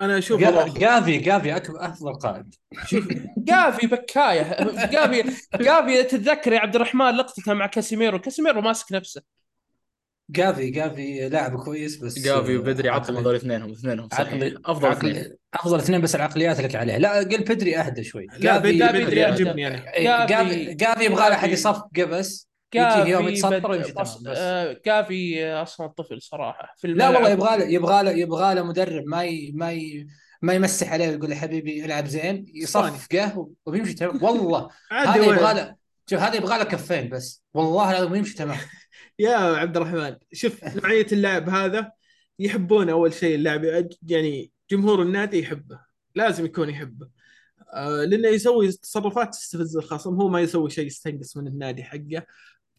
أنا 0.00 0.18
أشوف. 0.18 0.40
جافي 0.78 1.16
جافي 1.18 1.56
أكبر 1.56 1.84
أفضل 1.86 2.14
قائد. 2.14 2.54
جافي 3.38 3.86
بكاية. 3.86 4.56
جافي 4.86 5.24
جافي 5.60 6.02
تتذكر 6.02 6.52
يا 6.52 6.58
عبد 6.60 6.74
الرحمن 6.76 7.10
لقطته 7.10 7.54
مع 7.54 7.66
كاسيميرو. 7.66 8.18
كاسيميرو 8.20 8.60
ماسك 8.60 8.92
نفسه. 8.92 9.22
جافي 10.30 10.70
جافي 10.70 11.28
لاعب 11.28 11.56
كويس 11.56 11.96
بس 11.96 12.18
جافي 12.18 12.56
وبدري 12.56 12.88
عطهم 12.88 13.16
هذول 13.16 13.34
اثنينهم 13.34 13.70
اثنينهم 13.72 14.08
عقلي 14.12 14.58
أفضل 14.66 14.88
عقلي- 14.88 15.10
اثنين. 15.10 15.36
أفضل 15.54 15.78
اثنين 15.78 16.00
بس 16.00 16.14
العقليات 16.14 16.60
لك 16.60 16.74
عليه 16.74 16.96
لا 16.98 17.18
قل 17.18 17.44
بدري 17.44 17.76
أهدى 17.78 18.04
شوي. 18.04 18.26
لا 18.38 18.58
بدري. 18.58 18.78
يعجبني 19.20 19.66
أنا. 19.66 19.94
إيه، 19.94 20.04
جافي- 20.26 20.26
جافي 20.26 20.74
جافي 20.74 21.04
يبغى 21.04 21.28
له 21.28 21.34
أحد 21.34 21.50
يصفقه 21.50 22.04
بس. 22.04 22.49
يجي 22.74 23.10
يوم 23.10 23.26
بد... 23.26 23.64
ويمشي 23.66 23.92
بس. 23.92 24.18
آه، 24.26 24.80
جافي 24.86 25.46
أصلا 25.52 25.86
طفل 25.86 26.22
صراحة 26.22 26.74
في 26.78 26.88
لا 26.88 27.08
والله 27.08 27.30
يبغى 27.30 27.58
له 27.58 27.64
يبغى 27.64 28.02
له 28.02 28.10
يبغى 28.10 28.54
له 28.54 28.62
مدرب 28.62 29.04
ما 29.06 29.24
ي... 29.24 29.52
ما 29.54 29.72
ي... 29.72 30.06
ما 30.42 30.54
يمسح 30.54 30.92
عليه 30.92 31.08
ويقول 31.08 31.30
له 31.30 31.36
حبيبي 31.36 31.84
العب 31.84 32.06
زين 32.06 32.44
يصفقه 32.54 33.50
وبيمشي 33.66 33.94
تمام. 33.94 34.22
والله. 34.22 34.68
هذا. 34.92 35.24
يبغى 35.24 35.54
له 35.54 35.76
شوف 36.10 36.20
هذا 36.20 36.36
يبغى 36.36 36.58
له 36.58 36.64
كفين 36.64 37.08
بس. 37.08 37.44
والله 37.54 37.92
لازم 37.92 38.14
يمشي 38.14 38.34
تمام. 38.34 38.58
يا 39.18 39.36
عبد 39.36 39.76
الرحمن 39.76 40.16
شوف 40.32 40.64
نوعية 40.64 41.06
اللاعب 41.12 41.48
هذا 41.48 41.92
يحبون 42.38 42.90
أول 42.90 43.12
شيء 43.12 43.34
اللاعب 43.34 43.64
يعني 44.08 44.52
جمهور 44.70 45.02
النادي 45.02 45.38
يحبه 45.38 45.80
لازم 46.14 46.44
يكون 46.44 46.70
يحبه. 46.70 47.08
آه 47.74 48.04
لأنه 48.04 48.28
يسوي 48.28 48.72
تصرفات 48.72 49.34
تستفز 49.34 49.76
الخصم 49.76 50.14
هو 50.14 50.28
ما 50.28 50.40
يسوي 50.40 50.70
شيء 50.70 50.86
يستنقص 50.86 51.36
من 51.36 51.46
النادي 51.46 51.84
حقه. 51.84 52.26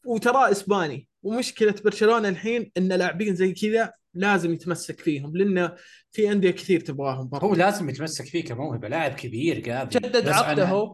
وترى 0.05 0.51
إسباني. 0.51 1.07
ومشكلة 1.23 1.75
برشلونة 1.85 2.29
الحين 2.29 2.71
إن 2.77 2.87
لاعبين 2.87 3.35
زي 3.35 3.53
كذا 3.53 3.93
لازم 4.13 4.53
يتمسك 4.53 4.99
فيهم 4.99 5.37
لأنه 5.37 5.75
في 6.11 6.31
أندية 6.31 6.51
كثير 6.51 6.79
تبغاهم 6.79 7.29
برا. 7.29 7.43
هو 7.43 7.55
لازم 7.55 7.89
يتمسك 7.89 8.25
فيه 8.25 8.43
كموهبة 8.43 8.87
لاعب 8.87 9.11
كبير 9.11 9.59
جافي 9.59 9.99
جدد 9.99 10.27
عقده. 10.27 10.65
هو 10.65 10.93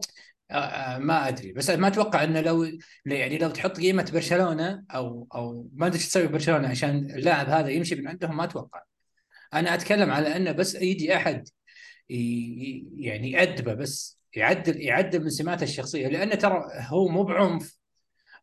آه، 0.50 0.54
آه، 0.54 0.98
ما 0.98 1.28
أدري. 1.28 1.52
بس 1.52 1.70
ما 1.70 1.88
أتوقع 1.88 2.24
إنه 2.24 2.40
لو 2.40 2.66
يعني 3.06 3.38
لو 3.38 3.50
تحط 3.50 3.76
قيمة 3.76 4.10
برشلونة 4.12 4.84
أو 4.90 5.28
أو 5.34 5.68
ما 5.74 5.86
أدري 5.86 5.98
تسوي 5.98 6.26
برشلونة 6.26 6.68
عشان 6.68 7.10
اللاعب 7.10 7.48
هذا 7.48 7.68
يمشي 7.68 7.94
من 7.94 8.08
عندهم 8.08 8.36
ما 8.36 8.44
أتوقع. 8.44 8.82
أنا 9.54 9.74
أتكلم 9.74 10.10
على 10.10 10.36
إنه 10.36 10.52
بس 10.52 10.74
يجي 10.74 11.16
أحد 11.16 11.48
يعني 12.08 13.30
يأدبه 13.30 13.74
بس 13.74 14.18
يعدل 14.36 14.80
يعدل 14.80 15.22
من 15.22 15.30
سماته 15.30 15.64
الشخصية. 15.64 16.08
لأنه 16.08 16.34
ترى 16.34 16.64
هو 16.88 17.08
مو 17.08 17.24
بعنف 17.24 17.77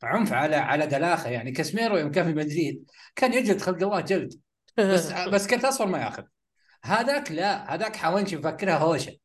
عنف 0.04 0.34
على 0.34 0.56
على 0.56 0.88
دلاخة 0.88 1.30
يعني. 1.30 1.52
كاسميرو 1.52 1.98
يوم 1.98 2.12
كان 2.12 2.26
في 2.26 2.34
مدريد 2.34 2.89
كان 3.16 3.34
يجلد 3.34 3.62
خلق 3.62 3.84
الله 3.84 4.00
جلد 4.02 4.34
بس 4.78 5.12
بس 5.34 5.48
كرت 5.48 5.66
اصفر 5.66 5.86
ما 5.86 5.98
يأخذ. 5.98 6.24
هذاك 6.84 7.32
لا 7.32 7.74
هذاك 7.74 7.96
حاولش 7.96 8.34
يفكرها 8.34 8.78
هوشة. 8.78 9.18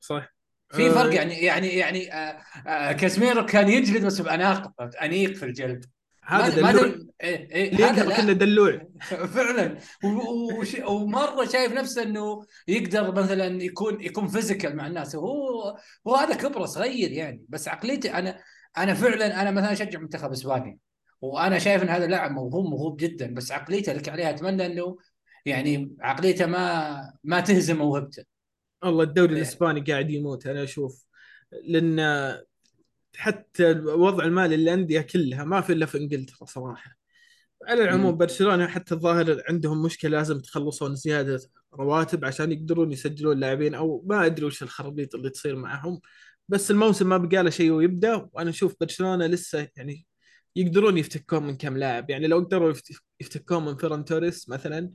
صح 0.00 0.34
في 0.70 0.86
آه، 0.86 0.92
فرق 0.92 1.14
يعني 1.14 1.34
يعني 1.34 1.68
يعني 1.68 2.12
آه 2.14 2.38
آه 2.66 2.92
كاسميرو 2.92 3.46
كان 3.46 3.68
يجلد 3.68 4.06
بس 4.06 4.20
باناقه 4.20 4.72
أنيق 5.02 5.34
في 5.36 5.44
الجلد. 5.44 5.86
هذا 6.24 6.62
ما- 6.62 6.72
دلوع. 6.72 6.82
دل- 6.86 7.08
إيه 7.22 7.50
إيه 7.54 7.86
هذا 7.86 8.16
كنا 8.16 8.32
دلوع؟ 8.32 8.80
فعلا. 9.34 9.78
ومرة 10.88 11.44
شايف 11.44 11.72
نفسه 11.72 12.02
إنه 12.02 12.46
يقدر 12.68 13.12
مثلا 13.12 13.62
يكون 13.62 14.00
يكون 14.04 14.28
فيزيكال 14.28 14.76
مع 14.76 14.86
الناس. 14.86 15.14
وهو 15.14 15.76
هو 16.08 16.14
هذا 16.16 16.34
كبرة 16.34 16.64
صغير 16.66 17.12
يعني. 17.12 17.44
بس 17.48 17.68
عقليتي 17.68 18.14
أنا 18.14 18.40
أنا 18.82 18.94
فعلا 18.94 19.42
أنا 19.42 19.50
مثلا 19.50 19.72
أشجع 19.72 19.98
منتخب 19.98 20.32
إسبانيا 20.32 20.78
وأنا 21.20 21.58
شايف 21.58 21.82
إن 21.82 21.88
هذا 21.88 22.06
لاعب 22.06 22.30
موهوب 22.30 22.66
موهوب 22.66 22.96
جدا 22.96 23.34
بس 23.34 23.52
عقليته 23.52 23.92
لك 23.92 24.08
عليها 24.08 24.30
أتمنى 24.30 24.66
إنه 24.66 24.96
يعني 25.46 25.96
عقليته 26.00 26.46
ما 26.46 27.12
ما 27.24 27.40
تهزم 27.40 27.76
موهبته 27.76 28.24
والله 28.82 29.04
الدوري 29.04 29.32
إيه. 29.32 29.36
الإسباني 29.36 29.80
قاعد 29.80 30.10
يموت 30.10 30.46
أنا 30.46 30.62
أشوف 30.62 31.04
لأن 31.64 32.00
حتى 33.16 33.70
الوضع 33.70 34.24
المالي 34.24 34.56
للأندية 34.56 35.00
كلها 35.00 35.44
ما 35.44 35.60
في 35.60 35.72
إلا 35.72 35.86
في 35.86 35.98
إنجلترا 35.98 36.46
صراحة 36.46 36.98
على 37.68 37.82
العموم 37.82 38.10
مم. 38.12 38.16
برشلونة 38.18 38.66
حتى 38.66 38.94
الظاهر 38.94 39.42
عندهم 39.48 39.82
مشكلة 39.82 40.10
لازم 40.18 40.36
يتخلصون 40.36 40.94
زيادة 40.94 41.40
رواتب 41.74 42.24
عشان 42.24 42.52
يقدرون 42.52 42.92
يسجلون 42.92 43.40
لاعبين 43.40 43.74
أو 43.74 44.04
ما 44.06 44.26
أدري 44.26 44.46
وش 44.46 44.62
الخرابيط 44.62 45.14
اللي 45.14 45.30
تصير 45.30 45.56
معهم 45.56 46.00
بس 46.48 46.70
الموسم 46.70 47.08
ما 47.08 47.16
بقى 47.16 47.42
له 47.42 47.50
شيء 47.50 47.70
ويبدأ 47.70 48.28
وأنا 48.32 48.50
أشوف 48.50 48.74
برشلونة 48.80 49.26
لسه 49.26 49.68
يعني 49.76 50.06
يقدرون 50.56 50.98
يفتكون 50.98 51.42
من 51.46 51.56
كم 51.56 51.76
لاعب. 51.76 52.10
يعني 52.10 52.26
لو 52.26 52.38
قدروا 52.38 52.70
يفت- 52.70 53.00
يفتكون 53.20 53.64
من 53.64 53.76
فيران 53.76 54.04
توريس 54.04 54.48
مثلا 54.48 54.92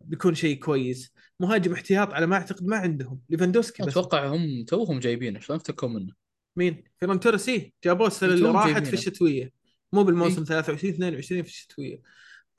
بيكون 0.00 0.34
شيء 0.34 0.58
كويس. 0.58 1.12
مهاجم 1.40 1.72
احتياط 1.72 2.12
على 2.12 2.26
ما 2.26 2.36
أعتقد 2.36 2.64
ما 2.66 2.76
عندهم. 2.76 3.20
ليفاندوسكي 3.30 3.82
بس. 3.82 3.88
أتوقع 3.88 4.26
هم 4.26 4.64
توهم 4.64 4.98
جايبينه. 4.98 5.40
شلون 5.40 5.56
افتكوا 5.56 5.88
منه؟ 5.88 6.12
مين؟ 6.56 6.84
فيران 7.00 7.20
توريس 7.20 7.48
إيه، 7.48 7.72
جابوه 7.84 8.06
السنة 8.06 8.32
اللي 8.32 8.48
راحت. 8.48 8.86
في 8.86 8.92
الشتوية. 8.94 9.52
مو 9.92 10.04
بالموسم 10.04 10.38
إيه. 10.38 10.44
23 10.44 10.92
22 10.94 11.42
في 11.42 11.48
الشتوية. 11.48 12.00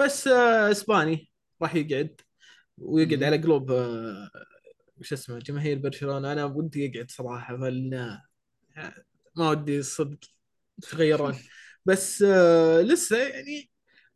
بس 0.01 0.27
آه 0.27 0.71
إسباني. 0.71 1.29
راح 1.61 1.75
يقعد 1.75 2.21
ويقعد 2.77 3.17
مم. 3.19 3.23
على 3.23 3.37
قلوب 3.37 3.71
آه 3.71 4.29
وش 4.97 5.13
اسمه 5.13 5.39
جماهير 5.39 5.77
برشلونة. 5.79 6.31
أنا 6.33 6.45
ودي 6.45 6.85
يقعد 6.85 7.11
صراحة 7.11 7.57
فل 7.57 8.17
ما 9.35 9.49
ودي 9.49 9.79
الصدق 9.79 10.17
يتغيرون 10.77 11.35
بس 11.85 12.21
آه 12.21 12.81
لسه 12.81 13.17
يعني 13.17 13.69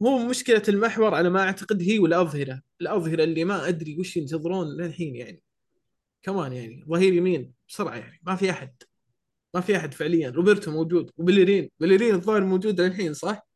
هو 0.03 0.17
مشكلة 0.17 0.63
المحور 0.69 1.15
على 1.15 1.29
ما 1.29 1.41
أعتقد 1.43 1.81
هي 1.81 1.99
والاظهره 1.99 2.61
الأظهرة 2.81 3.23
اللي 3.23 3.43
ما 3.43 3.67
أدري 3.67 3.97
وش 3.99 4.17
ينتظرون 4.17 4.67
للحين 4.67 5.15
يعني. 5.15 5.41
كمان 6.23 6.53
يعني 6.53 6.85
ظهير 6.89 7.13
يمين 7.13 7.53
بسرعة 7.69 7.95
يعني 7.95 8.21
ما 8.23 8.35
في 8.35 8.51
أحد. 8.51 8.75
ما 9.53 9.61
في 9.61 9.77
أحد 9.77 9.93
فعليا. 9.93 10.29
روبرتو 10.29 10.71
موجود 10.71 11.11
وبليرين. 11.17 11.69
بليرين 11.79 12.15
الظاهر 12.15 12.43
موجود 12.43 12.81
للحين 12.81 13.13
صح؟ 13.13 13.47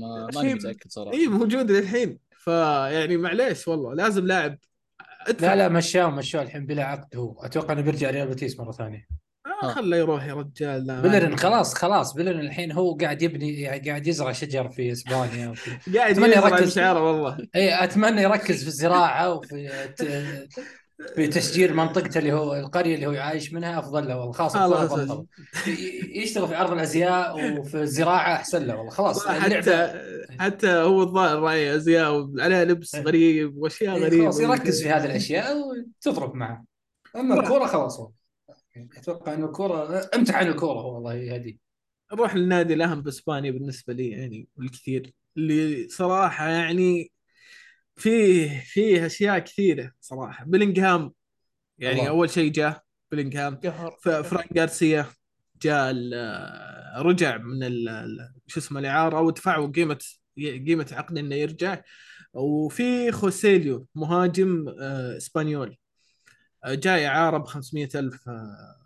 ما 0.00 0.28
ماني 0.34 0.54
متأكد 0.54 0.90
صراحة. 0.90 1.12
اي 1.12 1.26
موجود 1.26 1.70
للحين. 1.70 2.18
فيعني 2.38 3.16
معليش 3.16 3.68
والله 3.68 3.94
لازم 3.94 4.26
لاعب. 4.26 4.58
لا 5.40 5.56
لا 5.56 5.68
مشاه 5.68 6.10
مشاه 6.10 6.42
الحين 6.42 6.66
بلا 6.66 6.84
عقد 6.84 7.16
هو. 7.16 7.44
أتوقع 7.44 7.72
إنه 7.72 7.80
بيرجع 7.80 8.10
ريال 8.10 8.28
بيتيس 8.28 8.60
مرة 8.60 8.72
ثانية. 8.72 9.06
خله 9.68 9.96
يروح 9.96 10.24
يا 10.26 10.34
رجال 10.34 10.86
لا 10.86 11.00
بيليرين 11.00 11.24
عندي- 11.24 11.36
خلاص 11.36 11.74
خلاص 11.74 12.12
بيليرين 12.12 12.40
الحين 12.40 12.72
هو 12.72 12.94
قاعد 12.96 13.22
يبني 13.22 13.66
قاعد 13.88 14.06
يزرع 14.06 14.32
شجر 14.32 14.68
في 14.68 14.92
إسبانيا 14.92 15.48
وفي... 15.50 15.98
قاعد 15.98 16.16
يزرع 16.16 16.48
يركز. 16.48 16.66
مشاعره 16.66 17.00
والله 17.12 17.38
اي 17.56 17.84
أتمنى 17.84 18.22
يركز 18.22 18.62
في 18.62 18.68
الزراعة 18.68 19.34
وفي. 19.34 19.70
في 21.16 21.26
تشجير 21.26 21.72
منطقته 21.72 22.18
اللي 22.18 22.32
هو 22.32 22.54
القرية 22.54 22.94
اللي 22.94 23.06
هو 23.06 23.10
عايش 23.20 23.52
منها 23.52 23.78
أفضل 23.78 24.08
له 24.08 24.16
والله 24.20 24.32
خلاص. 24.32 25.24
ي- 25.66 26.22
يشتغل 26.22 26.48
في 26.48 26.54
عرض 26.54 26.72
الأزياء 26.72 27.58
وفي 27.60 27.80
الزراعة 27.80 28.34
أحسن 28.34 28.66
له 28.66 28.76
والله 28.76 28.90
خلاص 28.90 29.26
حتى 29.28 30.00
حتى 30.40 30.68
هو 30.68 31.02
الظاهر 31.02 31.38
راعي 31.38 31.76
أزياء 31.76 32.30
عليها 32.38 32.64
لبس 32.64 32.94
إيه. 32.94 33.02
غريب 33.02 33.56
وأشياء 33.56 33.96
إيه، 33.96 34.02
غريبة 34.04 34.22
خلاص 34.24 34.40
يركز 34.40 34.82
في 34.82 34.90
هذه 34.90 35.04
الأشياء 35.04 35.56
وتضرب 36.06 36.34
معه 36.34 36.64
أما 37.16 37.40
الكورة 37.40 37.66
خلاص 37.66 37.98
والله. 37.98 38.21
أتوقع 38.76 39.34
ان 39.34 39.44
الكوره 39.44 40.10
امتحن 40.14 40.46
الكورة 40.46 40.80
هو 40.80 40.96
الله 40.96 41.14
يهديه 41.14 41.56
نروح 42.12 42.34
للنادي 42.34 42.74
الأهم 42.74 43.02
بإسبانيا 43.02 43.50
بالنسبة 43.50 43.92
لي 43.92 44.08
يعني 44.10 44.48
والكثير. 44.56 45.12
اللي 45.36 45.88
صراحة 45.88 46.48
يعني 46.48 47.12
فيه 47.96 48.60
فيه 48.60 49.06
أشياء 49.06 49.38
كثيرة 49.38 49.92
صراحة. 50.00 50.44
بلينغهام 50.44 51.12
يعني 51.78 52.00
الله. 52.00 52.08
أول 52.08 52.30
شيء 52.30 52.52
جاء 52.52 52.82
بلينغهام 53.12 53.60
فرانك 54.02 54.52
جارسيا 54.52 55.06
جاء 55.62 55.94
رجع 56.98 57.36
من 57.36 57.60
شو 58.46 58.60
اسمه 58.60 58.80
الإعارة 58.80 59.20
ودفعوا 59.20 59.66
قيمه 59.66 59.98
قيمة 60.38 60.86
عقد 60.92 61.18
إنه 61.18 61.34
يرجع. 61.34 61.82
وفي 62.32 63.12
خوسيليو 63.12 63.86
مهاجم 63.94 64.68
آه، 64.80 65.16
إسبانيول. 65.16 65.76
جاي 66.66 67.06
اعاره 67.06 67.38
ب 67.38 67.44
500 67.46 67.88
ألف 67.94 68.28
آه، 68.28 68.76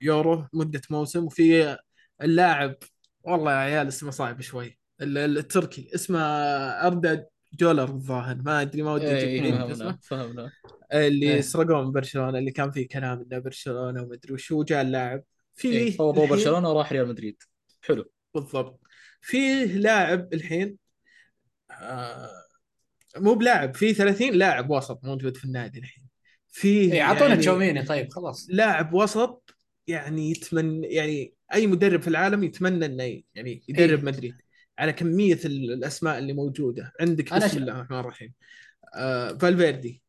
يورو 0.00 0.46
مدة 0.52 0.82
موسم 0.90 1.24
وفي 1.24 1.76
اللاعب 2.22 2.74
والله 3.22 3.52
يا 3.52 3.56
عيال 3.56 3.88
اسمه 3.88 4.10
صعب 4.10 4.40
شوي 4.40 4.78
ال- 5.00 5.18
ال- 5.18 5.38
التركي 5.38 5.90
اسمه 5.94 6.20
أردا 6.86 7.26
جولر 7.52 7.84
الظاهر 7.84 8.36
ما 8.36 8.60
أدري 8.62 8.82
ما 8.82 8.92
ودي 8.92 9.06
أجيب 9.16 9.44
إيه، 9.44 9.72
اسمه. 9.72 9.98
فهمنا. 10.02 10.52
اللي 10.92 11.32
إيه. 11.34 11.40
سرقوه 11.40 11.84
من 11.84 11.92
برشلونة 11.92 12.38
اللي 12.38 12.50
كان 12.50 12.70
فيه 12.70 12.88
كلام 12.88 13.20
إنه 13.30 13.38
برشلونة 13.38 14.02
وما 14.02 14.14
أدري 14.14 14.32
وشو 14.34 14.62
جاء 14.62 14.82
اللاعب. 14.82 15.22
فيه 15.54 15.68
إيه، 15.78 15.88
الحين- 15.88 16.28
برشلونة 16.28 16.70
وراح 16.70 16.92
ريال 16.92 17.08
مدريد. 17.08 17.42
حلو. 17.82 18.10
بالضبط. 18.34 18.80
فيه 19.20 19.64
لاعب 19.64 20.34
الحين 20.34 20.76
آه 21.70 22.30
مو 23.16 23.34
بلاعب 23.34 23.74
في 23.74 23.94
30 23.94 24.34
لاعب 24.34 24.70
وسط 24.70 25.04
موجود 25.04 25.36
في 25.36 25.44
النادي 25.44 25.78
الحين. 25.78 26.01
فيه 26.52 26.92
اي 26.92 27.00
أعطونا 27.00 27.26
يعني 27.28 27.40
تشاوميني 27.40 27.82
طيب 27.82 28.12
خلاص. 28.12 28.46
لاعب 28.50 28.94
وسط 28.94 29.54
يعني 29.86 30.30
يتمنى 30.30 30.86
يعني 30.86 31.34
أي 31.54 31.66
مدرب 31.66 32.00
في 32.02 32.08
العالم 32.08 32.44
يتمنى 32.44 32.86
إنه 32.86 33.22
يعني 33.34 33.62
يدرب 33.68 33.98
إيه. 33.98 34.04
مدريد 34.04 34.34
على 34.78 34.92
كمية 34.92 35.38
ال- 35.44 35.72
الأسماء 35.72 36.18
اللي 36.18 36.32
موجودة. 36.32 36.92
عندك 37.00 37.34
بسم 37.34 37.58
الله 37.58 37.72
الرحمن 37.72 37.98
الرحيم. 37.98 38.32
آه 38.94 39.32
فالفيردي 39.32 40.02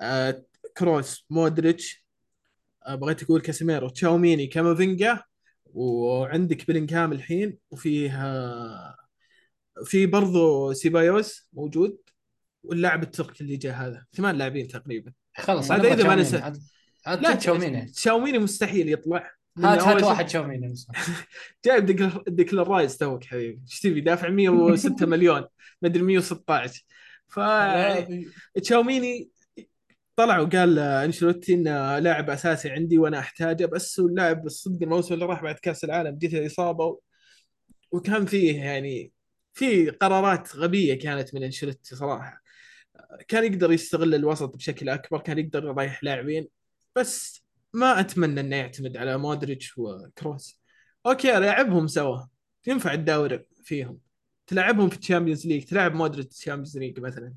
آه 0.00 0.42
كروس 0.76 1.26
مودريتش 1.30 2.04
آه 2.86 2.94
بغيت 2.94 3.22
أقول 3.22 3.40
كاسيميرو 3.40 3.88
تشاوميني 3.88 4.46
كامافينجا 4.46 5.22
وعندك 5.74 6.68
بلينغهام 6.68 7.12
الحين 7.12 7.58
وفيه 7.70 8.24
آه 8.26 8.96
في 9.84 10.06
برضو 10.06 10.72
سيبايوس 10.72 11.48
موجود 11.52 11.98
واللاعب 12.62 13.02
التركي 13.02 13.44
اللي 13.44 13.56
جاء 13.56 13.74
هذا 13.74 14.06
ثمان 14.16 14.36
لاعبين 14.38 14.68
تقريبا. 14.68 15.12
خلاص 15.38 15.72
هذا 15.72 15.82
أنا 15.82 15.94
إذا 15.94 16.08
ما 16.08 16.14
نسى. 16.14 16.52
لا 17.06 17.34
تشاوميني. 17.34 17.86
تشاوميني. 17.86 18.38
مستحيل 18.38 18.92
يطلع. 18.92 19.30
هات 19.58 19.82
هات 19.82 20.02
واحد 20.02 20.26
تشاوميني 20.26 20.74
جايب 21.64 21.86
ديكل- 21.86 22.22
ديكلان 22.28 22.64
رايس 22.66 22.96
توك 22.96 23.24
حبيبي. 23.24 23.60
إيش 23.70 23.80
تبي؟ 23.80 24.00
دافع 24.00 24.28
106 24.28 25.06
مليون. 25.12 25.44
مدري 25.82 26.02
116 26.02 26.84
ف 27.28 27.40
تشاوميني 28.54 29.28
طلع 30.16 30.38
وقال 30.38 30.78
أنشيلوتي 30.78 31.54
إنه 31.54 31.98
لاعب 31.98 32.30
أساسي 32.30 32.70
عندي 32.70 32.98
وأنا 32.98 33.18
أحتاجه 33.18 33.66
بس 33.66 34.00
هو 34.00 34.06
اللاعب 34.06 34.46
الصدق 34.46 34.82
الموسم 34.82 35.14
اللي 35.14 35.24
راح 35.26 35.42
بعد 35.42 35.54
كأس 35.54 35.84
العالم 35.84 36.18
جت 36.18 36.34
الإصابة 36.34 36.84
و... 36.84 37.00
وكان 37.92 38.26
فيه 38.26 38.60
يعني 38.60 39.12
في 39.54 39.90
قرارات 39.90 40.56
غبية 40.56 40.94
كانت 40.98 41.34
من 41.34 41.42
أنشيلوتي 41.42 41.96
صراحة. 41.96 42.42
كان 43.28 43.44
يقدر 43.44 43.72
يستغل 43.72 44.14
الوسط 44.14 44.56
بشكل 44.56 44.88
أكبر 44.88 45.20
كان 45.20 45.38
يقدر 45.38 45.64
يريح 45.64 46.04
لاعبين 46.04 46.48
بس 46.96 47.44
ما 47.72 48.00
أتمنى 48.00 48.40
إنه 48.40 48.56
يعتمد 48.56 48.96
على 48.96 49.18
مودريتش 49.18 49.78
وكروس. 49.78 50.60
أوكي 51.06 51.32
لعبهم 51.32 51.86
سوا. 51.86 52.18
ينفع 52.66 52.92
الدوري 52.92 53.44
فيهم. 53.64 53.98
تلعبهم 54.46 54.88
في 54.88 54.98
ال 54.98 55.03
Champions 55.03 55.46
League 55.46 55.64
تلعب 55.64 55.94
مودريتش 55.94 56.36
ال 56.36 56.40
Champions 56.40 56.78
League 56.78 57.00
مثلا. 57.00 57.34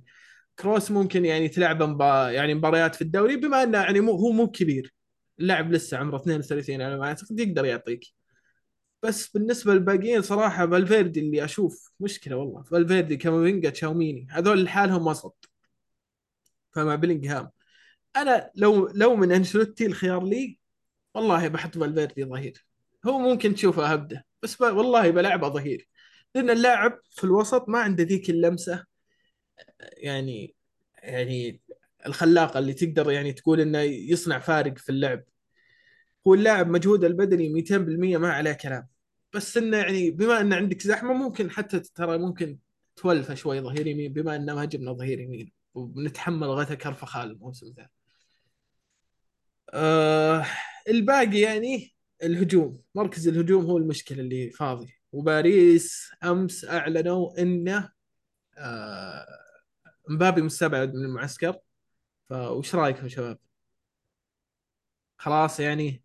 كروس 0.60 0.92
ممكن 0.92 1.26
يعني 1.26 1.50
تلعب 1.50 1.84
مبا... 1.84 2.32
يعني 2.32 2.54
مباريات 2.54 2.96
في 2.96 3.02
الدوري 3.02 3.36
بما 3.36 3.64
إنه 3.64 3.78
يعني 3.78 4.00
مو 4.00 4.12
هو 4.12 4.32
مو 4.32 4.48
كبير. 4.52 4.94
اللاعب 5.40 5.72
لسه 5.72 5.98
عمره 5.98 6.18
32 6.18 6.82
أنا 6.82 6.98
ما 6.98 7.06
أعتقد 7.06 7.40
يقدر 7.40 7.66
يعطيك. 7.66 8.06
بس 9.04 9.28
بالنسبة 9.28 9.74
للباقيين 9.74 10.22
صراحة 10.22 10.68
فالفيردي 10.68 11.20
اللي 11.20 11.46
أشوف 11.46 11.92
مشكلة 12.00 12.36
والله. 12.36 12.64
فالفيردي 12.64 13.18
كامافينجا 13.18 13.70
تشاوميني 13.70 14.28
هذول 14.32 14.64
لحالهم 14.64 15.08
وسط. 15.08 15.49
فمع 16.72 16.96
بلينغهام 16.96 17.50
أنا 18.18 18.52
لو 18.56 18.88
لو 18.88 19.16
من 19.16 19.32
انشلوتي 19.32 19.86
الخيار 19.86 20.24
لي 20.26 20.60
والله 21.16 21.48
بحط 21.48 21.78
فالفيردي 21.78 22.26
ظهير. 22.26 22.66
هو 23.08 23.20
ممكن 23.20 23.56
تشوفه 23.56 23.88
هبده 23.88 24.26
بس 24.44 24.56
ب... 24.58 24.62
والله 24.64 25.12
بلعبه 25.12 25.50
ظهير. 25.50 25.90
لأن 26.36 26.50
اللاعب 26.50 27.02
في 27.12 27.24
الوسط 27.24 27.70
ما 27.70 27.80
عنده 27.80 28.04
ذيك 28.04 28.30
اللمسة 28.30 28.86
يعني 29.80 30.56
يعني 31.04 31.62
الخلاقة 32.06 32.60
اللي 32.60 32.74
تقدر 32.74 33.12
يعني 33.12 33.34
تقول 33.34 33.62
إنه 33.62 33.80
يصنع 33.82 34.40
فارق 34.40 34.78
في 34.78 34.90
اللعب. 34.90 35.24
هو 36.28 36.34
اللاعب 36.34 36.68
مجهوده 36.70 37.08
البدني 37.08 37.50
200% 37.50 38.18
ما 38.18 38.34
عليه 38.34 38.54
كلام. 38.54 38.88
بس 39.34 39.58
إنه 39.58 39.78
يعني 39.78 40.12
بما 40.12 40.42
إن 40.42 40.54
عندك 40.54 40.82
زحمة 40.82 41.14
ممكن 41.14 41.52
حتى 41.52 41.80
ترى 41.80 42.18
ممكن 42.18 42.60
تولفه 42.96 43.34
شوي 43.36 43.62
ظهير 43.62 43.88
يمين 43.88 44.14
بما 44.14 44.36
ان 44.36 44.56
مهاجمنا 44.56 44.94
ظهير 44.94 45.20
يمين. 45.20 45.59
وبنتحمل 45.74 46.48
غثى 46.48 46.76
كرفخال 46.76 47.32
الموسم 47.32 47.74
ذا. 47.78 47.90
آه 49.74 50.46
الباقي 50.90 51.40
يعني 51.40 51.96
الهجوم. 52.24 52.82
مركز 52.96 53.28
الهجوم 53.28 53.66
هو 53.66 53.78
المشكلة 53.78 54.20
اللي 54.20 54.50
فاضي. 54.52 54.94
وباريس 55.12 56.12
أمس 56.24 56.66
أعلنوا 56.66 57.42
إنه 57.42 57.92
آه 58.58 59.26
مبابي 60.10 60.42
مستبعد 60.42 60.94
من 60.94 61.06
المعسكر. 61.06 61.60
فوش 62.30 62.76
رأيكم 62.76 63.08
شباب؟ 63.10 63.38
خلاص 65.18 65.60
يعني. 65.60 66.04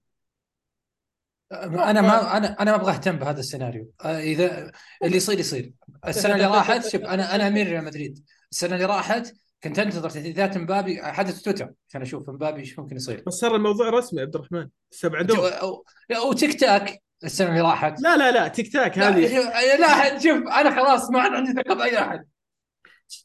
أنا 1.53 2.01
ما 2.01 2.37
أنا 2.37 2.63
أنا 2.63 2.71
ما 2.71 2.77
أبغى 2.77 2.93
أهتم 2.93 3.17
بهذا 3.17 3.41
السيناريو. 3.41 3.93
آه، 4.05 4.19
إذا 4.21 4.73
اللي 5.05 5.17
يصير 5.17 5.39
يصير. 5.39 5.73
السنة 6.07 6.35
اللي 6.35 6.47
راحت 6.47 6.87
شوف 6.89 7.03
أنا 7.03 7.35
أنا 7.35 7.49
أمير 7.49 7.67
ريال 7.67 7.85
مدريد. 7.85 8.25
السنة 8.53 8.75
اللي 8.75 8.85
راحت 8.85 9.35
كنت 9.65 9.79
انتظر 9.79 10.11
تحديثات 10.11 10.59
مبابي 10.59 11.03
حدث 11.03 11.43
تويتر 11.43 11.73
عشان 11.89 12.03
أشوف 12.03 12.31
مبابي 12.31 12.61
إيش 12.61 12.79
ممكن 12.79 12.97
يصير. 12.97 13.23
بس 13.27 13.33
صار 13.33 13.57
الموضوع 13.57 13.91
رسمي 13.91 14.21
عبد 14.21 14.35
الرحمن. 14.35 14.69
استبعدوه 14.93 15.51
أو- 15.51 16.25
وتيك 16.27 16.61
تاك 16.61 17.03
السنة 17.25 17.49
اللي 17.49 17.61
راحت. 17.61 18.01
لا 18.01 18.17
لا 18.17 18.33
لا 18.33 18.49
تيك 18.49 18.73
تاك 18.73 18.99
لا 18.99 19.09
هذه. 19.09 19.37
شوف- 19.37 19.55
لا 19.81 20.19
شوف 20.19 20.49
أنا 20.53 20.71
خلاص 20.71 21.11
ما 21.11 21.21
عاد 21.21 21.33
عندي 21.33 21.53
ثقة 21.53 21.75
بأي 21.75 21.99
أحد. 21.99 22.27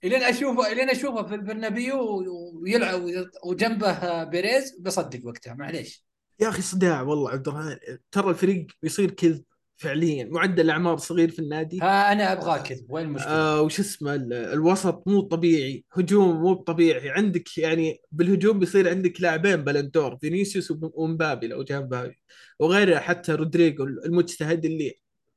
إلين 0.04 0.24
اشوفه 0.24 0.72
إلين 0.72 0.90
أشوفه 0.90 1.24
في 1.28 1.36
البرنابيو 1.36 2.24
ويلعب 2.64 3.02
وجنبه 3.46 4.24
بيريز 4.24 4.80
بصدق 4.80 5.20
وقتها 5.28 5.54
معليش. 5.54 6.06
يا 6.40 6.50
أخي 6.50 6.62
صداع 6.62 7.02
والله 7.02 7.32
عبد 7.32 7.48
الرحمن. 7.48 7.78
ترى 8.12 8.30
الفريق 8.30 8.68
بيصير 8.82 9.12
كذب 9.12 9.44
فعليا. 9.84 10.26
معدل 10.32 10.62
الاعمار 10.66 10.98
صغير 10.98 11.32
في 11.32 11.40
النادي. 11.40 11.80
ها 11.82 12.12
أنا 12.12 12.32
ابغاه 12.34 12.58
كذا 12.58 12.82
وين 12.90 13.06
المشكلة؟ 13.06 13.32
آه 13.32 13.62
وش 13.62 13.80
اسمه 13.80 14.16
ال- 14.16 14.34
الوسط 14.34 15.04
مو 15.08 15.22
طبيعي. 15.22 15.86
هجوم 15.94 16.42
مو 16.42 16.54
طبيعي. 16.54 17.10
عندك 17.10 17.58
يعني 17.58 18.02
بالهجوم 18.12 18.60
بيصير 18.60 18.90
عندك 18.90 19.22
لاعبين 19.22 19.56
Ballon 19.56 19.93
d'Or 19.93 20.18
فينيسيوس 20.18 20.74
ومبابي 20.82 21.48
لو 21.48 21.64
جاء 21.64 21.82
مبابي. 21.82 22.20
وغيره 22.60 23.00
حتى 23.00 23.32
رودريجو 23.32 23.84
المجتهد 23.84 24.66
اللي 24.66 24.96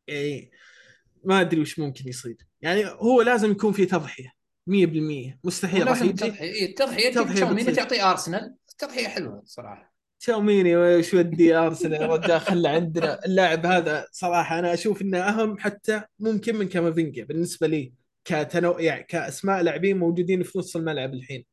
يعني 0.09 0.51
ما 1.25 1.41
أدري 1.41 1.61
وش 1.61 1.79
ممكن 1.79 2.09
يصير. 2.09 2.37
يعني 2.61 2.87
هو 2.87 3.23
لازم 3.23 3.51
يكون 3.51 3.73
في 3.73 3.87
تضحية. 3.87 4.33
100% 4.67 5.39
مستحيل 5.45 5.81
راح 5.87 5.93
لازم 5.93 6.07
يجي. 6.11 6.13
تضحية. 6.31 6.41
إيه، 6.53 6.69
التضحيه 6.69 7.21
بتصير. 7.21 7.75
تعطي 7.75 8.03
أرسنال. 8.03 8.55
تضحية 8.79 9.09
حلوة 9.09 9.43
صراحة. 9.47 9.92
تشاوميني 10.23 10.77
وش 10.77 11.15
ودي 11.15 11.55
ارسنال 11.55 12.11
رجال 12.11 12.41
خلى 12.41 12.69
عندنا 12.69 13.25
اللاعب 13.27 13.67
هذا 13.67 14.07
صراحة. 14.13 14.59
أنا 14.59 14.75
أشوف 14.75 15.03
إنه 15.03 15.19
أهم 15.19 15.59
حتى 15.59 16.03
ممكن 16.19 16.57
من 16.57 16.69
كامافينجا 16.69 17.25
بالنسبة 17.25 17.67
لي 17.67 17.93
كتنوع 18.25 18.81
يعني 18.81 19.05
كأسماء 19.05 19.63
لاعبين 19.63 19.99
موجودين 19.99 20.43
في 20.43 20.59
نص 20.59 20.77
الملعب 20.77 21.15
الحين. 21.15 21.45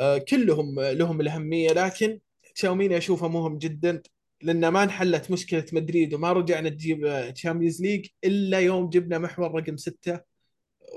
آه 0.00 0.18
كلهم 0.18 0.80
لهم 0.80 1.20
الأهمية 1.20 1.70
لكن 1.72 2.20
تشاوميني 2.54 2.96
أشوفه 2.96 3.28
مهم 3.28 3.58
جدا 3.58 4.02
لأن 4.42 4.68
ما 4.68 4.82
انحلت 4.82 5.30
مشكلة 5.30 5.64
مدريد 5.72 6.14
وما 6.14 6.32
رجعنا 6.32 6.68
تجيب 6.68 7.30
Champions 7.34 7.82
League 7.82 8.06
إلا 8.24 8.60
يوم 8.60 8.88
جبنا 8.88 9.18
محور 9.18 9.54
رقم 9.54 9.76
ستة 9.76 10.20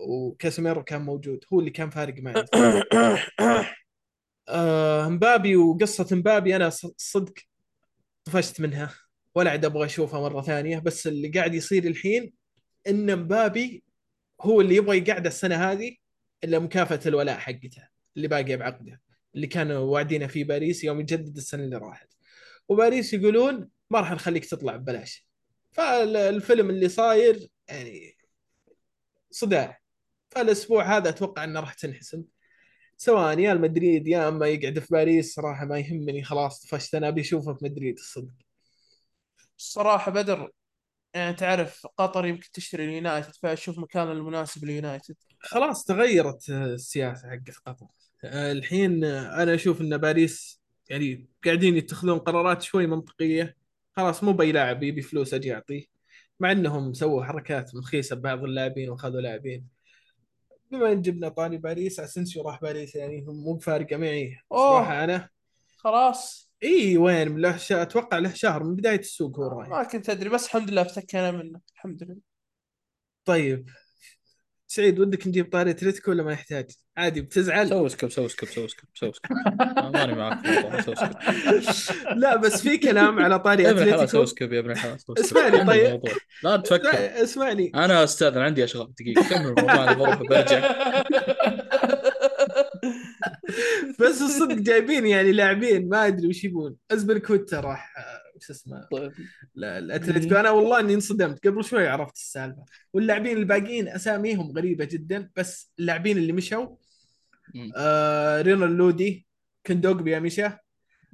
وكاسيميرو 0.07 0.83
كان 0.83 1.01
موجود 1.01 1.45
هو 1.53 1.59
اللي 1.59 1.71
كان 1.71 1.89
فارق 1.89 2.15
معي 2.19 2.45
آه 4.49 5.09
مبابي 5.09 5.55
وقصة 5.55 6.15
مبابي 6.15 6.55
أنا 6.55 6.69
صدق 6.97 7.33
طفشت 8.25 8.61
منها. 8.61 8.93
ولا 9.35 9.51
عاد 9.51 9.65
أبغى 9.65 9.85
أشوفها 9.85 10.21
مرة 10.21 10.41
ثانية 10.41 10.79
بس 10.79 11.07
اللي 11.07 11.27
قاعد 11.29 11.53
يصير 11.53 11.83
الحين 11.87 12.33
إن 12.87 13.19
مبابي 13.19 13.83
هو 14.41 14.61
اللي 14.61 14.75
يبغى 14.75 14.97
يقعد 14.97 15.25
السنة 15.25 15.71
هذه 15.71 15.95
إلا 16.43 16.59
مكافأة 16.59 16.99
الولاء 17.05 17.37
حقته 17.37 17.87
اللي 18.17 18.27
باقيه 18.27 18.55
بعقده 18.55 19.01
اللي 19.35 19.47
كانوا 19.47 19.77
واعدينه 19.77 20.27
في 20.27 20.43
باريس 20.43 20.83
يوم 20.83 20.99
يجدد 20.99 21.37
السنة 21.37 21.63
اللي 21.63 21.77
راحت. 21.77 22.13
وباريس 22.69 23.13
يقولون 23.13 23.69
ما 23.89 23.99
راح 23.99 24.11
نخليك 24.11 24.45
تطلع 24.45 24.75
ببلاش. 24.75 25.27
فالفيلم 25.71 26.69
اللي 26.69 26.89
صاير 26.89 27.47
يعني 27.67 28.17
صداع. 29.31 29.79
فالأسبوع 30.29 30.97
هذا 30.97 31.09
أتوقع 31.09 31.43
إنه 31.43 31.59
راح 31.59 31.73
تنحسم. 31.73 32.23
سواء 33.01 33.39
يا 33.39 33.51
المدريد 33.51 34.07
يا 34.07 34.27
اما 34.27 34.47
يقعد 34.47 34.79
في 34.79 34.87
باريس 34.91 35.33
صراحة 35.33 35.65
ما 35.65 35.79
يهمني 35.79 36.23
خلاص 36.23 36.59
طفشت. 36.59 36.95
أنا 36.95 37.07
أبي 37.07 37.21
أشوفه 37.21 37.53
في 37.53 37.65
مدريد 37.65 37.97
الصدق. 37.97 38.31
الصراحة 39.57 40.11
بدر 40.11 40.51
يعني 41.13 41.33
تعرف 41.35 41.87
قطر 41.97 42.25
يمكن 42.25 42.51
تشتري 42.53 42.85
اليونايتد 42.85 43.35
فأشوف 43.35 43.79
مكان 43.79 44.11
المناسب 44.11 44.65
لليونايتد. 44.65 45.15
خلاص 45.39 45.85
تغيرت 45.85 46.49
السياسة 46.49 47.29
حقت 47.29 47.57
قطر. 47.65 47.87
الحين 48.23 49.03
أنا 49.03 49.55
أشوف 49.55 49.81
إن 49.81 49.97
باريس 49.97 50.61
يعني 50.89 51.27
قاعدين 51.45 51.77
يتخذون 51.77 52.19
قرارات 52.19 52.61
شوي 52.61 52.87
منطقية. 52.87 53.55
خلاص 53.97 54.23
مو 54.23 54.31
بأي 54.33 54.51
لاعب 54.51 54.83
يبي 54.83 55.01
فلوس 55.01 55.33
أجي 55.33 55.53
أعطيه 55.53 55.85
مع 56.39 56.51
إنهم 56.51 56.93
سووا 56.93 57.23
حركات 57.23 57.75
مخيسه 57.75 58.15
ببعض 58.15 58.43
اللاعبين 58.43 58.89
وأخذوا 58.89 59.21
لاعبين. 59.21 59.78
بما 60.71 60.91
إن 60.91 61.01
جبنا 61.01 61.29
طاري 61.29 61.57
باريس 61.57 61.99
اسنسيو 61.99 62.43
راح 62.43 62.61
باريس 62.61 62.95
يعني 62.95 63.21
مو 63.21 63.53
بفارقة 63.53 63.97
معي. 63.97 64.37
صراحة 64.49 65.03
أنا. 65.03 65.29
خلاص. 65.77 66.51
إي 66.63 66.97
وين؟ 66.97 67.37
له 67.37 67.57
ش... 67.57 67.71
أتوقع 67.71 68.17
له 68.17 68.33
شهر 68.33 68.63
من 68.63 68.75
بداية 68.75 68.99
السوق 68.99 69.39
هو 69.39 69.47
رايح. 69.47 69.69
ما 69.69 69.83
كنت 69.83 70.09
أدري 70.09 70.29
بس 70.29 70.45
الحمد 70.45 70.69
لله 70.69 70.81
افتكينا 70.81 71.31
منه. 71.31 71.61
الحمد 71.75 72.03
لله. 72.03 72.17
طيب. 73.25 73.69
سعيد 74.71 74.99
ودك 74.99 75.27
نجيب 75.27 75.51
طاري 75.51 75.71
اتلتيكو 75.71 76.11
ولا 76.11 76.23
ما 76.23 76.33
يحتاج؟ 76.33 76.71
عادي 76.97 77.21
بتزعل. 77.21 77.69
سوي 77.69 77.89
skip 77.89 78.11
سوي 78.11 78.29
skip 78.29 78.49
سوي 78.49 78.67
skip 78.67 78.89
سوي 78.95 79.11
skip. 79.13 79.37
ماني 79.93 80.15
معك 80.15 80.45
لا 82.21 82.35
بس 82.35 82.61
في 82.61 82.77
كلام 82.77 83.19
على 83.19 83.39
طاري 83.39 83.63
يا 83.63 83.69
ابن 83.69 83.77
الحلال 83.77 83.93
أتلتيكو. 83.93 84.11
سوي 84.17 84.25
skip 84.25 84.53
يا 84.53 84.59
ابن 84.59 84.71
الحلال. 84.71 84.97
اسمعني 85.19 85.65
طيب. 85.65 86.01
لا 86.43 86.57
تفكر. 86.57 86.89
اسمعني. 87.23 87.71
أنا 87.75 88.03
أستاذن 88.03 88.37
عندي 88.37 88.63
أشغال. 88.63 88.93
دقيقة 88.99 89.29
كمل 89.29 89.45
الموضوع 89.59 89.93
بروح 89.93 90.21
برجع 90.21 90.71
بس 93.99 94.21
الصدق 94.21 94.55
جايبين 94.55 95.05
يعني 95.05 95.31
لاعبين 95.31 95.89
ما 95.89 96.07
أدري 96.07 96.27
وش 96.27 96.43
يبون. 96.43 96.75
ازبيليكويتا 96.91 97.59
راح 97.59 97.93
وش 98.39 98.49
اسمه 98.49 98.87
طيب. 98.91 99.11
لا 99.55 99.77
الأتلتيكو 99.77 100.35
أنا 100.35 100.51
والله 100.51 100.79
إني 100.79 100.93
انصدمت. 100.93 101.47
قبل 101.47 101.63
شوي 101.63 101.87
عرفت 101.87 102.15
السالفة. 102.15 102.65
واللاعبين 102.93 103.37
الباقيين 103.37 103.87
أساميهم 103.87 104.51
غريبة 104.51 104.85
جدا 104.85 105.29
بس 105.35 105.71
اللاعبين 105.79 106.17
اللي 106.17 106.33
مشوا. 106.33 106.67
آه 107.77 108.41
رينان 108.41 108.77
لودي 108.77 109.27
كوندوجبيا 109.65 110.19
مشى. 110.19 110.47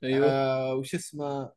أيوه. 0.03 0.27
آه 0.27 0.75
وش 0.75 0.95
اسمه 0.95 1.51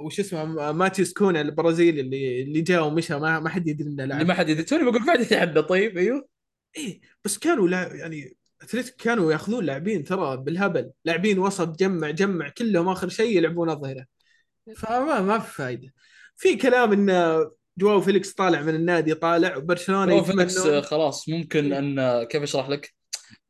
وش 0.00 0.20
اسمه 0.20 0.72
ماتيوس 0.72 1.12
كونا 1.12 1.40
البرازيلي 1.40 2.00
اللي 2.00 2.42
اللي 2.42 2.60
جاء 2.60 2.86
ومشى 2.86 3.18
ما 3.18 3.40
ما 3.40 3.48
حد 3.48 3.68
يدري 3.68 3.88
إنه 3.88 4.04
لاعب. 4.04 4.26
ما 4.26 4.34
حد 4.34 4.48
يدري. 4.48 4.64
توني 4.64 4.84
بقول 4.84 5.06
بعد 5.06 5.20
يتحدى. 5.20 5.62
طيب 5.62 5.98
أيوه. 5.98 6.28
إيه 6.76 7.00
بس 7.24 7.38
كانوا 7.38 7.68
لا 7.68 7.94
يعني 7.94 8.36
أتلتيكو 8.62 8.96
كانوا 8.96 9.32
ياخذون 9.32 9.64
لاعبين 9.64 10.04
ترى 10.04 10.36
بالهبل. 10.36 10.90
لاعبين 11.04 11.38
وسط 11.38 11.78
جمع 11.78 12.10
جمع 12.10 12.48
كلهم 12.48 12.88
آخر 12.88 13.08
شيء 13.08 13.36
يلعبون 13.36 13.70
اظهره 13.70 14.06
فما 14.76 15.20
ما 15.20 15.38
في 15.38 15.54
فايدة. 15.54 15.94
في 16.36 16.56
كلام 16.56 16.92
إن 16.92 17.44
جواو 17.78 18.00
فيليكس 18.00 18.32
طالع 18.32 18.62
من 18.62 18.74
النادي 18.74 19.14
طالع 19.14 19.56
وبرشلونة 19.56 20.12
هو 20.14 20.24
فيليكس 20.24 20.58
آه، 20.58 20.80
خلاص 20.80 21.28
ممكن 21.28 21.72
إن 21.72 22.24
كيف 22.24 22.42
أشرح 22.42 22.68
لك؟ 22.68 22.94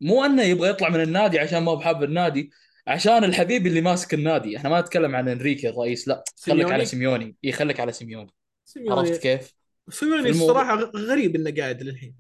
مو 0.01 0.25
إنه 0.25 0.43
يبغى 0.43 0.71
يطلع 0.71 0.89
من 0.89 1.03
النادي 1.03 1.39
عشان 1.39 1.63
ما 1.63 1.71
هو 1.71 1.77
بحاب 1.77 2.03
النادي 2.03 2.51
عشان 2.87 3.25
الحبيب 3.25 3.67
اللي 3.67 3.81
ماسك 3.81 4.15
النادي. 4.15 4.57
إحنا 4.57 4.69
ما 4.69 4.81
نتكلم 4.81 5.17
عن 5.17 5.29
إنريكي 5.29 5.69
الرئيس 5.69 6.09
لا 6.09 6.25
خليك؟ 6.43 6.71
على 6.71 6.85
سيميوني. 6.85 7.37
اي 7.45 7.53
خليك 7.53 7.81
على 7.81 7.93
سيميوني. 7.93 8.31
سيميوني. 8.65 9.01
عرفت 9.01 9.23
كيف؟ 9.23 9.55
سيميوني 9.91 10.31
الصراحة 10.31 10.75
غريب 10.97 11.37
إنه 11.37 11.55
قاعد 11.59 11.83
للحين. 11.83 12.15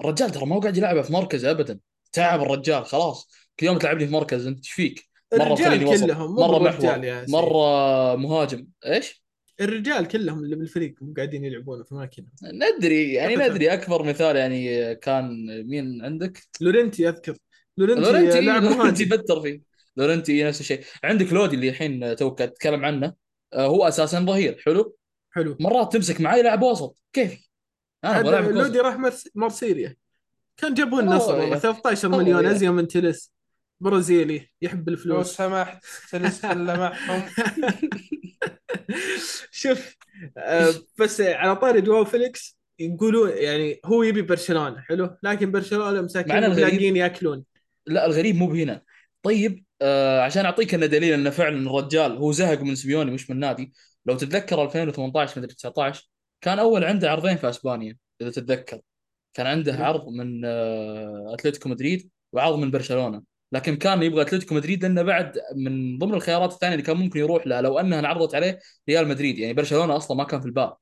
الرجال 0.00 0.30
ترى 0.30 0.46
ما 0.46 0.56
هو 0.56 0.60
قاعد 0.60 0.76
يلعبه 0.76 1.02
في 1.02 1.12
مركز 1.12 1.44
ابدا. 1.44 1.78
تعب 2.12 2.42
الرجال 2.42 2.84
خلاص. 2.84 3.30
كل 3.60 3.66
يوم 3.66 3.78
تلعبني 3.78 4.06
في 4.06 4.12
مركز 4.12 4.46
أنت 4.46 4.58
إيش 4.58 4.70
فيك؟ 4.70 5.11
مرة 5.32 5.42
الرجال 5.46 5.66
خليني 5.66 5.84
وسط 5.84 6.04
كلهم 6.04 6.34
مرة 6.34 6.58
محور. 6.58 7.04
يا. 7.04 7.26
مرة 7.28 8.16
مهاجم. 8.16 8.66
إيش؟ 8.86 9.22
الرجال 9.60 10.08
كلهم 10.08 10.38
اللي 10.44 10.56
بالفريق 10.56 10.94
مو 11.00 11.14
قاعدين 11.16 11.44
يلعبون 11.44 11.84
في 11.84 11.92
اماكنهم 11.92 12.28
ندري 12.44 13.12
يعني 13.12 13.36
ندري. 13.36 13.72
أكبر 13.72 14.02
مثال 14.02 14.36
يعني 14.36 14.94
كان 14.94 15.46
مين 15.68 16.04
عندك؟ 16.04 16.38
لورنتي 16.60 17.08
أذكر. 17.08 17.36
لورنتي, 17.76 18.00
لورنتي 18.00 18.40
لاعب 18.40 18.62
لورنتي 18.62 19.04
بتر 19.04 19.40
فيه. 19.40 19.60
لورنتي 19.96 20.44
نفس 20.44 20.60
الشيء. 20.60 20.80
عندك 21.04 21.32
لودي 21.32 21.56
اللي 21.56 21.68
الحين 21.68 22.16
توك 22.16 22.42
أتكلم 22.42 22.84
عنه. 22.84 23.14
آه، 23.52 23.66
هو 23.66 23.88
أساسا 23.88 24.20
ظهير. 24.20 24.62
حلو؟ 24.66 24.96
حلو. 25.30 25.56
مرات 25.60 25.92
تمسك 25.92 26.20
معي 26.20 26.40
يلعب 26.40 26.62
وسط. 26.62 27.02
كيف 27.12 27.48
أنا 28.04 28.48
لودي 28.48 28.78
راح 28.78 28.96
مرس- 28.98 29.28
مرسيليا 29.34 29.96
كان 30.56 30.74
جابوه 30.74 31.00
أوه، 31.00 31.10
النصر 31.12 31.32
والله 31.34 31.54
يا. 31.54 31.58
13 31.58 32.08
أوه، 32.08 32.18
مليون. 32.18 32.46
ازين 32.46 32.72
من 32.72 32.88
تيليس 32.88 33.32
برازيلي 33.82 34.48
يحب 34.62 34.88
لو 34.88 34.94
الفلوس 34.94 35.36
سمحت 35.36 35.84
تنسفل 36.10 36.64
معهم 36.64 37.22
شوف 39.50 39.96
آه، 40.38 40.72
بس 40.98 41.20
على 41.20 41.56
طاري 41.56 41.80
جواو 41.80 42.04
فيليكس 42.04 42.58
يقولون 42.78 43.30
يعني 43.30 43.80
هو 43.84 44.02
يبي 44.02 44.22
برشلونة 44.22 44.80
حلو؟ 44.80 45.16
لكن 45.22 45.50
برشلونة 45.50 46.00
مساكين 46.00 46.40
لاقيين 46.40 46.96
ياكلون. 46.96 47.44
لا 47.86 48.06
الغريب 48.06 48.36
مو 48.36 48.46
بهنا. 48.46 48.82
طيب 49.22 49.64
آه 49.82 50.20
عشان 50.20 50.44
أعطيك 50.44 50.74
انه 50.74 50.86
دليل 50.86 51.12
انه 51.12 51.30
فعلا 51.30 51.70
الرجال 51.70 52.16
هو 52.16 52.32
زهق 52.32 52.60
من 52.60 52.74
سيميوني 52.74 53.10
مش 53.10 53.30
من 53.30 53.36
النادي 53.36 53.72
لو 54.06 54.16
تتذكر 54.16 54.64
2018 54.64 55.40
مدري 55.40 55.54
19 55.54 56.10
كان 56.40 56.58
أول 56.58 56.84
عنده 56.84 57.10
عرضين 57.10 57.36
في 57.36 57.48
أسبانيا 57.48 57.96
إذا 58.20 58.30
تتذكر. 58.30 58.80
كان 59.34 59.46
عنده. 59.46 59.84
عرض 59.84 60.08
من 60.08 60.44
آه 60.44 61.34
أتلتيكو 61.34 61.68
مدريد 61.68 62.10
وعرض 62.32 62.58
من 62.58 62.70
برشلونة. 62.70 63.31
لكن 63.52 63.76
كان 63.76 64.02
يبغى 64.02 64.22
أتلتيكو 64.22 64.54
مدريد 64.54 64.82
لأنه 64.82 65.02
بعد 65.02 65.38
من 65.56 65.98
ضمن 65.98 66.14
الخيارات 66.14 66.52
الثانية 66.52 66.74
اللي 66.74 66.86
كان 66.86 66.96
ممكن 66.96 67.20
يروح 67.20 67.46
لها 67.46 67.60
لو 67.60 67.78
أنها 67.78 67.98
انعرضت 67.98 68.34
عليه 68.34 68.58
ريال 68.88 69.08
مدريد. 69.08 69.38
يعني 69.38 69.54
برشلونة 69.54 69.96
أصلا 69.96 70.16
ما 70.16 70.24
كان 70.24 70.40
في 70.40 70.46
البال 70.46 70.72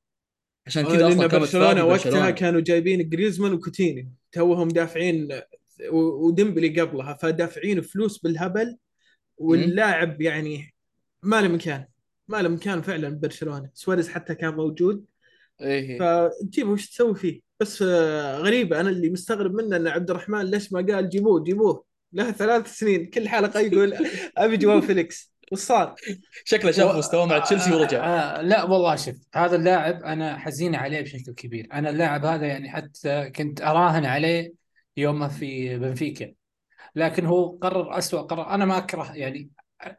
عشان 0.67 0.85
كذا 0.85 0.97
لأن 0.97 1.11
أصلا 1.11 1.27
كان 1.27 1.39
برشلونة 1.39 1.83
وقتها. 1.83 2.31
كانوا 2.31 2.61
جايبين 2.61 3.09
جريزمان 3.09 3.53
وكوتيني. 3.53 4.11
توهم 4.31 4.67
دافعين 4.67 5.41
وديمبلي 5.91 6.81
قبلها. 6.81 7.13
فدافعين 7.13 7.81
فلوس 7.81 8.17
بالهبل 8.17 8.77
واللاعب 9.37 10.21
يعني 10.21 10.73
ما 11.23 11.41
له 11.41 11.47
مكان. 11.47 11.85
ما 12.27 12.41
له 12.41 12.49
مكان 12.49 12.81
فعلا 12.81 13.09
ببرشلونه 13.09 13.69
سواريز 13.73 14.09
حتى 14.09 14.35
كان 14.35 14.53
موجود. 14.53 15.05
إيه. 15.61 15.99
فتجيبه 15.99 16.69
وش 16.69 16.89
تسوي 16.89 17.15
فيه؟ 17.15 17.41
بس 17.59 17.81
آه، 17.81 18.37
غريبة. 18.37 18.79
أنا 18.79 18.89
اللي 18.89 19.09
مستغرب 19.09 19.53
منه 19.53 19.75
إن 19.75 19.87
عبد 19.87 20.09
الرحمن 20.09 20.41
ليش 20.41 20.73
ما 20.73 20.85
قال 20.89 21.09
جيبوه 21.09 21.43
جيبوه. 21.43 21.90
له 22.13 22.31
ثلاث 22.31 22.73
سنين 22.73 23.05
كل 23.05 23.29
حلقة 23.29 23.59
يقول 23.59 24.07
أبي 24.37 24.57
جواو 24.57 24.81
فيليكس. 24.81 25.31
وش 25.51 25.59
صار؟ 25.59 25.95
شكله 26.45 26.71
شاف 26.71 26.95
مستواه 26.95 27.25
مع 27.25 27.39
تشيلسي 27.39 27.73
ورجع. 27.73 28.03
آه 28.03 28.39
آه 28.39 28.41
لا 28.41 28.63
والله 28.63 28.95
شوف 28.95 29.15
هذا 29.35 29.55
اللاعب 29.55 30.03
أنا 30.03 30.37
حزين 30.37 30.75
عليه 30.75 31.01
بشكل 31.01 31.33
كبير. 31.33 31.67
أنا 31.73 31.89
اللاعب 31.89 32.25
هذا 32.25 32.45
يعني 32.45 32.69
حتى 32.69 33.29
كنت 33.29 33.61
أراهن 33.61 34.05
عليه 34.05 34.53
يوم 34.97 35.27
في 35.29 35.77
بنفيكا. 35.77 36.33
لكن 36.95 37.25
هو 37.25 37.57
قرر 37.57 37.97
أسوأ 37.97 38.21
قرار. 38.21 38.49
أنا 38.49 38.65
ما 38.65 38.77
أكره 38.77 39.11
يعني 39.13 39.49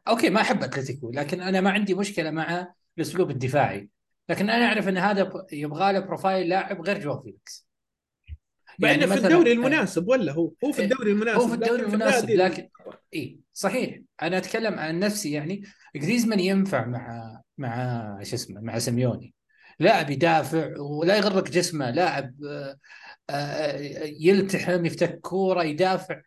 أوكي 0.08 0.30
ما 0.30 0.40
أحب 0.40 0.62
أتلتيكو 0.62 1.10
لكن 1.10 1.40
أنا 1.40 1.60
ما 1.60 1.70
عندي 1.70 1.94
مشكلة 1.94 2.30
مع 2.30 2.68
الأسلوب 2.98 3.30
الدفاعي. 3.30 3.88
لكن 4.28 4.50
أنا 4.50 4.64
أعرف 4.64 4.88
إن 4.88 4.98
هذا 4.98 5.32
يبغى 5.52 5.92
له 5.92 6.00
profile 6.00 6.48
لاعب 6.48 6.80
غير 6.80 7.00
جواو 7.00 7.20
فيليكس. 7.20 7.71
انه 8.84 9.06
في 9.06 9.14
الدوري 9.14 9.52
المناسب 9.52 10.08
ولا 10.08 10.32
هو؟ 10.32 10.52
هو 10.64 10.72
في 10.72 10.78
إيه، 10.78 10.84
الدوري 10.84 11.12
المناسب 11.12 11.40
هو 11.40 11.48
في 11.48 11.54
الدوري 11.54 11.82
لكن 11.82 11.92
المناسب 11.94 12.30
النادي- 12.30 12.34
لكن 12.36 12.68
اي 13.14 13.38
صحيح. 13.52 13.98
أنا 14.22 14.38
أتكلم 14.38 14.78
عن 14.78 14.98
نفسي 14.98 15.32
يعني 15.32 15.62
جريزمان 15.96 16.40
ينفع 16.40 16.86
مع 16.86 17.32
مع 17.58 18.18
شو 18.22 18.36
اسمه 18.36 18.60
مع 18.60 18.78
سيميوني. 18.78 19.34
لاعب 19.80 20.10
يدافع 20.10 20.80
ولا 20.80 21.16
يغرك 21.16 21.50
جسمه 21.50 21.90
لاعب 21.90 22.34
آه، 22.44 22.76
آه، 23.30 23.76
يلتحم 24.20 24.86
يفتك 24.86 25.20
كورة 25.20 25.62
يدافع. 25.64 26.20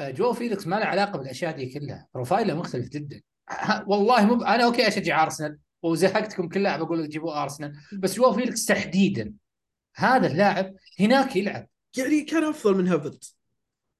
آه، 0.00 0.10
جو 0.10 0.32
فيليكس 0.32 0.66
ما 0.66 0.76
له 0.76 0.84
علاقة 0.84 1.18
بالأشياء 1.18 1.56
دي 1.56 1.66
كلها. 1.66 2.08
profile 2.14 2.49
ه 2.49 2.54
مختلف 2.54 2.88
جدا. 2.88 3.20
والله 3.86 4.26
مو 4.26 4.34
ب- 4.34 4.42
أنا 4.42 4.64
okay 4.64 4.88
أشجع 4.88 5.22
أرسنال 5.22 5.58
وزهقتكم 5.82 6.48
كل 6.48 6.62
لاعب 6.62 6.82
أقول 6.82 7.02
لك 7.02 7.08
جيبوا 7.08 7.42
أرسنال 7.42 7.72
بس 7.92 8.16
جواو 8.16 8.32
فيليكس 8.32 8.64
تحديدا. 8.66 9.32
هذا 9.96 10.26
اللاعب 10.26 10.74
هناك 11.00 11.36
يلعب. 11.36 11.68
يعني 11.96 12.22
كان 12.22 12.44
أفضل 12.44 12.74
من 12.76 12.88
هافرتز 12.88 13.36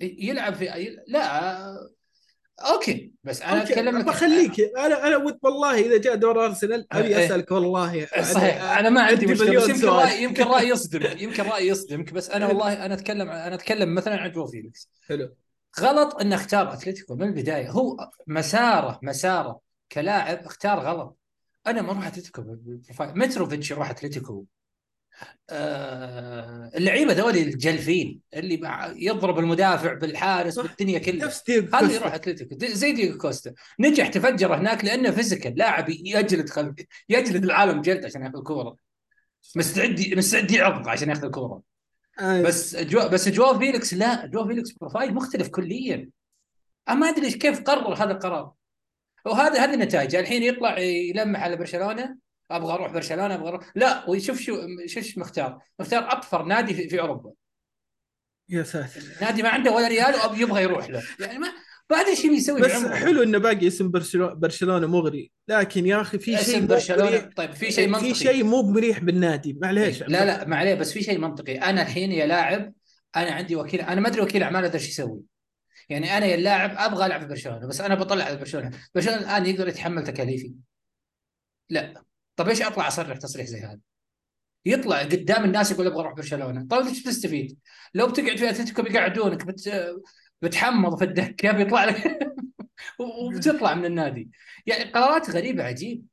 يلعب 0.01 0.55
في 0.55 0.97
لا 1.09 1.79
okay 2.61 3.13
بس 3.25 3.43
أنا 3.43 3.61
okay، 3.61 3.73
أتكلم 3.73 3.99
لك 3.99 4.05
بخليك. 4.05 4.61
أنا 4.61 5.07
أنا 5.07 5.17
ود 5.17 5.39
والله 5.43 5.81
إذا 5.81 5.99
جاء 5.99 6.15
دور 6.15 6.45
أرسنال 6.45 6.87
أبي 6.93 7.17
إيه. 7.17 7.27
أسألك 7.27 7.51
والله. 7.51 8.07
صحيح. 8.07 8.79
أنا 8.79 8.91
ما 8.91 9.03
عندي 9.03 9.27
مشكلة 9.27 9.71
يمكن. 9.71 9.89
رايي 9.89 10.23
يمكن 10.23 10.43
رايي 10.45 10.69
يصدمك 10.69 11.21
يمكن 11.23 11.43
رايي 11.43 11.69
يصدمك 11.69 12.13
بس 12.13 12.31
أنا 12.31 12.47
والله 12.47 12.87
أنا 12.87 12.95
اتكلم 12.95 13.31
أنا 13.31 13.55
أتكلم 13.55 13.95
مثلا 13.95 14.17
عن 14.17 14.33
جو 14.33 14.47
فيليكس 14.47 14.89
حلو. 15.09 15.35
غلط 15.81 16.15
انه 16.21 16.35
اختار 16.37 16.73
أتلتيكو 16.73 17.15
من 17.15 17.29
البداية. 17.29 17.71
هو 17.71 18.11
مساره 18.27 19.01
مساره 19.03 19.61
كلاعب 19.93 20.39
اختار 20.45 20.79
غلط. 20.81 21.19
أنا 21.67 21.83
ما 21.83 21.91
أروح 21.93 22.07
أتلتيكو. 22.07 22.45
متروفيتش 23.01 23.71
يروح 23.71 23.91
أتلتيكو 23.91 24.45
اللعيبة 25.51 27.13
ذولي 27.13 27.43
الجلفين 27.43 28.21
اللي 28.35 28.61
يضرب 28.97 29.39
المدافع 29.39 29.93
بالحارس. 29.93 30.59
بالدنيا 30.59 30.99
كلها. 30.99 31.27
نفس 31.27 31.43
ديجو 31.47 31.77
هذا. 31.77 31.93
يروح 31.93 32.15
أتلتيكو. 32.15 32.57
زي 32.61 32.93
ديجو 32.93 33.19
كوستا. 33.19 33.53
نجح 33.81 34.09
تفجر 34.09 34.55
هناك 34.55 34.85
لأنه 34.85 35.11
physical. 35.11 35.55
لاعب 35.57 35.89
يجلد 35.89 36.49
خلف 36.49 36.75
يجلد 37.09 37.45
العالم 37.45 37.81
جلد 37.81 38.05
عشان 38.05 38.23
ياخذ 38.23 38.37
الكورة. 38.37 38.77
مستعد 39.57 40.15
مستعد 40.17 40.51
يعض 40.51 40.89
عشان 40.89 41.09
ياخذ 41.09 41.25
الكورة. 41.25 41.63
آه، 42.21 42.43
بس 42.43 42.77
جو 42.77 43.09
بس 43.09 43.29
جواو 43.29 43.59
فيليكس 43.59 43.95
لا. 43.95 44.27
جواو 44.27 44.47
فيليكس 44.47 44.73
profile 44.73 45.15
مختلف 45.15 45.49
كليا. 45.49 46.11
ما 46.89 47.09
أدري 47.09 47.31
كيف 47.31 47.61
قرر 47.61 47.95
هذا 47.95 48.13
القرار. 48.13 48.53
وهذا 49.27 49.65
هذه 49.65 49.75
النتائج. 49.75 50.17
الحين 50.17 50.43
يطلع 50.43 50.79
يلمح 50.79 51.43
على 51.43 51.57
برشلونة. 51.57 52.24
أبغى 52.51 52.73
أروح 52.73 52.93
برشلونة 52.93 53.35
أبغى 53.35 53.49
أروح. 53.49 53.73
لا 53.75 54.11
ويشوف 54.11 54.41
شو 54.41 54.53
شو 54.87 55.01
شو 55.01 55.21
مختار. 55.21 55.63
مختار 55.81 56.13
اطفر 56.13 56.45
نادي 56.45 56.75
في, 56.75 56.89
في 56.89 57.01
أوروبا. 57.01 57.33
يا 58.49 58.63
ساتر. 58.63 59.01
نادي 59.21 59.43
ما 59.43 59.49
عنده 59.49 59.73
ولا 59.73 59.89
ريال 59.89 60.15
وابي 60.15 60.43
يبغى 60.43 60.63
يروح 60.63 60.91
له. 60.91 61.03
يعني 61.21 61.39
ما 61.39 61.49
أدري 61.91 62.11
إيش 62.11 62.25
يسوي 62.25 62.61
بس 62.61 62.73
بعمره. 62.73 62.95
حلو 62.95 63.23
إنه 63.23 63.39
باقي 63.39 63.67
اسم 63.67 63.91
برشلونه 63.91 64.35
برشلونة 64.35 64.87
مغري. 64.87 65.33
لكن 65.49 65.87
يا 65.87 66.01
أخي 66.01 66.19
في 66.19 66.39
شيء 66.39 66.67
برشلونة. 66.67 67.19
طيب 67.37 67.53
في 67.53 67.73
شيء 67.73 67.89
منطقي. 67.89 68.15
في 68.15 68.15
شيء 68.15 68.45
مو 68.45 68.63
مريح 68.63 68.99
بالنادي. 68.99 69.59
معليش. 69.63 70.03
لا 70.03 70.25
لا 70.25 70.45
ما 70.45 70.57
عليه 70.57 70.75
بس 70.75 70.93
في 70.93 71.03
شيء 71.03 71.19
منطقي. 71.19 71.55
أنا 71.55 71.83
الحين 71.83 72.13
يا 72.13 72.27
لاعب 72.27 72.73
أنا 73.17 73.31
عندي 73.31 73.57
وكيل 73.57 73.81
أنا 73.81 74.01
ما 74.01 74.09
أدري 74.09 74.21
وكيل 74.21 74.43
اعمال 74.43 74.65
هذا 74.65 74.75
إيش 74.75 74.89
يسوي. 74.89 75.21
يعني 75.89 76.19
أنا 76.19 76.27
يا 76.27 76.35
اللاعب 76.35 76.75
أبغى 76.77 77.07
ألعب 77.07 77.21
في 77.21 77.27
برشلونة 77.27 77.67
بس 77.67 77.81
أنا 77.81 77.95
بطلع 77.95 78.25
على 78.25 78.37
برشلونة. 78.37 78.71
برشلونة 78.95 79.19
الآن 79.21 79.47
يقدر 79.47 79.69
يتحمل 79.69 80.05
تكاليفي. 80.05 80.55
لا. 81.71 82.04
طب 82.37 82.49
إيش 82.49 82.63
أطلع 82.63 82.89
أصرح 82.89 83.19
تصريح 83.19 83.47
زي 83.47 83.61
هذا؟ 83.61 83.81
يطلع 84.67 85.03
قدام 85.03 85.45
الناس 85.45 85.71
يقول 85.73 85.87
أبغى 85.87 86.01
أروح 86.01 86.13
برشلونة. 86.13 86.67
طيب 86.71 86.87
إيش 86.87 87.03
بتستفيد؟ 87.03 87.59
لو 87.95 88.07
بتقعد 88.07 88.37
في 88.37 88.51
أتلتيكو 88.51 88.83
بيقعدونك 88.83 89.47
بت... 89.47 89.95
بتحمض 90.43 90.99
في 90.99 91.05
الدكه 91.05 91.53
بيطلع 91.53 91.85
لك 91.85 92.19
وبتطلع 93.01 93.75
من 93.75 93.85
النادي. 93.85 94.31
يعني 94.67 94.85
قرارات 94.91 95.31
غريبة 95.31 95.65
عجيب 95.65 96.07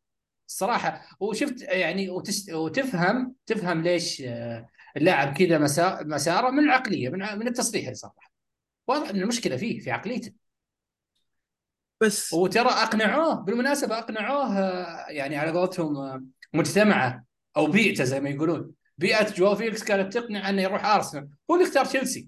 الصراحة. 0.47 1.07
وشفت 1.19 1.61
يعني 1.61 2.09
وتست... 2.09 2.51
وتفهم 2.53 3.35
تفهم 3.45 3.81
ليش 3.81 4.21
آه، 4.21 4.67
اللاعب 4.97 5.37
كذا 5.37 5.57
مسا... 5.57 6.03
مساره 6.03 6.49
من 6.49 6.63
العقليه 6.63 7.09
من 7.09 7.19
من 7.19 7.47
التصريح 7.47 7.83
اللي 7.83 7.95
صار 7.95 8.11
واضح 8.87 9.09
إن 9.09 9.21
المشكلة 9.21 9.57
فيه 9.57 9.79
في 9.79 9.91
عقليته. 9.91 10.33
بس 12.01 12.33
وترى 12.33 12.69
أقنعوه 12.69 13.33
بالمناسبة 13.33 13.97
أقنعوه 13.99 14.59
آه، 14.59 15.05
يعني 15.09 15.37
على 15.37 15.51
قولتهم 15.51 15.97
آه، 15.97 16.25
مجتمعة 16.53 17.25
أو 17.57 17.67
بيئته 17.67 18.03
زي 18.03 18.19
ما 18.19 18.29
يقولون. 18.29 18.71
بيئة 18.97 19.33
جواو 19.33 19.55
فيليكس 19.55 19.83
كانت 19.83 20.17
تقنع 20.17 20.49
أنه 20.49 20.61
يروح 20.61 20.85
أرسنال. 20.85 21.29
هو 21.51 21.55
اللي 21.55 21.67
اختار 21.67 21.85
تشيلسي. 21.85 22.27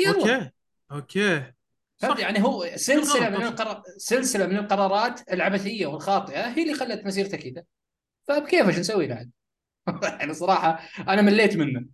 يلا 0.00 0.18
okay 0.18 0.50
okay. 0.92 1.52
فهمت؟ 1.96 2.18
يعني 2.18 2.44
هو 2.44 2.70
سلسلة 2.74 3.28
من 3.30 3.42
القرار 3.42 3.82
السلسله 3.96 4.46
من 4.46 4.56
القرارات 4.56 5.32
العبثية 5.32 5.86
والخاطئة 5.86 6.48
هي 6.48 6.62
اللي 6.62 6.74
خلت 6.74 7.06
مسيرته 7.06 7.36
كذا. 7.36 7.64
فبكيف؟ 8.28 8.66
إيش 8.68 8.78
نسوي 8.78 9.06
بعد؟ 9.06 9.30
يعني 10.20 10.34
صراحة 10.34 10.80
أنا 11.08 11.22
مليت 11.22 11.56
منه. 11.56 11.86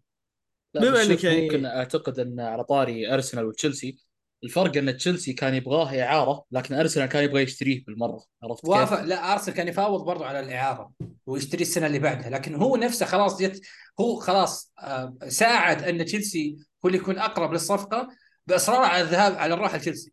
بما 0.74 1.04
شوف 1.04 1.24
يعني- 1.24 1.42
ممكن 1.42 1.66
أعتقد 1.66 2.18
أن 2.18 2.40
على 2.40 2.64
طاري 2.64 3.14
أرسنال 3.14 3.44
وتشيلسي 3.44 4.09
الفرق 4.44 4.76
أن 4.76 4.96
تشيلسي 4.96 5.32
كان 5.32 5.54
يبغاه 5.54 6.02
إعارة 6.02 6.44
لكن 6.50 6.74
أرسنال 6.74 7.06
كان 7.06 7.24
يبغى 7.24 7.42
يشتريه 7.42 7.84
بالمرة. 7.84 8.24
عرفت 8.42 8.60
كيف؟ 8.60 8.70
وافق. 8.70 9.00
لا 9.00 9.32
أرسنال 9.32 9.56
كان 9.56 9.68
يفاوض 9.68 10.04
برضو 10.04 10.24
على 10.24 10.40
الإعارة 10.40 10.92
ويشتري 11.26 11.62
السنة 11.62 11.86
اللي 11.86 11.98
بعدها 11.98 12.30
لكن 12.30 12.54
هو 12.54 12.76
نفسه 12.76 13.06
خلاص 13.06 13.42
جت 13.42 13.66
هو 14.00 14.16
خلاص 14.16 14.72
آه، 14.78 15.16
ساعد 15.28 15.82
أن 15.82 16.04
تشيلسي 16.04 16.56
هو 16.84 16.88
اللي 16.88 16.98
يكون 16.98 17.18
أقرب 17.18 17.52
للصفقة 17.52 18.08
باصراره 18.46 18.86
على 18.86 19.02
الذهاب 19.02 19.32
على 19.34 19.54
الروح 19.54 19.74
لتشيلسي. 19.74 20.12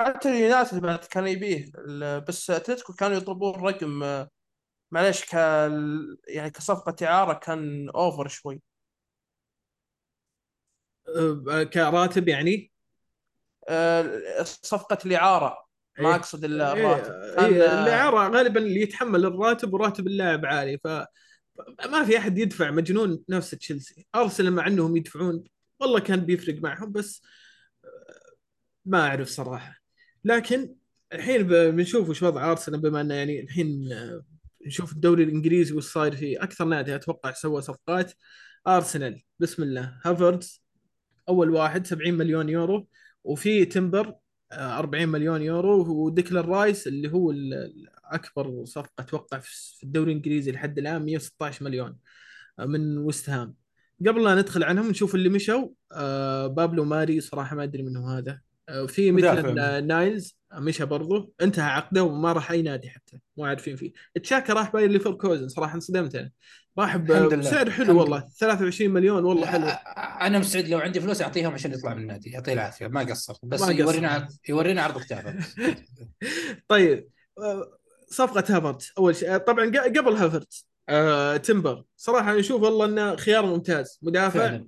حتى 0.00 0.28
اليونايتد 0.28 0.78
بعد 0.80 0.98
كان 0.98 1.26
يبيه 1.26 1.70
ال- 1.78 2.20
بس 2.20 2.50
أتلتيكو 2.50 2.92
كانوا 2.92 3.16
يطلبون 3.16 3.54
رقم 3.54 4.02
آه، 4.02 4.30
معليش 4.90 5.24
ك 5.24 5.32
يعني 6.28 6.50
كصفقة 6.54 7.06
إعارة 7.06 7.32
كان 7.38 7.88
أوفر 7.88 8.28
شوي. 8.28 8.62
آه، 11.48 11.62
كراتب 11.62 12.28
يعني؟ 12.28 12.70
آه، 13.68 14.42
صفقة 14.42 14.98
الإعارة 15.06 15.66
ما 15.98 16.08
إيه. 16.08 16.14
أقصد 16.14 16.44
ال- 16.44 16.60
إيه، 16.62 16.72
الراتب. 16.72 17.12
إيه، 17.12 17.62
آه، 17.64 17.84
الاعاره 17.84 18.28
غالبا 18.36 18.60
اللي 18.60 18.80
يتحمل 18.80 19.24
الراتب 19.26 19.74
وراتب 19.74 20.06
اللاعب 20.06 20.46
عالي 20.46 20.78
ف 20.84 20.86
ما 21.90 22.04
في 22.06 22.18
أحد 22.18 22.38
يدفع. 22.38 22.70
مجنون 22.70 23.22
نفس 23.28 23.50
تشيلسي. 23.50 24.06
أرسنال 24.14 24.52
مع 24.52 24.66
أنهم 24.66 24.96
يدفعون. 24.96 25.44
والله 25.80 26.00
كان 26.00 26.20
بيفرق 26.20 26.54
معهم 26.62 26.92
بس 26.92 27.22
ما 28.84 29.08
أعرف 29.08 29.28
صراحة. 29.28 29.74
لكن 30.24 30.74
الحين 31.12 31.42
بنشوف 31.42 32.08
وش 32.08 32.22
وضع 32.22 32.50
أرسنال 32.50 32.80
بما 32.80 33.00
إنه 33.00 33.14
يعني 33.14 33.40
الحين 33.40 33.92
آه، 33.92 34.22
نشوف 34.66 34.92
الدوري 34.92 35.22
الإنجليزي 35.24 35.74
وش 35.74 35.92
صاير 35.92 36.16
فيه. 36.16 36.42
أكثر 36.42 36.64
نادي 36.64 36.94
أتوقع 36.94 37.32
سوى 37.32 37.62
صفقات 37.62 38.12
أرسنال. 38.66 39.22
بسم 39.38 39.62
الله. 39.62 40.00
هافرز 40.04 40.62
أول 41.28 41.50
واحد 41.50 41.86
70 41.86 42.14
مليون 42.14 42.48
يورو. 42.48 42.88
وفي 43.26 43.64
تمبر 43.64 44.14
آه، 44.52 44.78
40 44.78 45.08
مليون 45.08 45.42
يورو 45.42 46.04
وديكلان 46.04 46.44
رايس 46.44 46.86
اللي 46.86 47.12
هو 47.12 47.34
اكبر 48.04 48.64
صفقة 48.64 48.90
أتوقع 48.98 49.38
في 49.38 49.82
الدوري 49.84 50.12
الإنجليزي 50.12 50.52
لحد 50.52 50.78
الآن 50.78 51.04
116 51.04 51.64
مليون 51.64 51.96
آه، 52.58 52.64
من 52.66 52.98
وست 52.98 53.30
هام. 53.30 53.54
قبل 54.06 54.24
لا 54.24 54.34
ندخل 54.34 54.64
عنهم 54.64 54.90
نشوف 54.90 55.14
اللي 55.14 55.28
مشوا. 55.28 55.68
آه، 55.92 56.46
بابلو 56.46 56.84
ماري 56.84 57.20
صراحة 57.20 57.56
ما 57.56 57.62
أدري 57.62 57.82
منه 57.82 58.18
هذا. 58.18 58.40
آه، 58.68 58.86
في 58.86 59.10
آه، 59.58 59.80
نايلز 59.80 60.38
آه، 60.52 60.60
مشى 60.60 60.84
برضه 60.84 61.32
انتهى 61.40 61.64
عقده 61.64 62.04
وما 62.04 62.32
راح 62.32 62.50
أي 62.50 62.62
نادي 62.62 62.90
حتى. 62.90 63.18
مو 63.36 63.44
عارفين 63.44 63.76
فيه. 63.76 63.92
تشاكا 64.22 64.52
راح 64.52 64.72
باير 64.72 64.90
ليفركوزن 64.90 65.48
صراحة 65.48 65.74
انصدمت 65.74 66.14
أنا. 66.14 66.30
راح. 66.78 66.96
بسعر 66.96 67.70
حلو 67.70 67.98
والله. 68.00 68.28
23 68.38 68.90
مليون 68.90 69.24
والله 69.24 69.46
حلو. 69.46 69.66
أنا 70.20 70.38
مستعد 70.38 70.68
لو 70.68 70.78
عندي 70.78 71.00
فلوس 71.00 71.22
أعطيهم 71.22 71.52
عشان 71.52 71.72
يطلع 71.72 71.94
من 71.94 72.02
النادي 72.02 72.30
يعطيه 72.30 72.52
العافية 72.52 72.86
ما 72.86 73.00
قصر 73.00 73.34
بس 73.42 73.60
ما 73.60 73.66
قصر. 73.66 73.78
يورينا 73.78 74.08
عرض- 74.08 74.36
يورينا 74.48 74.82
عرض 74.82 75.00
كتابة. 75.02 75.34
طيب 76.68 77.08
صفقة 78.08 78.56
هافرتز 78.56 78.92
أول 78.98 79.16
شيء 79.16 79.36
طبعا 79.36 79.70
ق- 79.70 79.98
قبل 79.98 80.12
هافرت 80.12 80.64
آه، 80.88 81.36
تمبر 81.36 81.84
صراحة 81.96 82.30
أنا 82.32 82.40
أشوف 82.40 82.62
والله 82.62 82.84
أنه 82.86 83.16
خيار 83.16 83.46
ممتاز 83.46 83.98
مدافع 84.02 84.60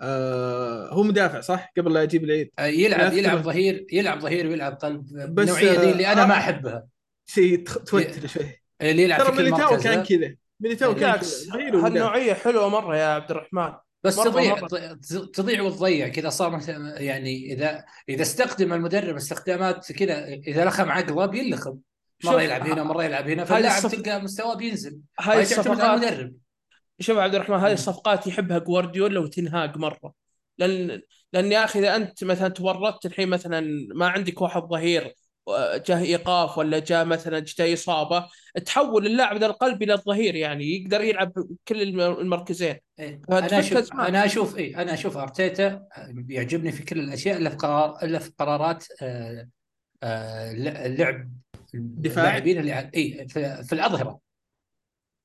آه، 0.00 0.88
هو 0.92 1.02
مدافع 1.02 1.40
صح؟ 1.40 1.72
قبل 1.76 1.92
لا 1.92 2.02
يجيب 2.02 2.24
العيد. 2.24 2.50
آه، 2.58 2.64
يلعب 2.66 3.12
يلعب. 3.12 3.42
ظهير 3.42 3.86
يلعب 3.92 4.20
ظهير 4.20 4.46
ويلعب 4.46 4.72
قلب 4.74 5.00
بس، 5.04 5.12
بالنوعيه 5.28 5.78
دي 5.80 5.90
اللي 5.90 6.12
أنا 6.12 6.22
آه، 6.22 6.26
ما 6.26 6.34
أحبها. 6.34 6.86
شيء 7.26 7.62
توتر 7.64 8.26
شوي. 8.26 8.62
اللي 8.82 9.02
يلعب 9.02 9.18
ترى 9.20 9.26
في 9.32 9.36
كل 9.36 9.44
ميليتاو 9.44 9.70
مركز 9.70 9.82
كان 9.84 9.98
ذا. 9.98 10.02
كذا. 10.04 10.36
ميليتاو 10.64 10.90
كان 10.94 11.00
بالعكس 11.00 11.44
كذا 11.44 11.52
ظهير 11.52 11.76
ومدافع. 11.76 11.86
هالنوعية 11.86 12.34
حلوة 12.34 12.68
مرة 12.68 12.96
يا 12.96 13.06
عبد 13.06 13.30
الرحمن؟ 13.30 13.72
بس 14.04 14.18
مرة- 14.20 14.24
تضيع 14.24 14.54
مرة. 14.54 14.98
تضيع 15.34 15.62
وتضيع 15.62 16.08
كذا. 16.08 16.28
صار 16.28 16.50
مثلا 16.50 17.00
يعني 17.00 17.52
اذا 17.52 17.84
إذا 18.08 18.22
استخدم 18.22 18.72
المدرب 18.72 19.16
استخدامات 19.16 19.92
كذا 19.92 20.24
إذا 20.28 20.64
لخم 20.64 20.90
عقله 20.90 21.26
بيلخم. 21.26 21.76
مرة 22.24 22.42
يلعب 22.42 22.66
هنا 22.66 22.82
مرة 22.82 23.04
يلعب 23.04 23.28
هنا 23.28 23.44
فاللاعب 23.44 23.84
الصف- 23.84 23.94
تلقى 23.94 24.20
مستواه 24.22 24.54
بينزل. 24.56 24.98
هاي 25.20 25.42
الصفقات 25.42 25.80
المدرب. 25.80 26.34
شوف 27.00 27.16
يا 27.16 27.22
عبد 27.22 27.34
الرحمن 27.34 27.56
هذه 27.56 27.72
الصفقات 27.72 28.26
يحبها 28.26 28.58
جوارديولا 28.58 29.20
وتنهاج 29.20 29.76
مرة. 29.76 30.12
لأن 30.58 31.00
لأن 31.32 31.52
يا 31.52 31.64
أخي 31.64 31.78
إذا 31.78 31.96
أنت 31.96 32.24
مثلا 32.24 32.48
تورطت 32.48 33.06
الحين 33.06 33.28
مثلا 33.28 33.88
ما 33.94 34.08
عندك 34.08 34.40
واحد 34.42 34.62
ظهير 34.62 35.14
جاه 35.88 35.98
إيقاف 35.98 36.58
ولا 36.58 36.78
جاء 36.78 37.04
مثلا 37.04 37.38
جاء 37.40 37.72
إصابة 37.72 38.28
تحول 38.64 39.06
اللاعب 39.06 39.36
ذا 39.36 39.46
القلب 39.46 39.82
إلى 39.82 39.92
الظهير 39.94 40.34
يعني 40.34 40.64
يقدر 40.64 41.00
يلعب 41.00 41.32
كل 41.68 41.82
الم- 41.82 42.00
المركزين 42.00 42.76
إيه. 42.98 43.20
فأنت 43.28 43.52
أنا 43.52 43.60
أشوف. 43.60 43.92
أنا 43.92 44.24
أشوف 44.24 44.56
اي 44.58 44.76
أنا 44.76 44.94
أشوف 44.94 45.16
أرتيتا 45.16 45.86
يعجبني 46.28 46.72
في 46.72 46.82
كل 46.82 47.00
الأشياء 47.00 47.36
إلا 47.36 47.50
في 47.50 47.56
قرار 47.56 47.98
إلا 48.02 48.18
في 48.18 48.30
قرارات 48.38 48.84
آه، 49.02 49.48
آه، 50.02 50.52
اللعب 50.52 51.30
دفاع؟ 51.74 52.24
اللاعبين 52.24 52.58
اللي 52.58 52.72
ع- 52.72 52.90
اي 52.94 53.28
في, 53.28 53.64
في 53.64 53.72
الأظهرة 53.72 54.20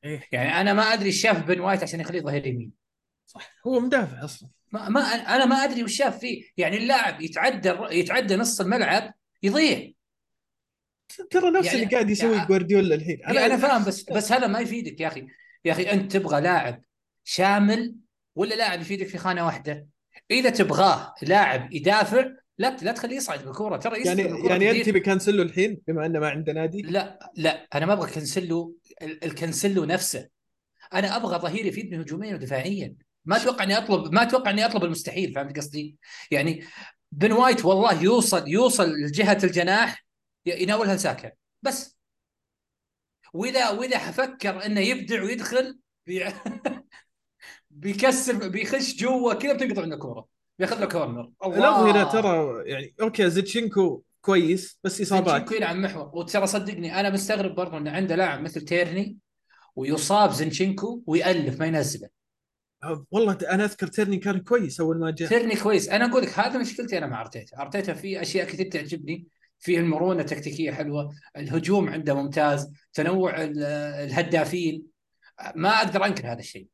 إيه. 0.03 0.24
يعني 0.32 0.61
أنا 0.61 0.74
ما 0.74 0.84
أدري 0.84 1.05
إيش 1.05 1.22
شاف 1.22 1.45
بن 1.45 1.59
وايت 1.59 1.84
عشان 1.84 1.99
يخليه 1.99 2.22
ظهير 2.22 2.47
يمين 2.47 2.72
صح 3.26 3.51
هو 3.67 3.80
مدافع 3.80 4.24
أصلا 4.24 4.49
ما, 4.72 4.89
ما 4.89 5.01
أنا 5.01 5.45
ما 5.45 5.55
أدري 5.55 5.84
وش 5.84 5.97
شاف 5.97 6.20
فيه 6.20 6.43
يعني 6.57 6.78
اللاعب 6.78 7.22
يتعدى 7.22 7.74
يتعدى 7.91 8.36
نص 8.36 8.61
الملعب 8.61 9.13
يضيع 9.43 9.91
ترى 11.30 11.51
نفس 11.51 11.68
يعني- 11.68 11.80
اللي 11.84 11.91
قاعد 11.93 12.10
يسوي 12.10 12.36
يعني- 12.36 12.47
جوارديولا 12.47 12.95
الحين. 12.95 13.26
أنا 13.26 13.45
أنا 13.45 13.57
فاهم 13.57 13.84
بس 13.84 14.03
بس 14.12 14.32
هذا 14.32 14.47
ما 14.47 14.60
يفيدك 14.60 15.01
يا 15.01 15.07
أخي. 15.07 15.28
يا 15.66 15.72
أخي 15.72 15.91
أنت 15.91 16.12
تبغى 16.12 16.41
لاعب 16.41 16.82
شامل 17.24 17.95
ولا 18.36 18.55
لاعب 18.55 18.82
يفيدك 18.82 19.07
في 19.07 19.18
خانة 19.18 19.45
واحدة؟ 19.45 19.88
إذا 20.32 20.49
تبغاه 20.49 21.14
لاعب 21.22 21.74
يدافع 21.74 22.26
لا 22.57 22.78
لا 22.82 22.91
تخليه 22.91 23.16
يصعد 23.16 23.45
بالكوره 23.45 23.78
ترى 23.78 23.97
يعني 24.05 24.22
يستلم 24.22 24.36
الكرة 24.38 24.49
يعني 24.49 24.72
أنت 24.72 24.89
كانسلو 24.89 25.41
الحين 25.43 25.82
بما 25.88 26.05
أنه 26.05 26.20
ما 26.20 26.30
عنده 26.30 26.53
نادي؟ 26.53 26.82
لا 26.82 27.32
لا 27.36 27.68
أنا 27.76 27.86
ما 27.86 27.93
أبغى 27.93 28.12
كنسلو 28.12 28.78
ال- 29.01 29.24
الكنسلو 29.24 29.86
نفسه. 29.86 30.28
أنا 30.93 31.16
أبغى 31.16 31.38
ظهير 31.39 31.66
يفيدني 31.66 32.01
هجوميا 32.01 32.34
ودفاعيا. 32.36 32.95
ما 33.26 33.36
أتوقع 33.38 33.64
إني 33.64 33.78
اطلب 33.78 34.14
ما 34.14 34.24
أتوقع 34.24 34.51
إني 34.51 34.66
أطلب 34.66 34.84
المستحيل 34.84 35.34
فهمت 35.34 35.57
قصدي؟ 35.57 35.97
يعني 36.32 36.64
بن 37.12 37.32
وايت 37.32 37.66
والله 37.66 38.03
يوصل 38.03 38.47
يوصل 38.47 38.89
لجهة 38.91 39.38
الجناح 39.43 40.05
يناولها 40.46 40.96
لساكا 40.96 41.32
بس. 41.62 42.00
وإذا 43.34 43.70
وإذا 43.70 43.98
حفكر 43.98 44.66
إنه 44.66 44.80
يبدع 44.82 45.24
ويدخل 45.24 45.80
بي... 46.08 46.26
بيكسر 47.70 48.48
بيخش 48.50 48.96
جوا 48.96 49.34
كذا 49.34 49.54
بتنقطع 49.54 49.82
منه 49.82 49.96
الكوره 49.96 50.28
بياخذ 50.60 50.80
له 50.80 50.86
corner. 50.86 51.32
الاظهره 51.46 52.12
ترى 52.12 52.64
يعني 52.70 52.96
okay 53.01 53.30
زينشينكو 53.30 54.03
كويس 54.22 54.80
بس 54.84 55.02
إصابات. 55.02 55.32
زنشينكو 55.34 55.54
يلعب 55.54 55.76
محور. 55.76 56.12
وترى 56.14 56.48
صدقني 56.48 57.00
أنا 57.00 57.10
مستغرب 57.10 57.56
برضه 57.56 57.78
انه 57.78 57.92
عنده 57.92 58.16
لاعب 58.16 58.42
مثل 58.42 58.62
تيرني 58.62 59.18
ويصاب 59.76 60.32
زنشينكو 60.32 61.04
ويألف 61.08 61.60
ما 61.60 61.66
ينزله. 61.66 62.10
والله 63.12 63.38
أنا 63.52 63.66
أذكر 63.66 63.88
تيرني 63.88 64.18
كان 64.18 64.40
كويس 64.40 64.80
أول 64.80 65.00
ما 65.00 65.12
جاء. 65.12 65.30
تيرني 65.30 65.56
كويس. 65.56 65.90
أنا 65.90 66.06
أقول 66.06 66.24
لك 66.24 66.40
هذا 66.40 66.60
مشكلتي 66.60 66.98
أنا 66.98 67.08
مع 67.08 67.22
أرتيتا. 67.22 67.62
أرتيتا 67.62 67.94
في 67.94 68.22
أشياء 68.22 68.48
كثير 68.48 68.72
تعجبني. 68.72 69.28
فيه 69.60 69.80
المرونة 69.80 70.22
التكتيكية 70.22 70.72
حلوة 70.72 71.16
الهجوم 71.38 71.89
عنده 71.89 72.14
ممتاز 72.14 72.72
تنوع 72.93 73.41
ال- 73.41 73.64
الهدافين. 74.03 74.84
ما 75.55 75.70
أقدر 75.70 76.05
أنكر 76.05 76.32
هذا 76.32 76.39
الشيء. 76.39 76.68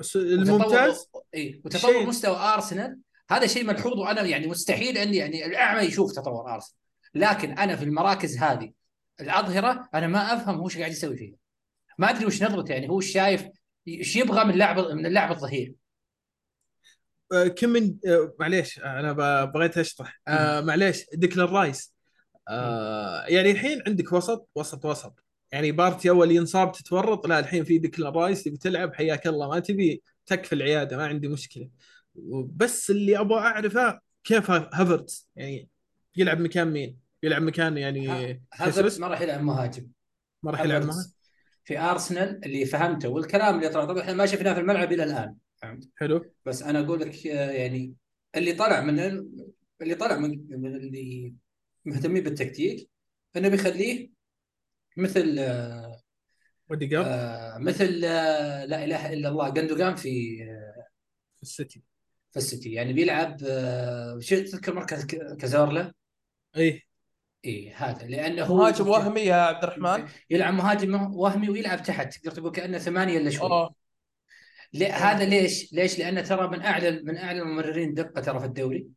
بس 0.00 0.16
الممتاز 0.16 1.10
اي 1.34 1.60
وتطور 1.64 1.92
شيء- 1.92 2.06
مستوى 2.06 2.36
أرسنال 2.36 2.98
هذا 3.30 3.46
شيء 3.46 3.64
ملحوظ 3.64 3.92
وأنا 3.98 4.22
يعني 4.22 4.46
مستحيل 4.46 4.98
إني 4.98 5.16
يعني 5.16 5.46
الأعمى 5.46 5.80
يشوف 5.80 6.12
تطور 6.12 6.54
أرسنال. 6.54 6.76
لكن 7.14 7.58
أنا 7.58 7.76
في 7.76 7.84
المراكز 7.84 8.36
هذه 8.38 8.72
الأظهرة 9.20 9.88
أنا 9.94 10.06
ما 10.06 10.18
أفهم 10.34 10.54
هو 10.54 10.64
إيش 10.68 10.78
قاعد 10.78 10.90
يسوي 10.90 11.16
فيها. 11.16 11.36
ما 11.98 12.10
أدري 12.10 12.26
وش 12.26 12.42
نظرته 12.42 12.72
يعني 12.72 12.88
هو 12.88 13.00
شايف 13.00 13.46
إيش 13.88 14.16
يبغى 14.16 14.44
من 14.44 14.54
لاعب 14.54 14.78
من 14.78 15.06
اللاعب 15.06 15.30
الظهير. 15.30 15.74
آه، 17.32 17.48
كم 17.48 17.68
من 17.68 17.96
آه، 18.06 18.34
معليش 18.40 18.78
آه، 18.80 19.00
أنا 19.00 19.12
بغيت 19.44 19.78
أشطح. 19.78 20.20
آه، 20.28 20.60
معليش 20.60 21.04
ديكلان 21.14 21.46
رايس. 21.48 21.95
آه، 22.48 23.24
يعني 23.26 23.50
الحين 23.50 23.82
عندك 23.86 24.12
وسط 24.12 24.48
وسط 24.54 24.84
وسط. 24.84 25.24
يعني 25.52 25.72
بارتي 25.72 26.10
أول 26.10 26.30
ينصاب 26.30 26.72
تتورط 26.72 27.26
لا 27.26 27.38
الحين 27.38 27.64
في 27.64 27.78
ديكلان 27.78 28.12
رايس 28.12 28.44
تبي 28.44 28.56
تلعب 28.56 28.94
حياك 28.94 29.26
الله 29.26 29.48
ما 29.48 29.58
تبي 29.58 30.02
تكفي 30.26 30.52
العيادة 30.52 30.96
ما 30.96 31.06
عندي 31.06 31.28
مشكلة. 31.28 31.70
بس 32.56 32.90
اللي 32.90 33.18
أبغى 33.20 33.38
أعرفه 33.38 34.00
كيف 34.24 34.50
هافرتز 34.50 35.28
يعني 35.36 35.68
يلعب 36.16 36.40
مكان 36.40 36.72
مين؟ 36.72 36.98
يلعب 37.22 37.42
مكان 37.42 37.78
يعني 37.78 38.08
هافرتز 38.54 39.00
ما 39.00 39.08
راح 39.08 39.20
يلعب 39.20 39.42
مهاجم. 39.42 39.86
ما 40.42 40.50
راح 40.50 40.60
يلعب 40.60 40.82
هافرتز 40.82 41.16
في 41.64 41.78
أرسنال 41.78 42.40
اللي 42.44 42.64
فهمته 42.64 43.08
والكلام 43.08 43.54
اللي 43.56 43.68
طلع. 43.68 43.84
طبعا 43.84 44.00
إحنا 44.02 44.12
ما 44.12 44.26
شفناه 44.26 44.54
في 44.54 44.60
الملعب 44.60 44.92
إلى 44.92 45.04
الآن 45.04 45.34
فهمت؟ 45.56 45.88
حلو. 45.96 46.24
بس 46.46 46.62
أنا 46.62 46.80
أقول 46.80 47.00
لك 47.00 47.26
آه، 47.26 47.50
يعني 47.50 47.94
اللي 48.36 48.52
طلع 48.52 48.80
من 48.80 49.00
ال- 49.00 49.48
اللي 49.82 49.94
طلع 49.94 50.18
من 50.18 50.46
من 50.50 50.76
اللي 50.76 51.34
مهتمين 51.86 52.22
بالتكتيك 52.22 52.90
انه 53.36 53.48
بيخليه 53.48 54.10
مثل 54.96 55.36
آه، 55.38 56.00
اوديجارد 56.70 57.06
آه، 57.06 57.58
مثل 57.58 58.04
آه، 58.04 58.64
لا 58.64 58.84
إله 58.84 59.12
إلا 59.12 59.28
الله 59.28 59.48
جندوجان 59.48 59.94
في 59.94 60.42
آه، 60.42 60.86
في 61.36 61.42
السيتي. 61.42 61.82
في 62.30 62.36
السيتي. 62.36 62.72
يعني 62.72 62.92
بيلعب 62.92 63.36
آه، 63.46 64.18
شو 64.20 64.36
تذكر 64.36 64.74
مركز 64.74 65.04
ك- 65.06 65.36
كازورلا 65.36 65.92
اي 66.56 66.82
اي 67.44 67.70
هذا 67.70 68.06
لأنه 68.06 68.44
هو 68.44 68.56
مهاجم 68.56 68.88
وهمي 68.88 69.20
يا 69.20 69.34
عبد 69.34 69.64
الرحمن. 69.64 70.08
يلعب 70.30 70.54
مهاجم 70.54 71.14
وهمي 71.14 71.48
ويلعب 71.48 71.82
تحت 71.82 72.14
تقدر 72.14 72.30
تقول 72.30 72.52
كأنه 72.52 72.78
ثمانية 72.78 73.18
إلا 73.18 73.30
شوي. 73.30 73.68
ليه 74.72 74.92
هذا 74.92 75.24
ليش؟ 75.24 75.72
ليش؟ 75.72 75.98
لأنه 75.98 76.20
ترى 76.20 76.48
من 76.48 76.62
أعلى 76.62 77.02
من 77.02 77.16
أعلى 77.16 77.42
الممررين 77.42 77.94
دقة 77.94 78.20
ترى 78.20 78.40
في 78.40 78.46
الدوري. 78.46 78.95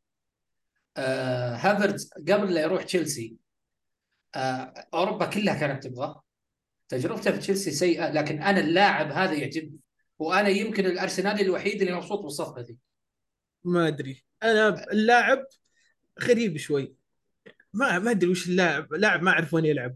آه 0.98 1.56
هافرتز 1.56 2.10
قبل 2.30 2.54
لا 2.54 2.62
يروح 2.62 2.84
تشيلسي. 2.84 3.36
آه 4.36 4.74
أوروبا 4.94 5.26
كلها 5.26 5.60
كانت 5.60 5.84
تبغاه. 5.84 6.24
تجربته 6.90 7.32
في 7.32 7.38
تشيلسي 7.38 7.72
سيئة 7.72 8.12
لكن 8.12 8.42
أنا 8.42 8.60
اللاعب 8.60 9.12
هذا 9.12 9.34
يعجبني. 9.34 9.80
وأنا 10.20 10.50
يمكن 10.50 10.86
الارسنالي 10.86 11.42
الوحيد 11.42 11.82
اللي 11.82 11.94
مبسوط 11.94 12.20
بالصفقة 12.20 12.62
دي. 12.62 12.78
ما 13.64 13.88
أدري. 13.88 14.24
أنا 14.44 14.92
اللاعب 14.92 15.46
غريب 16.24 16.58
شوي. 16.58 16.94
ما 17.74 18.00
ما 18.00 18.12
أدري 18.12 18.30
وش 18.30 18.48
اللاعب. 18.48 18.94
لاعب 18.94 19.24
ما 19.24 19.32
أعرف 19.32 19.54
وين 19.54 19.66
يلعب. 19.66 19.96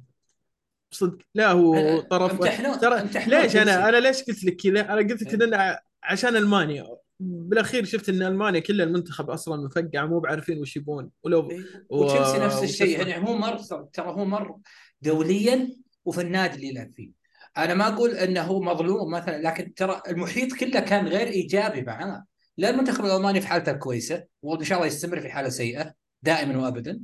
صدق. 0.92 1.18
لا 1.36 1.52
هو 1.52 2.00
طرف 2.00 2.40
ترى 2.82 3.10
ليش. 3.28 3.56
أنا؟ 3.56 3.90
أنا 3.90 3.98
ليش 3.98 4.24
قلت 4.24 4.44
لك 4.44 4.56
كذا؟ 4.56 4.82
أنا 4.82 4.98
قلت 5.10 5.24
لك 5.24 5.42
إيه. 5.42 5.72
ان 5.74 5.78
عشان 6.04 6.36
ألمانيا. 6.36 6.98
بالاخير 7.24 7.86
شفت 7.86 8.10
إن 8.10 8.22
ألمانيا 8.22 8.60
كل 8.60 8.82
المنتخب 8.82 9.30
أصلا 9.30 9.66
مفقع 9.66 10.06
مو 10.06 10.20
بعارفين 10.20 10.60
وش 10.60 10.76
يبون 10.76 11.10
ولو 11.24 11.40
و- 11.40 11.52
وتشيلسي 11.90 12.38
نفس 12.40 12.58
وش 12.58 12.64
الشيء؟ 12.64 13.08
يعني 13.08 13.28
هو 13.30 13.38
مر 13.38 13.58
ترى 13.94 14.08
هو 14.08 14.26
مر 14.26 14.58
دوليا 15.02 15.70
وفي 16.06 16.22
النادي 16.22 16.56
اللي 16.56 16.68
يلعب 16.68 16.92
فيه. 16.96 17.12
أنا 17.58 17.74
ما 17.74 17.88
أقول 17.88 18.10
إنه 18.12 18.42
هو 18.42 18.62
مظلوم 18.62 19.12
مثلا 19.12 19.42
لكن 19.42 19.74
ترى 19.74 20.02
المحيط 20.08 20.54
كله 20.54 20.80
كان 20.80 21.08
غير 21.08 21.28
إيجابي 21.28 21.82
معاه. 21.82 22.26
لا 22.58 22.70
المنتخب 22.70 23.06
الألماني 23.06 23.42
في 23.42 23.48
حالته 23.48 23.72
كويسة 23.72 24.24
وان 24.42 24.64
شاء 24.64 24.78
الله 24.78 24.88
يستمر 24.88 25.20
في 25.20 25.30
حالة 25.30 25.50
سيئة 25.50 25.94
دائما 26.22 26.58
وابدا. 26.64 27.00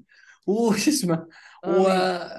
وش 0.47 0.87
اسمه 0.87 1.27
و... 1.67 1.89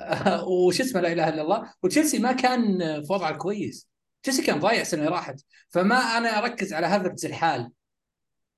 وش 0.67 0.81
اسمه 0.81 1.01
لا 1.01 1.13
إله 1.13 1.29
إلا 1.29 1.43
الله 1.43 1.73
وتشيلسي 1.83 2.19
ما 2.19 2.33
كان 2.33 2.79
في 2.79 3.13
وضعه 3.13 3.31
الكويس. 3.31 3.90
تشيلسي 4.23 4.43
كان 4.43 4.61
ضايع 4.61 4.83
سنه 4.83 5.09
راحت. 5.09 5.41
فما 5.69 5.97
أنا 5.97 6.39
أركز 6.39 6.73
على 6.73 6.87
هافرتز 6.87 7.27
الحال 7.27 7.71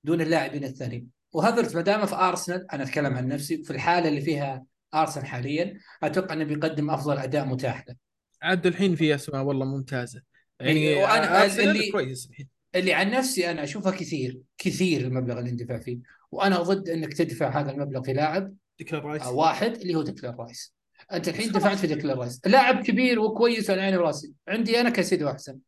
دون 0.04 0.20
اللاعبين 0.20 0.64
الثانيين. 0.64 1.08
وهافرتز 1.32 1.76
ما 1.76 1.82
دام 1.82 2.06
في 2.06 2.14
أرسنال 2.14 2.70
أنا 2.72 2.82
أتكلم 2.82 3.14
عن 3.14 3.28
نفسي 3.28 3.64
في 3.64 3.70
الحالة 3.70 4.08
اللي 4.08 4.20
فيها 4.20 4.64
أرسنال 4.94 5.26
حاليا 5.26 5.78
أتوقع 6.02 6.34
أنه 6.34 6.44
بيقدم 6.44 6.90
أفضل 6.90 7.18
أداء 7.18 7.44
متاح 7.44 7.84
له. 7.88 7.96
عاد 8.42 8.66
الحين 8.66 8.96
في 8.96 9.14
أسماء 9.14 9.42
والله 9.42 9.66
ممتازة. 9.66 10.22
يعني 10.60 10.78
إيه، 10.78 11.42
أرسنال 11.42 11.68
اللي- 11.68 11.90
كويس 11.90 12.26
الحين. 12.30 12.48
اللي 12.74 12.94
عن 12.94 13.10
نفسي 13.10 13.50
أنا 13.50 13.64
اشوفها 13.64 13.92
كثير 13.92 14.40
كثير 14.58 15.00
المبلغ 15.00 15.38
اللي 15.38 15.50
اندفع 15.50 15.78
فيه. 15.78 15.98
وأنا 16.30 16.62
ضد 16.62 16.88
أنك 16.88 17.12
تدفع 17.12 17.60
هذا 17.60 17.70
المبلغ 17.70 18.02
في 18.02 18.12
لاعب 18.12 18.54
ديكلان 18.78 19.02
رايس. 19.02 19.26
واحد 19.26 19.76
اللي 19.76 19.94
هو 19.94 20.02
ديكلان 20.02 20.34
رايس. 20.34 20.74
أنت 21.12 21.28
الحين 21.28 21.52
دفعت 21.52 21.78
في 21.78 21.86
ديكلان 21.86 22.18
رايس 22.18 22.40
لاعب 22.46 22.82
كبير 22.82 23.20
وكويس 23.20 23.70
على 23.70 23.82
عيني 23.82 23.96
وراسي. 23.96 24.32
عندي 24.48 24.80
أنا 24.80 24.90
كيسيدو 24.90 25.28
احسن 25.28 25.58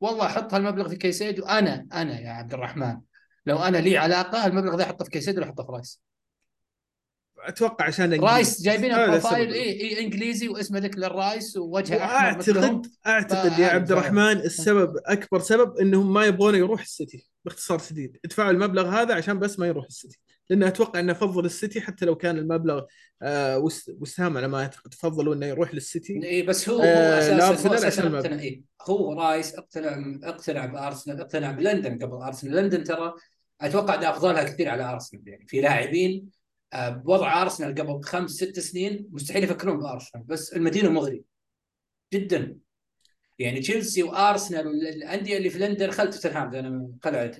والله 0.00 0.26
أحط 0.26 0.54
هالمبلغ 0.54 0.88
في 0.88 0.96
كيسيدو 0.96 1.44
أنا 1.44 1.86
أنا 1.92 2.20
يا 2.20 2.30
عبد 2.30 2.54
الرحمن. 2.54 2.96
لو 3.46 3.58
أنا 3.58 3.78
لي 3.78 3.98
علاقة 3.98 4.46
المبلغ 4.46 4.76
ذا 4.76 4.82
احطه 4.82 5.04
في 5.04 5.10
كيسيدو 5.10 5.40
ولا 5.40 5.50
احطه 5.50 5.64
في 5.64 5.72
رايس. 5.72 6.00
أتوقع 7.38 7.84
عشان 7.84 8.04
إنجليزي. 8.04 8.34
رايس 8.34 8.62
جايبينه 8.62 9.06
profile. 9.06 9.52
اي 9.52 9.80
اي 9.80 10.04
إنجليزي 10.04 10.48
واسمه 10.48 10.78
ديكلان 10.78 11.10
رايس 11.10 11.56
ووجهه 11.56 12.04
أحمر 12.04 12.82
أعتقد 13.06 13.48
فهذا 13.48 13.62
يا 13.62 13.68
عبد 13.68 13.88
فعلا. 13.88 14.00
الرحمن 14.00 14.40
السبب 14.40 14.96
أكبر 15.06 15.40
سبب 15.40 15.76
إنهم 15.76 16.12
ما 16.12 16.24
يبغون 16.24 16.54
يروح 16.54 16.80
السيتي 16.80 17.30
باختصار 17.44 17.78
شديد. 17.78 18.18
ادفعوا 18.24 18.50
المبلغ 18.50 18.88
هذا 18.88 19.14
عشان 19.14 19.38
بس 19.38 19.58
ما 19.58 19.66
يروح 19.66 19.86
السيتي. 19.86 20.20
لأن 20.50 20.62
أتوقع 20.62 21.00
إنه 21.00 21.12
افضل 21.12 21.44
السيتي 21.44 21.80
حتى 21.80 22.04
لو 22.06 22.14
كان 22.16 22.38
المبلغ 22.38 22.84
آه 23.22 23.58
وس- 23.58 23.90
وست 24.00 24.22
هام 24.22 24.36
على 24.36 24.48
ما 24.48 24.60
اعتقد 24.62 24.94
فضلوا 24.94 25.34
إنه 25.34 25.46
يروح 25.46 25.74
للسيتي 25.74 26.24
اي 26.28 26.42
بس 26.42 26.68
هو 26.68 26.82
آه، 26.82 27.18
أساسا 27.18 27.68
هو 27.68 27.74
أساسا. 27.74 28.16
اقتنع 28.18 28.38
إيه؟ 28.40 28.62
هو 28.88 29.12
رايس 29.12 29.54
اقتنع 29.54 30.18
أقتنع 30.28 30.66
بأرسنال 30.66 31.20
أقتنع 31.20 31.50
بلندن 31.50 31.98
قبل 31.98 32.14
أرسنال 32.22 32.56
لندن 32.56 32.84
ترى 32.84 33.14
أتوقع 33.60 33.94
إنه 33.94 34.10
أفضلها 34.10 34.44
كثير 34.44 34.68
على 34.68 34.82
أرسنال 34.92 35.22
يعني 35.28 35.46
في 35.46 35.60
لاعبين 35.60 36.30
آه، 36.72 36.88
بوضع 36.88 37.42
أرسنال 37.42 37.74
قبل 37.74 38.02
خمس 38.04 38.30
ست 38.30 38.60
سنين 38.60 39.08
مستحيل 39.10 39.44
يفكرون 39.44 39.78
بأرسنال 39.78 40.24
بس 40.24 40.52
المدينة 40.52 40.90
مغري 40.90 41.24
جدا 42.14 42.56
يعني 43.38 43.60
تشيلسي 43.60 44.02
وأرسنال 44.02 44.66
والأندية 44.66 45.36
اللي 45.36 45.50
في 45.50 45.58
لندن 45.58 45.90
خل 45.90 46.10
توتنهام 46.10 46.54
أنا 46.54 46.90
آه، 47.06 47.34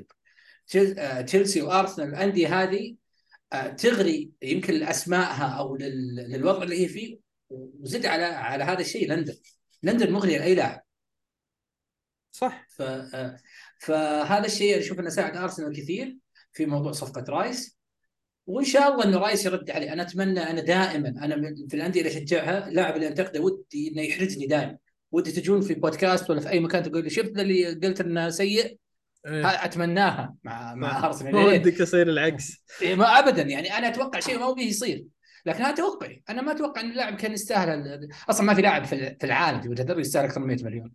تشيلسي 1.27 1.63
وأرسنال 1.63 2.09
الأندية 2.09 2.63
هذه 2.63 2.97
آه، 3.53 3.67
تغري 3.69 4.31
يمكن 4.43 4.75
لأسمائها 4.75 5.47
أو 5.59 5.77
لل- 5.77 6.15
للوضع 6.31 6.63
اللي 6.63 6.83
هي 6.85 6.89
فيه 6.89 7.19
وزد 7.51 8.07
على 8.07 8.25
على 8.25 8.65
هذا 8.65 8.81
الشيء 8.81 9.09
لندن. 9.09 9.35
لندن 9.83 10.13
مغريه 10.13 10.39
لأي 10.39 10.55
لاعب. 10.55 10.83
صح. 12.31 12.67
ف 12.71 12.83
آه، 12.83 13.37
فهذا 13.81 14.47
الشيء 14.47 14.79
أشوف 14.79 15.01
أنه 15.01 15.09
ساعد 15.09 15.37
أرسنال 15.37 15.77
كثير 15.77 16.17
في 16.53 16.67
موضوع 16.67 16.93
صفقة 16.93 17.25
رايس. 17.29 17.79
وإن 18.47 18.65
شاء 18.65 18.93
الله 18.93 19.05
إنه 19.05 19.19
رايس 19.19 19.47
يرد 19.47 19.71
عليه 19.71 19.93
أنا 19.93 20.03
أتمنى 20.03 20.41
أنا 20.41 20.61
دائما 20.61 21.09
أنا 21.09 21.37
من- 21.37 21.69
في 21.69 21.77
الأندية 21.77 22.01
اللي 22.01 22.11
أشجعها 22.13 22.69
اللاعب 22.69 22.95
اللي 22.97 23.09
انتقده 23.09 23.41
ودي 23.41 23.89
إنه 23.93 24.03
يحرجني 24.03 24.47
دائما. 24.47 24.79
ودي 25.13 25.33
تجون 25.33 25.61
في 25.61 25.75
بودكاست 25.75 26.31
ولا 26.31 26.41
في 26.41 26.49
أي 26.49 26.61
مكان 26.61 26.83
تقول 26.83 27.05
لي 27.05 27.11
شفت 27.11 27.39
اللي 27.39 27.75
قلت 27.75 28.01
إنه 28.01 28.31
سيء؟ 28.31 28.79
إيه. 29.27 29.47
ها- 29.47 29.65
أتمناها 29.65 30.35
مع 30.45 30.75
مع 30.75 31.07
أرسنال. 31.07 31.33
ما؟ 31.33 31.45
ودك 31.45 31.81
يصير 31.81 32.09
العكس. 32.09 32.65
إيه، 32.83 32.95
ما 32.95 33.19
ابدا. 33.19 33.43
يعني 33.43 33.79
أنا 33.79 33.89
أتوقع 33.89 34.21
شيء 34.21 34.39
ما 34.39 34.45
هو 34.45 34.55
به 34.55 34.63
يصير. 34.63 35.05
لكن 35.47 35.63
هذا 35.63 35.75
توقعي. 35.75 36.23
أنا 36.29 36.43
ما 36.43 36.53
أتوقع 36.53 36.81
إن 36.81 36.91
اللاعب 36.91 37.17
كان 37.17 37.33
يستاهل 37.33 38.09
أصلا 38.31 38.47
ما 38.47 38.55
في 38.55 38.63
لاعب 38.63 38.85
في 38.85 39.17
العالم 39.25 39.61
في 39.61 39.69
وجهه 39.69 39.85
نظري 39.85 40.01
يستاهل 40.01 40.25
أكثر 40.25 40.41
من 40.41 40.47
100 40.47 40.65
مليون. 40.65 40.93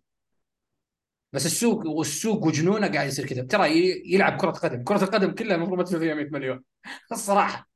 بس 1.32 1.46
السوق 1.46 1.86
والسوق 1.86 2.44
وجنونه 2.46 2.88
قاعد 2.88 3.08
يصير 3.08 3.26
كذا. 3.26 3.42
ترى 3.42 3.68
يلعب 4.12 4.40
كرة 4.40 4.50
قدم. 4.50 4.84
كرة 4.84 5.04
القدم 5.04 5.30
كلها 5.30 5.56
المفروض 5.56 5.78
ما 5.78 5.84
تدفع 5.84 5.98
فيها 5.98 6.14
100 6.14 6.28
مليون. 6.30 6.62
الصراحة. 7.12 7.68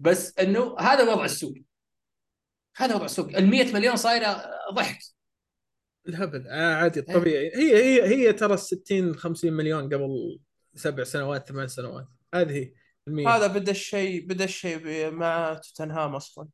بس 0.00 0.38
إنه 0.38 0.76
هذا 0.78 1.12
وضع 1.12 1.24
السوق. 1.24 1.54
هذا 2.76 2.94
وضع 2.94 3.04
السوق. 3.04 3.28
ال 3.36 3.46
100 3.50 3.72
مليون 3.74 3.96
صايرة 3.96 4.44
ضحك. 4.74 4.98
الهبل. 6.08 6.48
آه 6.48 6.74
عادي 6.74 7.00
الطبيعي 7.00 7.50
هي 7.54 7.76
هي 7.76 8.02
هي 8.06 8.32
ترى 8.32 8.56
60 8.56 9.14
50 9.16 9.52
مليون 9.52 9.84
قبل 9.84 10.40
سبع 10.74 11.04
سنوات 11.04 11.48
ثمان 11.48 11.68
سنوات. 11.68 12.06
هذه 12.34 12.52
هي 12.52 12.72
المية. 13.08 13.28
هذا 13.28 13.46
بدأ 13.46 13.70
الشيء 13.70 14.26
بدأ 14.26 14.44
الشيء 14.44 15.10
مع 15.10 15.54
توتنهام 15.54 16.14
أصلا. 16.14 16.48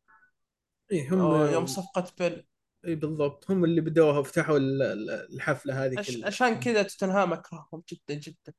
إيه 0.93 1.15
هم 1.15 1.53
يوم 1.53 1.67
صفقة 1.67 2.13
بيل. 2.19 2.47
اي 2.87 2.95
بالضبط. 2.95 3.51
هم 3.51 3.65
اللي 3.65 3.81
بدوها 3.81 4.19
وفتحوا 4.19 4.59
ال- 4.59 4.83
ال- 4.83 5.35
الحفلة 5.35 5.85
هذه 5.85 5.99
عش... 5.99 6.11
كلها. 6.17 6.27
عشان 6.27 6.61
كذا 6.61 6.83
توتنهام 6.83 7.33
أكرههم 7.33 7.83
جدا 7.93 8.15
جدا. 8.15 8.53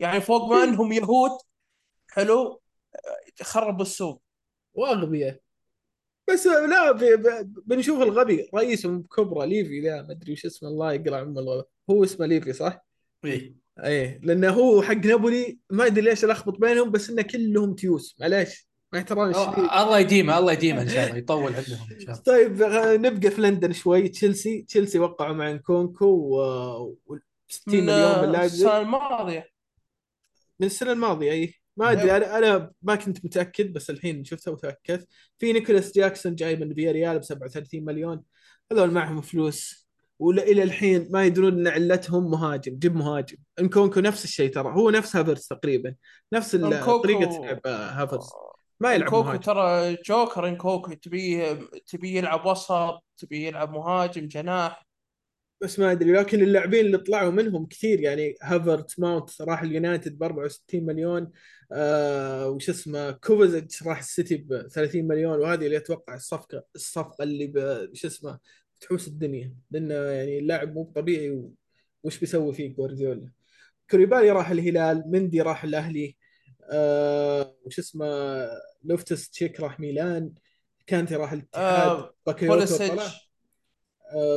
يعني 0.00 0.20
فوق 0.20 0.50
ما 0.50 0.64
إنهم 0.64 0.92
يهود 0.92 1.30
حلو 2.10 2.62
خربوا 3.42 3.82
السوق. 3.82 4.22
وأغبياء. 4.74 5.40
بس 6.30 6.46
لا. 6.46 6.92
بنشوف 7.66 8.02
الغبي 8.02 8.48
رئيسهم 8.54 9.02
كبرى 9.02 9.46
ليفي 9.46 9.80
ذا 9.80 10.02
ما 10.02 10.12
أدري 10.12 10.32
وش 10.32 10.46
اسمه 10.46 10.68
الله 10.68 10.92
يقلع 10.92 11.16
أم 11.16 11.38
الغبي. 11.38 11.68
هو 11.90 12.04
اسمه 12.04 12.26
ليفي 12.26 12.52
صح؟ 12.52 12.84
إيه. 13.24 13.54
إيه 13.84 14.20
لأنه 14.22 14.50
هو 14.50 14.82
حق 14.82 14.94
نابولي 14.94 15.58
ما 15.70 15.86
أدري 15.86 16.00
ليش 16.00 16.24
ألخبط 16.24 16.58
بينهم 16.58 16.90
بس 16.90 17.10
إنه 17.10 17.22
كلهم 17.22 17.74
تيوس. 17.74 18.16
معليش 18.20 18.68
مع 18.92 18.98
احترامي 18.98 19.34
الله 19.82 19.98
يديمه 19.98 20.38
الله 20.38 20.52
يديمه 20.52 20.82
إن 20.82 20.88
شاء 20.88 21.06
الله 21.06 21.16
يطول 21.18 21.54
عندهم 21.54 21.88
إن 21.92 22.00
شاء 22.00 22.10
الله. 22.10 22.22
طيب 22.22 22.62
نبقى 23.06 23.30
في 23.30 23.40
لندن 23.40 23.72
شوي. 23.72 24.08
تشيلسي 24.08 24.62
تشيلسي 24.62 24.98
وقعوا 24.98 25.34
مع 25.34 25.52
نكونكو 25.52 26.06
و... 26.06 26.36
و 27.06 27.18
60 27.48 27.74
من 27.80 27.86
مليون 27.86 28.28
من 28.28 28.34
السنة 28.34 28.80
الماضية. 28.80 29.48
من 30.60 30.66
السنة 30.66 30.92
الماضية 30.92 31.32
اي 31.32 31.54
ما 31.76 31.92
أدري 31.92 32.16
أنا 32.16 32.38
أنا 32.38 32.70
ما 32.82 32.94
كنت 32.94 33.24
متأكد 33.24 33.72
بس 33.72 33.90
الحين 33.90 34.24
شفتها 34.24 34.50
وتأكدت. 34.50 35.08
في 35.38 35.52
نيكولاس 35.52 35.94
جاكسون 35.94 36.34
جاي 36.34 36.56
من 36.56 36.74
فياريال 36.74 37.18
ب 37.18 37.22
37 37.22 37.84
مليون. 37.84 38.22
هذول 38.72 38.90
معهم 38.90 39.20
فلوس. 39.20 39.88
والى 40.18 40.62
الحين 40.62 41.08
ما 41.10 41.24
يدرون 41.24 41.52
إن 41.52 41.68
علتهم 41.68 42.30
مهاجم 42.30 42.78
جيب 42.78 42.96
مهاجم. 42.96 43.36
إنكونكو 43.60 44.00
نفس 44.00 44.24
الشيء 44.24 44.50
ترى 44.50 44.72
هو 44.72 44.90
نفس 44.90 45.16
هافرز 45.16 45.46
تقريبا. 45.46 45.94
نفس 46.32 46.56
طريقة 46.56 47.44
لعب 47.44 47.60
آه، 47.66 47.90
هافرز. 47.90 48.28
ما 48.80 48.94
يلعب 48.94 49.14
مهاجم. 49.14 49.40
ترى 49.40 49.96
جوكر 50.06 50.48
إنكونكو 50.48 50.92
تبيه 50.92 51.58
تبيه 51.86 52.18
يلعب 52.18 52.46
وسط 52.46 53.04
تبيه 53.16 53.46
يلعب 53.46 53.72
مهاجم 53.72 54.28
جناح. 54.28 54.86
بس 55.60 55.78
ما 55.78 55.92
أدري 55.92 56.12
لكن 56.12 56.42
اللاعبين 56.42 56.86
اللي 56.86 56.98
طلعوا 56.98 57.30
منهم 57.30 57.66
كثير 57.66 58.00
يعني 58.00 58.34
هافرتز 58.42 59.00
ماونت 59.00 59.42
راح 59.42 59.62
اليونايتد 59.62 60.18
ب 60.18 60.22
64 60.22 60.84
مليون 60.86 61.30
آه 61.72 62.48
وش 62.48 62.70
اسمه 62.70 63.10
كوفاتشيتش 63.10 63.82
راح 63.82 63.98
السيتي 63.98 64.36
ب 64.36 64.68
30 64.68 65.04
مليون 65.08 65.38
وهذه 65.40 65.66
اللي 65.66 65.76
أتوقع 65.76 66.14
الصفقة 66.14 66.64
الصفقة 66.74 67.22
اللي 67.24 67.52
شو 67.92 68.06
اسمه 68.08 68.38
تحوس 68.80 69.08
الدنيا 69.08 69.54
لأنه 69.70 69.94
يعني 69.94 70.38
اللاعب 70.38 70.74
مو 70.74 70.92
طبيعي 70.94 71.42
وش 72.04 72.18
بيسوي 72.18 72.52
فيه 72.54 72.74
جوارديولا. 72.76 73.30
كوليبالي 73.90 74.30
راح 74.30 74.50
الهلال 74.50 75.04
مندي 75.06 75.40
راح 75.42 75.64
الأهلي 75.64 76.16
آه 76.70 77.56
وش 77.64 77.78
اسمه 77.78 78.06
لوفتوس 78.84 79.30
تشيك 79.30 79.60
راح 79.60 79.80
ميلان 79.80 80.34
كانتي 80.86 81.16
راح 81.16 81.32
الاتحاد 81.32 81.88
آه 81.90 82.14
بوليسيتش. 82.48 83.33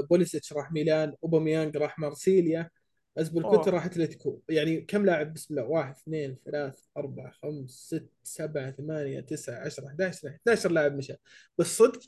بوليسيتش 0.09 0.53
راح 0.53 0.71
ميلان 0.71 1.13
أوباميانج 1.23 1.77
راح 1.77 1.99
مارسيليا 1.99 2.69
ازبلكوتا. 3.17 3.71
راح 3.71 3.85
أتلتيكو. 3.85 4.41
يعني 4.49 4.81
كم 4.81 5.05
لاعب؟ 5.05 5.33
بسم 5.33 5.53
الله 5.53 5.69
واحد 5.69 5.95
اثنين 5.95 6.37
ثلاث 6.45 6.79
أربع 6.97 7.31
خمس 7.31 7.69
ست 7.69 8.09
سبعة 8.23 8.71
ثمانية 8.71 9.19
تسعة 9.19 9.65
10 9.65 9.87
11 9.87 10.27
11 10.29 10.71
لاعب 10.71 10.95
مشى. 10.95 11.13
بس 11.57 11.77
صدق 11.77 11.99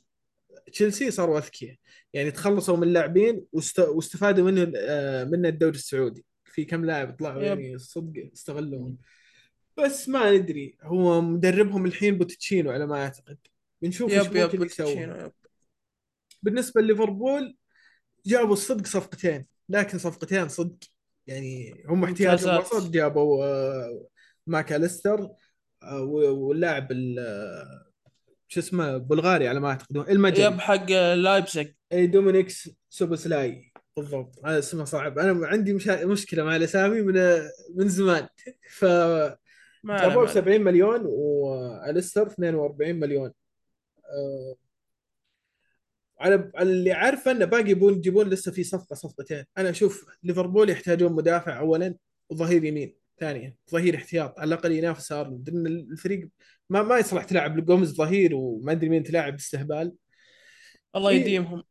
تشيلسي 0.72 1.12
صاروا 1.12 1.38
أذكياء. 1.38 1.76
يعني 2.14 2.32
تخلصوا 2.32 2.78
من 2.78 2.84
اللاعبين 2.84 3.46
واست... 3.52 3.80
واستفادوا 3.80 4.52
منه 4.52 4.72
آه، 4.78 5.24
من 5.24 5.46
الدوري 5.46 5.76
السعودي. 5.76 6.26
في 6.46 6.66
كم 6.66 6.86
لاعب 6.86 7.16
طلعوا. 7.20 7.44
يعني 7.44 7.78
صدق 7.78 8.30
استغلوهم 8.34 8.98
بس 9.78 10.10
ما 10.10 10.32
ندري 10.32 10.78
هو 10.82 11.22
مدربهم 11.22 11.86
الحين 11.86 12.18
بوتشيتينو 12.18 12.72
على 12.72 12.88
ما 12.88 13.04
أعتقد. 13.04 13.38
بنشوف 13.82 14.12
إيش 14.12 14.28
ممكن 14.28 14.66
يسوي 14.66 15.32
بالنسبة 16.44 16.82
لليفربول 16.82 17.58
جابوا 18.26 18.54
الصدق 18.54 18.86
صفقتين 18.88 19.46
لكن 19.70 19.98
صفقتين 19.98 20.48
صدق. 20.50 20.78
يعني 21.28 21.84
هم 21.88 22.04
احتياجهم 22.04 22.56
ممتازات. 22.56 22.74
وسط 22.74 22.92
جابوا 22.92 23.46
آه، 23.46 24.08
ماكاليستر 24.48 25.30
آه، 25.84 26.02
و- 26.02 26.48
واللاعب 26.48 26.92
ال- 26.92 27.20
آه، 27.20 27.86
شو 28.48 28.60
اسمه 28.60 28.98
بلغاري 28.98 29.48
على 29.48 29.60
ما 29.60 29.70
أعتقد 29.70 29.98
المجري. 29.98 30.44
yep 30.44 30.60
حق 30.60 30.92
لايبزيج 31.14 31.68
إي 31.94 32.08
دومينيك 32.08 32.70
سوبوسلاي. 32.90 33.72
بالضبط 33.98 34.46
هذا 34.46 34.60
اسمه 34.60 34.86
صعب. 34.86 35.20
أنا 35.20 35.48
عندي 35.48 35.74
مشا... 35.74 36.06
مشكلة 36.06 36.44
مع 36.44 36.56
الأسامي 36.56 37.02
من 37.02 37.42
من 37.76 37.88
زمان. 37.90 38.28
ف 38.80 38.86
جابوه 38.86 39.38
ما 39.84 40.08
ب 40.16 40.18
عليه. 40.20 40.28
70 40.28 40.62
مليون 40.62 41.02
وأليستر 41.06 42.28
42 42.28 42.96
مليون. 42.96 43.32
آه، 44.06 44.56
على 46.20 46.52
اللي 46.60 46.92
عارفه 46.92 47.32
إنه 47.32 47.46
باقي 47.46 47.70
يبون 47.72 47.94
يجيبون 47.94 48.30
لسه 48.30 48.52
في 48.52 48.64
صفقة 48.64 48.94
صفقتين. 48.94 49.46
أنا 49.58 49.70
أشوف 49.70 50.06
ليفربول 50.24 50.70
يحتاجون 50.70 51.14
مدافع 51.14 51.60
اولا 51.60 51.96
وظهير 52.30 52.64
يمين 52.64 52.96
ثانيا 53.20 53.56
ظهير 53.72 53.96
احتياط 53.96 54.40
على 54.40 54.48
الأقل 54.48 54.72
ينافس 54.72 55.12
ارنولد 55.12 55.50
لأن 55.50 55.68
الفريق 55.68 56.30
ما 56.70 56.84
ما 56.84 56.98
يصلح 56.98 57.24
تلعب 57.24 57.66
جوميز 57.66 57.94
ظهير 57.94 58.36
وما 58.36 58.72
أدري 58.72 58.90
مين 58.90 59.04
تلاعب 59.04 59.34
استهبال 59.34 59.94
الله 60.96 61.10
إيه. 61.10 61.22
يديمهم. 61.22 61.64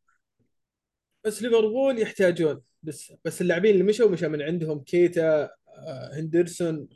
بس 1.24 1.42
ليفربول 1.42 1.98
يحتاجون 1.98 2.60
لسه. 2.82 3.18
بس 3.24 3.40
اللاعبين 3.40 3.72
اللي 3.72 3.84
مشوا 3.84 4.10
مشى 4.10 4.28
من 4.28 4.42
عندهم 4.42 4.80
كيتا 4.80 5.50
آه، 5.68 6.10
هندرسون 6.12 6.88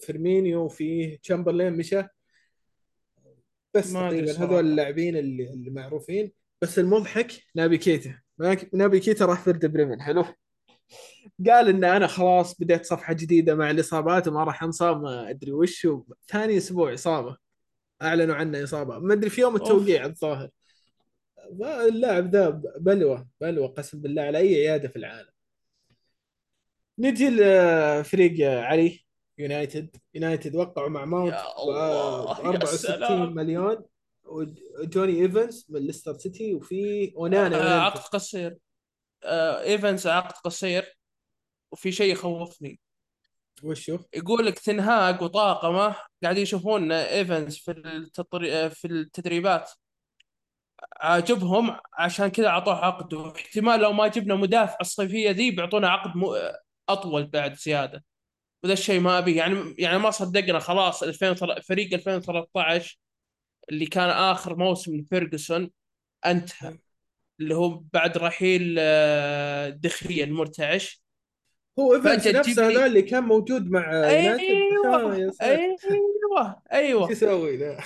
فيرمينو 0.00 0.68
في 0.68 1.16
تشامبرلين 1.16 1.72
مشى. 1.72 2.02
بس 3.74 3.92
تقريبا. 3.92 4.32
هذول 4.32 4.66
اللاعبين 4.66 5.16
اللي, 5.16 5.50
اللي 5.50 5.70
معروفين. 5.70 6.32
بس 6.62 6.78
المضحك 6.78 7.32
نابي 7.54 7.78
كيتا. 7.78 8.18
نابي 8.72 9.00
كيتا 9.00 9.24
راح 9.24 9.40
فيردر 9.40 9.66
بريمن 9.66 10.02
حلو؟ 10.02 10.24
قال 11.48 11.68
إن 11.68 11.84
أنا 11.84 12.06
خلاص 12.06 12.60
بديت 12.60 12.86
صفحة 12.86 13.12
جديدة 13.12 13.54
مع 13.54 13.70
الإصابات 13.70 14.28
وما 14.28 14.44
راح 14.44 14.62
أنصاب 14.62 15.02
ما 15.02 15.30
أدري 15.30 15.52
وش 15.52 15.88
ثاني 16.28 16.56
أسبوع 16.56 16.94
إصابة. 16.94 17.36
أعلنوا 18.02 18.34
عنه 18.34 18.64
إصابة. 18.64 18.98
ما 18.98 19.14
أدري 19.14 19.30
في 19.30 19.40
يوم 19.40 19.56
التوقيع 19.56 20.04
الظاهر. 20.04 20.48
اللاعب 21.60 22.30
ذا 22.30 22.48
بلوه 22.78 23.28
بلوه 23.40 23.68
قسم 23.68 24.00
بالله 24.00 24.22
على 24.22 24.38
أي 24.38 24.54
عيادة 24.54 24.88
في 24.88 24.96
العالم. 24.96 25.30
نجي 26.98 27.30
لفريق 27.30 28.50
علي 28.50 29.04
يونايتد. 29.38 29.96
يونايتد 30.14 30.56
وقعوا 30.56 30.88
مع 30.88 31.04
ماونت 31.04 31.34
يا 31.34 31.62
الله، 31.62 32.24
يا 32.24 32.30
64 32.30 32.96
سلام. 32.96 33.34
مليون. 33.34 33.84
وجوني 34.26 35.22
إيفنز 35.22 35.66
من 35.68 35.80
ليستر 35.80 36.18
سيتي 36.18 36.54
وفي 36.54 37.12
أونانا 37.16 37.76
آه، 37.76 37.80
عقد. 37.80 38.00
قصير. 38.00 38.56
آه، 39.24 39.62
إيفنز 39.62 40.06
عقد 40.06 40.32
قصير 40.32 40.96
وفي 41.72 41.92
شيء 41.92 42.12
يخوفني. 42.12 42.80
وشو؟ 43.62 43.98
يقول 44.14 44.46
لك 44.46 44.58
تنهاج 44.58 45.22
وطاقمه 45.22 45.96
قاعدين 46.22 46.42
يشوفون 46.42 46.92
إيفنز 46.92 47.56
في 47.56 47.70
التطري... 47.70 48.70
في 48.70 48.86
التدريبات. 48.86 49.70
عاجبهم 51.00 51.76
عشان 51.94 52.28
كذا 52.28 52.48
أعطوه 52.48 52.74
عقد. 52.74 53.14
واحتمال 53.14 53.80
لو 53.80 53.92
ما 53.92 54.08
جبنا 54.08 54.34
مدافع 54.34 54.76
الصيفية 54.80 55.30
ذي 55.30 55.50
بيعطونا 55.50 55.88
عقد 55.88 56.16
م... 56.16 56.24
أطول 56.88 57.26
بعد 57.26 57.54
زيادة. 57.54 58.04
وذا 58.64 58.72
الشيء 58.72 59.00
ما 59.00 59.18
أبيه. 59.18 59.36
يعني 59.36 59.74
يعني 59.78 59.98
ما 59.98 60.10
صدقنا 60.10 60.58
خلاص 60.58 61.02
2000 61.02 61.34
فريق 61.60 61.94
2013 61.94 62.98
اللي 63.70 63.86
كان 63.86 64.08
آخر 64.10 64.56
موسم 64.56 64.96
لفيرجسون 64.96 65.70
أنتهى 66.26 66.78
اللي 67.40 67.54
هو 67.54 67.82
بعد 67.92 68.18
رحيل 68.18 68.76
آه، 68.78 69.68
دخيا 69.68 70.24
المرتعش 70.24 71.02
هو 71.78 72.00
فأنت 72.00 72.28
نفسه 72.28 72.68
هذا 72.68 72.86
اللي 72.86 73.02
كان 73.02 73.22
موجود 73.24 73.70
مع 73.70 73.92
يونايتد. 73.92 74.44
آه، 74.84 75.12
أيوه 75.12 75.30
ساتر. 75.30 75.62
أيوه 75.90 76.62
أيوه. 76.72 77.10
يسوي 77.12 77.56
ذا؟ 77.56 77.78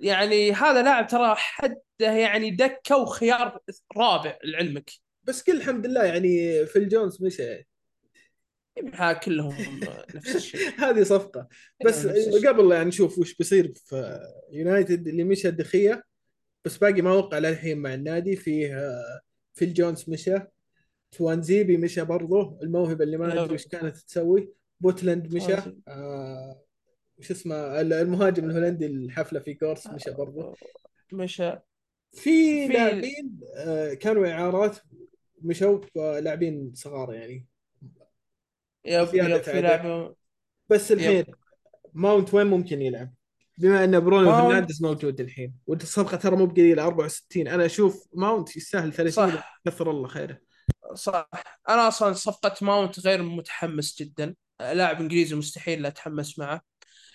يعني 0.00 0.52
هذا 0.52 0.82
لاعب 0.82 1.06
ترى 1.06 1.34
حده 1.36 1.80
يعني 1.98 2.50
دكة 2.50 2.96
وخيار 2.96 3.58
رابع 3.96 4.38
لعلمك. 4.44 4.90
بس 5.24 5.42
كل 5.42 5.56
الحمد 5.56 5.86
لله 5.86 6.04
يعني 6.04 6.66
فيل 6.66 6.88
جونز 6.88 7.22
مشى. 7.22 7.64
ها 8.94 9.12
كلهم 9.12 9.80
نفس 10.14 10.36
الشيء. 10.36 10.60
هذه 10.84 11.02
صفقة. 11.02 11.48
بس 11.84 12.06
نفس 12.06 12.28
الشيء. 12.28 12.48
قبل 12.48 12.68
لا 12.68 12.84
نشوف 12.84 13.18
وش 13.18 13.34
بيصير 13.34 13.72
في 13.74 14.20
يونايتد 14.52 15.08
اللي 15.08 15.24
مشى 15.24 15.48
دي 15.48 15.70
خيا 15.70 16.02
بس 16.64 16.78
باقي 16.78 17.02
ما 17.02 17.12
وقع 17.12 17.38
للحين 17.38 17.78
مع 17.78 17.94
النادي 17.94 18.36
فيه 18.36 18.78
آه، 18.78 19.20
فيل 19.54 19.74
جونز 19.74 20.04
مشى 20.10 20.34
توانزيبي 21.10 21.76
مشى 21.76 22.04
برضه. 22.04 22.58
الموهبة 22.62 23.04
اللي 23.04 23.16
ما 23.16 23.42
ادري 23.44 23.54
وش 23.54 23.66
كانت 23.66 23.96
تسوي. 23.96 24.52
بوتلاند 24.80 25.34
مشى. 25.34 25.46
توانزيبي. 25.46 25.82
آه 25.88 26.60
وش 27.18 27.30
اسمه 27.30 27.80
المهاجم 27.80 28.50
الهولندي 28.50 28.86
الحفلة 28.86 29.40
فيخورست 29.40 29.86
مشى 29.86 30.10
برضه. 30.10 30.54
مشى. 31.12 31.52
في 32.12 32.68
لاعبين 32.68 33.40
آه، 33.56 33.94
كانوا 33.94 34.26
إعارات 34.28 34.76
مشوا 35.42 35.80
لاعبين 36.20 36.72
صغار 36.74 37.14
يعني. 37.14 37.46
yep 38.84 39.14
yep 39.14 39.42
في. 39.42 39.60
لاعب 39.60 40.14
بس 40.68 40.92
الحين 40.92 41.24
ماونت 41.94 42.34
وين 42.34 42.46
ممكن 42.46 42.82
يلعب؟ 42.82 43.14
بما 43.58 43.84
أن 43.84 44.00
برونو 44.00 44.32
فرنانديز 44.32 44.82
موجود 44.82 45.20
الحين 45.20 45.54
والصفقة 45.66 46.16
ترى 46.16 46.36
مو 46.36 46.46
بقليلة 46.46 46.86
64 46.86 47.48
أنا 47.48 47.66
أشوف 47.66 48.06
ماونت 48.14 48.56
يستاهل 48.56 48.92
30 48.92 49.30
صح. 49.30 49.60
كثر 49.66 49.90
الله 49.90 50.08
خيره. 50.08 50.38
صح. 50.94 51.28
أنا 51.68 51.88
أصلا 51.88 52.12
صفقة 52.12 52.54
ماونت 52.62 53.00
غير 53.00 53.22
متحمس 53.22 54.02
جدا. 54.02 54.34
لاعب 54.60 55.00
إنجليزي 55.00 55.36
مستحيل 55.36 55.82
لا 55.82 55.88
أتحمس 55.88 56.38
معه. 56.38 56.60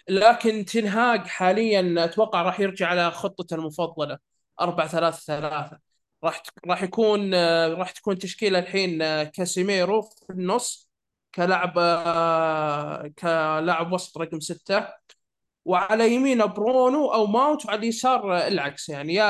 لكن 0.09 0.65
تنهاج 0.65 1.19
حاليا 1.19 2.05
أتوقع 2.05 2.41
راح 2.41 2.59
يرجع 2.59 2.87
على 2.87 3.11
خطته 3.11 3.55
المفضلة. 3.55 4.17
4 4.61 4.87
3 4.87 5.17
3 5.17 5.79
راح 6.23 6.43
راح 6.67 6.83
يكون 6.83 7.33
راح 7.73 7.91
تكون 7.91 8.17
تشكيلة 8.17 8.59
الحين 8.59 9.23
كاسيميرو 9.23 10.01
في 10.01 10.29
النص. 10.29 10.88
كلاعب 11.35 11.73
كلاعب 13.19 13.91
وسط 13.91 14.17
رقم 14.17 14.39
ستة. 14.39 14.87
وعلى 15.65 16.13
يمينه 16.15 16.45
برونو 16.45 17.13
أو 17.13 17.27
ماونت 17.27 17.65
وعلى 17.65 17.79
اليسار 17.79 18.37
العكس 18.47 18.89
يعني. 18.89 19.13
يا 19.13 19.25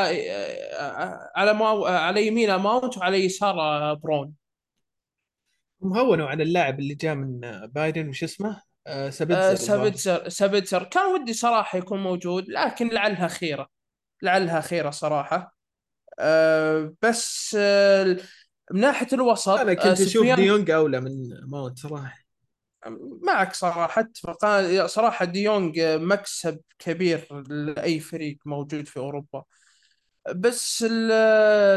على 1.35 1.53
ماو 1.53 1.85
على 1.85 2.27
يمينه 2.27 2.57
ماونت 2.57 2.97
وعلى 2.97 3.25
يساره 3.25 3.93
برون 3.93 4.33
هم 5.81 5.97
هونوا 5.97 6.27
على 6.27 6.43
اللاعب 6.43 6.79
اللي 6.79 6.93
جاء 6.93 7.15
من 7.15 7.39
بايرن 7.67 8.09
وش 8.09 8.23
اسمه؟ 8.23 8.61
آه 8.87 9.09
سابيتزر 9.09 9.51
آه،. 9.51 9.55
سابتزر 9.55 10.29
سابتزر 10.29 10.83
كان 10.83 11.05
ودي 11.05 11.33
صراحة 11.33 11.77
يكون 11.77 12.03
موجود 12.03 12.49
لكن 12.49 12.89
لعلها 12.89 13.27
خيرة. 13.27 13.69
لعلها 14.21 14.61
خيرة 14.61 14.89
صراحة. 14.89 15.55
آه، 16.19 16.93
بس 17.01 17.57
آه، 17.59 18.17
من 18.71 18.81
ناحية 18.81 19.07
الوسط 19.13 19.49
أنا 19.49 19.71
آه، 19.71 19.73
كنت 19.73 19.85
أشوف 19.85 20.07
سفيان- 20.23 20.35
ديونج 20.35 20.71
أولى 20.71 21.01
من 21.01 21.29
ماونت 21.47 21.79
صراحة. 21.79 22.19
معك 23.23 23.53
صراحة 23.53 24.01
أتفق. 24.01 24.85
صراحة 24.85 25.25
ديونج 25.25 25.79
مكسب 25.81 26.59
كبير 26.79 27.43
لأي 27.49 27.99
فريق 27.99 28.37
موجود 28.45 28.87
في 28.87 28.97
أوروبا. 28.97 29.43
بس 30.35 30.77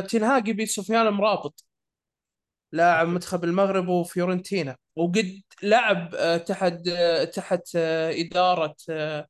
تنهاج 0.09 0.49
يبي 0.49 0.67
سفيان 0.67 1.09
مرابط. 1.09 1.65
لاعب 2.73 3.09
منتخب 3.09 3.45
المغرب 3.45 3.89
وفيورنتينا. 3.89 4.77
وقد 4.97 5.43
لعب 5.63 6.15
آه، 6.15 6.37
تحت 6.37 6.89
آه، 6.89 7.25
تحت 7.25 7.63
آه، 7.77 8.29
آه، 8.91 9.27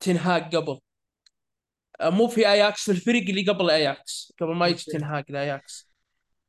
تنهاج 0.00 0.56
قبل. 0.56 0.78
آه، 2.00 2.10
مو 2.10 2.28
في 2.28 2.48
أياكس 2.52 2.82
في 2.84 2.90
الفريق 2.90 3.28
اللي 3.28 3.42
قبل 3.52 3.70
أياكس. 3.70 4.32
قبل 4.40 4.54
ما 4.54 4.66
يجي. 4.66 4.84
تنهاج 4.92 5.24
لأياكس. 5.28 5.87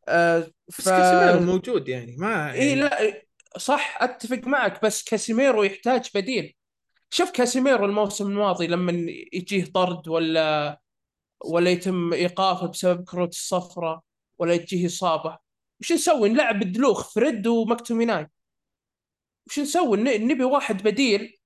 آه، 0.07 0.39
بس 0.67 0.81
ف... 0.81 0.89
كاسيميرو 0.89 1.39
موجود 1.51 1.89
يعني 1.89 2.15
ما 2.17 2.51
اي 2.51 2.67
يعني. 2.67 2.75
لا 2.81 3.23
صح 3.57 3.97
أتفق 4.01 4.39
معك 4.47 4.85
بس 4.85 5.03
كاسيميرو 5.03 5.63
يحتاج 5.63 6.09
بديل. 6.15 6.55
شوف 7.11 7.31
كاسيميرو 7.31 7.85
الموسم 7.85 8.27
الماضي 8.27 8.67
لما 8.67 8.91
يجيه 9.33 9.65
طرد 9.65 10.07
ولا 10.07 10.79
ولا 11.45 11.69
يتم 11.69 12.13
إيقافه 12.13 12.67
بسبب 12.67 13.03
كروت 13.03 13.29
الصفراء 13.33 14.01
ولا 14.39 14.57
تجيه 14.57 14.85
إصابة. 14.85 15.37
وش 15.81 15.91
نسوي؟ 15.91 16.29
نلعب 16.29 16.61
الدلوخ 16.61 17.13
فريد 17.13 17.47
ومكتوميناي 17.47 18.27
وش 19.47 19.59
نسوي؟ 19.59 19.97
نبي 20.17 20.43
واحد 20.43 20.83
بديل. 20.83 21.37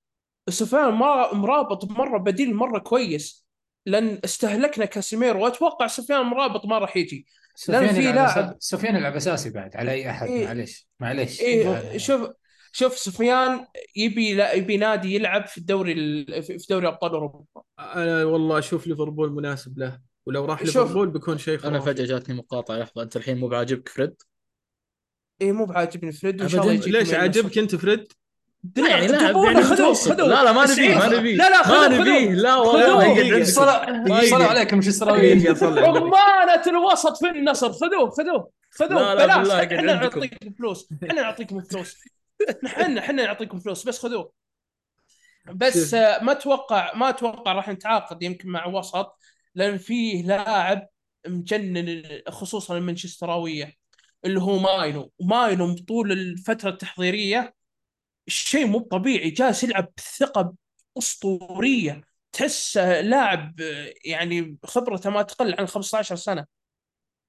سفيان 0.48 0.90
مرا- 0.90 1.34
مرابط 1.34 1.84
مرة 1.84 2.18
بديل 2.18 2.54
مرة 2.54 2.78
كويس. 2.78 3.46
لأن 3.86 4.20
استهلكنا 4.24 4.84
كاسيميرو. 4.84 5.44
وأتوقع 5.44 5.86
سفيان 5.86 6.22
مرابط 6.22 6.66
ما 6.66 6.78
راح 6.78 6.96
يجي. 6.96 7.26
سفيان 7.54 7.94
في 7.94 8.00
يلعب 8.00 8.14
لاعب- 8.14 8.56
سفيان 8.58 8.96
يلعب 8.96 9.16
أساسي 9.16 9.50
بعد 9.50 9.76
على 9.76 9.90
أي 9.92 10.10
أحد 10.10 10.26
إيه. 10.28 10.46
معليش 10.46 10.88
معليش 11.00 11.40
يعني- 11.40 11.98
شوف 11.98 12.28
شوف 12.72 12.98
سفيان 12.98 13.66
يبي 13.96 14.34
لا 14.34 14.52
يبي 14.52 14.76
نادي 14.76 15.14
يلعب 15.14 15.46
في 15.46 15.58
الدوري 15.58 15.92
ال- 15.92 16.42
في 16.42 16.58
في 16.58 16.66
دوري 16.70 16.88
أبطال 16.88 17.10
أوروبا 17.12 17.44
أنا 17.78 18.24
والله 18.24 18.58
أشوف 18.58 18.86
ليفربول 18.86 19.32
مناسب 19.32 19.78
له 19.78 20.00
ولو 20.26 20.44
راح 20.44 20.58
شوف، 20.64 20.76
ليفربول 20.76 21.10
بيكون 21.10 21.38
شيء 21.38 21.66
أنا 21.66 21.80
فجأة 21.80 22.04
جاتني 22.04 22.34
مقاطعة 22.34 22.76
لحظة 22.78 23.02
أنت 23.02 23.16
الحين 23.16 23.38
مو 23.38 23.48
بعاجبك 23.48 23.88
فريد؟ 23.88 24.14
إيه 25.42 25.52
مو 25.52 25.64
بعاجبني 25.66 26.12
فريد 26.12 26.40
وإن 26.40 26.48
شاء. 26.48 26.60
الله 26.62 26.72
ليش 26.74 27.08
من 27.08 27.14
عاجبك 27.14 27.58
أنت 27.58 27.74
فريد؟ 27.76 28.12
لا 28.76 28.88
يعني 28.88 29.06
لاعب 29.06 29.36
يعني 29.44 29.62
خذوه 29.62 29.94
خذوه. 29.94 30.28
لا 30.28 30.44
لا 30.44 30.52
ما 30.52 30.72
نبيه. 30.72 30.94
ما 30.94 31.06
نبيه. 31.08 31.36
لا 31.36 31.50
لا 31.50 31.58
ما 31.58 31.62
خذوه 31.62 31.88
نبيه. 31.88 32.24
خذوه. 32.24 32.34
لا 32.34 32.56
والله. 32.56 33.44
ما. 34.08 34.24
صلاة 34.24 34.46
عليكم 34.46 34.82
شو 34.82 34.90
النبي. 34.90 35.48
عمانة 35.80 36.62
الوسط 36.66 37.16
في 37.16 37.30
النصر. 37.30 37.72
خذوه 37.72 38.10
خذوه 38.10 38.50
خذوه. 38.70 39.14
لا 39.14 39.26
لا 39.26 39.42
بلاش. 39.42 39.72
إحنا. 39.72 39.94
نعطيكم 39.94 40.50
فلوس. 40.58 40.88
إحنا 41.04 41.22
نعطيكم 41.22 41.60
فلوس. 41.60 41.96
إحنا 42.66 43.00
إحنا 43.00 43.24
نعطيكم 43.26 43.58
فلوس. 43.58 43.84
بس 43.84 43.98
خذوه. 43.98 44.32
بس 45.54 45.94
ما 45.94 46.32
أتوقع 46.32 46.94
ما 46.94 47.08
أتوقع 47.08 47.52
راح 47.52 47.68
نتعاقد 47.68 48.22
يمكن 48.22 48.48
مع 48.48 48.66
وسط 48.66 49.18
لأن 49.54 49.78
فيه 49.78 50.22
لاعب 50.22 50.88
مجنن 51.26 52.02
خصوصا 52.28 52.76
المانشستراوية 52.76 53.72
اللي 54.24 54.40
هو 54.40 54.58
ماينو. 54.58 55.12
ماينو 55.20 55.74
طول 55.74 56.12
الفترة 56.12 56.70
التحضيرية 56.70 57.54
شيء 58.26 58.66
مو 58.66 58.78
طبيعي. 58.78 59.30
جالس 59.30 59.64
يلعب 59.64 59.92
بثقة 59.96 60.54
أسطورية. 60.98 62.00
تحسه 62.32 63.00
لاعب 63.00 63.60
يعني 64.04 64.58
خبرته 64.64 65.10
ما 65.10 65.22
تقل 65.22 65.54
عن 65.58 65.66
15 65.66 66.16
سنة. 66.16 66.46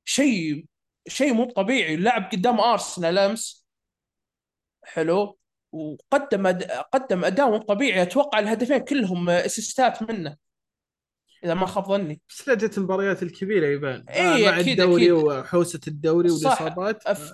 شيء 0.06 0.66
شيء 1.08 1.34
مو 1.34 1.46
طبيعي. 1.46 1.96
لعب 1.96 2.30
قدام 2.32 2.60
أرسنال 2.60 3.18
أمس. 3.18 3.66
حلو. 4.84 5.38
وقدم 5.72 6.48
أد... 6.48 6.64
قدم 6.64 7.26
أداء 7.26 7.50
مو 7.50 7.58
طبيعي. 7.58 8.02
أتوقع 8.02 8.40
الهدفين 8.40 8.78
كلهم 8.78 9.30
أسيستات 9.30 10.04
منه. 10.04 10.38
إذا 11.44 11.54
ما 11.54 11.66
خاب 11.66 11.86
ظني. 11.86 12.22
بس 12.30 12.50
لجنة 12.50 12.72
المباريات 12.78 13.24
الكبيرة 13.24 13.68
يبان. 13.68 14.06
إيه، 14.10 14.48
آه، 14.48 14.52
مع 14.52 14.60
أكيد، 14.60 14.80
الدوري 14.82 15.12
أكيد. 15.12 15.12
وحوسة 15.12 15.80
الدوري 15.88 16.30
أف... 17.06 17.34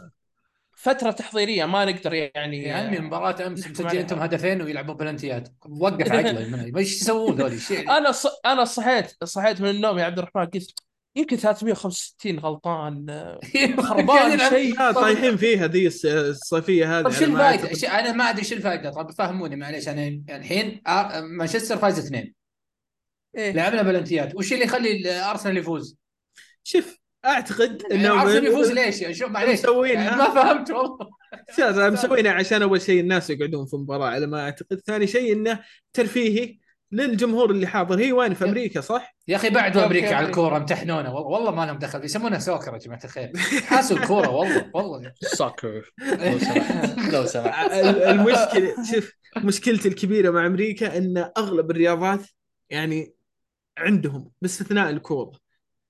فترة 0.82 1.12
تحضيرية 1.12 1.66
ما 1.66 1.86
نقدر 1.86 2.14
يعني 2.14 2.64
يا 2.64 2.74
عمي 2.74 3.00
مباراة 3.00 3.48
أمس. 3.48 3.82
أنتم 3.82 4.20
هدفين 4.20 4.62
ويلعبون 4.62 4.96
بلنتيات. 4.98 5.50
وقف 5.70 6.12
عقله 6.12 6.72
إيش 6.78 7.02
يسوون 7.02 7.36
ذول 7.36 7.62
شيء. 7.62 7.92
أنا 7.98 8.12
ص... 8.12 8.28
أنا 8.46 8.66
صحيت 8.66 9.24
صحيت 9.24 9.62
من 9.62 9.70
النوم 9.70 10.00
يا 10.00 10.04
عبد 10.04 10.18
الرحمن 10.20 10.46
قلت 10.46 10.74
يمكن 11.16 11.38
365 11.38 12.40
غلطان 12.40 13.06
خربان 13.88 14.40
شيء. 14.50 14.92
طايحين 14.92 15.38
فيها 15.38 15.68
ذي 15.68 15.88
الصيفية 16.06 17.00
هذه 17.00 17.04
طيب 17.04 17.14
شو 17.14 17.26
ما 17.32 17.54
الفائده؟ 17.54 18.00
أنا 18.00 18.12
ما 18.12 18.30
أدري 18.30 18.44
شو 18.44 18.56
الفائده 18.56 18.90
طب 18.92 19.12
فهموني 19.12 19.56
معليش 19.56 19.88
أنا 19.88 20.22
الحين 20.30 20.82
آه، 20.88 21.22
مانشستر 21.22 21.78
فايز 21.78 22.00
اثنين. 22.00 22.34
إيه؟ 23.38 23.52
لعبنا 23.52 23.82
بلنتيات. 23.82 24.36
وش 24.36 24.54
اللي 24.54 24.66
يخلي 24.66 25.12
آرسنال 25.12 25.58
يفوز؟ 25.58 25.98
شوف 26.64 27.01
أعتقد 27.26 27.82
يعني 27.92 28.08
إنه 28.08 28.22
ارسنال 28.22 28.46
يفوز 28.48 28.72
ليش؟ 28.72 29.18
شو 29.20 29.28
معليش 29.28 29.60
مسوينها. 29.60 30.04
يعني 30.04 30.18
ما 30.18 30.30
فهمت 30.36 30.72
والله 30.72 31.10
شوف، 31.58 31.78
مسوينها 31.78 32.32
عشان 32.32 32.62
أول 32.62 32.82
شيء 32.82 33.00
الناس 33.00 33.30
يقعدون 33.30 33.66
في 33.66 33.76
مباراة 33.76 34.08
على 34.10 34.28
ما 34.28 34.44
أعتقد، 34.44 34.82
ثاني 34.86 35.08
شيء 35.08 35.34
إنه 35.34 35.60
ترفيهي 35.94 36.58
للجمهور 36.92 37.52
اللي 37.52 37.68
حاضر. 37.68 38.00
هي 38.00 38.12
وين؟ 38.12 38.34
في. 38.34 38.46
أمريكا 38.46 38.82
صح؟ 38.82 39.16
يا 39.28 39.36
أخي 39.36 39.50
بعدوا 39.50 39.86
أمريكا 39.86 40.16
على 40.16 40.28
الكورة 40.28 40.58
امتحنونا 40.58 41.10
والله, 41.10 41.28
والله 41.28 41.52
ما 41.52 41.66
لهم 41.66 41.78
دخل. 41.80 42.06
يسمونها 42.06 42.40
soccer 42.40 42.74
يا 42.74 42.78
جماعة 42.78 43.00
الخير. 43.04 43.32
حاسوا 43.66 43.98
الكورة 43.98 44.30
والله 44.30 44.72
والله. 44.74 45.12
soccer 45.22 45.92
لو 46.20 46.40
سمحت. 46.40 46.98
لو 47.14 47.26
سمحت. 47.26 47.72
ال- 47.72 48.04
المشكلة 48.04 48.76
شوف 48.94 49.12
مشكلتي 49.38 49.88
الكبيرة 49.88 50.32
مع 50.32 50.46
أمريكا 50.46 50.98
إن 50.98 51.32
أغلب 51.38 51.72
الرياضات 51.72 52.20
يعني 52.70 53.14
عندهم 53.78 54.32
باستثناء 54.42 54.90
الكورة. 54.90 55.32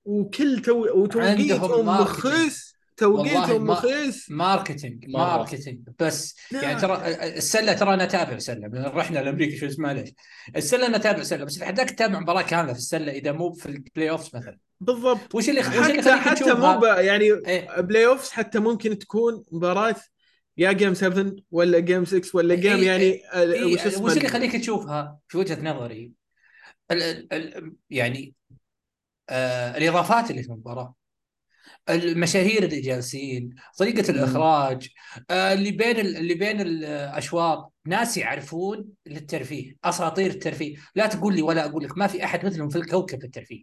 وكل 0.04 0.62
تو... 0.62 0.86
وتوقيتهم. 1.02 1.86
مخيس 1.86 2.72
توقيتهم 2.96 3.64
مخيس 3.66 4.30
marketing. 4.30 5.04
marketing 5.08 5.78
بس 5.98 6.36
لا. 6.50 6.62
يعني 6.62 6.80
ترى 6.80 7.06
السلة 7.36 7.72
ترى 7.72 7.94
أنا 7.94 8.04
أتابع 8.04 8.38
سلة 8.38 8.70
رحنا 8.74 9.18
لأمريكا 9.18 9.56
شو 9.56 9.66
اسمه 9.66 9.92
ليش 9.92 10.10
السلة 10.56 10.86
أنا 10.86 10.96
أتابع 10.96 11.22
سلة 11.22 11.44
بس 11.44 11.58
لحد 11.58 11.86
تتابع 11.86 12.18
مباراة 12.20 12.42
كاملة 12.42 12.72
في 12.72 12.78
السلة 12.78 13.12
إذا 13.12 13.32
مو 13.32 13.52
في 13.52 13.66
ال 13.66 14.10
playoffs 14.10 14.36
مثلا 14.36 14.58
بالضبط 14.80 15.34
وش 15.34 15.48
اللي 15.48 15.60
وش 15.60 15.66
اللي 15.66 15.82
حتى 15.82 15.98
يخليك 15.98 16.18
حتى 16.20 16.54
مو 16.54 16.78
ب- 16.80 16.84
يعني 16.84 17.24
إيه. 17.24 17.80
playoffs 17.80 18.30
حتى 18.30 18.58
ممكن 18.58 18.98
تكون 18.98 19.44
مباراة 19.52 19.96
يا 20.58 20.72
game 20.72 20.94
7 20.94 21.32
ولا 21.50 21.78
game 21.78 22.04
6 22.04 22.36
ولا 22.36 22.54
game 22.54 22.72
إيه، 22.76 22.86
يعني 22.86 23.22
ال- 23.42 23.52
إيه، 23.52 23.74
وش 23.74 23.80
اسمه 23.86 24.04
وش 24.04 24.12
اللي 24.12 24.24
يخليك 24.24 24.56
تشوفها 24.56 25.18
في 25.28 25.38
وجهة 25.38 25.60
نظري 25.62 26.12
ال 26.90 27.02
ال 27.02 27.32
ال 27.32 27.72
يعني 27.90 28.34
الإضافات 29.76 30.30
اللي 30.30 30.42
في 30.42 30.48
المباراة 30.48 30.94
المشاهير 31.90 32.62
اللي 32.64 32.80
جالسين 32.80 33.50
طريقة 33.78 34.10
الإخراج 34.10 34.88
آه 35.30 35.52
اللي 35.52 35.70
بين 35.70 35.96
ال- 36.00 36.16
اللي 36.16 36.34
بين 36.34 36.60
الأشواط 36.60 37.72
ناس 37.86 38.16
يعرفون 38.16 38.84
للترفيه 39.06 39.76
أساطير 39.84 40.30
الترفيه. 40.30 40.76
لا 40.94 41.06
تقول 41.06 41.34
لي 41.36 41.42
ولا 41.42 41.64
أقول 41.66 41.84
لك 41.84 41.98
ما 41.98 42.06
في 42.06 42.24
أحد 42.24 42.46
مثلهم 42.46 42.68
في 42.68 42.78
الكوكب 42.78 43.18
في 43.20 43.26
الترفيه. 43.26 43.62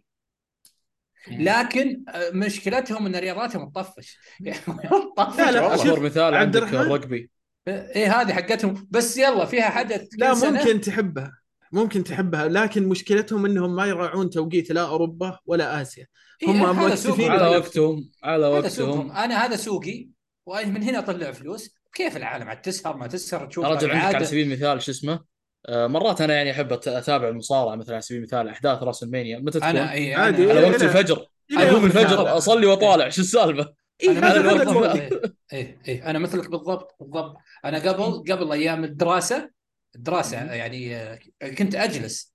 لكن 1.30 2.04
آه، 2.08 2.30
مشكلتهم 2.30 3.06
إن 3.06 3.16
رياضاتهم 3.16 3.70
تطفش. 3.70 4.18
تطفش. 5.16 5.38
لا، 5.38 5.50
لا،. 5.50 5.76
شوف، 5.76 5.98
مثال 5.98 6.34
عبد 6.34 6.56
عندك 6.56 6.58
الرحمن؟ 6.58 6.80
الرجبي 6.80 7.30
إيه 7.68 8.20
هذه 8.20 8.32
حقتهم. 8.32 8.88
بس 8.90 9.16
يلا 9.16 9.44
فيها 9.44 9.70
حدث 9.70 10.08
لا 10.18 10.34
سنة. 10.34 10.58
ممكن 10.58 10.80
تحبها. 10.80 11.39
ممكن 11.72 12.04
تحبها 12.04 12.48
لكن 12.48 12.88
مشكلتهم 12.88 13.46
إنهم 13.46 13.76
ما 13.76 13.86
يراعون 13.86 14.30
توقيت 14.30 14.70
لا 14.72 14.88
أوروبا 14.88 15.38
ولا 15.46 15.82
آسيا 15.82 16.06
إيه، 16.42 16.48
هم 16.48 16.94
سوقهم. 16.96 17.30
على 17.30 17.56
وقتهم 17.56 18.10
على 18.22 18.46
هذا 18.46 18.52
وقتهم 18.52 18.68
سوقهم 18.70 19.12
أنا 19.12 19.46
هذا 19.46 19.56
سوقي 19.56 20.08
ومن 20.46 20.82
هنا 20.82 20.98
أطلع 20.98 21.32
فلوس 21.32 21.74
كيف 21.94 22.16
العالم 22.16 22.48
عاد 22.48 22.60
تسهر 22.60 22.96
ما 22.96 23.06
تسهر 23.06 23.46
تشوف 23.46 23.64
يا 23.64 23.70
رجل 23.70 23.90
عندك 23.90 24.14
على. 24.14 24.24
سبيل 24.24 24.46
المثال 24.46 24.82
شو 24.82 24.90
اسمه 24.90 25.20
آه، 25.66 25.86
مرات 25.86 26.20
أنا 26.20 26.34
يعني 26.34 26.50
أحب 26.50 26.72
أتابع 26.72 27.28
المصارعة 27.28 27.76
مثلا 27.76 27.94
على 27.94 28.02
سبيل 28.02 28.18
المثال 28.18 28.48
أحداث 28.48 28.82
راس 28.82 29.02
المانيا 29.02 29.38
متى 29.38 29.58
تكون؟ 29.58 29.70
أنا 29.70 29.92
اي 29.92 30.14
عادي. 30.14 30.50
على 30.50 30.60
إيه، 30.60 30.70
وقت 30.70 30.82
لا. 30.82 30.88
الفجر 30.88 31.26
اقوم 31.58 31.84
الفجر. 31.84 32.36
أصلي 32.36 32.66
وأطالع 32.66 33.08
شو 33.08 33.20
السالفة؟ 33.20 33.72
إيه 34.02 34.10
أنا. 34.10 34.94
إيه 34.94 35.10
إيه 35.52 35.78
إيه 35.88 36.10
أنا 36.10 36.18
مثلك 36.18 36.50
بالضبط 36.50 36.96
بالضبط 37.00 37.36
أنا 37.64 37.78
قبل 37.78 38.32
قبل 38.32 38.52
أيام 38.52 38.84
الدراسة 38.84 39.50
الدراسة 39.96 40.52
يعني 40.52 41.18
كنت 41.58 41.74
أجلس. 41.74 42.34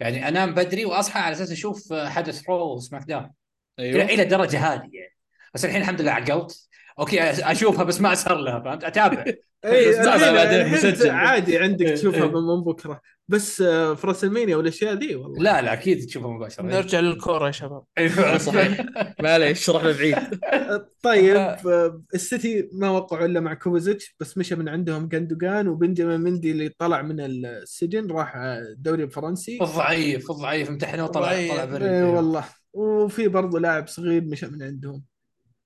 يعني 0.00 0.28
أنام 0.28 0.54
بدري 0.54 0.84
وأصحى 0.84 1.20
على 1.20 1.32
أساس 1.32 1.52
أشوف 1.52 1.92
حدث 1.92 2.48
Raw 2.48 2.74
و 2.74 3.02
SmackDown 3.02 3.30
إلى 3.78 4.02
أيوه. 4.02 4.04
إلى 4.04 4.22
الدرجه 4.22 4.58
هذه 4.58 4.90
يعني 4.92 5.16
بس 5.54 5.64
الحين 5.64 5.80
الحمد 5.80 6.00
لله 6.00 6.12
عقلت. 6.12 6.68
أوكي 6.98 7.22
أشوفها 7.30 7.84
بس 7.84 8.00
ما 8.00 8.12
أسهر 8.12 8.36
لها 8.36 8.60
فهمت؟ 8.60 8.84
أتابع. 8.84 9.24
إي 9.64 10.02
بعدين 10.32 10.72
مسجل. 10.72 11.10
عادي 11.10 11.58
عندك 11.58 11.86
تشوفها. 11.86 12.26
من 12.26 12.64
بكرة. 12.64 13.00
بس 13.30 13.60
آه، 13.62 13.94
في 13.94 14.06
WrestleMania 14.06 14.56
والأشياء 14.56 14.94
ذي 14.94 15.14
والله. 15.14 15.42
لا 15.42 15.62
لا 15.62 15.72
أكيد 15.72 16.06
تشوفها 16.06 16.30
مباشرة. 16.30 16.62
نرجع 16.62 17.00
للكورة 17.00 17.46
يا 17.46 17.50
شباب. 17.52 17.82
اي 17.98 18.08
فعلا 18.08 18.38
صحيح. 18.48 18.84
معليش 19.20 19.70
رحنا 19.70 19.92
بعيد. 19.92 20.16
طيب 21.02 21.36
آه. 21.36 21.56
آه، 21.66 22.02
السيتي 22.14 22.68
ما 22.72 22.90
وقعوا 22.90 23.26
إلا 23.26 23.40
مع 23.40 23.54
كوفاتشيتش 23.54 24.16
بس 24.20 24.38
مشى 24.38 24.54
من 24.54 24.68
عندهم 24.68 25.08
جندوجان 25.08 25.68
وبنجامين 25.68 26.20
مندي 26.20 26.50
اللي 26.50 26.68
طلع 26.78 27.02
من 27.02 27.20
السجن 27.20 28.06
راح 28.10 28.36
الدوري 28.36 29.04
الفرنسي. 29.04 29.58
الضعيف 29.62 30.30
الضعيف 30.30 30.68
امتحنوه 30.68 31.06
طلع 31.06 31.22
ضعيف. 31.26 31.52
طلع 31.52 31.86
اي 31.86 32.02
والله. 32.02 32.44
وفي 32.72 33.28
برضه 33.28 33.60
لاعب 33.60 33.86
صغير 33.88 34.24
مشى 34.24 34.46
من 34.46 34.62
عندهم. 34.62 35.02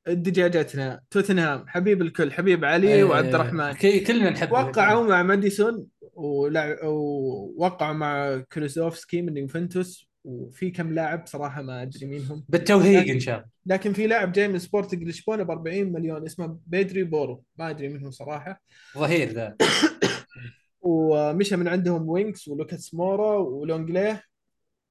دجاجتنا 0.09 1.01
توتنهام 1.11 1.65
حبيب 1.69 2.03
الكل 2.03 2.33
حبيب 2.33 2.65
علي 2.65 2.89
إيه، 2.95 3.05
وعبد 3.05 3.35
الرحمن. 3.35 3.73
كي- 3.73 4.01
كلنا 4.01 4.31
نحب 4.31 4.53
وقعوا 4.53 5.07
مع 5.09 5.23
ماديسون. 5.23 5.87
ووقعوا 6.17 7.93
مع 7.93 8.39
كولوسيفسكي 8.53 9.23
من 9.23 9.37
يوفنتوس 9.37 10.09
وفي 10.25 10.71
كم 10.71 10.93
لاعب 10.93 11.27
صراحة 11.27 11.63
ما 11.63 11.83
أدري 11.83 12.07
مين 12.07 12.27
هم. 12.27 12.45
بالتوهيق 12.49 13.11
إن 13.11 13.21
شاء 13.21 13.37
الله. 13.37 13.49
لكن 13.67 13.93
في 13.93 14.07
لاعب 14.07 14.33
جاي 14.33 14.49
من 14.49 14.59
سبورتنج 14.59 15.09
لشبونة 15.09 15.43
ب 15.43 15.51
40 15.51 15.93
مليون 15.93 16.25
اسمه 16.27 16.59
بيدرو 16.67 17.05
بورو. 17.05 17.45
ما 17.57 17.71
أدري 17.71 17.89
مين 17.89 18.05
هو 18.05 18.11
صراحة. 18.11 18.63
ظهير 18.99 19.29
ذا. 19.29 19.57
ومشى 20.81 21.57
من 21.57 21.69
عندهم 21.69 22.09
وينكس 22.09 22.49
ولوكاس 22.49 22.95
مورا 22.95 23.37
ولونجليه 23.37 24.23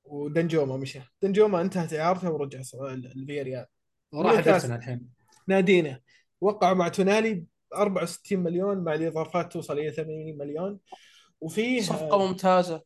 ودنجوما 0.04 0.78
مشى. 0.78 1.00
دنجوما 1.22 1.62
انتهت 1.62 1.94
إعارته 1.94 2.32
ورجع 2.32 2.62
الفيريال 2.84 3.66
وراح 4.12 4.48
الحين. 4.48 5.10
نادينا. 5.48 6.00
وقعوا 6.42 6.74
مع 6.74 6.88
تونالي 6.88 7.34
ب 7.34 7.46
64 7.76 8.40
مليون 8.40 8.78
مع 8.78 8.94
الإضافات 8.94 9.54
توصل 9.54 9.80
إلى 9.80 9.92
80 9.92 10.38
مليون. 10.38 10.80
وفيه 11.44 11.82
صفقة 11.82 12.28
ممتازة. 12.28 12.82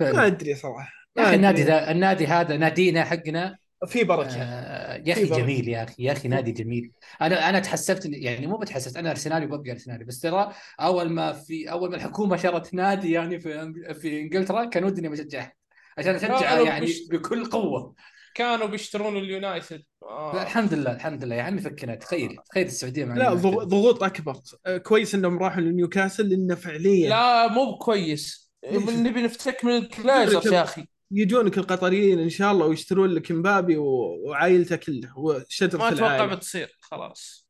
ما 0.00 0.26
أدري 0.26 0.54
صراحة. 0.54 0.92
يا 1.16 1.22
أخي 1.22 1.34
النادي 1.34 1.62
أدري. 1.62 1.72
ذا 1.72 1.90
النادي 1.90 2.26
هذا 2.26 2.56
نادينا 2.56 3.04
حقنا 3.04 3.58
في 3.86 4.04
بركة. 4.04 4.36
آه 4.36 5.02
يا 5.06 5.12
أخي. 5.12 5.24
جميل 5.24 5.68
يا 5.68 5.82
أخي 5.82 6.04
يا 6.04 6.12
أخي 6.12 6.28
نادي 6.28 6.52
جميل. 6.52 6.92
أنا 7.22 7.48
أنا 7.48 7.58
تحسبت 7.58 8.06
يعني 8.06 8.46
مو 8.46 8.56
بتحسبت 8.56 8.96
أنا 8.96 9.10
أرسنالي 9.10 9.46
وببقى 9.46 9.72
أرسنالي 9.72 10.04
بس 10.04 10.20
ترى 10.20 10.52
أول 10.80 11.10
ما 11.10 11.32
في 11.32 11.70
أول 11.70 11.90
ما 11.90 11.96
الحكومة 11.96 12.36
شرت 12.36 12.74
نادي 12.74 13.12
يعني 13.12 13.40
في 13.40 13.94
في 13.94 14.20
إنجلترا 14.20 14.64
كان 14.64 14.84
ودي 14.84 15.00
اني 15.00 15.08
بشجعه 15.08 15.52
عشان 15.98 16.14
اشجعه 16.14 16.40
لا، 16.40 16.60
يعني 16.60 16.86
بكل 17.10 17.44
قوة. 17.44 17.94
كانوا 18.34 18.66
بيشترون 18.66 19.16
اليونايتد. 19.16 19.82
لا 20.02 20.08
آه. 20.08 20.42
الحمد 20.42 20.74
لله 20.74 20.92
الحمد 20.92 21.24
لله. 21.24 21.36
يا 21.36 21.42
عمي 21.42 21.60
فكنا 21.60 21.94
تخيل 21.94 22.36
تخيل 22.50 22.66
السعودية 22.66 23.04
مع 23.04 23.14
لا 23.14 23.34
ضغوط 23.34 24.02
أكبر. 24.02 24.36
آه، 24.66 24.76
كويس 24.78 25.14
إنهم 25.14 25.38
راحوا 25.38 25.60
لنيوكاسل 25.60 26.28
لأنه 26.28 26.54
فعليا 26.54 27.08
لا 27.08 27.48
مو 27.48 27.72
بكويس؟ 27.72 28.52
نبي 28.72 29.22
نفتك 29.22 29.64
من 29.64 29.76
الجليزرز 29.76 30.52
يا 30.52 30.62
أخي. 30.62 30.86
يجونك 31.10 31.58
القطريين 31.58 32.18
إن 32.18 32.30
شاء 32.30 32.52
الله 32.52 32.66
ويشترون 32.66 33.10
لك 33.10 33.32
مبابي 33.32 33.76
وعائلته 33.76 34.76
كله 34.76 35.18
وشجره 35.18 35.78
ما 35.78 35.88
أتوقع 35.88 36.26
بتصير. 36.26 36.78
خلاص. 36.80 37.48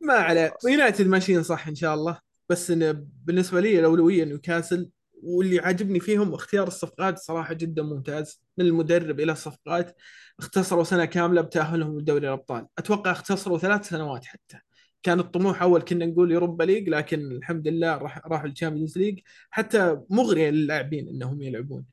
ما 0.00 0.14
عليه. 0.14 0.54
يونايتد 0.68 1.06
ماشيين 1.06 1.42
صح 1.42 1.68
إن 1.68 1.74
شاء 1.74 1.94
الله. 1.94 2.18
بس 2.48 2.70
إن 2.70 3.08
بالنسبة 3.24 3.60
لي 3.60 3.78
الاولويه 3.78 4.24
نيوكاسل 4.24 4.90
واللي 5.22 5.58
عاجبني 5.60 6.00
فيهم 6.00 6.34
اختيار 6.34 6.66
الصفقات 6.66 7.18
صراحة 7.18 7.54
جدا 7.54 7.82
ممتاز. 7.82 8.42
من 8.58 8.66
المدرب 8.66 9.20
إلى 9.20 9.32
الصفقات 9.32 9.96
اختصروا 10.38 10.84
سنة 10.84 11.04
كاملة 11.04 11.40
بتأهلهم 11.40 11.98
لدوري 11.98 12.28
الأبطال. 12.28 12.66
أتوقع 12.78 13.10
اختصروا 13.10 13.58
ثلاث 13.58 13.88
سنوات 13.88 14.24
حتى. 14.24 14.58
كان 15.02 15.20
الطموح 15.20 15.62
أول 15.62 15.82
كنا 15.82 16.06
نقول 16.06 16.32
Europa 16.32 16.64
League 16.64 16.88
لكن 16.88 17.20
الحمد 17.32 17.68
لله 17.68 17.96
راح 17.96 18.26
راحوا 18.26 18.46
ال 18.48 18.53
Champions 18.53 18.98
League. 18.98 19.20
حتى 19.50 20.00
مغريه 20.10 20.50
للاعبين 20.50 21.08
إنهم 21.08 21.42
يلعبون. 21.42 21.84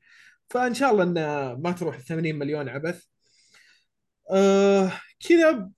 فإن 0.50 0.74
شاء 0.74 0.92
الله 0.92 1.02
انه 1.02 1.54
ما 1.54 1.72
تروح 1.72 1.98
80 1.98 2.36
مليون 2.38 2.68
عبث. 2.68 3.04
آه 4.30 4.92
كذا 5.28 5.70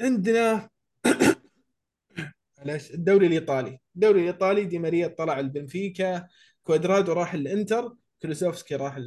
عندنا 0.00 0.68
معلش 2.58 2.90
الدوري 2.90 3.26
الإيطالي. 3.26 3.78
الدوري 3.94 4.20
الإيطالي 4.20 4.64
دي 4.64 4.78
ماريا 4.78 5.08
طلع 5.08 5.40
البنفيكا. 5.40 6.28
كوادرادو 6.68 7.12
راح 7.12 7.34
الانتر 7.34 7.96
كولوسيفسكي 8.22 8.76
راح 8.76 8.98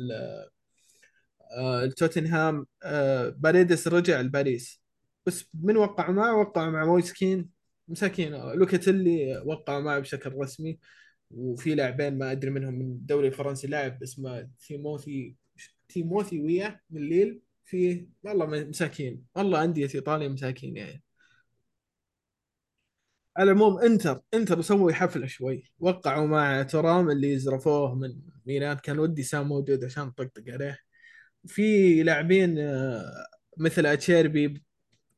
آه، 1.57 1.83
التوتنهام 1.83 2.65
آه، 2.83 3.29
باريدس 3.29 3.88
رجع 3.88 4.21
لباريس 4.21 4.81
بس 5.25 5.49
من 5.53 5.77
وقع 5.77 6.11
معه 6.11 6.39
وقع 6.39 6.69
مع 6.69 6.85
مويس 6.85 7.22
كين 7.22 7.49
مساكين. 7.88 8.33
لوكاتيلي 8.33 9.43
وقع 9.45 9.79
معه 9.79 9.99
بشكل 9.99 10.33
رسمي 10.35 10.79
وفي 11.31 11.75
لاعبين 11.75 12.17
ما 12.17 12.31
أدري 12.31 12.51
منهم 12.51 12.73
من 12.73 12.85
الدوري 12.85 13.27
الفرنسي 13.27 13.67
لاعب 13.67 14.03
اسمه 14.03 14.49
تيموثي 14.67 15.35
تيموثي 15.89 16.39
ويا 16.41 16.79
من 16.89 17.09
ليل 17.09 17.41
في 17.65 18.07
والله 18.23 18.45
مساكين. 18.45 19.25
والله 19.35 19.63
أندية 19.63 19.89
إيطاليا 19.95 20.27
مساكين 20.27 20.77
يعني. 20.77 21.03
على 23.37 23.51
العموم 23.51 23.79
انتر 23.79 24.21
انتر 24.33 24.61
سووا 24.61 24.91
حفلة 24.91 25.27
شوي. 25.27 25.63
وقعوا 25.79 26.27
مع 26.27 26.63
تورام 26.63 27.09
اللي 27.09 27.37
زرفوه 27.39 27.95
من 27.95 28.15
ميلان. 28.45 28.77
كان 28.77 28.99
ودي 28.99 29.23
سام 29.23 29.47
موجود 29.47 29.85
عشان 29.85 30.03
نطقطق 30.03 30.43
عليه. 30.47 30.79
في 31.47 32.03
لاعبين 32.03 32.59
آه، 32.59 33.25
مثل 33.57 33.85
اتشيربي 33.85 34.63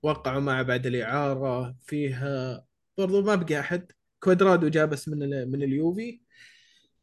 وقعوا 0.04 0.40
معه 0.40 0.64
بعد 0.64 0.86
الإعارة. 0.86 1.76
فيه 1.86 2.16
آه، 2.28 2.66
برضو 2.98 3.22
ما 3.22 3.36
بقى 3.36 3.60
أحد. 3.60 3.92
كوادرادو 4.20 4.68
جا 4.68 4.82
بس 4.82 5.10
من 5.10 5.24
ال- 5.24 5.52
من 5.52 5.64
اليوفي. 5.64 6.22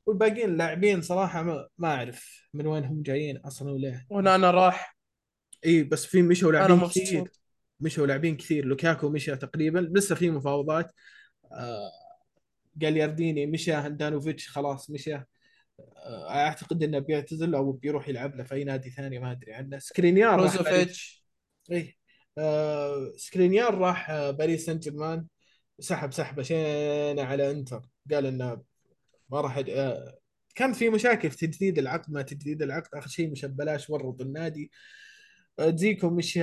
والباقيين 0.07 0.49
اللاعبين 0.51 1.03
صراحة 1.03 1.43
ما, 1.43 1.69
ما 1.79 1.89
أعرف 1.95 2.49
من 2.55 2.67
وين 2.67 2.85
هم 2.85 3.03
جايين 3.03 3.37
أصلا 3.37 3.71
وليه 3.73 4.07
وهنا 4.11 4.35
أنا 4.35 4.51
راح. 4.51 4.97
إي 5.67 5.83
بس 5.83 6.07
في 6.07 6.23
مشوا 6.23 6.53
لاعبين 6.53 6.81
كثير 6.89 7.31
مشوا 7.81 8.07
لاعبين 8.07 8.37
كثير. 8.37 8.65
لوكاكو 8.65 9.09
مشى 9.09 9.37
تقريبا 9.37 9.79
لسه 9.79 10.15
في 10.15 10.31
مفاوضات. 10.31 10.93
آه 11.53 11.91
جاليارديني 12.77 13.47
مشى 13.47 13.73
هاندانوفيتش 13.73 14.49
خلاص 14.49 14.91
مشى. 14.91 15.15
آه 15.15 16.31
أعتقد 16.31 16.83
إنه 16.83 16.99
بيعتزل 16.99 17.55
أو 17.55 17.73
بيروح 17.73 18.09
يلعب 18.09 18.37
له 18.37 18.45
في 18.45 18.55
أي 18.55 18.65
نادي 18.65 18.91
ثاني 18.91 19.19
ما 19.19 19.33
أدري 19.33 19.53
عنه. 19.53 19.79
سكرينيار 19.79 20.37
بروزوفيتش 20.37 21.25
اي 21.73 21.97
آه 22.39 23.13
سكرينيار 23.17 23.79
راح 23.79 24.11
آه، 24.11 24.31
باريس 24.31 24.67
سان 24.67 24.79
جيرمان 24.79 25.27
سحب 25.79 26.13
سحبة 26.13 26.43
شينة 26.43 27.23
على 27.23 27.51
إنتر. 27.51 27.83
قال 28.13 28.27
إنه 28.27 28.63
ما 29.31 29.41
راح 29.41 29.63
آه، 29.69 30.19
كان 30.55 30.73
في 30.73 30.89
مشاكل 30.89 31.31
في 31.31 31.47
تجديد 31.47 31.79
العقد 31.79 32.13
ما 32.13 32.23
تجديد 32.23 32.63
العقد. 32.63 32.89
آخر 32.95 33.09
شيء 33.09 33.31
مشى 33.31 33.45
ببلاش 33.45 33.91
ورط 33.91 34.21
النادي. 34.21 34.71
آه، 35.59 35.71
دزيكو 35.71 36.11
مشى 36.11 36.41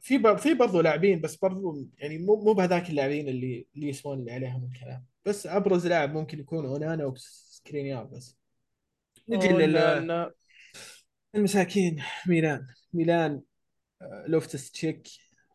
في. 0.00 0.36
في 0.38 0.54
برضه 0.54 0.82
لاعبين 0.82 1.20
بس 1.20 1.36
برضه 1.36 1.86
يعني 1.98 2.18
مو 2.18 2.36
مو 2.36 2.52
بهذاك 2.52 2.90
اللاعبين 2.90 3.28
اللي 3.28 3.66
اللي 3.76 3.88
يسوون 3.88 4.18
اللي 4.18 4.32
عليهم 4.32 4.70
الكلام. 4.72 5.04
بس 5.26 5.46
أبرز 5.46 5.86
لاعب 5.86 6.12
ممكن 6.14 6.40
يكون 6.40 6.66
أونانا 6.66 7.04
وسكرينيار 7.06 8.04
بس. 8.04 8.38
نجي 9.28 9.48
ولا 9.54 10.32
للمساكين. 11.34 12.02
ميلان. 12.26 12.66
ميلان 12.92 13.42
آه، 14.02 14.24
لوفتس 14.28 14.70
تشيك 14.70 15.08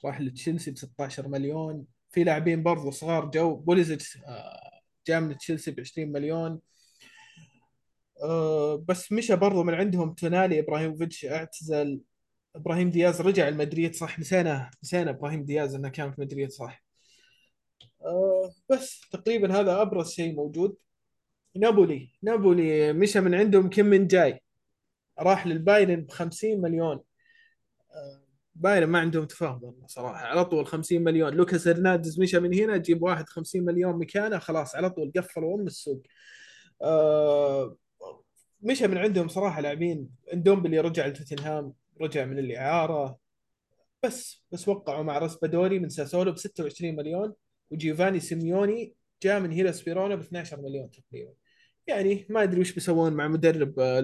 راح 0.06 0.22
لتشيلسي 0.22 0.72
ب 0.72 0.78
16 0.78 1.28
مليون. 1.28 1.86
في 2.10 2.24
لاعبين 2.24 2.64
برضه 2.64 2.92
صغار 2.92 3.26
جو 3.26 3.56
بوليسيتش 3.56 4.18
آه، 4.18 4.82
جاء 5.08 5.20
من 5.22 5.38
تشيلسي 5.38 5.72
ب 5.72 5.80
20 5.80 6.12
مليون. 6.12 6.60
آه، 8.24 8.86
بس 8.88 9.12
مشى 9.12 9.36
برضه 9.36 9.64
من 9.64 9.74
عندهم 9.74 10.14
تونالي 10.14 10.60
إبراهيموفيتش 10.60 11.26
اعتزل. 11.26 12.02
إبراهيم 12.56 12.90
دياز 12.90 13.22
رجع 13.22 13.50
لمدريد 13.50 13.96
صح؟ 13.96 14.20
نسينا 14.20 14.72
نسينا 14.84 15.10
إبراهيم 15.12 15.46
دياز 15.46 15.76
إنه 15.76 15.90
كان 15.90 16.12
في 16.12 16.22
مدريد 16.22 16.50
صح؟ 16.52 16.84
آه، 18.02 18.52
بس 18.70 19.02
تقريبا 19.12 19.60
هذا 19.60 19.82
أبرز 19.82 20.12
شيء 20.12 20.36
موجود. 20.36 20.76
نابولي 21.56 22.10
نابولي 22.24 22.94
مشى 22.94 23.20
من 23.22 23.36
عندهم 23.36 23.70
كم 23.70 23.86
من 23.86 24.08
جاي. 24.08 24.42
راح 25.20 25.48
للبايرن 25.48 26.02
ب 26.02 26.12
50 26.12 26.62
مليون. 26.62 27.00
آه، 27.92 28.24
بايرن 28.56 28.88
ما 28.88 29.00
عندهم 29.00 29.26
تفاهم 29.26 29.76
صراحة. 29.88 30.26
على 30.26 30.46
طول 30.46 30.68
50 30.68 31.04
مليون. 31.04 31.34
لوكاس 31.34 31.68
هرنانديز 31.68 32.20
مشى 32.20 32.40
من 32.40 32.54
هنا 32.54 32.78
جيب 32.78 33.04
واحد 33.04 33.30
50 33.30 33.66
مليون 33.66 34.00
مكانه 34.00 34.40
خلاص 34.40 34.76
على 34.76 34.90
طول 34.90 35.12
قفلوا 35.18 35.56
أم 35.60 35.68
السوق. 35.68 36.04
آه، 36.82 37.78
مشى 38.62 38.88
من 38.88 38.98
عندهم 38.98 39.28
صراحة 39.28 39.62
لاعبين. 39.62 40.10
إندومبلي 40.34 40.80
رجع 40.80 41.08
لتوتنهام. 41.08 41.74
رجع 42.04 42.26
من 42.26 42.40
الإعارة. 42.40 43.18
بس 44.04 44.46
بس 44.52 44.68
وقعوا 44.68 45.04
مع 45.04 45.18
راسبادوري 45.18 45.80
من 45.80 45.90
ساسولو 45.90 46.32
ب 46.32 46.38
26 46.38 46.96
مليون 46.96 47.34
وجيوفاني 47.72 48.20
سيميوني 48.20 48.96
جاء 49.24 49.40
من 49.40 49.52
هيلاس 49.52 49.82
فيرونا 49.82 50.16
ب 50.16 50.20
12 50.20 50.62
مليون 50.62 50.92
تقريبا. 50.92 51.34
يعني 51.88 52.28
ما 52.30 52.44
أدري 52.44 52.62
وش 52.62 52.72
بيسوون 52.74 53.14
مع 53.14 53.28
مدرب 53.28 53.80
آه، 53.80 54.04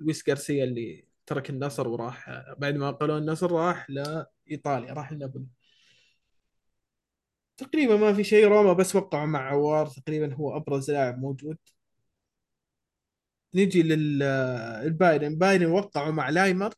لويس 0.00 0.28
غارسيا 0.28 0.64
اللي 0.64 1.06
ترك 1.26 1.50
النصر 1.50 1.88
وراح 1.88 2.28
آه، 2.28 2.54
بعد 2.58 2.74
ما 2.76 2.90
قالوا 2.90 3.18
النصر 3.18 3.52
راح 3.52 3.90
لإيطاليا 3.90 4.92
راح 4.92 5.12
لنابولي. 5.12 5.46
تقريبا 7.56 7.96
ما 7.96 8.12
في 8.14 8.24
شيء 8.24 8.46
روما 8.48 8.72
بس 8.72 8.96
وقعوا 8.96 9.26
مع 9.26 9.50
عوار 9.50 9.86
تقريبا 9.86 10.34
هو 10.34 10.56
أبرز 10.56 10.90
لاعب 10.90 11.18
موجود. 11.18 11.58
نجي 13.54 13.82
للبايرن 13.82 15.34
بايرن 15.38 15.66
وقعوا 15.66 16.12
مع 16.12 16.28
لايمر. 16.30 16.66
آه، 16.66 16.74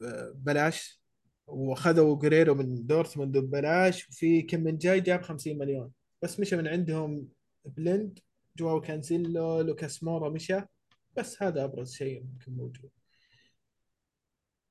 ببلاش 0.00 1.00
واخذوا 1.46 2.18
جريرو 2.18 2.54
من 2.54 2.86
دورتموند 2.86 3.38
ببلاش 3.38 4.08
وفي 4.08 4.42
كم 4.42 4.60
من 4.60 4.78
جاي 4.78 5.00
جاب 5.00 5.22
50 5.22 5.58
مليون. 5.58 5.92
بس 6.22 6.40
مشى 6.40 6.56
من 6.56 6.68
عندهم 6.68 7.28
بلند 7.64 8.18
جواو 8.56 8.80
كانسيلو 8.80 9.60
لوكاس 9.60 10.02
مورا 10.02 10.30
مشى. 10.30 10.60
بس 11.16 11.42
هذا 11.42 11.64
أبرز 11.64 11.92
شيء 11.92 12.24
ممكن 12.24 12.52
موجود. 12.52 12.90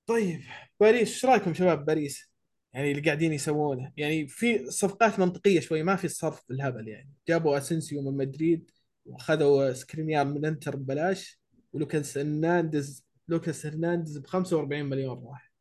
طيب 0.07 0.41
باريس 0.79 1.09
إيش 1.09 1.25
رأيكم 1.25 1.53
شباب 1.53 1.85
باريس؟ 1.85 2.33
يعني 2.73 2.91
اللي 2.91 3.01
قاعدين 3.01 3.33
يسوونه. 3.33 3.91
يعني 3.97 4.27
في 4.27 4.71
صفقات 4.71 5.19
منطقية 5.19 5.59
شوي 5.59 5.83
ما 5.83 5.95
في 5.95 6.05
الصرف 6.05 6.41
بالهبل 6.49 6.87
يعني. 6.87 7.09
جابوا 7.27 7.57
اسنسيو 7.57 8.01
من 8.01 8.17
مدريد 8.17 8.71
واخذوا 9.05 9.73
سكرينيار 9.73 10.25
من 10.25 10.45
إنتر 10.45 10.75
ببلاش 10.75 11.41
ولوكاس 11.73 12.17
هرنانديز 12.17 13.02
لوكاس 13.27 13.65
هرنانديز 13.65 14.17
ب 14.17 14.25
45 14.27 14.85
مليون 14.85 15.25
راح. 15.27 15.53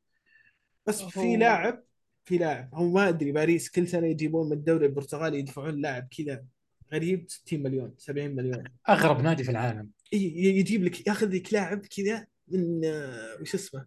بس 0.87 1.03
في 1.03 1.37
لاعب 1.37 1.83
في 2.25 2.39
لاعب 2.39 2.75
هو 2.75 2.89
ما 2.91 3.09
أدري 3.09 3.33
باريس 3.33 3.71
كل 3.71 3.89
سنة 3.89 4.07
يجيبون 4.07 4.47
من 4.47 4.53
الدوري 4.53 4.87
البرتغالي 4.87 5.39
يدفعون 5.39 5.81
لاعب 5.81 6.09
كذا 6.19 6.45
غريب 6.93 7.27
60 7.29 7.63
مليون 7.63 7.95
70 7.99 8.31
مليون. 8.37 8.65
أغرب 8.89 9.21
نادي 9.23 9.45
في 9.45 9.51
العالم. 9.51 9.91
ي- 10.13 10.17
ي- 10.17 10.59
يجيب 10.59 10.85
لك 10.85 11.07
ياخذ 11.07 11.29
لك 11.35 11.53
لاعب 11.53 11.87
كذا 11.87 12.27
من 12.49 12.85
آه، 12.85 13.41
وش 13.41 13.55
اسمه؟ 13.55 13.87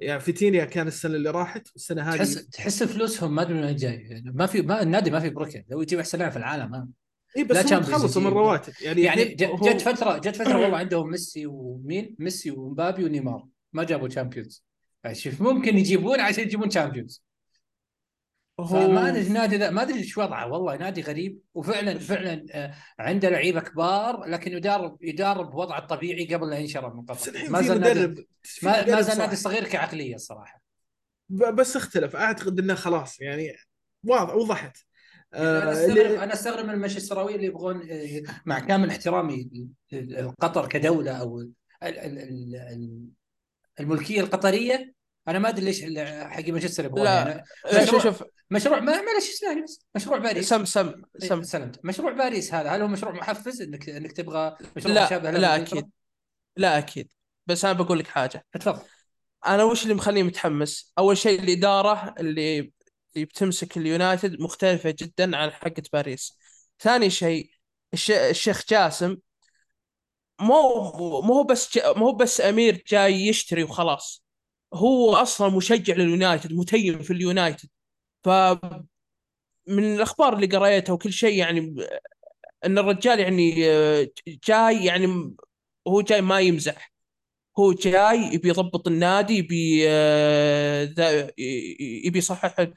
يعني 0.00 0.20
فيتينيا 0.20 0.64
كان 0.64 0.86
السنة 0.86 1.14
اللي 1.16 1.30
راحت 1.30 1.68
والسنة 1.72 2.02
هذه 2.02 2.16
تحس 2.16 2.48
تحس 2.48 2.82
فلوسهم 2.82 3.34
ما 3.34 3.42
أدري 3.42 3.54
من 3.54 3.64
وين 3.64 3.76
جاي. 3.76 3.94
يعني 3.94 4.30
ما 4.30 4.46
في 4.46 4.62
ما 4.62 4.82
النادي 4.82 5.10
ما 5.10 5.20
في 5.20 5.30
بركة. 5.30 5.64
لو 5.68 5.82
يجيب 5.82 5.98
أحسن 5.98 6.18
لاعب 6.18 6.30
في 6.32 6.36
العالم. 6.38 6.92
اي 7.36 7.44
بس 7.44 7.56
لا 7.72 7.78
هم 7.78 7.82
تخلصوا 7.82 8.22
من. 8.22 8.28
رواتب. 8.28 8.72
يعني 8.80 9.02
يعني 9.02 9.24
جت 9.24 9.80
فتره 9.80 10.18
جت 10.18 10.36
فترة 10.36 10.58
والله 10.58 10.78
عندهم 10.78 11.10
ميسي 11.10 11.46
ومين؟ 11.46 12.16
ميسي 12.18 12.50
ومبابي 12.50 13.04
ونيمار. 13.04 13.46
ما 13.72 13.84
جابوا 13.84 14.08
Champions 14.08 14.64
يعني 15.04 15.16
شوف 15.16 15.42
ممكن 15.42 15.78
يجيبون 15.78 16.20
عشان 16.20 16.44
يجيبون 16.44 16.68
Champions 16.68 17.24
فما 18.58 19.08
أدري 19.08 19.26
النادي 19.26 19.56
ذا 19.56 19.70
ما 19.70 19.82
أدري 19.82 19.98
إيش 19.98 20.18
وضعه 20.18 20.52
والله. 20.52 20.76
نادي 20.76 21.00
غريب. 21.02 21.38
وفعلا 21.54 21.98
فعلا 21.98 22.46
آه، 22.50 22.74
عنده 22.98 23.28
لعيبة 23.28 23.60
كبار 23.60 24.24
لكن 24.24 24.52
يدار 24.52 24.96
يدار 25.00 25.42
بوضعه 25.42 25.78
الطبيعي 25.78 26.34
قبل 26.34 26.50
لا 26.50 26.58
ينشرى 26.58 26.94
من 26.94 27.02
قطر 27.02 27.32
ما 27.48 27.62
زال 27.62 27.80
نادي 27.80 28.28
ما, 28.62 28.86
ما 28.86 29.00
زال 29.00 29.18
نادي. 29.18 29.36
صغير 29.36 29.64
كعقلية 29.64 30.14
الصراحه 30.14 30.62
بس 31.28 31.76
اختلف. 31.76 32.16
أعتقد 32.16 32.58
إنه 32.58 32.74
خلاص. 32.74 33.20
يعني 33.20 33.56
واضح 34.04 34.34
وضحت. 34.34 34.78
أنا 35.34 35.68
آه، 35.70 35.72
استغرب 35.72 36.20
أنا 36.20 36.32
أستغرب 36.32 36.64
من 36.64 36.70
المانشستراويين 36.74 37.36
اللي 37.36 37.46
يبغون 37.46 37.90
آه، 37.90 38.22
مع 38.46 38.58
كامل 38.58 38.90
احترامي 38.90 39.50
قطر 40.40 40.68
كدولة 40.68 41.12
أو 41.12 41.40
ال- 41.40 41.52
ال- 41.82 42.18
ال- 42.18 42.56
ال- 42.56 43.08
الملكية 43.80 44.20
القطرية 44.20 44.94
أنا 45.28 45.38
ما 45.38 45.48
أدري 45.48 45.64
ليش 45.64 45.82
حق 46.30 46.48
مانشستر 46.48 46.84
يبغون 46.84 47.04
لا 47.04 47.44
يعني 47.72 47.82
مشروع- 47.84 48.02
شوف 48.02 48.18
شوف. 48.18 48.28
مشروع 48.50 48.80
ما 48.80 48.92
معلش 49.02 49.30
اسمعني 49.30 49.62
بس 49.62 49.80
مشروع 49.96 50.18
باريس. 50.18 50.48
سم 50.48 50.64
سم 50.64 50.88
إيه، 51.22 51.28
سم. 51.28 51.42
سلمت. 51.42 51.84
مشروع 51.84 52.12
باريس 52.12 52.54
هذا 52.54 52.70
هل 52.70 52.80
هو 52.82 52.88
مشروع 52.88 53.12
محفز 53.12 53.62
انك 53.62 53.88
إنك 53.88 54.12
تبغى 54.12 54.56
مشروع 54.76 54.94
لا 54.94 55.04
مشابه 55.06 55.30
لا؟ 55.30 55.56
أكيد. 55.56 55.90
لا 56.56 56.78
أكيد. 56.78 57.08
بس 57.46 57.64
أنا 57.64 57.74
بقول 57.74 57.98
لك 57.98 58.06
حاجة. 58.06 58.44
تفضل. 58.52 58.80
أنا 59.46 59.64
وش 59.64 59.82
اللي 59.82 59.94
مخليني 59.94 60.22
متحمس؟ 60.28 60.92
أول 60.98 61.16
شيء 61.18 61.40
الإدارة 61.42 62.14
اللي 62.20 62.72
اللي 63.16 63.26
بتمسك 63.26 63.76
اليونايتد 63.76 64.40
مختلفة 64.40 64.94
جدا 64.98 65.36
عن 65.36 65.50
حقه 65.50 65.82
باريس. 65.92 66.38
ثاني 66.80 67.10
شيء 67.10 67.50
الش... 67.94 68.10
الشيخ 68.10 68.64
جاسم 68.70 69.16
مو 70.40 71.22
مو 71.22 71.42
بس. 71.42 71.78
مو 71.96 72.12
بس 72.12 72.40
أمير 72.40 72.84
جاي 72.88 73.26
يشتري 73.26 73.62
وخلاص. 73.62 74.24
هو 74.74 75.14
أصلا 75.16 75.56
مشجع 75.56 75.94
لليونايتد 75.94 76.52
متيم 76.52 77.02
في 77.02 77.12
اليونايتد. 77.12 77.68
ف 78.24 78.28
من 79.66 79.94
الأخبار 79.94 80.34
اللي 80.34 80.46
قريتها 80.46 80.92
وكل 80.92 81.12
شيء 81.12 81.38
يعني 81.38 81.74
إن 82.66 82.78
الرجال 82.78 83.20
يعني 83.20 83.54
جاي 84.48 84.84
يعني 84.84 85.34
هو 85.88 86.00
جاي 86.02 86.20
ما 86.22 86.40
يمزح. 86.40 86.92
هو 87.58 87.72
جاي 87.72 88.18
يبي 88.34 88.48
يضبط 88.48 88.88
النادي 88.88 89.34
يبي 89.38 89.84
آه، 89.88 90.94
يبي 92.04 92.18
يصحح 92.18 92.68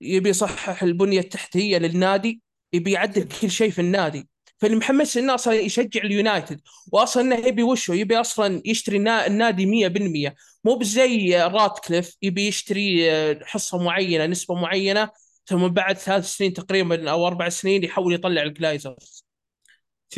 يبي 0.00 0.28
يصحح 0.28 0.82
البنية 0.82 1.20
التحتية 1.20 1.78
للنادي 1.78 2.42
يبي 2.72 2.92
يعدل 2.92 3.28
كل 3.40 3.50
شيء 3.50 3.70
في 3.70 3.80
النادي. 3.80 4.28
فاللي 4.58 4.76
محمس 4.76 5.16
انه 5.16 5.34
أصلا 5.34 5.54
يشجع 5.54 6.02
اليونايتد 6.02 6.60
واصلا 6.92 7.22
إنه 7.22 7.46
يبي 7.46 7.62
وشه 7.62 7.94
يبي 7.94 8.16
أصلا 8.16 8.62
يشتري 8.64 8.96
النا- 8.96 9.26
النادي 9.26 9.66
100% 9.66 10.34
مو 10.64 10.74
بزي 10.74 11.36
راتكليف 11.42 12.16
يبي 12.22 12.46
يشتري 12.46 13.10
آه، 13.12 13.38
حصة 13.44 13.78
معينة 13.84 14.26
نسبة 14.26 14.54
معينة 14.54 15.10
ثم 15.46 15.68
بعد 15.68 15.98
ثلاث 15.98 16.24
سنين 16.26 16.52
تقريبا 16.52 17.10
أو 17.10 17.26
أربع 17.26 17.48
سنين 17.48 17.84
يحاول 17.84 18.14
يطلع 18.14 18.42
الجلايزرز. 18.42 19.24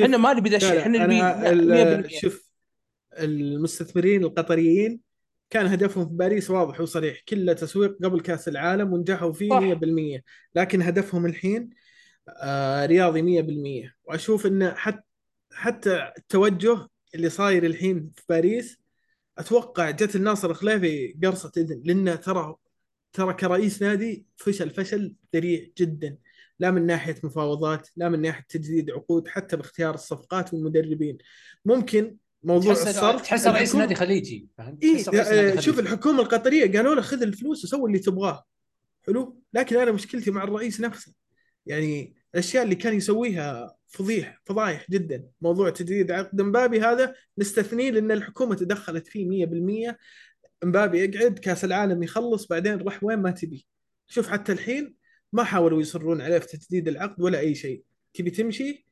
إحنا 0.03 0.17
ما 0.17 0.33
نبي 0.33 0.51
ذا 0.51 0.57
الشيء 0.57 0.79
إحنا 0.81 0.99
نبي 0.99 1.21
أنا 1.21 1.43
لا، 1.53 1.53
ال- 1.53 2.03
100% 2.09 2.21
شوف 2.21 2.51
المستثمرين 3.19 4.25
القطريين 4.25 5.01
كان 5.51 5.67
هدفهم 5.67 6.09
في 6.09 6.15
باريس 6.15 6.51
واضح 6.51 6.81
وصريح. 6.81 7.21
كله 7.29 7.53
تسويق 7.53 7.97
قبل 8.05 8.21
كأس 8.21 8.49
العالم 8.49 8.93
ونجحوا 8.93 9.33
فيه 9.33 9.51
صح. 9.51 9.61
100% 9.61 10.25
لكن 10.55 10.83
هدفهم 10.83 11.27
الحين 11.27 11.71
آه 12.43 12.87
رياضي 12.87 13.23
100% 13.23 13.95
وأشوف 14.05 14.47
إنه 14.47 14.75
حتى 14.75 15.03
حتى 15.53 16.13
التوجه 16.19 16.87
اللي 17.15 17.31
صاير 17.31 17.67
الحين 17.67 18.11
في 18.17 18.23
باريس 18.29 18.79
أتوقع 19.39 19.91
جت 19.91 20.17
الناصر 20.17 20.51
الخليفي 20.51 21.17
قرصة 21.23 21.53
إذن 21.57 21.83
لأنه 21.85 22.15
ترى 22.15 22.55
ترى 23.13 23.35
كرئيس 23.35 23.83
نادي 23.83 24.27
فشل 24.37 24.71
فشل 24.71 25.15
ذريع 25.35 25.67
جدا. 25.79 26.19
لا 26.59 26.71
من 26.71 26.87
ناحية 26.87 27.17
مفاوضات 27.25 27.89
لا 27.97 28.09
من 28.09 28.21
ناحية 28.21 28.45
تجديد 28.49 28.91
عقود 28.91 29.29
حتى 29.29 29.57
باختيار 29.57 29.95
الصفقات 29.95 30.55
والمدربين. 30.55 31.19
ممكن 31.65 32.17
موضوع 32.43 32.75
تحس 32.75 32.89
الصرف 32.89 33.23
تحس 33.23 33.47
رئيس 33.47 33.73
الحكومة- 33.73 33.77
نادي 33.77 33.95
خليجي 33.95 34.49
فهمت؟ 34.59 34.85
إيه 34.85 35.05
آه، 35.57 35.61
شوف. 35.61 35.79
الحكومة 35.79 36.21
القطرية 36.23 36.73
قالوا 36.73 36.95
له 36.95 37.03
خذ 37.03 37.23
الفلوس 37.23 37.65
وسوي 37.65 37.87
اللي 37.87 37.99
تبغاه. 37.99 38.45
حلو؟ 39.07 39.43
لكن 39.55 39.77
أنا 39.77 39.93
مشكلتي 39.93 40.31
مع 40.31 40.45
الرئيس 40.45 40.81
نفسه. 40.81 41.13
يعني 41.67 42.15
الأشياء 42.35 42.65
اللي 42.65 42.75
كان 42.75 42.95
يسويها 42.95 43.77
فضيح 43.89 44.41
فضايح 44.45 44.87
جدا. 44.91 45.25
موضوع 45.41 45.71
تجديد 45.71 46.11
عقد 46.11 46.41
مبابي 46.43 46.81
هذا 46.81 47.15
نستثنيه 47.39 47.91
لأن 47.91 48.11
الحكومة 48.11 48.55
تدخلت 48.55 49.07
فيه 49.09 49.27
100% 49.29 49.99
مبابي 50.65 50.99
يقعد 50.99 51.39
كأس 51.39 51.65
العالم 51.65 52.03
يخلص 52.03 52.47
بعدين 52.47 52.79
راح 52.83 53.05
وين 53.05 53.19
ما 53.19 53.31
تبي. 53.31 53.67
شوف 54.07 54.29
حتى 54.29 54.53
الحين 54.53 54.95
ما 55.33 55.45
حاولوا 55.45 55.81
يصرون 55.81 56.21
عليه 56.21 56.39
في 56.39 56.57
تجديد 56.57 56.89
العقد 56.89 57.23
ولا 57.23 57.39
أي 57.39 57.55
شيء. 57.55 57.83
تبي 58.15 58.31
تمشي؟ 58.31 58.87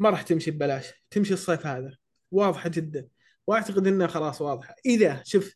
ما 0.00 0.10
راح 0.10 0.22
تمشي 0.22 0.50
ببلاش. 0.50 0.86
تمشي 1.10 1.34
الصيف 1.34 1.66
هذا. 1.66 1.96
واضحة 2.34 2.68
جدا. 2.68 3.08
وأعتقد 3.46 3.86
إنها 3.86 4.06
خلاص 4.06 4.40
واضحة. 4.40 4.74
إذا 4.86 5.22
شوف 5.24 5.54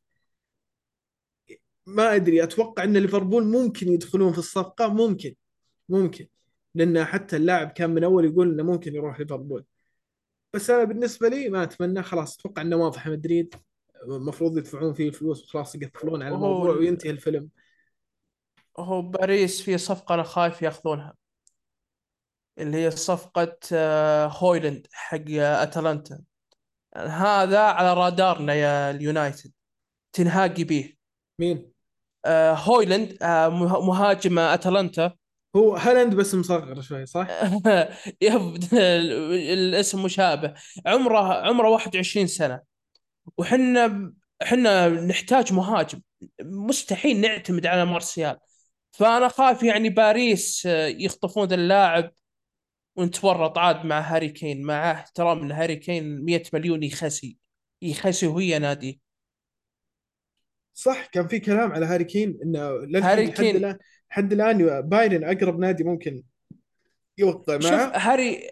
ما 1.86 2.14
أدري 2.14 2.42
أتوقع 2.42 2.84
إن 2.84 2.96
ليفربول 2.96 3.44
ممكن 3.44 3.88
يدخلون 3.88 4.32
في 4.32 4.38
الصفقة. 4.38 4.88
ممكن 4.88 5.34
ممكن. 5.88 6.28
لأن 6.74 7.04
حتى 7.04 7.36
اللاعب 7.36 7.70
كان 7.70 7.90
من 7.90 8.04
أول 8.04 8.24
يقول 8.24 8.52
إنه 8.52 8.62
ممكن 8.62 8.94
يروح 8.94 9.20
ليفربول. 9.20 9.64
بس 10.52 10.70
أنا 10.70 10.84
بالنسبة 10.84 11.28
لي 11.28 11.48
ما 11.48 11.62
أتمنى. 11.62 12.02
خلاص 12.02 12.38
أتوقع 12.38 12.62
إنه 12.62 12.76
واضح 12.76 13.08
مدريد. 13.08 13.54
المفروض 14.02 14.58
يدفعون 14.58 14.94
فيه 14.94 15.08
الفلوس 15.08 15.44
وخلاص 15.44 15.74
يقفلون 15.74 16.22
على 16.22 16.34
الموضوع 16.34 16.72
ال- 16.72 16.78
وينتهي 16.78 17.10
الفيلم. 17.10 17.48
هو 18.78 19.02
باريس 19.02 19.62
في 19.62 19.78
صفقة 19.78 20.14
أنا 20.14 20.22
خايف 20.22 20.62
يأخذونها. 20.62 21.14
اللي 22.58 22.76
هي 22.76 22.90
صفقة 22.90 23.58
آه، 23.72 24.26
هويلاند 24.26 24.86
حق 24.92 25.30
أتلانتا. 25.30 26.20
هذا 27.06 27.58
على 27.60 27.94
رادارنا 27.94 28.54
يا 28.54 28.90
اليونايتد. 28.90 29.52
تنهاج 30.12 30.62
يبيه. 30.62 30.96
مين؟ 31.38 31.72
آه، 32.24 32.52
هويلاند 32.54 33.18
آه، 33.22 33.48
مه- 33.48 33.80
مهاجم 33.86 34.38
أتلانتا. 34.38 35.12
هو 35.56 35.76
هالاند 35.76 36.14
بس 36.14 36.34
مصغر 36.34 36.80
شوي 36.80 37.06
صح؟ 37.06 37.26
yep 38.22 38.58
الاسم 38.72 40.02
مشابه. 40.02 40.54
عمره 40.86 41.18
عمره 41.48 41.68
21 41.68 42.26
سنة. 42.26 42.60
وحنا 43.38 44.12
حنا 44.42 44.88
نحتاج 44.88 45.52
مهاجم. 45.52 46.00
مستحيل 46.42 47.20
نعتمد 47.20 47.66
على 47.66 47.84
مارسيال. 47.84 48.36
فأنا 48.92 49.28
خايف 49.28 49.62
يعني 49.62 49.88
باريس 49.88 50.66
آه، 50.66 50.86
يخطفون 50.86 51.52
اللاعب. 51.52 52.10
ونتورط 52.98 53.58
عاد 53.58 53.86
مع 53.86 54.00
هاري 54.00 54.28
كين 54.28 54.62
مع 54.62 54.92
احترام 54.92 55.42
ان 55.42 55.52
هاري 55.52 55.76
كين 55.76 56.24
100 56.24 56.42
مليون 56.52 56.82
يخسي 56.82 57.36
يخسي 57.82 58.26
وهي 58.26 58.58
نادي 58.58 59.00
صح 60.74 61.06
كان 61.06 61.28
في 61.28 61.40
كلام 61.40 61.72
على 61.72 61.86
هاري 61.86 62.04
كين 62.04 62.38
إنه 62.42 62.60
هاري 62.96 63.26
لحد 63.26 63.36
كين. 63.36 63.76
لحد 64.10 64.32
الآن 64.32 64.80
بايرن 64.80 65.24
أقرب 65.24 65.58
نادي 65.58 65.84
ممكن 65.84 66.22
يوقع 67.18 67.58
شوف 67.60 67.72
معه 67.72 67.92
هاري 67.96 68.50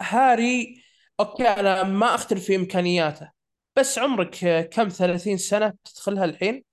هاري 0.00 0.82
okay 1.20 1.48
أنا 1.48 1.82
ما 1.82 2.14
أختلف 2.14 2.44
في 2.44 2.56
إمكانياته 2.56 3.30
بس 3.76 3.98
عمرك 3.98 4.68
كم 4.72 4.88
30 4.88 5.36
سنة 5.36 5.74
تدخلها 5.84 6.24
الحين 6.24 6.64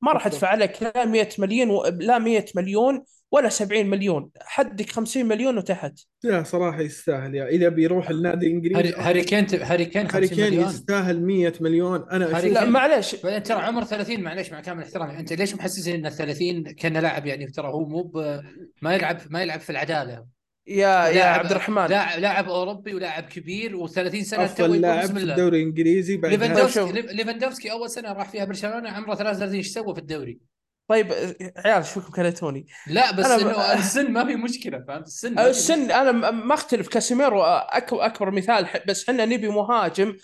ما 0.00 0.12
راح. 0.12 0.26
أدفع 0.26 0.54
لك 0.54 0.82
لا 0.82 1.04
100 1.04 1.28
مليون 1.38 1.70
و... 1.70 1.84
لا 1.86 2.18
100 2.18 2.44
مليون 2.54 3.04
ولا 3.32 3.48
70 3.48 3.86
مليون 3.86 4.30
حدك 4.40 4.90
50 4.90 5.26
مليون 5.26 5.58
وتحت. 5.58 5.98
لا 6.22 6.42
صراحة 6.42 6.80
يستاهل 6.80 7.34
يا. 7.34 7.48
إذا 7.48 7.68
بيروح 7.68 8.10
النادي 8.10 8.46
الإنجليزي 8.46 8.94
هاري 8.96 9.24
كين 9.24 9.46
هاري 9.62 9.84
كين 9.84 10.06
هاري 10.06 10.28
50 10.28 10.36
كين 10.36 10.46
مليون. 10.46 10.64
يستاهل 10.68 11.22
100 11.22 11.52
مليون. 11.60 12.10
أنا 12.10 12.24
لا. 12.24 12.64
معليش. 12.64 13.16
بعدين 13.16 13.42
ترى 13.42 13.58
عمر 13.58 13.84
30 13.84 14.20
معليش 14.20 14.52
مع 14.52 14.60
كامل 14.60 14.82
احترامي. 14.82 15.18
أنت 15.18 15.32
ليش 15.32 15.54
محسسني 15.54 15.94
ان 15.94 16.06
ال 16.06 16.12
30 16.12 16.62
كان 16.62 16.96
لاعب 16.96 17.26
يعني؟ 17.26 17.46
ترى 17.46 17.68
هو 17.68 17.84
مو 17.88 18.02
ب- 18.02 18.40
ما 18.82 18.94
يلعب 18.94 19.18
ما 19.30 19.42
يلعب 19.42 19.60
في 19.60 19.70
العدالة. 19.70 20.26
يا 20.68 21.08
يا 21.08 21.24
عبد 21.24 21.50
الرحمن. 21.50 21.86
لاعب 21.86 22.20
لاعب 22.20 22.48
أوروبي 22.48 22.94
ولاعب 22.94 23.22
كبير 23.24 23.86
و30 23.86 23.92
سنة 24.22 24.46
تو 24.46 24.64
افضل 24.64 24.80
لاعب 24.80 25.18
في 25.18 25.24
الدوري 25.24 25.62
الإنجليزي 25.62 26.16
بعد 26.16 26.32
ليفاندوفسكي 26.32 27.02
ليفاندوفسكي 27.02 27.72
أول 27.72 27.90
سنة 27.90 28.12
راح 28.12 28.28
فيها 28.28 28.44
برشلونة 28.44 28.90
عمره 28.90 29.14
33 29.14 29.54
إيش 29.54 29.68
سوى 29.68 29.94
في 29.94 30.00
الدوري؟ 30.00 30.38
طيب 30.88 31.12
آه، 31.12 31.36
عيال 31.56 31.86
شو 31.86 32.00
بكم 32.00 32.12
كلتوني 32.12 32.66
لا 32.86 33.12
بس 33.12 33.26
أنا- 33.26 33.28
إنه 33.30 33.72
السن 33.74 34.10
ما 34.12 34.24
في 34.26 34.36
مشكلة 34.36 34.84
فهمت؟ 34.88 35.06
السن 35.06 35.38
السن 35.38 35.80
مشكلة. 35.82 36.00
أنا 36.02 36.12
م- 36.12 36.48
ما 36.48 36.54
أختلف. 36.54 36.88
كاسيميرو 36.88 37.42
اكبر 37.42 38.06
أكبر 38.06 38.30
مثال 38.30 38.68
بس 38.88 39.08
إحنا 39.08 39.24
نبي 39.24 39.48
مهاجم. 39.48 40.16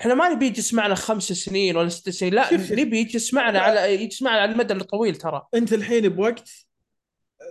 إحنا 0.00 0.14
ما 0.14 0.28
نبي 0.28 0.46
يجلس 0.46 0.74
معنا 0.74 0.94
خمس 0.94 1.22
سنين 1.32 1.76
ولا 1.76 1.88
ست 1.88 2.10
سنين. 2.10 2.34
لا. 2.34 2.54
نبي 2.54 2.98
يجلس 2.98 3.34
معنا 3.34 3.58
على 3.60 3.94
يجلس 3.94 4.22
معنا 4.22 4.40
على 4.40 4.52
المدى 4.52 4.74
الطويل 4.74 5.16
ترى. 5.16 5.42
أنت 5.54 5.72
الحين 5.72 6.08
بوقت 6.08 6.50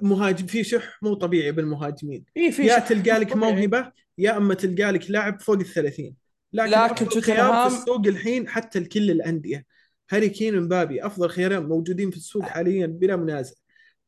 مهاجم 0.02 0.46
في 0.48 0.64
شح 0.64 1.00
مو 1.02 1.14
طبيعي 1.14 1.52
بالمهاجمين. 1.52 2.26
اي 2.38 2.52
في 2.52 2.66
يا 2.66 2.80
تلقى 2.80 3.20
لك. 3.20 3.36
موهبة 3.36 3.92
يا 4.18 4.38
أما 4.38 4.54
تلقى 4.54 4.92
لك 4.92 5.12
لاعب 5.12 5.42
فوق 5.42 5.56
ال 5.56 5.66
30 5.66 6.16
لكن, 6.54 6.72
لكن 6.72 7.10
توتنهام- 7.10 7.70
في 7.70 7.76
السوق 7.78 8.08
الحين 8.08 8.50
حتى 8.50 8.80
لكل 8.80 9.12
الأندية. 9.12 9.66
هاري 10.12 10.30
كين 10.30 10.58
ومبابي 10.58 11.06
أفضل 11.06 11.30
خيارين 11.30 11.64
موجودين 11.64 12.12
في 12.12 12.18
السوق 12.18 12.44
حاليا 12.44 12.88
بلا 12.88 13.16
منازع. 13.16 13.54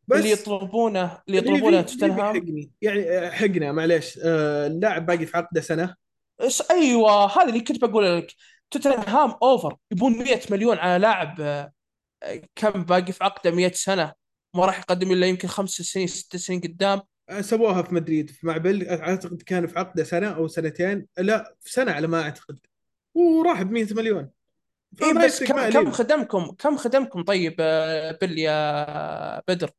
بس 0.08 0.18
اللي 0.18 0.32
يطلبونه 0.32 1.22
اللي 1.28 1.38
يطلبونه 1.38 1.82
توتنهام؟ 1.82 2.70
يعني 2.82 3.10
آه، 3.10 3.30
حقنا 3.30 3.72
معليش. 3.72 4.20
آه، 4.24 4.68
اللاعب 4.68 5.06
باقي 5.06 5.26
في 5.26 5.38
عقده 5.38 5.62
سنة. 5.62 5.96
إيش- 6.44 6.72
أيوه 6.72 7.26
هذا 7.38 7.50
اللي 7.50 7.62
كنت 7.62 7.86
بقول 7.86 8.18
لك. 8.18 8.34
توتنهام 8.72 9.34
over 9.44 9.76
يبون 9.92 10.18
100 10.18 10.40
مليون 10.52 10.78
على 10.78 11.02
لاعب 11.02 11.42
آه، 11.42 11.72
كم 12.56 12.84
باقي 12.84 13.12
في 13.12 13.24
عقده؟ 13.24 13.52
100 13.52 13.72
سنة. 13.72 14.14
ما 14.54 14.66
راح 14.66 14.80
يقدم 14.80 15.12
إلا 15.12 15.28
يمكن 15.28 15.48
خمس 15.48 15.70
سنين 15.70 16.08
ست 16.08 16.36
سنين 16.36 16.62
قدام. 16.62 17.02
سووها 17.42 17.82
في 17.82 17.96
مدريد 17.96 18.30
في 18.30 18.48
مع 18.48 18.64
بيل 18.64 18.88
أعتقد 18.88 19.42
كان 19.42 19.68
في 19.68 19.80
عقده 19.80 20.04
سنة 20.04 20.28
أو 20.28 20.48
سنتين. 20.48 21.08
لا 21.18 21.56
في 21.62 21.72
سنة 21.72 21.92
على 21.92 22.08
ما 22.08 22.22
أعتقد. 22.22 22.60
وراح 23.14 23.62
ب 23.62 23.72
100 23.72 23.88
مليون. 23.92 24.30
فما 24.98 25.26
بس 25.26 25.44
كم 25.44 25.70
كم. 25.70 25.92
خدمكم؟ 25.92 26.52
كم 26.60 26.78
خدمكم 26.78 27.24
طيب 27.24 27.56
آه، 27.60 28.18
بل 28.22 28.40
يا 28.40 29.40
بدر؟ 29.48 29.70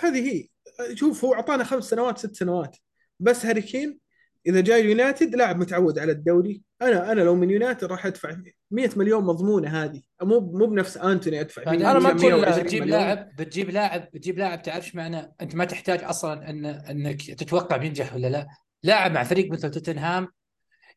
هذه 0.00 0.32
هي. 0.32 0.48
شوف 0.94 1.24
هو 1.24 1.34
أعطانا 1.34 1.64
خمس 1.64 1.84
سنوات 1.84 2.18
ست 2.18 2.36
سنوات. 2.36 2.76
بس 3.20 3.46
هاري 3.46 3.62
كين 3.62 3.98
إذا 4.46 4.60
جاي 4.60 4.80
اليونايتد 4.80 5.34
لاعب 5.34 5.58
متعود 5.58 5.98
على 5.98 6.12
الدوري. 6.12 6.62
أنا 6.82 7.12
أنا 7.12 7.20
لو 7.20 7.34
من 7.34 7.50
يونايتد 7.50 7.84
راح 7.84 8.06
أدفع 8.06 8.36
100 8.70 8.90
مليون 8.96 9.24
مضمونة 9.24 9.84
هذه. 9.84 10.02
مو 10.22 10.40
مو 10.40 10.66
بنفس 10.66 10.96
أنتوني 10.96 11.40
أدفع 11.40 11.62
أنا 11.62 11.98
ما 11.98 12.08
لا. 12.08 12.62
بتجيب. 12.62 12.84
لاعب 12.84 13.36
بتجيب 13.38 13.70
لاعب 13.70 14.08
بتجيب 14.14 14.38
لاعب 14.38 14.62
تعرف 14.62 14.84
إيش 14.84 14.94
معنى؟ 14.94 15.34
أنت 15.40 15.54
ما 15.54 15.64
تحتاج 15.64 16.04
أصلا 16.04 16.50
ان 16.50 16.66
إنك 16.66 17.30
تتوقع 17.30 17.76
بينجح 17.76 18.14
ولا 18.14 18.26
لا. 18.26 18.48
لاعب 18.82 19.12
مع 19.12 19.22
فريق 19.22 19.52
مثل 19.52 19.70
توتنهام 19.70 20.28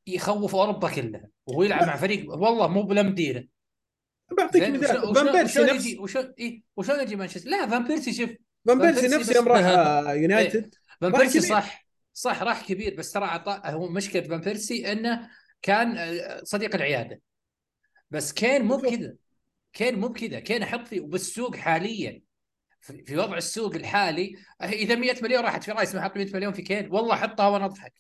يخوف 0.08 0.56
أوروبا 0.56 0.90
كلها 0.90 1.28
وهو 1.48 1.64
يلعب 1.64 1.88
مع 1.88 1.96
فريق 1.96 2.32
والله 2.32 2.68
مو 2.68 2.84
بلا 2.84 3.04
مديره 3.04 3.44
بعطيك 4.32 4.64
مثال 4.70 5.16
فان 5.16 5.32
بيرسي 5.32 5.62
وشلون 5.62 5.76
نفس 5.76 5.86
يجي 5.86 5.98
وشلون 6.00 6.34
إيه 6.40 6.62
وشلون 6.78 7.00
يجي 7.00 7.16
مانشستر؟ 7.16 7.50
لا 7.50 7.68
فان 7.68 7.84
بيرسي 7.88 8.14
شوف 8.14 8.30
فان 8.68 8.80
بيرسي 8.80 9.02
بيرسي 9.02 9.18
نفس 9.18 9.30
بس- 9.30 9.36
يوم 9.36 9.48
راح 9.48 9.66
آه، 9.66 10.14
يونايتد. 10.14 10.76
فان 11.02 11.12
بيرسي. 11.12 11.42
صح 11.42 11.88
صح 12.14 12.44
راح 12.44 12.68
كبير 12.68 12.96
بس 12.96 13.12
ترى 13.12 13.26
عطاء 13.26 13.72
هو 13.72 13.88
مشكلة 13.88 14.22
فان 14.22 14.42
بيرسي 14.42 14.92
إنه 14.92 15.30
كان 15.62 15.98
آه، 15.98 16.42
صديق 16.44 16.76
العيادة. 16.76 17.22
بس 18.12 18.34
كين 18.34 18.62
مو. 18.66 18.78
بكذا 18.78 19.16
كين 19.74 20.00
مو 20.00 20.08
بكذا. 20.08 20.40
كين 20.40 20.64
أحط 20.64 20.88
فيه 20.88 21.02
وبالسوق 21.02 21.56
حاليا 21.56 22.22
في 22.82 23.04
في 23.06 23.18
وضع 23.18 23.38
السوق 23.38 23.76
الحالي 23.76 24.36
إذا 24.64 24.96
100 24.96 25.16
مليون 25.22 25.44
راحت 25.44 25.64
في 25.64 25.72
رايس 25.72 25.96
ما 25.96 26.02
حط 26.02 26.18
100 26.18 26.34
مليون 26.34 26.54
في 26.54 26.62
كين 26.62 26.92
والله 26.92 27.16
حطها 27.16 27.48
وأنا 27.48 27.66
أضحك. 27.66 27.94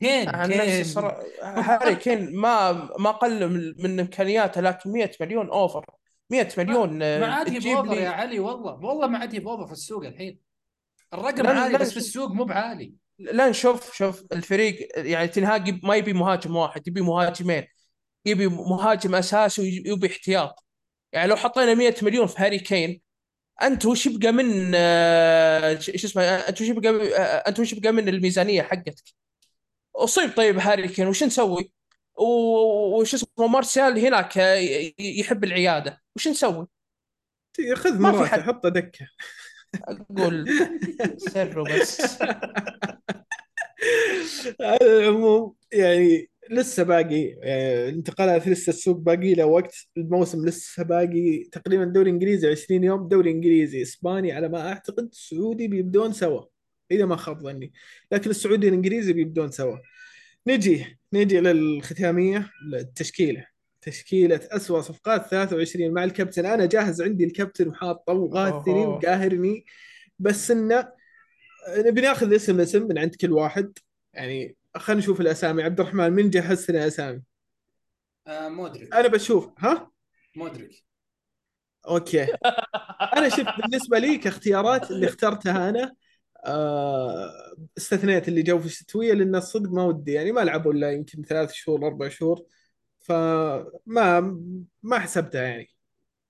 كين 0.00 0.28
عن 0.28 0.52
كين. 0.52 0.84
صرا- 0.84 1.20
هاري 1.42 1.94
كين 1.96 2.36
ما 2.36 2.72
ما 2.98 3.10
قل 3.10 3.48
من, 3.82 4.00
إمكانياته 4.00 4.60
لكن 4.60 4.92
100 4.92 5.10
مليون 5.20 5.48
over. 5.48 5.84
100 6.30 6.48
مليون 6.58 6.98
ما 6.98 7.34
عاد 7.34 7.48
هي 7.50 7.58
لي- 7.58 7.96
يا 8.02 8.08
علي 8.08 8.38
والله. 8.38 8.72
والله 8.72 9.06
ما 9.06 9.18
عاد 9.18 9.34
هي 9.34 9.38
ب 9.40 9.45
over 9.45 9.66
في 9.66 9.72
السوق 9.72 10.06
الحين. 10.06 10.38
الرقم 11.14 11.42
لا- 11.42 11.50
عالي 11.50 11.78
بس 11.78 11.90
في. 11.90 11.96
السوق 11.96 12.30
مو 12.32 12.44
بعالي. 12.44 12.94
لا 13.18 13.48
نشوف 13.48 13.94
شوف 13.94 14.24
الفريق 14.32 14.88
يعني 14.96 15.28
تنهاج 15.28 15.84
ما 15.84 15.96
يبي 15.96 16.12
مهاجم 16.12 16.56
واحد 16.56 16.88
يبي 16.88 17.00
مهاجمين. 17.00 17.66
يبي 18.26 18.46
مهاجم 18.46 19.14
أساسي 19.14 19.62
ويبي 19.86 20.06
احتياط. 20.06 20.64
يعني 21.12 21.28
لو 21.28 21.36
حطينا 21.36 21.74
100 21.74 21.94
مليون 22.02 22.26
في 22.26 22.34
هاري 22.38 22.58
كين 22.58 23.00
أنت 23.62 23.86
وش 23.86 24.06
يبقى 24.06 24.32
من 24.32 24.72
آه، 24.74 25.78
شو 25.78 25.92
اسمه 25.94 26.22
أنت 26.22 26.60
وش 26.60 26.68
يبقى 26.68 26.88
آه، 26.90 27.22
أنت 27.48 27.60
وش 27.60 27.72
يبقى 27.72 27.92
من 27.92 28.08
الميزانية 28.08 28.62
حقتك؟ 28.62 29.04
أصيب 30.04 30.30
طيب 30.36 30.58
هاري 30.58 30.88
كين 30.88 31.06
وش 31.06 31.22
نسوي؟ 31.24 31.72
وش 32.18 33.14
اسمه 33.14 33.46
مارسيال 33.46 33.98
هناك 33.98 34.36
يحب 34.98 35.44
العيادة 35.44 36.00
وش 36.16 36.28
نسوي؟ 36.28 36.66
خذ 37.74 37.98
ما 37.98 38.12
في 38.12 38.16
مراته 38.18 38.26
حد. 38.32 38.40
حطه 38.40 38.68
دكة 38.68 39.06
أقول 39.84 40.48
سر 41.16 41.62
بس 41.62 42.18
على 44.60 44.78
العموم 44.82 45.54
يعني 45.72 46.30
لسه 46.50 46.82
باقي 46.82 47.36
آه، 47.42 47.88
الانتقالات 47.88 48.48
لسه 48.48 48.70
السوق 48.70 48.96
باقي 48.96 49.34
له 49.34 49.44
وقت 49.44 49.74
الموسم 49.96 50.46
لسه 50.46 50.82
باقي 50.82 51.44
تقريبا 51.52 51.84
دوري 51.84 52.10
إنجليزي 52.10 52.50
20 52.50 52.84
يوم 52.84 53.08
دوري 53.08 53.30
إنجليزي 53.30 53.82
إسباني 53.82 54.32
على 54.32 54.48
ما 54.48 54.68
أعتقد 54.68 55.08
سعودي 55.12 55.68
بيبدون 55.68 56.12
سوا 56.12 56.42
إذا 56.90 57.04
ما 57.06 57.16
خاب 57.16 57.42
ظني. 57.42 57.72
لكن 58.12 58.30
السعودي 58.30 58.66
والإنجليزي 58.66 59.12
بيبدون 59.12 59.50
سوا. 59.50 59.78
نجي 60.46 60.98
نجي 61.12 61.40
للختامية 61.40 62.50
التشكيله 62.74 63.46
تشكيلة 63.80 64.40
أسوأ 64.42 64.80
صفقات 64.80 65.26
23 65.26 65.94
مع 65.94 66.04
الكابتن. 66.04 66.46
أنا 66.46 66.66
جاهز 66.66 67.02
عندي 67.02 67.24
الكابتن 67.24 67.68
وحاطه 67.68 68.12
وغاثني. 68.12 68.86
وقاهرني. 68.86 69.64
بس 70.18 70.50
إنه 70.50 70.92
نبي 71.76 72.00
ناخذ 72.00 72.34
اسم 72.34 72.60
اسم 72.60 72.88
من 72.88 72.98
عند 72.98 73.14
كل 73.14 73.32
واحد. 73.32 73.78
يعني 74.14 74.56
خلينا 74.76 75.02
نشوف 75.02 75.20
الأسامي. 75.20 75.62
عبد 75.62 75.80
الرحمن 75.80 76.12
من 76.12 76.30
جهز 76.30 76.70
لنا 76.70 76.86
اسامي 76.86 77.22
آه 78.26 78.48
مودريك 78.48 78.94
أنا 78.94 79.08
بشوف. 79.08 79.48
ها؟ 79.58 79.90
مودريك 80.36 80.84
أوكي. 81.88 82.26
أنا 83.16 83.28
شفت 83.28 83.60
بالنسبة 83.62 83.98
لي 83.98 84.18
كاختيارات 84.18 84.90
اللي 84.90 85.06
اخترتها 85.06 85.68
أنا 85.68 85.94
آه 86.44 87.30
استثنيت 87.78 88.28
اللي 88.28 88.42
جو 88.42 88.58
في 88.60 88.66
الشتوية 88.66 89.12
لأن 89.12 89.34
الصدق 89.36 89.70
ما 89.70 89.84
ودي 89.84 90.12
يعني 90.12 90.32
ما 90.32 90.40
لعبوا 90.40 90.72
إلا 90.72 90.92
يمكن 90.92 91.22
ثلاث 91.22 91.52
شهور 91.52 91.86
أربع 91.86 92.08
شهور 92.08 92.46
فما 93.00 94.20
ما 94.82 94.98
حسبتها 94.98 95.42
يعني. 95.42 95.68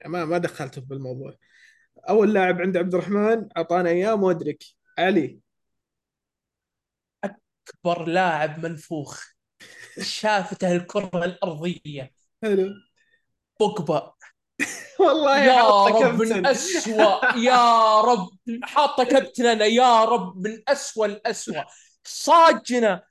ما 0.07 0.24
ما 0.24 0.39
دخلته 0.39 0.81
بالموضوع 0.81 1.35
أول 2.09 2.35
لاعب 2.35 2.61
عند 2.61 2.77
عبد 2.77 2.95
الرحمن 2.95 3.49
أعطانا 3.57 3.91
إياه 3.91 4.15
مودريك. 4.16 4.65
علي. 4.99 5.41
أكبر 7.24 8.05
لاعب 8.05 8.66
منفوخ 8.66 9.24
شافته 10.01 10.77
الكرة 10.77 11.24
الأرضية. 11.24 12.12
حلو. 12.43 12.70
بوجبا. 13.61 14.15
والله 15.01 15.39
يا 15.45 15.62
رب 15.69 16.23
من 16.23 16.43
كابتن. 16.43 16.47
أسوأ 16.47 17.37
يا 17.37 18.01
رب 18.01 18.28
حاطه 18.62 19.05
كابتننا 19.05 19.65
يا 19.65 20.05
رب 20.05 20.37
من 20.47 20.62
أسوأ 20.69 21.07
الأسوأ. 21.07 21.62
صاجنا 22.05 23.03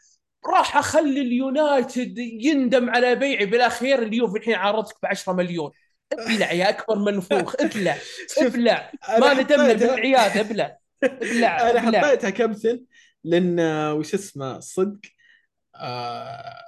راح 0.54 0.78
أخلي 0.78 1.22
اليونايتد 1.22 2.18
يندم 2.18 2.90
على 2.90 3.16
بيعي. 3.16 3.46
بالأخير 3.46 4.04
اليوفي 4.04 4.38
الحين 4.40 4.56
عارضك 4.56 4.96
ب 5.04 5.06
10 5.06 5.34
مليون. 5.34 5.72
ابلع 6.14 6.52
يا 6.52 6.70
أكبر 6.70 6.96
منفوخ 7.00 7.56
ابلع 7.60 7.98
ابلع. 8.38 8.92
ما 9.20 9.34
ندمنا 9.34 9.74
بالعياده 9.74 10.40
ابلع 10.42 10.78
ابلع 11.04 11.70
أنا 11.72 11.82
حطيتها 12.02 12.30
كابتن 12.30 12.86
لأن 13.24 13.60
آه، 13.60 13.94
وش 13.94 14.14
اسمه 14.14 14.60
صدق 14.60 15.00
آه 15.76 16.64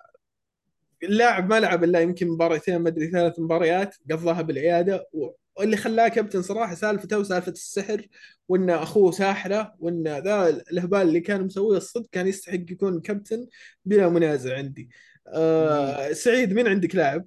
اللاعب 1.03 1.49
ما 1.49 1.59
لعب 1.59 1.83
إلا 1.83 1.99
يمكن 1.99 2.27
مباراتين 2.27 2.77
ما 2.77 2.89
أدري 2.89 3.11
ثلاث 3.11 3.39
مباريات 3.39 3.95
قضاها 4.11 4.41
بالعيادة 4.41 5.07
واللي 5.55 5.77
خلاه 5.77 6.07
كابتن 6.07 6.41
صراحة 6.41 6.75
سالفته 6.75 7.19
وسالفة 7.19 7.51
السحر 7.51 8.07
وإن 8.47 8.69
أخوه 8.69 9.11
ساحرة 9.11 9.75
وإن 9.79 10.03
ذا 10.03 10.49
الهبال 10.71 11.01
اللي 11.01 11.19
كان 11.19 11.45
مسويه 11.45 11.77
الصدق 11.77 12.07
كان 12.11 12.27
يستحق 12.27 12.53
يكون 12.71 13.01
كابتن 13.01 13.47
بلا 13.85 14.09
منازع 14.09 14.57
عندي. 14.57 14.89
آه 15.27 16.11
سعيد 16.11 16.53
مين 16.53 16.67
عندك 16.67 16.95
لاعب؟ 16.95 17.25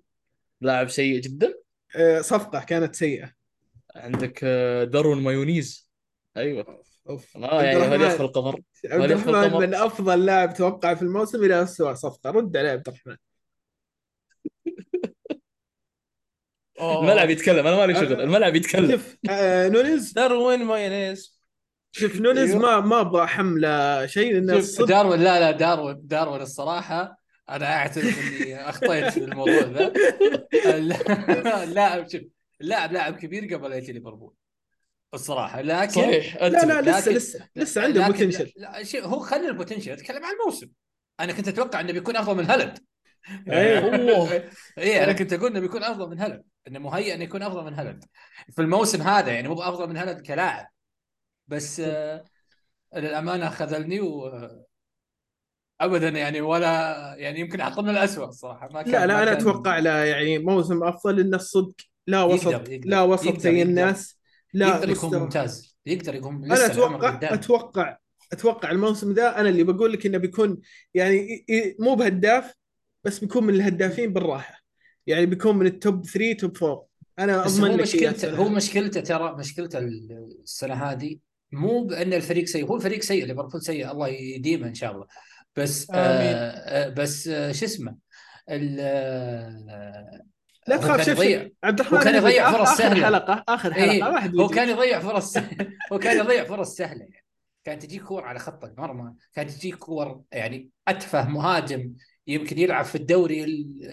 لاعب 0.61 0.89
سيء 0.89 1.21
جدا 1.21 1.55
آه 1.97 2.21
صفقة 2.21 2.61
كانت 2.61 2.95
سيئة. 2.95 3.33
عندك 3.97 4.41
آه، 4.45 4.85
داروين 4.85 5.23
مايونيز 5.23 5.91
أيوه 6.37 6.85
أوف 7.09 7.37
آه 7.37 7.63
يعني 7.63 7.79
هل 7.79 8.03
يدخل 8.03 8.25
القمر 8.25 8.61
عبد 8.91 9.11
الرحمن؟ 9.11 9.53
من 9.61 9.75
أفضل 9.75 10.27
لاعب 10.27 10.55
توقع 10.55 10.95
في 10.95 11.03
الموسم 11.03 11.45
إلى 11.45 11.63
اسوء 11.63 11.95
صفقة 11.95 12.31
رد 12.31 12.57
عليه 12.57 12.71
عبد 12.71 12.89
الرحمن. 12.89 13.17
الملعب 16.81 17.31
يتكلم 17.31 17.67
أنا 17.67 17.77
مالي 17.77 17.95
شغل 17.95 18.21
الملعب 18.21 18.57
يتكلم. 18.57 18.91
شوف 18.91 19.17
آه 19.31 19.69
نونيز. 19.69 20.13
داروين 20.13 20.65
مايونيز. 20.65 21.41
شوف 21.93 22.17
نونيز 22.21 22.51
أيوه. 22.51 22.63
ما 22.63 22.81
ما 22.81 23.01
أبغى 23.01 23.27
حمله 23.27 24.07
شيء 24.07 24.33
لأن 24.33 24.49
شوف 24.49 24.59
الصدق 24.59 24.87
داروين 24.87 25.21
لا 25.21 25.41
لا 25.41 25.51
داروين 25.51 26.07
داروين 26.07 26.41
الصراحة 26.43 27.19
أنا 27.51 27.67
أعترف 27.77 28.33
إني 28.43 28.69
أخطيت 28.69 29.05
في 29.09 29.25
الموضوع 29.25 29.55
ذا. 29.61 29.93
اللاعب 31.65 32.09
شوف 32.11 32.21
اللاعب 32.61 32.93
لاعب 32.93 33.17
كبير 33.17 33.55
قبل 33.57 33.73
يجي 33.73 33.93
ليفربول. 33.93 34.35
الصراحة 35.15 35.61
لكن 35.63 35.91
صحيح 35.91 36.37
لا 36.43 36.49
لا 36.49 36.99
أتفق. 36.99 37.11
لسه 37.11 37.11
لكن- 37.11 37.17
لسه 37.17 37.49
لسه 37.57 37.83
عنده 37.83 38.01
لكن- 38.09 38.13
potential 38.13 38.53
لا 38.57 38.83
شيء 38.85 39.05
هو 39.07 39.19
خلي 39.19 39.49
ال 39.49 39.53
potential 39.53 39.91
أتكلم 39.93 40.25
عن 40.25 40.33
الموسم. 40.41 40.69
أنا 41.21 41.33
كنت 41.33 41.49
أتوقع 41.49 41.81
إنه 41.81 41.93
بيكون 41.93 42.17
افضل 42.17 42.37
من 42.37 42.45
هالاند. 42.51 42.79
أيوه. 43.51 44.43
اي 44.79 45.05
أنا 45.05 45.13
كنت 45.13 45.33
أقول 45.33 45.51
إنه 45.51 45.61
بيكون 45.61 45.85
أفضل 45.85 46.11
من 46.11 46.21
هالاند 46.21 46.45
إنه 46.69 46.79
مهيئ 46.79 47.15
إنه 47.15 47.25
يكون 47.25 47.43
أفضل 47.43 47.65
من 47.65 47.75
هالاند 47.75 48.05
في 48.53 48.63
الموسم 48.63 49.03
هذا 49.03 49.33
يعني 49.33 49.49
مو 49.49 49.63
أفضل 49.63 49.89
من 49.89 49.97
هالاند 49.97 50.21
كلاعب 50.27 50.67
بس 51.49 51.81
آه 51.81 52.25
للأمانة 52.97 53.51
خذلني 53.51 54.01
و 54.01 54.31
ابدا 55.81 56.09
يعني 56.09 56.41
ولا 56.41 56.69
يعني 57.19 57.41
يمكن 57.41 57.61
أحط 57.61 57.79
من 57.79 57.91
الاسوء 57.91 58.29
الصراحه 58.29 58.69
ما 58.73 58.83
كان 58.83 58.93
لا 58.93 59.07
لا 59.07 59.23
أنا 59.23 59.35
كان- 59.35 59.41
أتوقع 59.41 59.79
له 59.79 59.91
يعني 60.05 60.39
موسم 60.39 60.85
أفضل 60.85 61.17
لأن 61.17 61.35
الصدق 61.35 61.75
لا 62.07 62.23
وسط 62.23 62.47
يقدر- 62.53 62.73
يقدر- 62.73 62.89
لا 62.89 63.03
وسط 63.03 63.39
زي. 63.39 63.63
الناس 63.63 64.19
لا 64.53 64.69
يقدر 64.69 64.91
يكون 64.91 65.09
مستوى. 65.09 65.21
ممتاز 65.21 65.79
يقدر 65.87 66.15
يكون 66.15 66.45
أنا 66.45 66.67
أتوقع 66.67 67.19
أتوقع 67.23 67.97
أتوقع 68.33 68.71
الموسم 68.71 69.13
ذا 69.13 69.41
أنا 69.41 69.49
اللي 69.49 69.63
بقول 69.63 69.93
لك 69.93 70.07
إنه 70.07 70.19
بيكون 70.19 70.61
يعني 70.95 71.47
مو 71.81 71.95
بهداف 71.95 72.55
بس 73.05 73.19
بيكون 73.19 73.45
من 73.45 73.55
الهدافين 73.55 74.13
بالراحة 74.13 74.65
يعني 75.07 75.27
بيكون 75.27 75.57
من 75.57 75.67
ال 75.67 75.77
top 75.77 76.07
3 76.07 76.33
top 76.33 76.57
4 76.65 76.87
أنا 77.19 77.47
أضمن 77.47 77.71
هو 77.71 77.77
مشكلته 77.77 78.37
هو. 78.37 78.49
مشكلته 78.49 79.01
ترى 79.01 79.37
مشكلته 79.39 79.79
السنة 79.79 80.75
هذه 80.75 81.17
مو 81.53 81.85
بأن 81.85 82.13
الفريق 82.13 82.45
سيء 82.45 82.67
هو 82.67 82.77
الفريق 82.77 83.03
سيء 83.03 83.27
ليفربول 83.27 83.63
سيء 83.63 83.91
الله 83.91 84.09
يديمه 84.09 84.67
إن 84.69 84.75
شاء 84.75 84.93
الله 84.93 85.07
بس 85.57 85.91
آمين. 85.91 86.01
آه 86.01 86.51
آه 86.51 86.89
بس 86.89 87.29
آه 87.29 87.53
شو 87.53 87.65
اسمه 87.65 87.97
ال- 88.51 88.77
آه 88.81 90.25
لا 90.69 90.77
تخاف 90.77 90.97
كان 90.97 91.05
شوف 91.07 91.25
يضيع 91.25 91.49
عبد 91.65 91.81
الرحمن 91.81 92.01
كان 92.01 92.15
يضيع 92.15 92.51
آخر- 92.51 92.57
فرص 92.57 92.69
آخر 92.69 92.79
سهلة. 92.79 93.05
حلقة 93.07 93.45
آخر 93.49 93.75
حلقة 93.75 93.91
إيه 93.93 94.03
واحد 94.05 94.37
هو. 94.37 94.49
كان 94.49 94.69
يضيع 94.69 95.01
فرص 95.01 95.37
هو 95.93 95.99
كان 95.99 96.19
يضيع 96.19 96.45
فرص 96.45 96.75
سهلة 96.77 97.01
يعني 97.01 97.25
كانت 97.65 97.83
تجيك 97.83 98.03
كور 98.03 98.25
على 98.25 98.39
خط 98.39 98.65
المرمى 98.65 99.15
كانت 99.35 99.51
تجيك 99.51 99.75
كور 99.75 100.23
يعني 100.33 100.71
أتفه 100.89 101.29
مهاجم 101.29 101.93
يمكن 102.27 102.59
يلعب 102.59 102.85
في 102.85 102.95
الدوري 102.95 103.45
ال- 103.45 103.91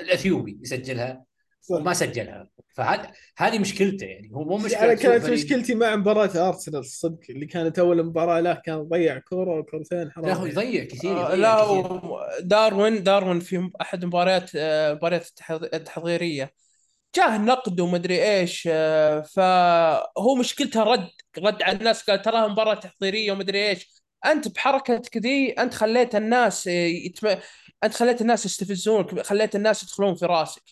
الأثيوبي 0.00 0.58
يسجلها. 0.62 1.24
وما 1.70 1.92
سجلها 1.94 2.48
فهذه 2.74 3.12
هذه 3.38 3.58
مشكلته 3.58 4.04
يعني 4.06 4.30
هو 4.34 4.44
مو 4.44 4.56
مشكلة 4.56 4.84
أنا 4.84 4.94
كانت. 4.94 5.26
مشكلتي 5.30 5.74
مع 5.74 5.96
مباراة 5.96 6.48
أرسنال 6.48 6.78
الصدق 6.80 7.18
اللي 7.30 7.46
كانت 7.46 7.78
أول 7.78 8.02
مباراة 8.06 8.40
له 8.40 8.54
كان 8.54 8.82
ضيع 8.82 9.18
كوره 9.18 9.58
وكورتين 9.58 10.10
حرام 10.10 10.26
لا 10.26 10.34
هو 10.34 10.46
يعني. 10.46 10.50
يضيع 10.50 10.84
كثير 10.84 11.10
آه، 11.12 11.34
يضيع 11.34 11.34
لا 11.34 11.64
كثير. 11.64 12.00
داروين 12.40 13.02
داروين 13.02 13.40
في 13.40 13.70
أحد 13.80 14.04
مباريات 14.04 14.50
آه، 14.56 14.94
مباريات 14.94 15.26
التحض- 15.26 15.74
التحضيرية 15.74 16.52
جاه 17.16 17.38
نقد 17.38 17.80
ومدري 17.80 18.24
إيش 18.38 18.68
آه، 18.72 19.20
فهو 19.20 20.34
مشكلته 20.38 20.82
رد 20.82 21.08
رد 21.38 21.62
على 21.62 21.78
الناس 21.78 22.02
قال 22.10 22.22
تراها 22.22 22.48
مباراة 22.48 22.74
تحضيرية 22.74 23.32
ومدري 23.32 23.68
إيش 23.68 24.02
أنت 24.26 24.48
بحركتك 24.48 25.16
ذي 25.16 25.50
أنت 25.52 25.74
خليت 25.74 26.14
الناس 26.14 26.66
يتم... 26.66 27.28
أنت 27.84 27.94
خليت 27.94 28.20
الناس 28.20 28.44
يستفزونك 28.46 29.20
خليت 29.20 29.56
الناس 29.56 29.82
يدخلون 29.82 30.14
في 30.14 30.26
راسك. 30.26 30.62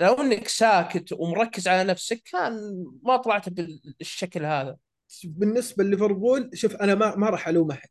لو 0.00 0.14
إنك 0.14 0.48
ساكت 0.48 1.12
ومركز 1.12 1.68
على 1.68 1.84
نفسك 1.90 2.22
كان 2.32 2.84
ما 3.02 3.16
طلعت 3.16 3.48
بالشكل 3.48 4.44
هذا. 4.44 4.76
بالنسبة 5.24 5.84
لليفربول 5.84 6.50
شوف 6.54 6.76
أنا 6.76 6.94
ما 6.94 7.16
ما 7.16 7.30
راح 7.30 7.48
ألوم 7.48 7.70
أحد. 7.70 7.88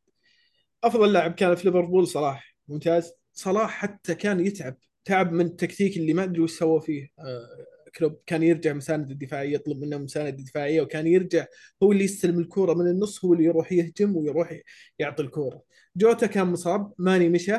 أفضل 0.83 1.13
لاعب 1.13 1.33
كان 1.33 1.55
في 1.55 1.67
ليفربول 1.67 2.07
صلاح. 2.07 2.55
ممتاز. 2.67 3.11
صلاح 3.33 3.69
حتى 3.69 4.15
كان 4.15 4.45
يتعب. 4.45 4.77
تعب 5.05 5.31
من 5.31 5.45
التكتيك 5.45 5.97
اللي 5.97 6.13
ما 6.13 6.23
أدري 6.23 6.41
وش 6.41 6.59
سوى 6.59 6.81
فيه. 6.81 7.09
آه 7.19 7.65
كلوب 7.95 8.19
كان 8.25 8.43
يرجع 8.43 8.73
مساند 8.73 9.11
الدفاعيه 9.11 9.53
يطلب 9.53 9.81
منه 9.81 9.97
مساند 9.97 10.35
دفاعية 10.35 10.81
وكان 10.81 11.07
يرجع 11.07 11.45
هو 11.83 11.91
اللي 11.91 12.03
يستلم 12.03 12.39
الكورة 12.39 12.73
من 12.73 12.87
النص 12.87 13.25
هو 13.25 13.33
اللي 13.33 13.45
يروح 13.45 13.71
يهجم 13.71 14.15
ويروح 14.15 14.59
يعطي 14.99 15.23
الكورة. 15.23 15.63
جوتا 15.95 16.27
كان 16.27 16.47
مصاب 16.47 16.93
ماني 16.97 17.29
مشى. 17.29 17.57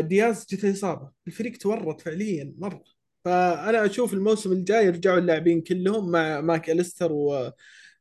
دياز 0.00 0.46
جت 0.50 0.64
إصابة. 0.64 1.10
الفريق 1.26 1.56
تورط 1.56 2.00
فعليا 2.00 2.54
مرة. 2.58 2.84
فأنا 3.24 3.86
أشوف 3.86 4.14
الموسم 4.14 4.52
الجاي 4.52 4.86
يرجعوا 4.86 5.18
اللاعبين 5.18 5.60
كلهم 5.60 6.10
مع 6.10 6.40
ماك 6.40 6.70
أليستر 6.70 7.12
و 7.12 7.52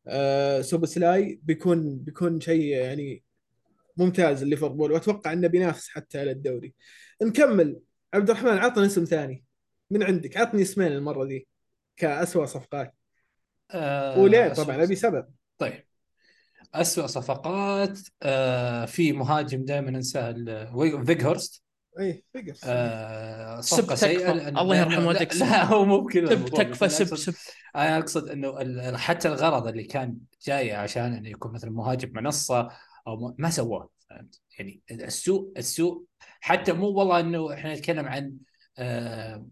آه، 0.08 0.62
سوبوسلاي 0.62 1.40
بيكون 1.44 1.98
بيكون 1.98 2.42
شيء 2.42 2.66
يعني 2.66 3.24
ممتاز 3.98 4.44
ليفربول. 4.44 4.92
وأتوقع 4.92 5.34
إنه 5.34 5.48
بينافس 5.48 5.90
حتى 5.90 6.20
على 6.20 6.32
الدوري. 6.32 6.74
نكمل. 7.24 7.80
عبد 8.14 8.30
الرحمن 8.30 8.58
عطنا 8.58 8.86
اسم 8.86 9.04
ثاني. 9.04 9.44
من 9.92 10.04
عندك؟ 10.04 10.38
عطني 10.38 10.62
اسمين 10.62 10.92
المرة 10.92 11.26
ذي 11.26 11.48
كأسوأ 11.98 12.46
صفقات. 12.46 12.96
آه، 13.72 14.20
وليه؟ 14.20 14.54
طبعا 14.54 14.84
أبي 14.84 14.96
سبب. 14.96 15.26
طيب. 15.58 15.84
أسوأ 16.74 17.08
صفقات 17.08 18.00
آه 18.24 18.86
في 18.86 19.12
مهاجم 19.12 19.66
دائما 19.66 19.92
ننساه 19.92 20.30
ال- 20.30 20.70
وي- 20.76 21.06
فيغهورست 21.06 21.64
اي 22.00 22.24
فيجرز 22.34 22.62
آه 22.66 23.62
سب 23.62 23.78
صفقة 23.78 23.96
سيئة. 23.96 24.18
تكفى. 24.20 24.34
لأن 24.34 24.58
الله 24.58 24.78
يرحم 24.78 25.06
والديك. 25.06 25.36
لا 25.36 25.64
هو 25.66 25.86
مو 25.86 26.02
بكذا 26.02 26.30
سب 26.36 26.46
تكفى 26.46 26.90
سب 26.90 27.06
أقصد- 27.08 27.14
سب. 27.20 27.34
أنا 27.76 27.98
أقصد 27.98 28.30
إنه 28.30 28.62
ال- 28.62 28.98
حتى 28.98 29.28
الغرض 29.28 29.68
اللي 29.68 29.84
كان 29.84 30.18
جاي 30.46 30.72
عشان 30.72 31.14
إنه 31.14 31.30
يكون 31.30 31.52
مثلا 31.54 31.72
مهاجم 31.72 32.12
منصة 32.14 32.70
أو 33.08 33.36
ما, 33.38 33.50
سواه. 33.50 33.90
فهمت؟ 34.10 34.42
يعني 34.60 34.82
السوء 34.92 35.52
السوء 35.58 36.04
حتى 36.42 36.74
مو 36.74 36.88
والله 36.88 37.20
إنه 37.20 37.54
إحنا 37.54 37.74
نتكلم 37.74 38.06
عن 38.06 38.34
آه 38.78 39.48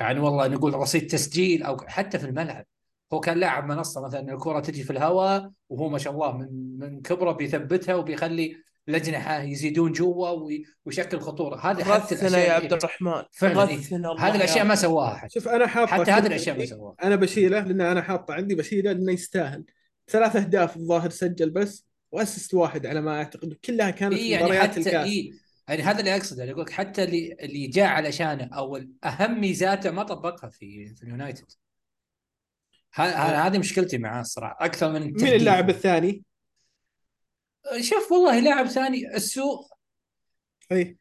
عن 0.00 0.18
والله 0.18 0.46
نقول 0.48 0.74
رصيد 0.74 1.06
تسجيل 1.06 1.62
أو 1.62 1.76
حتى 1.86 2.18
في 2.18 2.26
الملعب. 2.26 2.66
هو 3.12 3.20
كان 3.20 3.38
لاعب 3.38 3.64
منصة 3.66 4.06
مثلا 4.06 4.32
الكرة 4.32 4.60
تجي 4.60 4.82
في 4.82 4.90
الهواء 4.90 5.50
وهو 5.68 5.88
ما 5.88 5.98
شاء 5.98 6.12
الله 6.12 6.36
من 6.36 6.78
من 6.78 7.00
كبره 7.02 7.32
بيثبتها 7.32 7.94
وبيخلي 7.94 8.56
الاجنحه 8.88 9.42
يزيدون 9.42 9.92
جوا 9.92 10.28
وي- 10.30 10.64
ويشكل 10.84 11.20
خطورة. 11.20 11.56
هذه 11.56 11.84
حتى 11.84 12.14
الأشياء 12.14 12.48
يا 12.48 12.52
عبد 12.52 12.72
الرحمن. 12.72 13.22
فعلا 13.32 13.68
إيه. 13.68 13.76
هذه 14.18 14.36
الأشياء 14.36 14.58
يا 14.58 14.64
ما 14.64 14.74
سواها 14.74 15.16
حتى. 15.16 15.28
شوف 15.34 15.48
أنا 15.48 15.66
حاطه 15.66 15.90
حتى 15.92 16.10
هذه 16.10 16.26
الأشياء 16.26 16.56
ما 16.56 16.62
إيه، 16.62 16.68
سواها. 16.68 16.94
أنا 17.04 17.16
بشيله 17.16 17.60
لأن 17.60 17.80
أنا 17.80 18.02
حاطه 18.02 18.34
عندي 18.34 18.54
بشيله 18.54 18.92
لأنه 18.92 19.12
يستاهل. 19.12 19.64
ثلاث 20.08 20.36
أهداف 20.36 20.76
الظاهر 20.76 21.10
سجل 21.10 21.50
بس 21.50 21.86
واسست 22.12 22.54
واحد 22.54 22.86
على 22.86 23.00
ما 23.00 23.16
أعتقد. 23.16 23.52
كلها 23.64 23.90
كانت 23.90 24.14
في 24.14 24.28
يعني 24.30 24.44
مباريات 24.44 24.70
حتى 24.70 24.80
الكاس. 24.80 24.94
اي 25.06 25.32
يعني 25.68 25.82
هذا 25.82 25.98
اللي 25.98 26.16
أقصده 26.16 26.42
اللي 26.42 26.52
أقول 26.52 26.62
لك 26.64 26.70
حتى 26.70 27.04
اللي 27.04 27.36
اللي 27.40 27.66
جاء 27.66 27.86
علشانه 27.86 28.44
أو 28.52 28.80
اهم 29.04 29.40
ميزاته 29.40 29.90
ما 29.90 30.02
طبقها 30.02 30.50
في 30.50 30.94
في 30.94 31.02
اليونايتد. 31.02 31.44
هذه 33.00 33.58
مشكلتي 33.58 33.98
معاه 33.98 34.20
الصراحة 34.20 34.64
أكثر 34.64 34.92
من 34.92 35.00
مين 35.00 35.10
التهديف. 35.10 35.34
اللاعب 35.34 35.70
الثاني؟ 35.70 36.24
شوف 37.80 38.12
والله 38.12 38.40
لاعب 38.40 38.66
ثاني 38.66 39.14
السوء 39.16 39.66
أي 40.72 40.98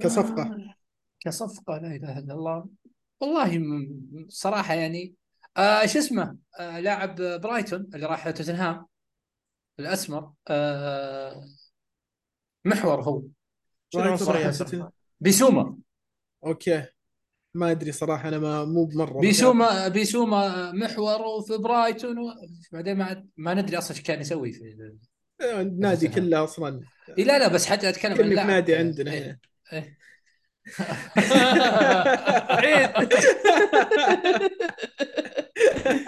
كصفقة. 0.00 0.42
آه، 0.42 0.74
كصفقة 1.20 1.78
لا 1.78 1.96
إله 1.96 2.18
إلا 2.18 2.34
الله. 2.34 2.66
والله 3.20 3.86
صراحة 4.28 4.74
يعني 4.74 5.14
آه 5.56 5.86
شو 5.86 5.98
اسمه؟ 5.98 6.36
آه 6.60 6.80
لاعب 6.80 7.14
برايتون 7.16 7.90
اللي 7.94 8.06
راح 8.06 8.30
توتنهام 8.30 8.86
الأسمر. 9.78 10.32
آه 10.48 11.44
محور 12.64 13.02
هو؟ 13.02 13.22
بيسوما. 15.20 15.76
أوكي. 16.46 16.86
ما 17.54 17.70
أدري 17.70 17.92
صراحة 17.92 18.28
أنا 18.28 18.38
ما 18.38 18.64
مو 18.64 18.84
بمرة 18.84 19.20
بيسوما 19.20 19.88
بيسوما 19.88 20.72
محور 20.72 21.22
وفي 21.22 21.56
برايتون 21.56 22.18
و... 22.18 22.32
بعدين 22.72 22.96
ما 22.96 23.26
ما 23.36 23.54
ندري 23.54 23.78
أصلا 23.78 23.96
إيش 23.96 24.02
كان 24.02 24.20
يسوي 24.20 24.52
في 24.52 24.92
آه، 25.40 25.60
النادي 25.60 26.08
كله 26.08 26.44
أصلا 26.44 26.80
إيه 27.18 27.24
لا 27.24 27.38
لا 27.38 27.48
بس 27.48 27.66
حتى 27.66 27.88
أتكلم 27.88 28.38
عن 28.38 28.46
نادي 28.46 28.76
عندنا. 28.76 29.18
هنا 29.18 29.38
إيه. 29.72 29.96
عيد 32.50 32.90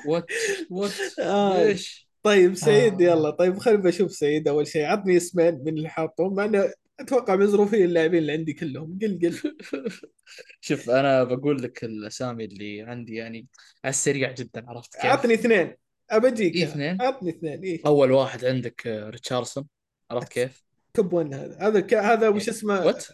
وات 0.07 0.27
وات 0.71 0.93
آه. 1.21 1.65
ليش؟ 1.65 2.09
طيب 2.23 2.55
سعيد 2.55 3.03
آه. 3.03 3.07
يلا 3.07 3.31
طيب 3.31 3.59
خلينا 3.59 3.83
بشوف 3.83 4.13
سعيد 4.13 4.49
أول 4.49 4.67
شيء 4.67 4.85
عطني 4.85 5.17
اسمين 5.17 5.55
من 5.65 5.69
اللي 5.69 5.89
حاطهم 5.89 6.35
مع 6.35 6.45
إنه 6.45 6.73
أتوقع 7.01 7.37
مزروفين 7.37 7.85
اللاعبين 7.85 8.19
اللي 8.19 8.33
عندي 8.33 8.53
كلهم 8.53 8.99
قل 9.03 9.19
قل 9.23 9.57
شوف 10.61 10.91
أنا 10.91 11.25
بقول 11.25 11.63
لك 11.63 11.85
الأسامي 11.85 12.45
اللي 12.45 12.83
عندي 12.83 13.15
يعني 13.15 13.47
على 13.85 13.91
السريع 13.91 14.33
جدا 14.33 14.65
عرفت 14.69 14.95
كيف؟ 14.95 15.07
عطني 15.07 15.35
اثنين 15.35 15.75
أبجيك 16.11 16.55
إيه، 16.55 16.65
اثنين؟ 16.65 17.03
عطني 17.03 17.31
اثنين 17.31 17.63
إيه 17.63 17.81
أول 17.87 18.13
واحد 18.13 18.45
عندك 18.45 18.87
آه، 18.87 19.11
ريتشاردسون 19.11 19.67
عرفت 20.11 20.29
كيف؟ 20.29 20.65
توب 20.95 21.13
1 21.13 21.35
هذا 21.35 21.57
هذا 21.61 21.81
ك... 21.81 21.95
هذا 21.95 22.29
وش 22.29 22.49
اسمه 22.49 22.87
وات؟ 22.87 23.07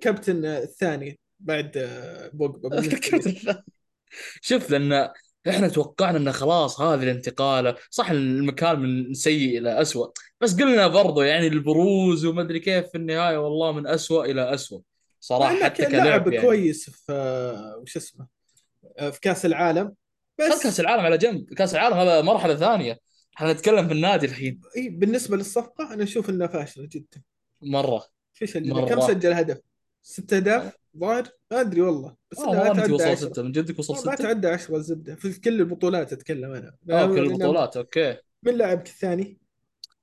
كابتن 0.00 0.44
الثاني 0.44 1.20
بعد 1.40 1.76
آه، 1.76 2.30
بوجبا 2.32 2.68
بالنسبة 2.80 3.18
لي. 3.18 3.62
شوف 4.40 4.70
لأن 4.70 5.08
إحنا 5.48 5.68
توقعنا 5.68 6.18
إنه 6.18 6.32
خلاص 6.32 6.80
هذه 6.80 7.02
الانتقالة. 7.02 7.76
صح 7.90 8.10
المكان 8.10 8.80
من 8.80 9.14
سيء 9.14 9.58
إلى 9.58 9.80
اسوء 9.80 10.12
بس 10.40 10.60
قلنا 10.60 10.86
برضو 10.86 11.22
يعني 11.22 11.46
البروز 11.46 12.24
وما 12.24 12.42
أدري 12.42 12.60
كيف 12.60 12.86
في 12.88 12.98
النهاية 12.98 13.36
والله 13.36 13.72
من 13.72 13.86
اسوء 13.86 14.30
إلى 14.30 14.54
اسوء 14.54 14.82
صراحة 15.20 15.64
حتى 15.64 15.86
كلاعب 15.86 16.32
يعني. 16.32 16.46
كويس 16.46 16.90
في 16.90 17.12
آه، 17.12 17.76
وش 17.82 17.96
اسمه 17.96 18.26
آه، 18.98 19.10
في 19.10 19.20
كأس 19.20 19.46
العالم. 19.46 19.94
بس 20.38 20.62
كأس 20.62 20.80
العالم 20.80 21.00
على 21.00 21.18
جنب. 21.18 21.54
كأس 21.54 21.74
العالم 21.74 21.96
هذا 21.96 22.20
مرحلة 22.22 22.54
ثانية. 22.54 22.98
إحنا 23.36 23.52
نتكلم 23.52 23.86
في 23.86 23.92
النادي 23.92 24.26
الحين. 24.26 24.60
إيه 24.76 24.90
بالنسبة 24.90 25.36
للصفقة 25.36 25.94
أنا 25.94 26.02
أشوف 26.02 26.30
إنها 26.30 26.46
فاشلة 26.46 26.88
جدا. 26.92 27.22
مرة. 27.62 28.04
فيش 28.32 28.56
مرة. 28.56 28.86
كم 28.86 29.00
سجل 29.00 29.32
هدف؟ 29.32 29.58
ست 30.02 30.32
اهداف 30.32 30.76
ظاهر؟ 30.98 31.28
ما 31.50 31.60
أدري 31.60 31.80
والله 31.80 32.16
بس 32.32 32.38
والله 32.38 32.64
ما 32.72 32.74
تعدى 32.80 32.92
وصل 32.92 33.04
10 33.04 33.14
ستة 33.14 33.42
من 33.42 33.52
جدك 33.52 33.78
وصل 33.78 33.94
ما 33.94 34.00
ستة؟ 34.00 34.14
تعدى 34.14 34.48
10 34.48 34.76
الزبدة. 34.76 35.14
في 35.14 35.40
كل 35.40 35.60
البطولات 35.60 36.12
أتكلم 36.12 36.52
أنا. 36.52 36.76
آه 36.90 37.06
كل 37.06 37.14
لأن- 37.14 37.18
البطولات 37.32 37.76
أوكي. 37.76 38.16
من 38.42 38.54
لاعبك 38.54 38.86
الثاني؟ 38.86 39.38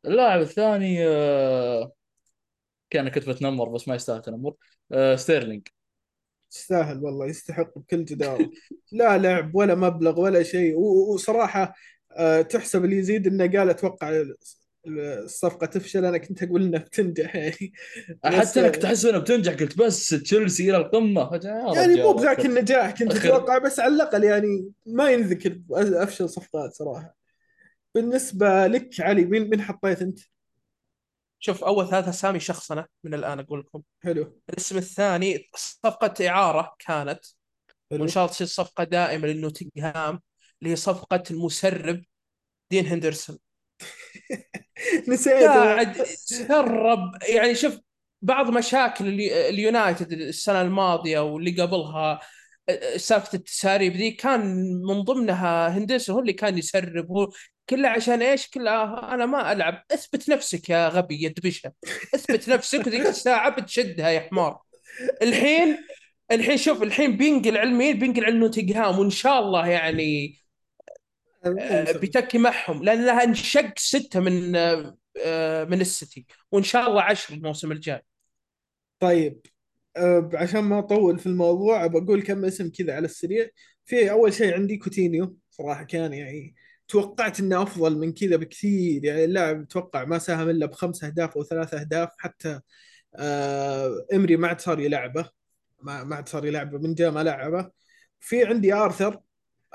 اللاعب 0.06 0.42
الثاني 0.42 1.08
آه، 1.08 1.92
كان 2.90 3.10
كنت 3.10 3.30
بتنمر 3.30 3.70
بس 3.70 3.88
ما 3.88 3.96
يستاهل 3.96 4.22
تنمر 4.22 4.54
آه، 4.92 5.16
ستيرلينج. 5.16 5.68
يستاهل 6.54 7.04
والله 7.04 7.26
يستحق 7.26 7.78
بكل 7.80 8.06
جدارة 8.06 8.50
لا 8.92 9.18
لعب 9.18 9.56
ولا 9.56 9.76
مبلغ 9.76 10.20
ولا 10.20 10.44
شيء 10.44 10.76
و- 10.76 11.14
وصراحة 11.14 11.74
آه، 12.18 12.42
تحسب 12.42 12.86
اللي 12.86 12.98
يزيد 12.98 13.28
إنه 13.28 13.44
قال 13.60 13.70
أتوقع 13.70 14.24
الصفقة 14.90 15.66
تفشل 15.66 16.06
أنا 16.06 16.18
كنت 16.18 16.44
أقول 16.44 16.64
إنها 16.64 16.80
بتنجح 16.80 17.36
يعني. 17.36 17.74
حتى 18.26 18.60
انك 18.60 18.76
تحس 18.76 19.06
إنها 19.06 19.20
بتنجح 19.20 19.54
قلت 19.54 19.78
بس 19.78 20.10
تشيلسي 20.10 20.70
إلى 20.70 20.78
القمة. 20.78 21.40
يعني 21.76 22.04
مو 22.04 22.14
بذاك. 22.14 22.46
النجاح 22.46 22.92
كنت. 22.92 23.16
أتوقع 23.16 23.58
بس 23.58 23.80
على 23.80 23.96
الأقل 23.96 24.24
يعني 24.24 24.72
ما 24.86 25.10
ينذكر 25.10 25.62
أفشل 25.72 26.30
صفقات 26.30 26.74
صراحة. 26.74 27.18
بالنسبة 27.96 28.68
لك 28.68 29.02
علي 29.02 29.26
مين 29.26 29.50
مين 29.50 29.62
حطيت 29.62 30.02
أنت؟ 30.02 30.20
شوف 31.40 31.64
أول 31.64 31.90
ثلاث 31.90 32.08
أسامي 32.08 32.40
شخصنه 32.40 32.86
من 33.04 33.14
الآن 33.14 33.40
أقول 33.40 33.60
لكم. 33.60 33.82
حلو. 34.04 34.42
الاسم 34.50 34.78
الثاني 34.78 35.50
صفقة 35.56 36.28
إعارة 36.28 36.76
كانت. 36.80 37.26
حلو. 37.92 38.02
وإن 38.02 38.08
شاء 38.08 38.24
الله 38.24 38.34
تصير 38.34 38.48
صفقة 38.48 38.84
دائمة 38.84 39.28
لنوتنغهام 39.28 40.20
اللي 40.62 40.72
هي 40.72 40.76
صفقة 40.76 41.24
المسرب 41.32 42.04
دين 42.72 42.86
هندرسون. 42.86 43.38
نسيت. 45.08 45.44
قاعد 45.44 46.04
سرب 46.04 47.00
يعني 47.30 47.56
شوف 47.56 47.80
بعض 48.22 48.50
مشاكل 48.50 49.08
الي- 49.08 49.50
اليونايتد 49.50 50.12
السنة 50.12 50.62
الماضية 50.62 51.20
واللي 51.20 51.62
قبلها 51.62 52.20
سالفة 52.98 53.30
التساريب 53.34 53.94
ذي 53.96 54.12
كان 54.12 54.42
من 54.88 55.02
ضمنها 55.02 55.68
هندسة 55.78 56.14
هو 56.14 56.20
اللي 56.20 56.34
كان 56.34 56.58
يسرب 56.58 57.12
هو 57.12 57.30
كله 57.70 57.90
عشان 57.90 58.22
إيش؟ 58.22 58.48
كله 58.48 58.84
أنا 59.14 59.26
ما 59.26 59.52
ألعب. 59.52 59.84
اثبت 59.92 60.30
نفسك 60.30 60.70
يا 60.70 60.88
غبي 60.90 61.22
يا 61.24 61.34
اثبت 62.16 62.50
نفسك 62.50 62.88
وذيك 62.88 63.06
الساعة 63.06 63.50
بتشدها 63.62 64.10
يا 64.10 64.20
حمار. 64.20 64.62
الحين 65.22 65.78
الحين 66.32 66.58
شوف 66.58 66.84
الحين 66.84 67.18
بينقل 67.18 67.58
على 67.58 67.70
المين 67.70 68.00
بينقل 68.00 68.26
على 68.26 68.36
نوتنغهام 68.38 69.00
وإن 69.00 69.10
شاء 69.10 69.40
الله 69.40 69.68
يعني 69.68 70.38
بيتكي 72.02 72.38
معهم 72.38 72.84
لأن 72.84 73.06
لها 73.06 73.24
انشق 73.24 73.80
ستة 73.80 74.20
من 74.20 74.56
آه، 75.26 75.64
من 75.64 75.82
السيتي 75.82 76.26
وإن 76.52 76.64
شاء 76.64 76.90
الله 76.90 77.02
عشر 77.02 77.34
الموسم 77.34 77.72
الجاي. 77.72 78.02
طيب 79.00 79.42
أه 79.98 80.30
عشان 80.34 80.60
ما 80.60 80.80
أطول 80.80 81.20
في 81.20 81.26
الموضوع 81.26 81.88
بقول 81.88 82.22
كم 82.22 82.46
اسم 82.46 82.70
كذا 82.70 82.96
على 82.96 83.06
السريع. 83.06 83.48
في 83.86 84.12
أول 84.12 84.34
شيء 84.34 84.54
عندي 84.54 84.78
كوتينيو 84.78 85.38
صراحة 85.50 85.84
كان 85.84 86.14
يعني 86.14 86.56
توقعت 86.88 87.40
إنه 87.40 87.64
أفضل 87.64 87.98
من 87.98 88.14
كذا 88.14 88.36
بكثير. 88.36 89.06
يعني 89.06 89.26
اللاعب 89.26 89.62
أتوقع 89.62 90.06
ما 90.06 90.18
ساهم 90.18 90.50
إلا 90.50 90.66
بخمس 90.66 91.04
أهداف 91.04 91.38
أو 91.38 91.44
ثلاث 91.44 91.74
أهداف 91.74 92.10
حتى 92.18 92.60
إمري 94.14 94.38
ما 94.38 94.48
عاد 94.48 94.62
صار 94.62 94.80
يلعبه. 94.80 95.30
ما 95.82 96.04
ما 96.04 96.16
عاد 96.16 96.30
صار 96.30 96.46
يلعبه 96.46 96.78
من 96.78 96.94
جاء 96.94 97.12
ما 97.12 97.24
لعبه. 97.24 97.72
في 98.20 98.46
عندي 98.46 98.74
آرثر. 98.74 99.20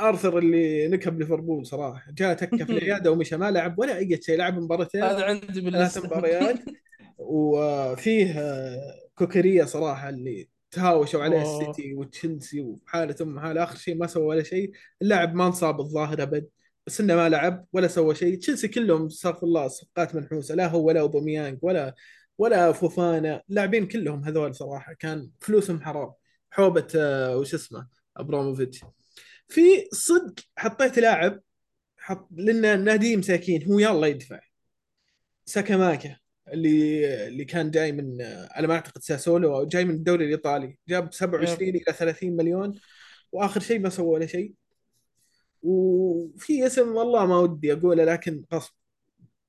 أرثر 0.09 0.39
اللي 0.39 0.89
نكب 0.89 1.19
ليفربول 1.21 1.67
صراحة. 1.67 2.13
جاء 2.13 2.35
تكة 2.35 2.65
في 2.65 2.73
العيادة 2.79 3.11
ومشى 3.13 3.37
ما 3.37 3.51
لعب 3.51 3.79
ولا 3.79 3.97
أي 3.97 4.19
شيء 4.23 4.37
لعب 4.39 4.59
مباراتين 4.59 5.03
هذا 5.03 5.25
عندي 5.25 5.71
ثلاث 5.71 6.05
مباريات. 6.05 6.59
وفيه 7.19 8.33
آه، 8.41 8.79
كوكريا 9.15 9.65
صراحة 9.65 10.09
اللي 10.09 10.49
تهاوشوا 10.71 11.23
عليه. 11.23 11.43
السيتي 11.43 11.95
وتشيلسي 11.95 12.61
وحالة 12.61 13.17
ام 13.23 13.41
حالة 13.41 13.63
اخر 13.63 13.77
شيء 13.77 13.97
ما 13.97 14.07
سوى 14.07 14.25
ولا 14.27 14.43
شيء. 14.43 14.73
اللاعب 15.03 15.35
ما 15.35 15.47
انصاب 15.47 15.81
الظاهر 15.81 16.23
أبد 16.23 16.49
بس 16.87 17.01
إنه 17.01 17.17
ما 17.17 17.29
لعب 17.29 17.67
ولا 17.73 17.89
سوى 17.89 18.15
شيء. 18.15 18.39
تشيلسي 18.39 18.69
كلهم 18.69 19.07
استغفر 19.07 19.47
الله 19.47 19.69
صفقات 19.69 20.15
منحوسة 20.15 20.55
لا 20.55 20.67
هو 20.69 20.87
ولا 20.87 21.01
أوباميانج 21.01 21.59
ولا 21.63 21.95
ولا 22.39 22.73
فوفانا. 22.73 23.43
لاعبين 23.49 23.87
كلهم 23.89 24.25
هذول 24.25 24.55
صراحة 24.55 24.93
كان 24.99 25.31
فلوسهم 25.41 25.81
حرام. 25.83 26.13
حوبة 26.51 26.87
آه، 26.97 27.37
وش 27.37 27.55
اسمه 27.55 27.87
أبراموفيتش. 28.17 28.85
في 29.53 29.89
صدق 29.93 30.35
حطيت 30.57 30.99
لاعب 30.99 31.41
حط 31.97 32.29
لأن 32.33 32.65
النادي 32.65 33.17
مساكين 33.17 33.65
هو 33.73 33.79
يلا 33.79 34.07
يدفع. 34.07 34.41
ساكاماكا 35.47 36.17
اللي 36.53 37.27
اللي 37.29 37.45
كان 37.45 37.71
جاي 37.71 37.93
من 37.93 38.23
على 38.51 38.67
ما 38.67 38.75
أعتقد 38.75 39.03
ساسولو 39.03 39.57
أو 39.57 39.65
جاي 39.67 39.85
من 39.85 39.95
الدوري 39.95 40.25
الإيطالي 40.25 40.79
جاب 40.89 41.13
27 41.13 41.69
إلى 41.69 41.93
30 41.93 42.37
مليون 42.37 42.81
وآخر 43.33 43.61
شيء 43.61 43.81
ما 43.81 43.89
سووا 43.89 44.19
له 44.19 44.27
شيء. 44.27 44.55
وفي 45.63 46.67
اسم 46.67 46.89
والله 46.97 47.27
ما 47.27 47.39
ودي 47.39 47.73
أقوله 47.73 48.05
لكن 48.05 48.45
غصب 48.55 48.73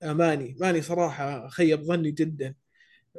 آه، 0.04 0.14
ماني. 0.14 0.56
ماني 0.60 0.82
صراحة 0.82 1.48
خيب 1.48 1.82
ظني 1.84 2.12
جدا. 2.12 2.56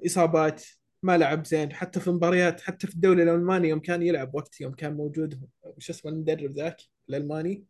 إصابات 0.07 0.65
ما 1.05 1.19
لعب 1.19 1.47
زين 1.47 1.73
حتى 1.73 2.01
في 2.01 2.11
مباريات 2.11 2.61
حتى 2.61 2.87
في 2.87 2.95
الدوري 2.95 3.23
الألماني 3.23 3.69
يوم 3.69 3.81
كان 3.81 4.03
يلعب 4.03 4.35
وقت 4.35 4.61
يوم 4.61 4.75
كان 4.75 4.95
موجود 4.95 5.49
وش 5.63 5.91
اسمه 5.91 6.13
المدرب 6.13 6.51
ذاك 6.51 6.77
الألماني؟ 7.09 7.65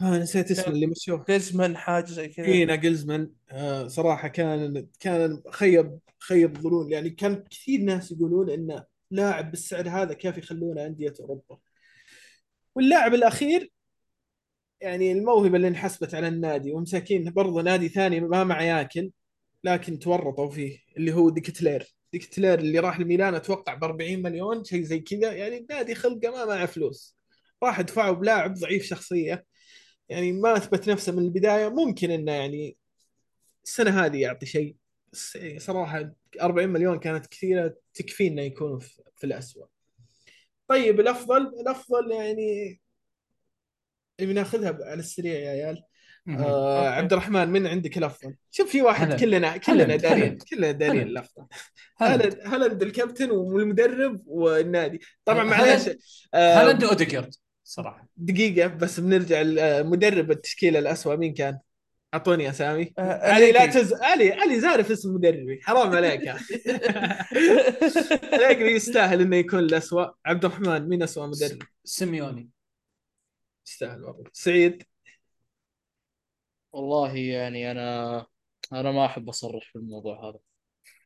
ها 0.00 0.18
نسيت 0.18 0.50
اسمه 0.50 0.74
اللي 0.74 0.86
مشوه. 0.86 1.24
جريزمان 1.28 1.76
حاجة 1.76 2.06
زي 2.06 2.28
كذا. 2.28 2.46
اي 2.46 2.64
ناجلزمان 2.64 3.30
آه 3.50 3.86
صراحة 3.86 4.28
كان 4.28 4.86
كان 5.00 5.42
خيب 5.50 5.98
خيب 6.18 6.58
ظنون. 6.58 6.92
يعني 6.92 7.10
كان 7.10 7.44
كثير 7.50 7.80
ناس 7.80 8.12
يقولون 8.12 8.50
إنه 8.50 8.84
لاعب 9.10 9.50
بالسعر 9.50 9.88
هذا 9.88 10.14
كيف 10.14 10.38
يخلونه 10.38 10.86
أندية 10.86 11.14
أوروبا. 11.20 11.58
واللاعب 12.74 13.14
الأخير 13.14 13.72
يعني 14.80 15.12
الموهبة 15.12 15.56
اللي 15.56 15.68
انحسبت 15.68 16.14
على 16.14 16.28
النادي 16.28 16.72
ومساكين 16.72 17.30
برضه 17.30 17.62
نادي 17.62 17.88
ثاني 17.88 18.20
ما 18.20 18.44
معه 18.44 18.62
ياكل 18.62 19.10
لكن 19.66 19.98
تورطوا 19.98 20.50
فيه 20.50 20.78
اللي 20.96 21.12
هو 21.12 21.30
ديكتلير. 21.30 21.96
ديكتلير 22.12 22.58
اللي 22.58 22.78
راح 22.78 23.00
لميلان 23.00 23.34
أتوقع 23.34 23.74
ب 23.74 23.84
40 23.84 24.22
مليون 24.22 24.64
شيء 24.64 24.82
زي 24.82 25.00
كذا 25.00 25.32
يعني 25.32 25.56
النادي 25.58 25.94
خلقه 25.94 26.30
ما 26.30 26.44
معه 26.44 26.66
فلوس. 26.66 27.16
راح 27.62 27.80
دفعوا 27.80 28.14
بلاعب 28.14 28.54
ضعيف 28.54 28.84
شخصية. 28.84 29.46
يعني 30.08 30.32
ما 30.32 30.56
أثبت 30.56 30.88
نفسه 30.88 31.12
من 31.12 31.18
البداية 31.18 31.68
ممكن 31.68 32.10
إنه 32.10 32.32
يعني 32.32 32.78
السنة 33.64 34.04
هذه 34.04 34.20
يعطي 34.20 34.46
شيء. 34.46 34.76
بس 35.12 35.38
صراحة 35.58 36.12
40 36.40 36.68
مليون 36.68 36.98
كانت 36.98 37.26
كثيرة 37.26 37.76
تكفي 37.94 38.26
إنه 38.28 38.42
يكون 38.42 38.78
في, 39.16 39.24
الاسوء 39.24 39.66
طيب 40.68 41.00
الأفضل 41.00 41.46
الأفضل 41.60 42.12
يعني 42.12 42.80
بناخذها 44.20 44.78
على 44.82 45.00
السريع 45.00 45.34
يا 45.34 45.50
عيال. 45.50 45.82
آه. 46.28 46.88
عبد 46.88 47.12
الرحمن 47.12 47.48
من 47.48 47.66
عندك 47.66 47.98
الأفضل؟ 47.98 48.34
شوف 48.50 48.70
في 48.70 48.82
واحد 48.82 49.02
هالاند. 49.06 49.20
كلنا 49.20 49.56
كلنا. 49.56 49.96
دارين. 49.96 50.38
كلنا 50.38 50.70
دارين. 50.70 51.02
الأفضل. 51.02 51.46
هالاند 52.00 52.38
هالاند 52.44 52.82
الكابتن 52.82 53.30
والمدرب 53.30 54.22
والنادي. 54.26 55.00
طبعا 55.24 55.44
هالاند- 55.44 55.50
معلش 55.50 55.88
آه 56.34 56.60
هالاند 56.60 56.84
أوديجارد 56.84 57.34
صراحة. 57.64 58.08
دقيقة 58.16 58.66
بس 58.68 59.00
بنرجع 59.00 59.42
لمدرب 59.42 60.30
التشكيلة 60.30 60.78
الأسوأ. 60.78 61.16
مين 61.16 61.34
كان؟ 61.34 61.58
أعطوني 62.14 62.44
يا 62.44 62.52
سامي. 62.52 62.92
آه، 62.98 63.32
علي 63.32 63.52
لا. 63.52 63.66
تز 63.66 63.92
علي 63.94 64.32
علي 64.32 64.60
زارف 64.60 64.90
اسم 64.90 65.14
مدربي. 65.14 65.60
حرام 65.62 65.96
عليك 65.96 66.20
يا 66.22 66.36
أليجري 68.32 68.72
يستاهل 68.76 69.20
إنه 69.20 69.36
يكون 69.36 69.58
الأسوأ. 69.58 70.06
عبد 70.26 70.44
الرحمن 70.44 70.88
مين 70.88 71.02
أسوأ 71.02 71.26
مدرب؟ 71.26 71.58
سيميوني. 71.84 72.48
يستاهل 73.66 74.04
والله. 74.04 74.24
سعيد؟ 74.32 74.82
والله 76.76 77.16
يعني 77.16 77.70
أنا 77.70 78.26
أنا 78.72 78.92
ما 78.92 79.06
أحب 79.06 79.28
اصرح 79.28 79.70
في 79.72 79.76
الموضوع 79.76 80.28
هذا. 80.28 80.38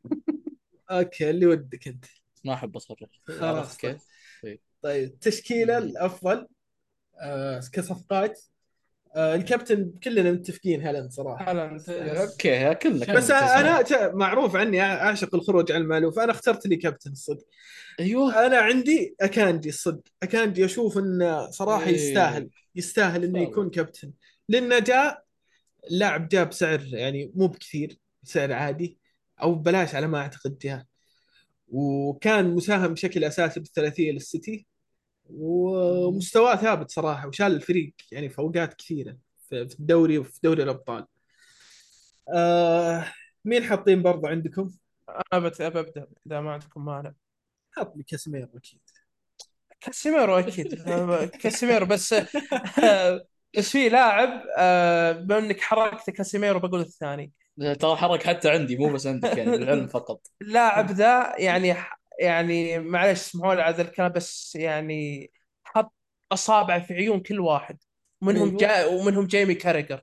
okay 0.90 1.30
اللي 1.30 1.46
ودك 1.46 1.88
أنت. 1.88 2.04
ما 2.44 2.54
أحب 2.54 2.76
اصرح 2.76 2.98
خلاص 3.28 3.42
عرفت 3.42 3.82
طيب. 3.82 3.92
كيف؟ 4.42 4.60
طيب 4.82 5.04
التشكيلة 5.04 5.78
الأفضل 5.78 6.46
آه 7.20 7.60
كصفقات. 7.72 8.40
آه 9.16 9.34
الكابتن 9.34 9.92
كلنا 10.04 10.32
متفقين 10.32 10.82
هالاند 10.82 11.10
صراحة. 11.10 11.50
هالاند 11.50 11.90
okay 11.90 12.74
كلنا 12.74 13.14
بس 13.14 13.26
ت- 13.88 14.10
معروف 14.14 14.56
عني 14.56 14.80
أعشق 14.82 15.34
الخروج 15.34 15.72
عن 15.72 15.80
المألوف. 15.80 16.18
أنا 16.18 16.32
اخترت 16.32 16.66
لي 16.66 16.76
كابتن 16.76 17.10
الصدق. 17.10 17.44
أيوه. 18.00 18.46
أنا 18.46 18.58
عندي 18.58 19.14
أكانجي 19.20 19.68
الصدق. 19.68 20.02
أكانجي 20.22 20.64
أشوف 20.64 20.98
إنه 20.98 21.50
صراحة 21.50 21.86
إيه. 21.86 21.94
يستاهل 21.94 22.50
يستاهل 22.76 23.24
إنه. 23.24 23.40
يكون 23.40 23.70
كابتن. 23.70 24.12
لأنه 24.48 24.78
جاء 24.78 25.29
لاعب 25.90 26.28
جاء 26.28 26.44
بسعر 26.44 26.80
يعني 26.92 27.32
مو 27.34 27.46
بكثير 27.46 27.98
سعر 28.22 28.52
عادي 28.52 28.98
أو 29.42 29.54
ببلاش 29.54 29.94
على 29.94 30.06
ما 30.06 30.18
أعتقد 30.18 30.58
جاء 30.58 30.84
وكان 31.68 32.54
مساهم 32.54 32.94
بشكل 32.94 33.24
أساسي 33.24 33.60
بالثلاثية 33.60 34.12
للسيتي 34.12 34.66
ومستواه 35.30 36.56
ثابت 36.56 36.90
صراحة 36.90 37.28
وشال 37.28 37.46
الفريق 37.46 37.94
يعني 38.12 38.28
في 38.28 38.38
اوقات 38.38 38.74
كثيرة 38.74 39.16
في 39.48 39.68
في 39.68 39.80
الدوري 39.80 40.18
وفي 40.18 40.40
دوري 40.42 40.62
الأبطال. 40.62 41.06
آه 42.34 43.12
مين 43.44 43.64
حاطين 43.64 44.02
برضه 44.02 44.28
عندكم؟ 44.28 44.70
أنا 45.32 45.40
بت- 45.48 45.62
ببدا 45.62 46.06
إذا 46.26 46.40
ما 46.40 46.52
عندكم 46.52 46.84
مانع. 46.84 47.12
حط 47.72 47.96
لي 47.96 48.02
كاسيميرو 48.02 48.48
أكيد. 48.56 48.80
كاسيميرو 49.80 50.38
أكيد. 50.38 50.74
كاسيميرو 51.42 51.86
بس 51.86 52.14
بس 53.58 53.70
في 53.70 53.88
لاعب 53.88 54.42
آه، 54.58 55.12
بما 55.12 55.38
إنك 55.38 55.60
حركت 55.60 56.10
كاسيميرو 56.10 56.58
بقول 56.60 56.80
الثاني. 56.80 57.32
ترى 57.80 57.96
حرك 57.96 58.22
حتى 58.26 58.50
عندي 58.50 58.76
مو 58.76 58.92
بس 58.92 59.06
عندك 59.06 59.36
يعني 59.38 59.56
للعلم 59.56 59.86
فقط. 59.96 60.26
اللاعب 60.42 60.90
ذا 60.90 61.34
يعني 61.38 61.74
يعني 62.20 62.78
معلش 62.78 63.20
اسمحوا 63.20 63.54
لي 63.54 63.62
على 63.62 63.76
ذا 63.76 63.82
الكلام 63.82 64.12
بس 64.12 64.54
يعني 64.56 65.30
حط 65.64 65.94
اصابعه 66.32 66.80
في 66.86 66.94
عيون 66.94 67.20
كل 67.20 67.40
واحد. 67.40 67.78
منهم 68.22 68.48
أيوة. 68.48 68.58
جاء 68.60 68.94
ومنهم 68.94 69.26
جيمي 69.26 69.54
كاريجر 69.54 70.02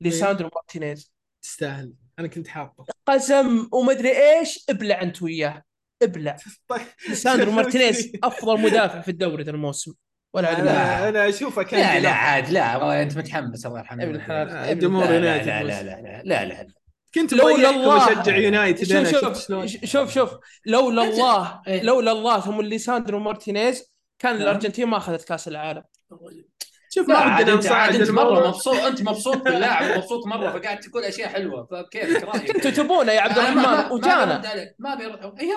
ليساندرو 0.00 0.50
مارتينيز. 0.54 1.12
تستاهل. 1.42 1.92
أنا 2.18 2.28
كنت 2.28 2.48
حاطه. 2.48 2.84
قسم 3.06 3.68
ومدري 3.72 4.08
إيش 4.38 4.64
ابلع 4.70 5.02
أنت 5.02 5.22
وياه. 5.22 5.62
ابلع. 6.02 6.36
طيب. 6.68 6.86
ليساندرو 7.08 7.50
مارتينيز 7.52 8.12
أفضل 8.24 8.60
مدافع 8.60 9.00
في 9.00 9.10
الدوري 9.10 9.42
ذا 9.44 9.50
الموسم. 9.50 9.94
ولا 10.34 10.60
أنا 10.60 11.08
أنا 11.08 11.28
أشوفه 11.28 11.62
كان 11.62 11.80
لا 11.80 12.00
لا. 12.00 12.10
عاد 12.10 12.50
لا 12.50 12.76
والله 12.76 13.02
أنت 13.02 13.16
متحمس 13.16 13.66
الله 13.66 13.78
يرحمه. 13.78 14.02
ابن 14.02 14.14
الحلال 14.14 14.50
ابن 14.50 14.78
جمهور 14.78 15.04
لا 15.06 15.14
يونايتد 15.14 15.46
لا. 15.46 15.62
لا 15.62 15.82
لا 15.82 16.00
لا 16.00 16.22
لا. 16.22 16.22
لا 16.24 16.44
لا 16.44 16.66
كنت 17.14 17.32
لولا 17.32 17.56
لولا 17.56 17.70
الله. 17.70 18.20
اشجع 18.20 18.36
يونايتد 18.36 18.84
شوف 18.84 19.20
شوف 19.20 19.46
شلون. 19.46 19.68
شوف 19.68 20.12
شوف 20.14 20.30
لولا 20.66 21.02
الله 21.02 21.62
إيه. 21.66 21.82
لولا 21.82 22.12
الله 22.12 22.40
ثم 22.40 22.60
ليساندرو 22.60 23.18
مارتينيز 23.18 23.94
كان 24.18 24.32
نعم. 24.32 24.42
الأرجنتين 24.42 24.88
ما 24.88 24.96
أخذت 24.96 25.28
كأس 25.28 25.48
العالم. 25.48 25.82
شوف 26.94 27.08
ما 27.08 27.14
عاد 27.16 27.50
ودنا 27.50 27.88
انت 27.90 28.10
مرة 28.10 28.48
مبسوط 28.48 28.76
انت 28.88 29.02
مبسوط 29.02 29.36
باللاعب 29.36 29.96
ومبسوط 29.96 30.26
مرة 30.26 30.50
فقاعد 30.50 30.80
تقول 30.80 31.04
أشياء 31.04 31.28
حلوة. 31.28 31.66
فكيف؟ 31.70 32.24
رأيك؟ 32.24 32.52
كنتوا 32.52 32.70
تبونه 32.70 33.12
يا 33.12 33.20
عبد 33.20 33.38
الرحمن 33.38 33.92
وجانا. 33.92 34.42
ما 34.78 34.94
بيرد 34.94 35.18
هي 35.38 35.52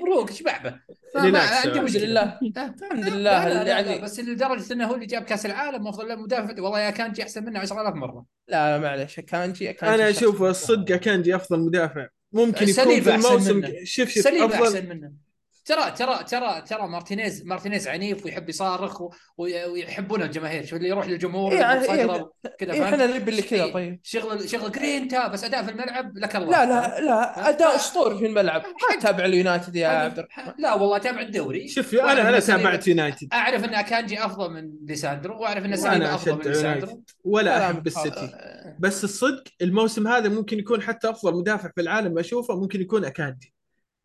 مبروك 0.00 0.30
إيش 0.30 0.42
بعبه؟ 0.42 0.74
عندي 1.16 1.38
الحمد 1.38 1.78
مشكله 1.78 2.04
لله. 2.04 2.38
لا، 2.42 2.74
الحمد 2.82 3.04
لا، 3.04 3.08
لله 3.10 3.48
لا 3.48 3.54
لا, 3.54 3.64
لا, 3.64 3.70
يعني- 3.70 4.02
بس 4.02 4.20
لدرجة 4.20 4.72
إنه 4.72 4.86
هو 4.86 4.94
اللي 4.94 5.06
جاب 5.06 5.22
كأس 5.22 5.46
العالم 5.46 5.86
وأفضل 5.86 6.18
مدافع. 6.18 6.62
والله 6.62 6.80
أكانجي 6.80 7.22
أحسن 7.22 7.44
منه 7.44 7.58
10000 7.60 7.94
مرة. 7.94 8.24
لا 8.48 8.70
لا 8.78 8.82
معلش 8.82 9.20
أكانجي 9.20 9.72
أكانجي 9.72 9.94
أنا 10.02 10.10
أشوف. 10.10 10.42
الصدق 10.42 10.96
أكانجي 10.96 11.36
أفضل 11.36 11.60
مدافع. 11.60 12.06
ممكن 12.32 12.68
يكون 12.68 13.00
في 13.00 13.14
الموسم. 13.14 13.62
شوف 13.84 14.08
شوف 14.08 14.26
أفضل 14.26 14.52
أحسن 14.52 14.88
منه. 14.88 15.27
ترى 15.68 15.90
ترى 15.90 16.24
ترى 16.24 16.62
ترى 16.68 16.88
مارتينيز 16.88 17.44
مارتينيز 17.46 17.88
عنيف 17.88 18.24
ويحب 18.24 18.48
يصارخ 18.48 19.02
ويحبونه 19.36 20.24
الجماهير. 20.24 20.66
شو 20.66 20.76
اللي 20.76 20.88
يروح 20.88 21.06
للجمهور 21.06 21.52
إيه، 21.52 21.72
إيه، 21.72 22.30
كذا 22.58 22.72
إيه،؟ 22.72 22.84
إحنا 22.84 23.06
نبي 23.06 23.30
اللي 23.30 23.42
كذا 23.42 23.64
إيه، 23.64 23.72
طيب. 23.72 24.00
شغل 24.02 24.48
شغل 24.48 24.72
جرينتا 24.72 25.28
بس 25.28 25.44
أداء 25.44 25.62
في 25.62 25.70
الملعب 25.70 26.18
لك 26.18 26.36
الله. 26.36 26.50
لا 26.50 26.66
لا 26.66 27.00
لا 27.00 27.48
أداء 27.48 27.76
أسطوري 27.76 28.18
في 28.18 28.26
الملعب. 28.26 28.62
ما 28.62 29.00
تتابع 29.00 29.24
اليونايتد 29.24 29.76
يا 29.76 29.88
عبد 29.88 30.18
الرحمن. 30.18 30.52
لا 30.58 30.74
والله 30.74 30.96
اتابع 30.96 31.20
الدوري. 31.20 31.68
شوف 31.68 31.94
أنا 31.94 32.28
أنا 32.28 32.40
تابعت 32.40 32.88
يونايتد. 32.88 33.28
أعرف 33.32 33.64
إن 33.64 33.74
أكانجي 33.74 34.24
أفضل 34.24 34.50
من 34.50 34.70
ليساندرو 34.84 35.40
وأعرف 35.40 35.64
إن 35.64 35.76
سليبة 35.76 36.14
أفضل 36.14 36.34
من 36.34 36.42
ليساندرو. 36.42 37.02
ولا 37.24 37.66
أحب 37.66 37.86
السيتي. 37.86 38.30
بس 38.78 39.04
الصدق 39.04 39.44
الموسم 39.62 40.08
هذا 40.08 40.28
ممكن 40.28 40.58
يكون 40.58 40.82
حتى 40.82 41.10
أفضل 41.10 41.34
مدافع 41.34 41.70
في 41.74 41.80
العالم 41.80 42.18
أشوفه 42.18 42.56
ممكن 42.56 42.80
يكون 42.80 43.04
أكانجي. 43.04 43.57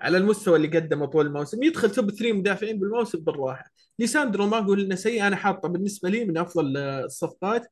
على 0.04 0.18
المستوى 0.18 0.56
اللي 0.56 0.68
قدمه 0.68 1.06
طول 1.06 1.26
الموسم 1.26 1.64
يدخل 1.64 1.92
top 1.92 2.12
3 2.12 2.34
مدافعين 2.34 2.80
بالموسم 2.80 3.20
بالراحة. 3.20 3.66
ليساندرو 4.00 4.48
ما 4.48 4.58
أقول 4.58 4.82
إنه 4.82 4.96
سيء. 4.96 5.28
أنا 5.28 5.36
حاطه 5.36 5.70
بالنسبة 5.70 6.10
لي 6.10 6.26
من 6.26 6.38
أفضل 6.38 6.78
الصفقات. 6.78 7.68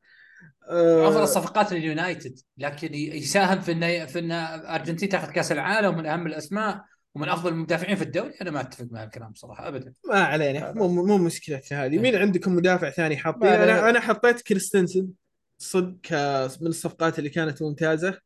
آه، 0.70 1.08
أفضل 1.08 1.22
الصفقات 1.22 1.72
لليونايتد. 1.72 2.38
لكن 2.58 2.94
يساهم 2.94 3.60
في 3.60 3.72
إنه 3.72 4.06
في 4.06 4.18
ان 4.18 4.32
أرجنتين 4.32 5.08
تاخذ 5.08 5.32
كأس 5.32 5.52
العالم 5.52 5.98
من 5.98 6.06
أهم 6.06 6.26
الأسماء 6.26 6.84
ومن 7.14 7.28
أفضل 7.28 7.52
المدافعين 7.52 7.96
في 7.96 8.02
الدوري. 8.04 8.32
أنا 8.42 8.50
ما 8.50 8.60
أتفق 8.60 8.86
مع 8.90 9.04
الكلام 9.04 9.34
صراحة 9.34 9.68
ابدا. 9.68 9.92
ما 10.08 10.20
علينا. 10.20 10.72
مو 10.72 10.88
مو 10.88 11.18
مشكلتي 11.18 11.74
هذه. 11.74 11.98
مين 11.98 12.16
عندكم 12.16 12.56
مدافع 12.56 12.90
ثاني 12.90 13.16
حاطين؟ 13.16 13.48
أنا. 13.48 13.90
أنا 13.90 14.00
حطيت 14.00 14.42
كريستنسن 14.42 15.08
صدق 15.58 16.12
من 16.60 16.66
الصفقات 16.66 17.18
اللي 17.18 17.30
كانت 17.30 17.62
ممتازة. 17.62 18.18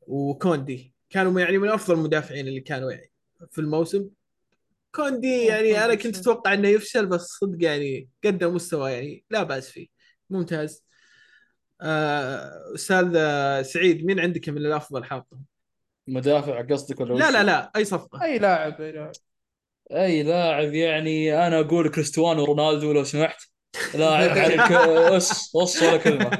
وكوندي. 0.00 0.94
كانوا 1.10 1.40
يعني 1.40 1.58
من 1.58 1.68
أفضل 1.68 1.94
المدافعين 1.94 2.48
اللي 2.48 2.60
كانوا 2.60 2.92
يعني. 2.92 3.13
في 3.50 3.60
الموسم. 3.60 4.08
كوندي 4.94 5.44
يعني 5.44 5.84
أنا 5.84 5.94
كنت 5.94 6.16
أتوقع 6.18 6.54
إنه 6.54 6.68
يفشل 6.68 7.06
بس 7.06 7.20
صدق 7.20 7.64
يعني 7.64 8.08
قدم 8.24 8.54
مستوى 8.54 8.92
يعني 8.92 9.24
لا 9.30 9.42
بأس 9.42 9.70
فيه. 9.70 9.86
ممتاز. 10.30 10.84
آه، 11.80 12.74
أستاذ 12.74 13.12
آه، 13.16 13.62
سعيد 13.62 14.04
مين 14.04 14.20
عندك 14.20 14.48
من 14.48 14.58
الأفضل 14.58 15.04
حاطه؟ 15.04 15.38
مدافع 16.08 16.62
قصدك 16.62 17.00
ولا 17.00 17.14
لا؟ 17.14 17.30
لا 17.30 17.42
لا 17.42 17.70
أي 17.76 17.84
صفقة. 17.84 18.22
أي 18.24 18.38
لاعب 18.38 18.80
أي 18.80 18.92
لاعب. 18.92 19.12
أي 19.92 20.22
لاعب 20.22 20.74
يعني 20.74 21.46
أنا 21.46 21.60
أقول 21.60 21.88
كريستيانو 21.88 22.44
رونالدو 22.44 22.92
لو 22.92 23.04
سمحت. 23.04 23.54
لاعب 23.94 24.38
على 24.38 24.56
ك... 24.56 24.72
اس 25.12 25.56
اس 25.56 25.82
ولا 25.82 25.96
كلمه 25.96 26.30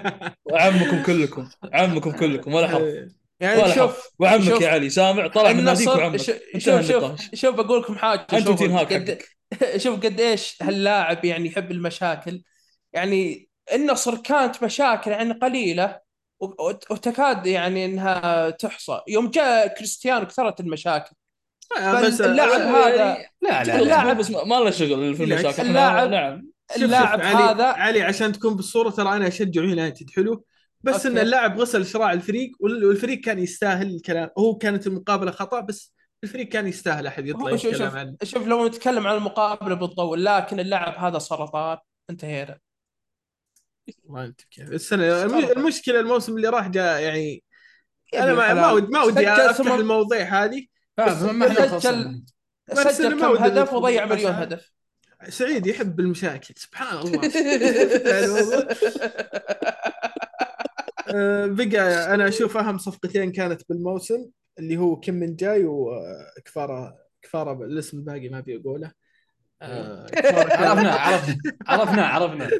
وعمكم 0.44 1.02
كلكم 1.06 1.48
عمكم 1.72 2.12
كلكم 2.12 2.54
ولا 2.54 2.68
حرف 2.68 3.14
يعني 3.40 3.74
شوف 3.74 4.08
وعمك 4.18 4.44
شوف، 4.44 4.60
يا 4.60 4.68
علي 4.68 4.90
سامع 4.90 5.26
طلع 5.26 5.52
من 5.52 5.64
ناديك 5.64 5.88
النصر 5.88 6.00
وعمك. 6.00 6.16
شوف 6.16 6.36
شوف 6.58 6.90
النقاش. 6.90 7.30
شوف 7.34 7.54
بقول 7.54 7.80
لكم 7.80 7.94
حاجة 7.98 8.20
أنتم 8.20 8.44
شوف 8.44 8.58
تنهاك 8.60 8.92
قد 8.92 9.18
شوف 9.82 10.00
قد 10.00 10.20
إيش 10.20 10.56
هاللاعب 10.62 11.24
يعني 11.24 11.46
يحب 11.48 11.70
المشاكل. 11.70 12.42
يعني 12.92 13.48
النصر 13.74 14.16
كانت 14.16 14.62
مشاكل 14.64 15.10
يعني 15.10 15.32
قليلة 15.32 16.00
وتكاد 16.90 17.46
يعني 17.46 17.84
إنها 17.84 18.50
تحصى. 18.50 19.00
يوم 19.08 19.30
جاء 19.30 19.66
كريستيانو 19.74 20.26
كثرت 20.26 20.60
المشاكل. 20.60 21.10
آه، 21.78 22.02
بس 22.02 22.20
اللاعب 22.20 22.60
يعني 22.60 22.76
هذا 22.76 23.16
لا 23.42 23.64
لا 23.64 23.76
اللاعب- 23.78 24.06
لا 24.06 24.12
بس 24.12 24.30
ما 24.30 24.54
له 24.54 24.70
شغل 24.70 25.14
في. 25.16 25.24
المشاكل. 25.24 25.62
اللاعب- 25.62 26.10
نعم 26.10 26.42
شوف 26.74 26.82
اللاعب 26.82 27.22
شوف 27.22 27.26
علي 27.36 27.44
هذا 27.50 27.64
علي 27.64 28.02
عشان 28.02 28.32
تكون 28.32 28.56
بالصورة 28.56 28.90
ترى 28.90 29.08
أنا 29.16 29.28
أشجع 29.28 29.62
يونايتد. 29.62 30.10
حلو؟ 30.10 30.44
بس 30.84 30.94
أوكي. 30.94 31.08
ان 31.08 31.18
اللاعب 31.18 31.60
غسل 31.60 31.86
شراع 31.86 32.12
الفريق 32.12 32.52
وال- 32.60 32.84
والفريق 32.84 33.20
كان 33.20 33.38
يستاهل 33.38 33.94
الكلام 33.94 34.30
هو 34.38 34.54
كانت 34.54 34.86
المقابلة 34.86 35.30
خطأ 35.30 35.60
بس 35.60 35.94
الفريق 36.24 36.48
كان 36.48 36.66
يستاهل 36.66 37.06
أحد 37.06 37.26
يطلع 37.26 37.50
يتكلم 37.50 37.72
شوف 37.72 37.94
عنه 37.94 38.16
شوف 38.22 38.46
لو 38.46 38.66
نتكلم 38.66 39.06
عن 39.06 39.16
المقابلة 39.16 39.74
بتطول 39.74 40.24
لكن 40.24 40.60
اللاعب 40.60 40.94
هذا 40.98 41.18
سرطان 41.18 41.78
انتهينا 42.10 42.58
ما 44.08 44.24
انت 44.24 44.40
كيف 44.50 44.72
السنة 44.72 45.22
الم- 45.22 45.50
المشكلة 45.50 46.00
الموسم 46.00 46.36
اللي 46.36 46.48
راح 46.48 46.68
جاء 46.68 47.00
يعني 47.02 47.42
أنا 48.14 48.54
ما. 48.54 48.70
ودي 48.72 48.86
ما 48.86 49.02
ودي 49.02 49.28
أفتح 49.28 49.72
المواضيع 49.72 50.44
هذه 50.44 50.66
بس 50.98 51.22
ما 51.22 51.32
ما 51.32 51.46
إحنا 51.46 51.60
سجل- 51.60 51.70
خلصنا. 51.70 52.22
بس 52.70 52.78
إنه 52.78 52.90
سجل 52.92 53.14
ما 53.14 53.36
كم 53.36 53.42
هدف 53.44 53.72
وضيع. 53.72 54.04
مليون 54.04 54.32
هدف 54.32 54.72
سعيد 55.28 55.66
يحب 55.66 56.00
المشاكل 56.00 56.54
سبحان 56.56 56.98
الله 56.98 57.20
آه، 58.06 58.68
بقى 61.46 62.14
أنا 62.14 62.28
أشوف 62.28 62.56
أهم 62.56 62.78
صفقتين 62.78 63.32
كانت 63.32 63.62
بالموسم 63.68 64.26
اللي 64.58 64.76
هو 64.76 65.00
كم 65.00 65.14
من 65.14 65.36
جاي 65.36 65.64
وكفاره 65.64 66.96
كفاره 67.22 67.64
الاسم 67.64 67.98
الباقي 67.98 68.28
ما 68.28 68.38
أبي 68.38 68.56
أقوله. 68.56 68.92
آه، 69.62 70.06
كان- 70.06 70.50
عرفنا 70.50 70.90
عرفنا 70.92 71.36
عرفنا 71.66 72.06
عرفنا. 72.06 72.50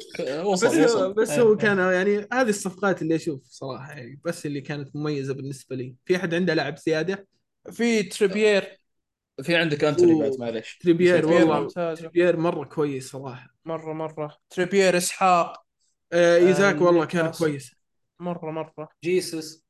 وصل 0.43 0.67
بس 0.67 0.91
وصل. 0.91 1.13
بس 1.13 1.29
إيه، 1.29 1.41
هو 1.41 1.51
إيه. 1.51 1.57
كان 1.57 1.77
يعني 1.77 2.27
هذه 2.33 2.49
الصفقات 2.49 3.01
اللي 3.01 3.15
أشوف 3.15 3.41
صراحة 3.49 3.91
يعني 3.93 4.19
بس 4.25 4.45
اللي 4.45 4.61
كانت 4.61 4.95
مميزة 4.95 5.33
بالنسبة 5.33 5.75
لي. 5.75 5.95
في 6.05 6.15
أحد 6.15 6.33
عنده 6.33 6.53
لاعب 6.53 6.77
زيادة؟ 6.77 7.27
في 7.71 8.03
تريبيير. 8.03 8.79
في 9.41 9.55
عندك 9.55 9.83
انتوني 9.83 10.11
أوه. 10.13 10.21
بعد 10.29 10.39
معليش. 10.39 10.77
تريبيير 10.81 11.25
والله. 11.27 11.67
تريبيير 11.93 12.37
مرة 12.37 12.65
كويس 12.65 13.09
صراحة. 13.11 13.47
مرة 13.65 13.93
مرة. 13.93 14.37
تريبيير 14.49 14.97
إسحاق. 14.97 15.65
آه، 16.13 16.37
إيزاك 16.37 16.75
آه، 16.75 16.83
والله 16.83 17.05
كان. 17.05 17.31
كويس. 17.31 17.74
مرة 18.19 18.51
مرة. 18.51 18.89
جيسس 19.03 19.65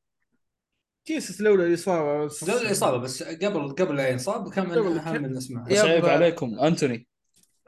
جيسس 1.08 1.42
لولا 1.42 1.66
الإصابة. 1.66 2.26
بس 2.26 2.50
لولا 2.50 2.62
الإصابة 2.62 2.98
بس 2.98 3.24
قبل 3.24 3.70
قبل 3.70 3.96
لا 3.96 4.08
ينصاب 4.10 4.54
كان 4.54 4.70
من 4.70 4.98
أهم 4.98 5.26
الاسماء 5.26 5.72
يا- 5.72 5.82
بس 5.84 5.90
عيب. 5.90 6.06
عليكم. 6.06 6.60
أنتوني. 6.60 7.08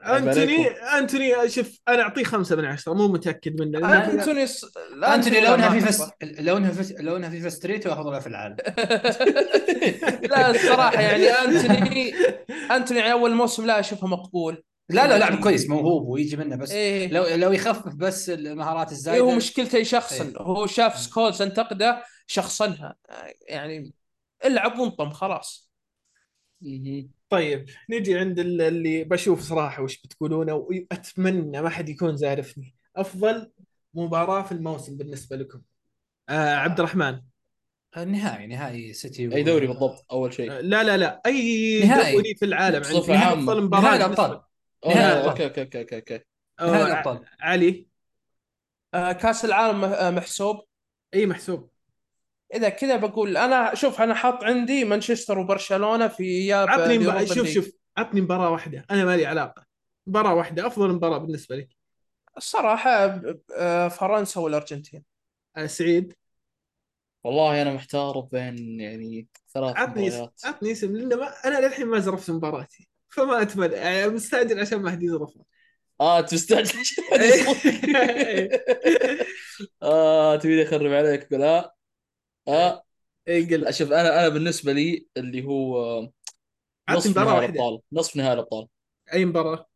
أنتوني. 0.06 0.66
أنتوني 0.68 1.48
شوف 1.48 1.78
أنا 1.88 2.02
أعطيه 2.02 2.24
خمسة 2.24 2.56
من 2.56 2.64
عشرة 2.64 2.92
مو 2.94 3.08
متأكد 3.08 3.60
منه. 3.60 3.78
أنتوني 4.04 4.46
أنتوني 5.04 5.40
لو 5.40 5.54
انها 5.54 5.70
في 5.70 5.80
فس. 5.80 6.10
لو 6.22 6.56
انها 6.56 6.70
في 6.70 6.94
لو 7.02 7.16
انها 7.16 7.30
في 7.30 7.50
street 7.50 7.86
افضلها 7.86 8.20
في 8.20 8.26
العالم. 8.26 8.56
لا 10.30 10.50
الصراحة 10.50 11.00
يعني 11.00 11.28
انتوني 11.30 12.14
أنتوني 12.70 13.00
يعني 13.00 13.12
أول 13.12 13.34
موسم 13.34 13.66
لا 13.66 13.80
أشوفه 13.80 14.06
مقبول. 14.06 14.62
لا 14.90 15.06
لا 15.06 15.18
لاعب 15.18 15.40
كويس 15.40 15.68
موهوب 15.70 16.08
ويجي 16.08 16.36
منه 16.36 16.56
بس 16.56 16.70
إيه. 16.70 17.08
لو 17.08 17.24
لو 17.34 17.52
يخفف 17.52 17.94
بس 17.94 18.30
المهارات 18.30 18.86
إيه 18.86 18.92
الزايده 18.92 19.24
هو 19.24 19.30
مشكلته 19.30 19.78
يشخصن 19.78 20.26
إيه. 20.26 20.38
هو 20.42 20.66
شاف 20.66 20.98
سكولز 20.98 21.42
انتقده 21.42 22.04
شخصنها. 22.26 22.96
يعني 23.48 23.92
العب 24.44 24.78
وانطم 24.78 25.10
خلاص. 25.10 25.70
طيب 27.30 27.66
نجي 27.90 28.18
عند 28.18 28.38
ال- 28.38 28.60
اللي 28.62 29.04
بشوف 29.04 29.40
صراحة 29.40 29.82
وش 29.82 30.02
بتقولونه 30.02 30.54
وأتمنى 30.54 31.62
ما 31.62 31.68
حد 31.68 31.88
يكون 31.88 32.16
زارفني. 32.16 32.74
أفضل 32.96 33.50
مباراة 33.94 34.42
في 34.42 34.52
الموسم 34.52 34.96
بالنسبة 34.96 35.36
لكم. 35.36 35.60
آه 36.28 36.54
عبد 36.54 36.78
الرحمن. 36.78 37.20
النهائي 37.96 38.46
نهائي 38.46 38.92
سيتي 38.92 39.28
و- 39.28 39.32
أي 39.32 39.42
دوري 39.42 39.66
بالضبط 39.66 40.06
أول 40.12 40.32
شيء. 40.34 40.52
آه 40.52 40.60
لا 40.60 40.82
لا 40.84 40.96
لا 40.96 41.20
أي 41.26 41.80
نهائي. 41.84 42.12
دوري 42.12 42.34
في 42.34 42.44
العالم. 42.44 42.84
عندي 42.84 43.12
عامة. 43.12 43.32
أفضل 43.42 43.62
مباراة 43.64 43.82
نهائي 43.82 43.96
الابطال 43.96 44.40
نهائي. 44.86 45.28
أوكي 45.28 45.44
أوكي 45.44 45.60
أوكي 45.60 45.96
أوكي 45.96 46.20
نهائي 46.60 46.86
الأبطال. 46.86 47.24
علي. 47.40 47.86
آه 48.94 49.12
كأس 49.12 49.44
العالم 49.44 49.84
آه، 49.84 50.10
محسوب. 50.10 50.64
أي 51.14 51.26
محسوب. 51.26 51.70
إذا 52.54 52.68
كذا 52.68 52.96
بقول 52.96 53.36
أنا 53.36 53.74
شوف 53.74 54.00
أنا 54.00 54.14
حاط 54.14 54.44
عندي 54.44 54.84
مانشستر 54.84 55.38
وبرشلونة 55.38 56.08
في 56.08 56.24
إياب 56.24 56.68
عطني 56.68 56.98
مب... 56.98 57.24
شوف. 57.24 57.48
شوف. 57.48 57.70
عطني 57.96 58.20
مباراة 58.20 58.50
واحدة. 58.50 58.86
أنا 58.90 59.04
ما 59.04 59.16
لي 59.16 59.26
علاقة. 59.26 59.66
مباراة 60.06 60.34
واحدة 60.34 60.66
أفضل 60.66 60.92
مباراة 60.92 61.18
بالنسبة 61.18 61.56
لي. 61.56 61.68
الصراحة 62.36 63.20
آه، 63.56 63.88
فرنسا 63.88 64.40
والأرجنتين. 64.40 65.04
آه 65.56 65.66
سعيد. 65.66 66.14
والله 67.24 67.62
أنا 67.62 67.72
محتار 67.72 68.20
بين 68.20 68.80
يعني 68.80 69.26
ثلاث 69.54 69.76
عطني 69.76 70.06
مباريات. 70.06 70.40
عطني 70.44 70.72
اسم 70.72 70.96
لأن 70.96 71.18
ما... 71.18 71.34
أنا 71.44 71.66
للحين 71.66 71.86
ما 71.86 71.98
زرفت 71.98 72.30
مباراتي. 72.30 72.87
فما 73.08 73.42
أتمنى. 73.42 73.74
يعني 73.74 74.08
مستعجل 74.08 74.60
عشان 74.60 74.78
ما 74.78 74.90
حد 74.90 75.02
يزرفها 75.02 75.44
آه 76.00 76.20
تستعجل 76.20 76.70
آه 79.82 80.36
تبيني 80.36 80.62
أخرب 80.62 80.92
عليك 80.92 81.24
تقول 81.24 81.42
آه 81.42 81.74
آه 82.48 82.82
اي 83.28 83.44
قل. 83.44 83.60
لا 83.60 83.70
شوف 83.70 83.92
أنا 83.92 84.20
أنا 84.20 84.28
بالنسبة 84.28 84.72
لي 84.72 85.06
اللي 85.16 85.44
هو 85.44 86.00
نصف 86.90 87.18
نهائي 87.18 87.46
الابطال 87.46 87.80
نصف 87.92 88.16
نهائي 88.16 88.32
الأبطال. 88.32 88.66
أي 89.12 89.24
مباراة؟ 89.24 89.66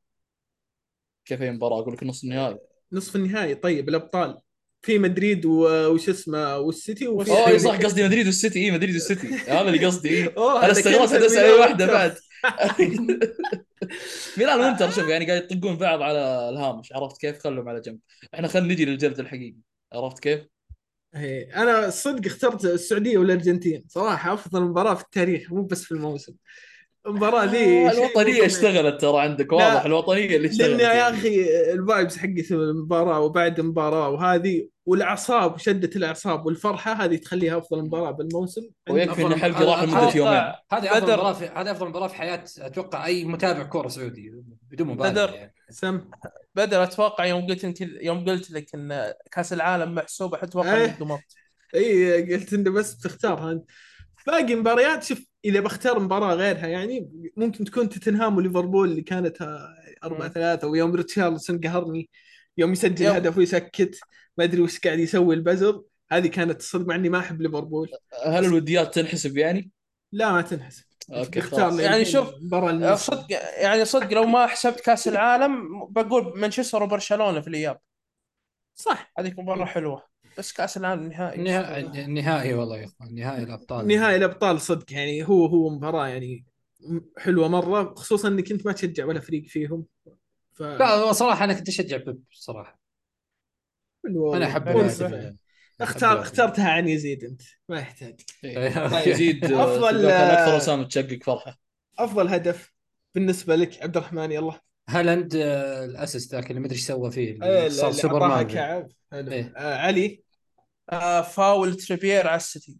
كيف 1.25 1.43
هي 1.43 1.51
مباراة؟ 1.51 1.81
أقول 1.81 1.95
لك 1.95 2.03
نصف 2.05 2.25
النهائي 2.25 2.59
نصف 2.93 3.17
النهائي. 3.17 3.55
طيب 3.55 3.89
الأبطال. 3.89 4.39
في 4.83 4.99
مدريد 4.99 5.47
وش 5.47 6.09
اسمه 6.09 6.59
والسيتي 6.59 7.09
وفي 7.09 7.31
أوه 7.31 7.49
اي 7.49 7.59
صح 7.59 7.77
قصدي 7.77 8.05
مدريد 8.05 8.27
والسيتي. 8.27 8.65
اي 8.65 8.71
مدريد 8.71 8.95
والسيتي. 8.95 9.27
هذا 9.29 9.61
اللي 9.61 9.87
قصدي. 9.87 10.09
إيه. 10.09 10.35
أوه، 10.39 10.65
أنا 10.65 10.73
استغربت 10.73 11.13
اسال 11.13 11.45
اي 11.45 11.53
واحدة. 11.53 11.87
بعد. 11.87 12.17
ميلان 14.39 14.61
وانتر 14.61 14.91
شوف 14.91 15.09
يعني 15.09 15.27
قاعد 15.27 15.53
يطقون 15.53 15.77
بعض 15.77 16.03
على 16.03 16.49
الهامش. 16.49 16.93
عرفت 16.93 17.21
كيف؟ 17.21 17.39
خلهم 17.39 17.69
على 17.69 17.81
جنب. 17.81 17.99
إحنا 18.35 18.49
خلينا 18.49 18.73
نجي 18.75 18.85
للجلد 18.85 19.21
الحقيقي. 19.21 19.57
عرفت 19.93 20.19
كيف؟ 20.19 20.41
إيه، 21.17 21.63
أنا 21.63 21.91
صدق 21.91 22.27
اخترت 22.27 22.65
السعودية 22.65 23.19
والأرجنتين. 23.19 23.85
صراحة 23.89 24.35
أفضل 24.35 24.63
مباراة 24.63 24.95
في 24.95 25.03
التاريخ 25.03 25.53
مو 25.53 25.63
بس 25.63 25.85
في 25.85 25.93
الموسم. 25.93 26.35
المباراة 27.07 27.45
ذي 27.45 27.87
آه 27.87 27.91
الوطنية 27.91 28.47
اشتغلت 28.47 29.01
ترى 29.01 29.21
عندك. 29.21 29.53
واضح 29.53 29.85
الوطنية 29.85 30.37
اللي 30.37 30.49
اشتغلت 30.49 30.71
لأن 30.71 30.81
يا 30.81 30.95
يعني. 30.95 31.17
أخي 31.17 31.45
ال 31.73 31.80
vibes 31.80 32.19
حقت 32.19 32.53
المباراة 32.53 33.21
وبعد 33.21 33.59
المباراة 33.59 34.09
وهذه 34.11 34.69
والأعصاب 34.87 35.59
شدة 35.59 35.91
الأعصاب 35.97 36.47
والفرحة 36.47 36.93
هذه 36.93 37.17
تخليها 37.17 37.59
أفضل 37.59 37.83
مباراة 37.83 38.11
بالموسم 38.11 38.63
ويكفي 38.91 39.27
إن 39.27 39.35
حلقي 39.37 39.65
راح 39.65 39.83
لمدة 39.83 40.13
يومين 40.15 40.33
هذه 40.73 40.99
أفضل. 40.99 41.03
مباراة 41.03 41.33
في 41.33 41.45
هذه 41.45 41.71
أفضل 41.71 41.89
مباراة 41.89 42.09
في 42.09 42.15
حياة 42.15 42.45
أتوقع 42.59 43.07
أي 43.07 43.25
متابع 43.25 43.63
كورة 43.63 43.89
سعودي 43.89 44.33
بدون 44.71 44.87
مبالغة 44.87 45.11
بدر. 45.11 45.35
يعني. 45.35 45.55
سم 45.71 46.01
بدر 46.55 46.83
أتوقع 46.83 47.25
يوم 47.25 47.47
قلت 47.47 47.65
أنت 47.65 47.81
يوم 47.81 48.25
قلت 48.25 48.51
لك 48.51 48.75
إن 48.75 49.13
كأس 49.33 49.53
العالم 49.53 49.95
محسوب 49.95 50.35
أتوقع 50.35 50.77
إيه. 50.77 50.99
إنك 51.03 51.25
اي 51.75 52.35
قلت 52.35 52.53
إنه 52.53 52.71
بس 52.71 52.95
بتختارها 52.95 53.53
انت 53.53 53.65
باقي 54.27 54.55
مباريات 54.55 55.03
شوف 55.03 55.32
إذا 55.45 55.61
بختار 55.61 55.99
مباراة 55.99 56.35
غيرها 56.35 56.67
يعني 56.67 57.11
ممكن 57.37 57.65
تكون 57.65 57.89
توتنهام 57.89 58.37
وليفربول 58.37 58.91
اللي 58.91 59.03
كانت 59.03 59.43
4 60.05 60.29
3 60.29 60.69
ويوم 60.69 60.95
ريتشارلسون 60.95 61.61
قهرني 61.61 62.11
يوم 62.59 62.73
يسجل 62.73 63.05
يوم. 63.05 63.17
هدف 63.17 63.39
ويسكت 63.39 64.01
ما 64.39 64.45
أدري 64.45 64.61
وش 64.61 64.79
قاعد 64.79 64.99
يسوي 64.99 65.35
البزر 65.35 65.83
هذه 66.13 66.27
كانت 66.27 66.63
صدق 66.63 66.87
مع 66.87 66.95
اني 66.95 67.09
ما 67.09 67.19
أحب 67.19 67.43
ليفربول. 67.43 67.91
هل 68.27 68.45
الوديات 68.45 68.95
تنحسب 68.95 69.37
يعني؟ 69.37 69.71
لا 70.13 70.33
ما 70.33 70.43
تنحسب. 70.43 70.85
أوكي 71.11 71.41
خلاص. 71.41 71.75
لي 71.75 71.83
يعني 71.83 72.05
شوف، 72.05 72.29
آه، 72.53 72.95
صدق 72.95 73.27
يعني 73.57 73.85
صدق 73.85 74.13
لو 74.13 74.25
ما 74.25 74.47
حسبت 74.47 74.81
كأس 74.81 75.09
العالم 75.09 75.85
بقول 75.91 76.41
مانشستر 76.41 76.83
وبرشلونة 76.83 77.41
في 77.41 77.49
الإياب. 77.49 77.79
صح. 78.75 79.13
هذيك 79.19 79.39
مباراة 79.39 79.65
حلوة. 79.65 80.12
بس 80.39 80.53
كاس 80.53 80.77
العالم 80.77 81.03
النهائي 81.03 81.39
النهائي 81.39 82.05
النهائي 82.05 82.55
والله 82.55 82.79
يا 82.79 82.85
إخوان 82.85 83.15
نهائي 83.15 83.43
الأبطال. 83.43 83.87
نهائي 83.87 84.17
الأبطال 84.17 84.61
صدق 84.61 84.93
يعني 84.93 85.29
هو 85.29 85.47
هو 85.47 85.71
مباراة 85.71 86.07
يعني 86.09 86.45
حلوة 87.19 87.49
مرة 87.49 87.95
خصوصا 87.95 88.29
إنك 88.29 88.53
أنت 88.53 88.67
ما 88.67 88.73
تشجع 88.73 89.05
ولا 89.05 89.21
فريق 89.21 89.45
فيهم. 89.47 89.85
ف 90.53 90.63
لا 90.63 91.13
صراحة 91.13 91.45
أنا 91.45 91.53
كنت 91.55 91.69
أشجع 91.69 91.97
بيب 91.97 92.23
صراحة. 92.33 92.81
أنا 94.07 94.47
أحب 94.47 94.69
اختار 95.81 96.21
اخترتها 96.21 96.71
عن 96.71 96.89
يزيد 96.89 97.25
أنت 97.25 97.43
ما 97.69 97.79
يحتاج. 97.79 98.21
إيه. 98.45 98.69
يزيد 99.09 99.47
أفضل- 99.47 99.53
افضل 99.59 100.07
أكثر 100.11 100.57
وسام 100.57 100.85
تشقق 100.85 101.19
فرحة. 101.23 101.59
أفضل 101.99 102.29
هدف 102.29 102.73
بالنسبة 103.15 103.57
لك 103.57 103.83
عبد 103.83 103.97
الرحمن 103.97 104.33
يلا. 104.33 104.61
هالاند 104.89 105.37
آه، 105.37 105.85
الأسيست 105.85 106.35
ذاك 106.35 106.51
اللي 106.51 106.61
ما 106.61 106.67
أدري 106.67 106.77
إيش 106.77 106.87
سوى 106.87 107.11
فيه 107.11 107.43
إيه، 107.43 107.69
صار 107.69 107.93
سوبر 107.93 108.29
مان 108.29 108.47
كعب. 108.47 108.89
إيه. 109.13 109.53
آه 109.57 109.77
علي. 109.77 110.07
آه 110.07 110.22
فاول 111.23 111.75
تريبير 111.77 112.27
على 112.27 112.37
السيتي. 112.37 112.79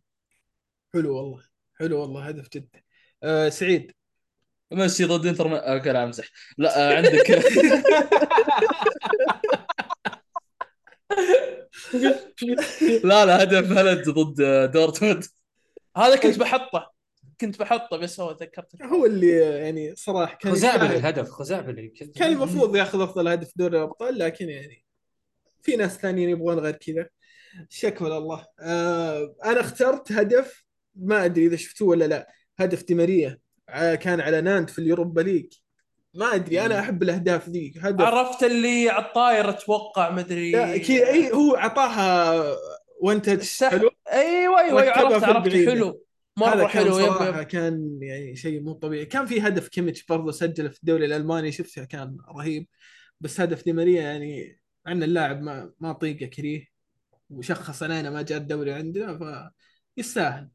حلو 0.95 1.17
والله 1.17 1.43
حلو 1.79 2.01
والله 2.01 2.29
هدف 2.29 2.49
جدا 2.49 2.83
آه 3.23 3.49
سعيد. 3.49 3.93
ميسي 4.73 5.05
ضد 5.05 5.27
انتر 5.27 5.49
م... 5.49 5.53
آه، 5.55 5.79
كان 5.79 5.97
امزح 5.97 6.29
لا 6.59 6.91
آه، 6.91 6.97
عندك. 6.97 7.31
لا 13.05 13.27
لا 13.27 13.43
هدف 13.43 13.73
هالاند 13.73 14.09
ضد 14.11 14.41
آه، 14.41 14.67
دورتموند. 14.67 15.25
هذا 15.97 16.17
كنت 16.17 16.39
بحطه 16.39 16.93
كنت 17.41 17.59
بحطه 17.59 17.97
بس 17.97 18.21
هو 18.21 18.33
تذكرت 18.33 18.83
هو 18.83 19.07
اللي 19.07 19.37
يعني 19.39 19.97
صراحة 19.97 20.35
كان 20.37 20.53
خزعبلي. 20.53 20.97
الهدف 20.97 21.31
خزعبلي 21.31 21.89
كان 21.89 22.33
المفروض 22.33 22.77
ياخذ 22.77 23.01
أفضل 23.01 23.29
هدف 23.29 23.53
دوري 23.57 23.79
الأبطال 23.79 24.19
لكن 24.19 24.49
يعني 24.49 24.85
في 25.63 25.77
ناس 25.77 25.99
ثانيين 25.99 26.29
يبغون 26.29 26.59
غير 26.59 26.77
كذا. 26.77 27.09
شكوى 27.69 28.09
لله. 28.09 28.47
آه 28.61 29.35
أنا 29.45 29.61
اخترت 29.61 30.13
هدف 30.13 30.65
ما 30.97 31.25
أدري 31.25 31.47
إذا 31.47 31.57
شفتوه 31.57 31.89
ولا 31.89 32.05
لا. 32.05 32.33
هدف 32.59 32.85
دي 32.85 32.95
ماريا 32.95 33.39
آه 33.69 33.95
كان 33.95 34.21
على 34.21 34.41
نانت 34.41 34.71
في 34.71 34.79
اليوروبا 34.79 35.21
ليج. 35.21 35.53
ما 36.15 36.35
أدري 36.35 36.61
أنا 36.61 36.81
أحب 36.81 37.03
الأهداف 37.03 37.49
ذي. 37.49 37.75
هدف. 37.81 38.01
عرفت 38.01 38.43
اللي 38.45 38.89
على 38.89 39.05
الطاير 39.07 39.49
أتوقع 39.49 40.11
مدري 40.11 40.53
لا، 40.53 40.79
كذا 40.79 41.09
أي 41.09 41.33
هو 41.33 41.57
اعطاها 41.57 42.45
one 43.01 43.23
touch 43.23 43.65
حلو. 43.65 43.91
أيوه 44.13 44.61
أيوه 44.61 44.81
ركبها 44.81 45.15
عرفت 45.15 45.25
عرفت. 45.25 45.69
حلو. 45.69 46.05
هذا 46.39 46.55
مره 46.55 46.61
كان 46.61 46.69
حلو 46.69 46.99
yep 46.99 47.07
صراحة 47.07 47.41
yep 47.41 47.47
كان 47.47 47.99
يعني 48.03 48.37
شيء 48.37 48.61
مو 48.61 48.73
طبيعي. 48.73 49.05
كان 49.05 49.27
في 49.27 49.41
هدف 49.41 49.69
كيميتش 49.69 50.05
برضه 50.05 50.33
سجله 50.33 50.69
في 50.69 50.79
الدوري 50.79 51.05
الألماني 51.07 51.53
شفته 51.53 51.85
كان 51.85 52.17
رهيب. 52.37 52.67
بس 53.21 53.41
هدف 53.41 53.65
دي 53.65 53.73
ماريا 53.73 54.03
يعني 54.03 54.61
عن 54.87 55.03
اللاعب 55.03 55.43
ما 55.43 55.73
ما 55.81 55.93
طيقه 55.93 56.27
كريه. 56.27 56.72
وشخص 57.33 57.83
علينا 57.83 58.11
ما 58.11 58.23
جاء 58.23 58.39
الدوري 58.39 58.73
عندنا 58.73 59.51
فيستاهل 59.97 60.49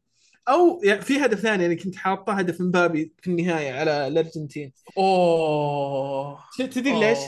أو 0.49 0.81
يعني 0.83 1.01
في 1.01 1.25
هدف 1.25 1.39
ثاني 1.39 1.65
أنا 1.65 1.73
كنت 1.73 1.95
حاطه 1.95 2.33
هدف 2.33 2.61
مبابي 2.61 3.13
في 3.21 3.29
النهاية 3.29 3.73
على 3.73 4.07
الأرجنتين 4.07 4.73
أوه 4.97 6.43
تدري. 6.57 6.99
ليش؟ 6.99 7.19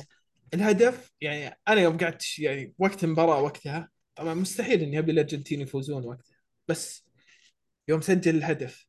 الهدف 0.53 1.11
يعني 1.21 1.59
أنا 1.67 1.81
يوم 1.81 1.97
قعدت 1.97 2.39
يعني 2.39 2.73
وقت 2.79 3.03
المباراة 3.03 3.41
وقتها 3.41 3.89
طبعا 4.15 4.33
مستحيل 4.33 4.81
إني 4.81 4.99
أبي 4.99 5.11
الأرجنتين 5.11 5.61
يفوزون 5.61 6.05
وقتها 6.05 6.35
بس 6.67 7.05
يوم 7.87 8.01
سجل 8.01 8.35
الهدف 8.35 8.85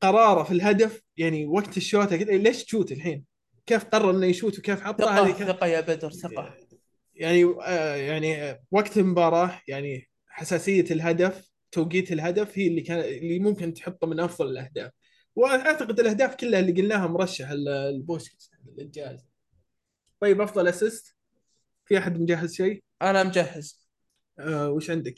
قراره 0.00 0.42
في 0.42 0.50
الهدف 0.50 1.02
يعني 1.16 1.46
وقت 1.46 1.76
الشوطه 1.76 2.16
ليش 2.16 2.64
تشوت 2.64 2.92
الحين؟ 2.92 3.24
كيف 3.66 3.84
قرر 3.84 4.10
إنه 4.10 4.26
يشوت 4.26 4.58
وكيف 4.58 4.80
حطها 4.80 5.32
ثقة 5.32 5.46
ثقة 5.46 5.66
يا 5.66 5.80
بدر 5.80 6.10
ثقة 6.10 6.54
يعني 7.14 7.44
آه، 7.62 7.94
يعني 7.96 8.42
آه، 8.42 8.62
وقت 8.70 8.96
المباراة 8.96 9.60
يعني 9.68 10.08
حساسية 10.28 10.84
الهدف 10.90 11.50
توقيت 11.72 12.12
الهدف 12.12 12.58
هي 12.58 12.66
اللي 12.66 12.80
كان 12.80 13.00
اللي 13.00 13.38
ممكن 13.38 13.74
تحطه 13.74 14.06
من 14.06 14.20
أفضل 14.20 14.48
الأهداف. 14.48 14.90
وأعتقد 15.36 16.00
الأهداف 16.00 16.34
كلها 16.34 16.60
اللي 16.60 16.82
قلناها 16.82 17.06
مرشح 17.06 17.48
البوشكاش 17.68 18.50
للجائزه 18.78 19.24
طيب 20.20 20.40
أفضل 20.40 20.68
assist؟ 20.68 21.16
في 21.84 21.98
أحد 21.98 22.20
مجهز 22.20 22.54
شيء؟ 22.54 22.82
أنا 23.02 23.22
مجهز. 23.22 23.88
آه 24.38 24.70
وش 24.70 24.90
عندك؟ 24.90 25.14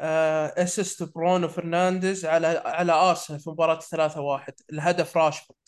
آه 0.00 0.46
أسيست 0.46 1.02
برونو 1.02 1.48
فرنانديز 1.48 2.24
على 2.24 2.46
على 2.64 2.92
آرسنال 2.92 3.40
في 3.40 3.50
مباراة 3.50 3.80
3-1 3.80 4.52
الهدف 4.72 5.16
راشفورد. 5.16 5.58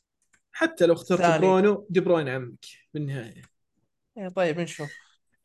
حتى 0.52 0.86
لو 0.86 0.94
اخترت 0.94 1.20
ثاني. 1.20 1.38
برونو 1.38 1.86
دي 1.90 2.00
بروين 2.00 2.28
عمك 2.28 2.64
بالنهايه 2.94 3.42
إيه، 4.18 4.28
طيب 4.28 4.60
نشوف. 4.60 4.90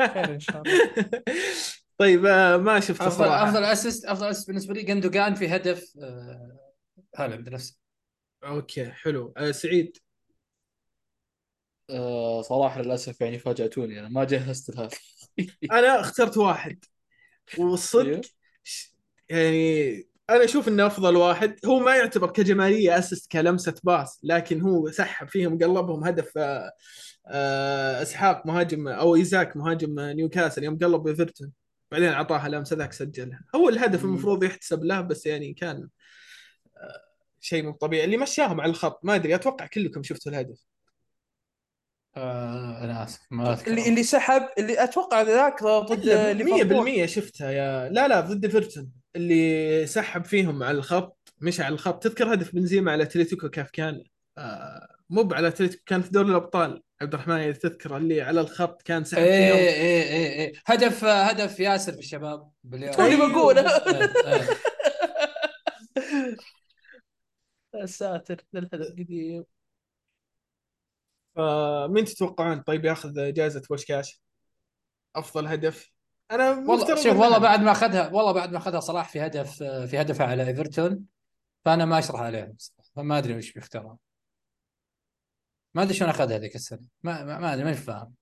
خير 0.07 0.33
إن 0.33 0.39
شاء 0.39 0.61
الله. 0.61 0.93
طيب 1.97 2.25
آه 2.25 2.57
ما 2.57 2.79
شفته 2.79 3.07
افضل 3.07 3.17
صراحة. 3.25 3.49
أفضل 3.49 3.63
assist 3.63 4.05
أفضل 4.05 4.27
assist 4.27 4.47
بالنسبة 4.47 4.73
لي 4.73 4.83
جندوجان 4.83 5.35
في 5.35 5.47
هدف 5.55 5.93
آه، 6.03 6.59
هالاند 7.15 7.49
نفسه. 7.49 7.75
أوكي 8.43 8.85
حلو. 8.91 9.33
آه 9.37 9.51
سعيد. 9.51 9.97
آه، 11.89 12.41
صراحة 12.41 12.81
للأسف 12.81 13.21
يعني 13.21 13.39
فاجأتوني 13.39 13.99
أنا 13.99 14.09
ما 14.09 14.23
جهزت 14.23 14.69
لهذا 14.75 14.89
أنا 15.71 15.99
اخترت 15.99 16.37
واحد 16.37 16.85
والصدق. 17.57 18.21
ش- 18.63 18.95
يعني 19.29 20.07
أنا 20.29 20.43
أشوف 20.43 20.67
إنه 20.67 20.87
أفضل 20.87 21.15
واحد. 21.15 21.55
هو 21.65 21.79
ما 21.79 21.95
يعتبر 21.95 22.31
كجمالية 22.31 22.97
assist 22.99 23.31
كلمسة 23.31 23.75
pass 23.83 24.19
لكن 24.23 24.61
هو 24.61 24.91
سحب 24.91 25.27
فيهم 25.29 25.57
قلبهم 25.57 26.03
هدف 26.03 26.37
آه، 26.37 26.41
آه، 26.41 26.71
إسحاق 27.29 28.45
مهاجم 28.45 28.87
أو 28.87 29.15
إيزاك 29.15 29.57
مهاجم 29.57 29.99
نيوكاسل 29.99 30.63
يوم 30.63 30.77
قلب 30.77 31.07
إيفرتون. 31.07 31.51
بعدين 31.91 32.09
أعطاها 32.09 32.49
لمسه 32.49 32.75
ذاك 32.75 32.93
سجلها. 32.93 33.41
هو 33.55 33.69
الهدف. 33.69 34.03
المفروض 34.03 34.43
يحتسب 34.43 34.83
له 34.83 35.01
بس 35.01 35.25
يعني 35.25 35.53
كان 35.53 35.89
آه، 36.77 37.01
شيء 37.39 37.63
مو 37.63 37.71
طبيعي. 37.71 38.05
اللي 38.05 38.17
مشاهم 38.17 38.61
على 38.61 38.69
الخط 38.69 38.99
ما 39.03 39.15
أدري 39.15 39.35
أتوقع 39.35 39.65
كلكم 39.65 40.03
شفتوا 40.03 40.31
الهدف. 40.31 40.65
آه، 42.17 42.83
أنا 42.83 43.03
أسف 43.03 43.19
ما 43.31 43.53
أذكر. 43.53 43.71
اللي 43.71 43.89
اللي 43.89 44.03
سحب 44.03 44.49
اللي 44.57 44.83
أتوقع 44.83 45.21
ذاك 45.21 45.63
ضد 45.63 46.03
إلا 46.03 46.33
ليفربول. 46.33 47.05
100% 47.05 47.05
شفتها 47.05 47.51
يا 47.51 47.89
لا 47.89 48.07
لا 48.07 48.19
ضد 48.19 48.45
إيفرتون. 48.45 48.91
اللي 49.15 49.85
سحب 49.87 50.25
فيهم 50.25 50.63
على 50.63 50.77
الخط 50.77 51.33
مش 51.41 51.61
على 51.61 51.73
الخط. 51.73 52.03
تذكر 52.03 52.33
هدف 52.33 52.55
بنزيما 52.55 52.91
على 52.91 53.03
أتلتيكو 53.03 53.49
كيف 53.49 53.69
كان؟ 53.71 54.03
آه 54.37 54.98
مو 55.09 55.29
على 55.31 55.47
اتلتيكو 55.47 55.83
كان 55.85 56.01
في 56.01 56.09
دوري 56.09 56.29
الأبطال 56.29 56.83
عبد 57.01 57.13
الرحمن 57.13 57.35
إذا 57.35 57.51
تذكر 57.51 57.97
اللي 57.97 58.21
على 58.21 58.41
الخط 58.41 58.81
كان 58.81 59.03
سحب 59.03 59.21
إيه 59.21 59.53
فيهم. 59.53 59.57
إيه 59.57 60.03
إيه 60.03 60.29
إيه. 60.31 60.53
هدف 60.65 61.05
هدف 61.05 61.59
ياسر 61.59 61.93
في 61.93 61.99
الشباب. 61.99 62.51
باليوم. 62.63 62.93
توني 62.93 63.15
بقوله 63.15 63.77
إيه، 63.77 64.13
إيه. 64.33 64.49
يا 67.73 67.85
ساتر 67.85 68.45
ذا 68.55 68.59
الهدف 68.59 68.91
قديم 68.91 69.45
فمين 71.35 72.05
تتوقعون 72.05 72.61
طيب 72.61 72.85
ياخذ 72.85 73.33
جائزة 73.33 73.61
بوشكاش 73.69 74.21
أفضل 75.15 75.47
هدف. 75.47 75.91
أنا 76.31 76.49
والله 76.49 76.95
شوف 76.95 77.19
والله 77.19 77.37
بعد 77.37 77.61
ما 77.61 77.71
أخذها 77.71 78.07
والله 78.07 78.31
بعد 78.31 78.51
ما 78.51 78.57
أخذها 78.57 78.79
صلاح 78.79 79.09
في 79.09 79.25
هدف 79.25 79.63
في 79.63 80.01
هدفها 80.01 80.27
على 80.27 80.47
إيفرتون 80.47 81.05
فأنا 81.65 81.85
ما 81.85 81.99
أشرح 81.99 82.21
عليهم. 82.21 82.57
فما 82.95 83.17
أدري 83.17 83.37
وش 83.37 83.51
بيختارون. 83.51 83.97
ما 85.73 85.83
أدري 85.83 85.93
شلون 85.93 86.09
أخذها 86.09 86.37
ذيك 86.37 86.55
السنة. 86.55 86.85
ما 87.03 87.23
ما 87.23 87.39
ما 87.39 87.53
أدري 87.53 87.63
ماني 87.63 87.75
فاهم. 87.77 88.13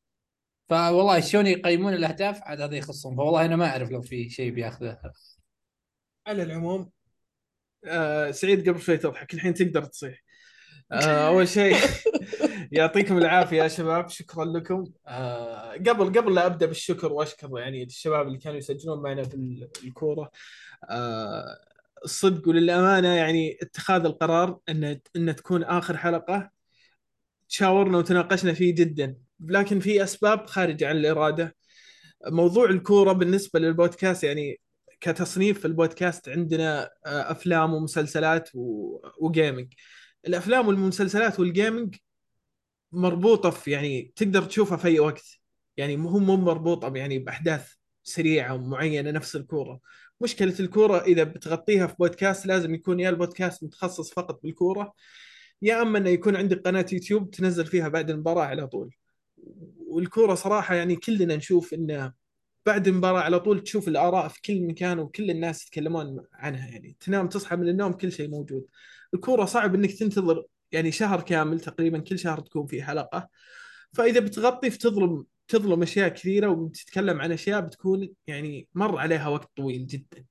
فوالله 0.69 1.19
شلون 1.19 1.47
يقيمون 1.47 1.93
الأهداف 1.93 2.41
عاد 2.43 2.61
هذا 2.61 2.75
يخصهم. 2.75 3.15
فوالله 3.15 3.45
أنا 3.45 3.55
ما 3.55 3.65
أعرف 3.69 3.89
لو 3.91 4.01
في 4.01 4.29
شيء 4.29 4.51
بياخذه. 4.51 4.99
على 6.27 6.43
العموم 6.43 6.89
آه 7.85 8.31
سعيد 8.31 8.69
قبل 8.69 8.81
شوي 8.81 8.97
تضحك 8.97 9.33
الحين 9.33 9.53
تقدر 9.53 9.83
تصيح. 9.85 10.23
آه 10.91 11.27
أول 11.27 11.47
شيء 11.47 11.75
يعطيكم 12.71 13.17
العافية 13.17 13.63
يا 13.63 13.67
شباب 13.67 14.09
شكرا 14.09 14.45
لكم. 14.45 14.83
آه 15.07 15.71
قبل 15.73 16.19
قبل 16.19 16.35
لا 16.35 16.45
أبدأ 16.45 16.65
بالشكر 16.65 17.13
وأشكر 17.13 17.59
يعني 17.59 17.83
الشباب 17.83 18.27
اللي 18.27 18.37
كانوا 18.37 18.57
يسجلون 18.57 19.01
معنا 19.01 19.23
في 19.23 19.35
ال- 19.35 19.69
الكورة. 19.83 20.31
آه 20.89 21.57
الصدق 22.05 22.47
وللأمانة 22.49 23.07
يعني 23.07 23.57
اتخاذ 23.61 24.05
القرار 24.05 24.59
ان 24.69 24.99
إن 25.15 25.35
تكون 25.35 25.63
آخر 25.63 25.97
حلقة 25.97 26.56
تشاورنا 27.49 27.97
وتناقشنا 27.97 28.53
فيه 28.53 28.75
جدا. 28.75 29.17
لكن 29.39 29.79
في 29.79 30.03
أسباب 30.03 30.45
خارجه 30.47 30.89
عن 30.89 30.97
الإرادة. 30.97 31.55
موضوع 32.27 32.69
الكورة 32.69 33.11
بالنسبة 33.13 33.59
للبودكاست 33.59 34.23
يعني 34.23 34.61
كتصنيف 35.01 35.59
في 35.59 35.65
البودكاست 35.65 36.29
عندنا 36.29 36.83
آه، 37.05 37.31
أفلام 37.31 37.73
ومسلسلات 37.73 38.49
و- 38.55 38.99
وجيمنج. 39.21 39.73
الأفلام 40.27 40.67
والمسلسلات 40.67 41.39
والجيمنج 41.39 41.95
مربوطة 42.91 43.49
في 43.49 43.71
يعني 43.71 44.13
تقدر 44.15 44.43
تشوفها 44.43 44.77
في 44.77 44.87
أي 44.87 44.99
وقت. 44.99 45.39
يعني 45.77 45.97
مو 45.97 46.19
مو 46.19 46.35
مربوطة 46.37 46.93
يعني 46.95 47.19
بأحداث 47.19 47.71
سريعة 48.03 48.57
معينه 48.57 49.11
نفس 49.11 49.35
الكورة. 49.35 49.79
مشكلة 50.21 50.55
الكورة 50.59 50.97
إذا 51.01 51.23
بتغطيها 51.23 51.87
في 51.87 51.95
بودكاست 51.99 52.45
لازم 52.45 52.75
يكون 52.75 52.99
يا 52.99 53.09
البودكاست 53.09 53.63
متخصص 53.63 54.13
فقط 54.13 54.39
بالكورة 54.43 54.93
يا 55.61 55.81
أما 55.81 55.97
أنه 55.97 56.09
يكون 56.09 56.35
عندك 56.35 56.61
قناة 56.61 56.85
يوتيوب 56.91 57.31
تنزل 57.31 57.65
فيها 57.65 57.87
بعد 57.87 58.09
المباراة 58.09 58.43
على 58.43 58.67
طول. 58.67 58.95
والكورة 59.87 60.35
صراحة 60.35 60.75
يعني 60.75 60.95
كلنا 60.95 61.35
نشوف 61.35 61.73
انه 61.73 62.13
بعد 62.65 62.87
المباراة 62.87 63.21
على 63.21 63.39
طول 63.39 63.63
تشوف 63.63 63.87
الآراء 63.87 64.27
في 64.27 64.41
كل 64.41 64.61
مكان 64.61 64.99
وكل 64.99 65.31
الناس 65.31 65.67
يتكلمون 65.67 66.25
عنها 66.33 66.67
يعني. 66.67 66.97
تنام 66.99 67.29
تصحى 67.29 67.55
من 67.55 67.69
النوم 67.69 67.93
كل 67.93 68.11
شيء 68.11 68.29
موجود. 68.29 68.65
الكورة 69.13 69.45
صعب 69.45 69.75
إنك 69.75 69.91
تنتظر 69.91 70.45
يعني 70.71 70.91
شهر 70.91 71.21
كامل 71.21 71.59
تقريبا 71.59 71.99
كل 71.99 72.19
شهر 72.19 72.39
تكون 72.39 72.65
في 72.65 72.83
حلقة. 72.83 73.29
فإذا 73.93 74.19
بتغطي 74.19 74.69
فتظلم 74.69 75.25
تظلم 75.47 75.81
أشياء 75.81 76.09
كثيرة 76.09 76.47
وبتتكلم 76.47 77.21
عن 77.21 77.31
أشياء 77.31 77.61
بتكون 77.61 78.09
يعني 78.27 78.67
مر 78.75 78.97
عليها 78.97 79.27
وقت 79.27 79.49
طويل 79.57 79.87
جدا. 79.87 80.25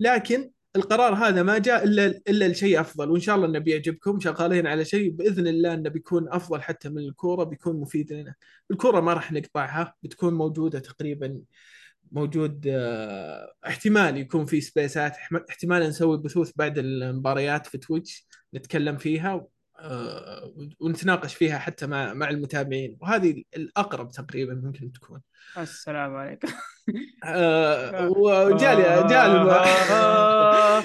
لكن 0.00 0.50
القرار 0.76 1.14
هذا 1.14 1.42
ما 1.42 1.58
جاء 1.58 1.84
إلا 1.84 2.06
إلا 2.06 2.48
لشيء 2.48 2.80
أفضل 2.80 3.10
وإن 3.10 3.20
شاء 3.20 3.36
الله 3.36 3.46
انه 3.46 3.58
بيعجبكم 3.58 4.20
شغالين 4.20 4.66
على 4.66 4.84
شيء 4.84 5.10
بإذن 5.10 5.46
الله 5.46 5.74
إنه 5.74 5.90
بيكون 5.90 6.28
أفضل 6.28 6.62
حتى 6.62 6.88
من 6.88 6.98
الكورة 6.98 7.44
بيكون 7.44 7.80
مفيد 7.80 8.12
لنا. 8.12 8.34
الكورة 8.70 9.00
ما 9.00 9.12
راح 9.12 9.32
نقطعها 9.32 9.94
بتكون 10.02 10.34
موجودة 10.34 10.78
تقريبا 10.78 11.40
موجود 12.12 12.66
آه، 12.68 13.52
احتمال 13.66 14.16
يكون 14.16 14.46
في 14.46 14.60
سبيسات 14.60 15.16
احتمال 15.50 15.82
نسوي 15.88 16.18
بثوث 16.18 16.52
بعد 16.56 16.78
المباريات 16.78 17.66
في 17.66 17.78
تويتش 17.78 18.26
نتكلم 18.54 18.96
فيها. 18.96 19.46
ونتناقش 20.80 21.34
فيها 21.34 21.58
حتى 21.58 21.86
مع 21.86 22.14
مع 22.14 22.30
المتابعين. 22.30 22.98
وهذه 23.00 23.42
الأقرب 23.56 24.10
تقريبا 24.10 24.54
ممكن 24.64 24.92
تكون. 24.92 25.20
السلام 25.58 26.16
عليكم. 26.16 26.48
آه، 27.24 28.08
وجال 28.08 28.76
جال 29.06 29.06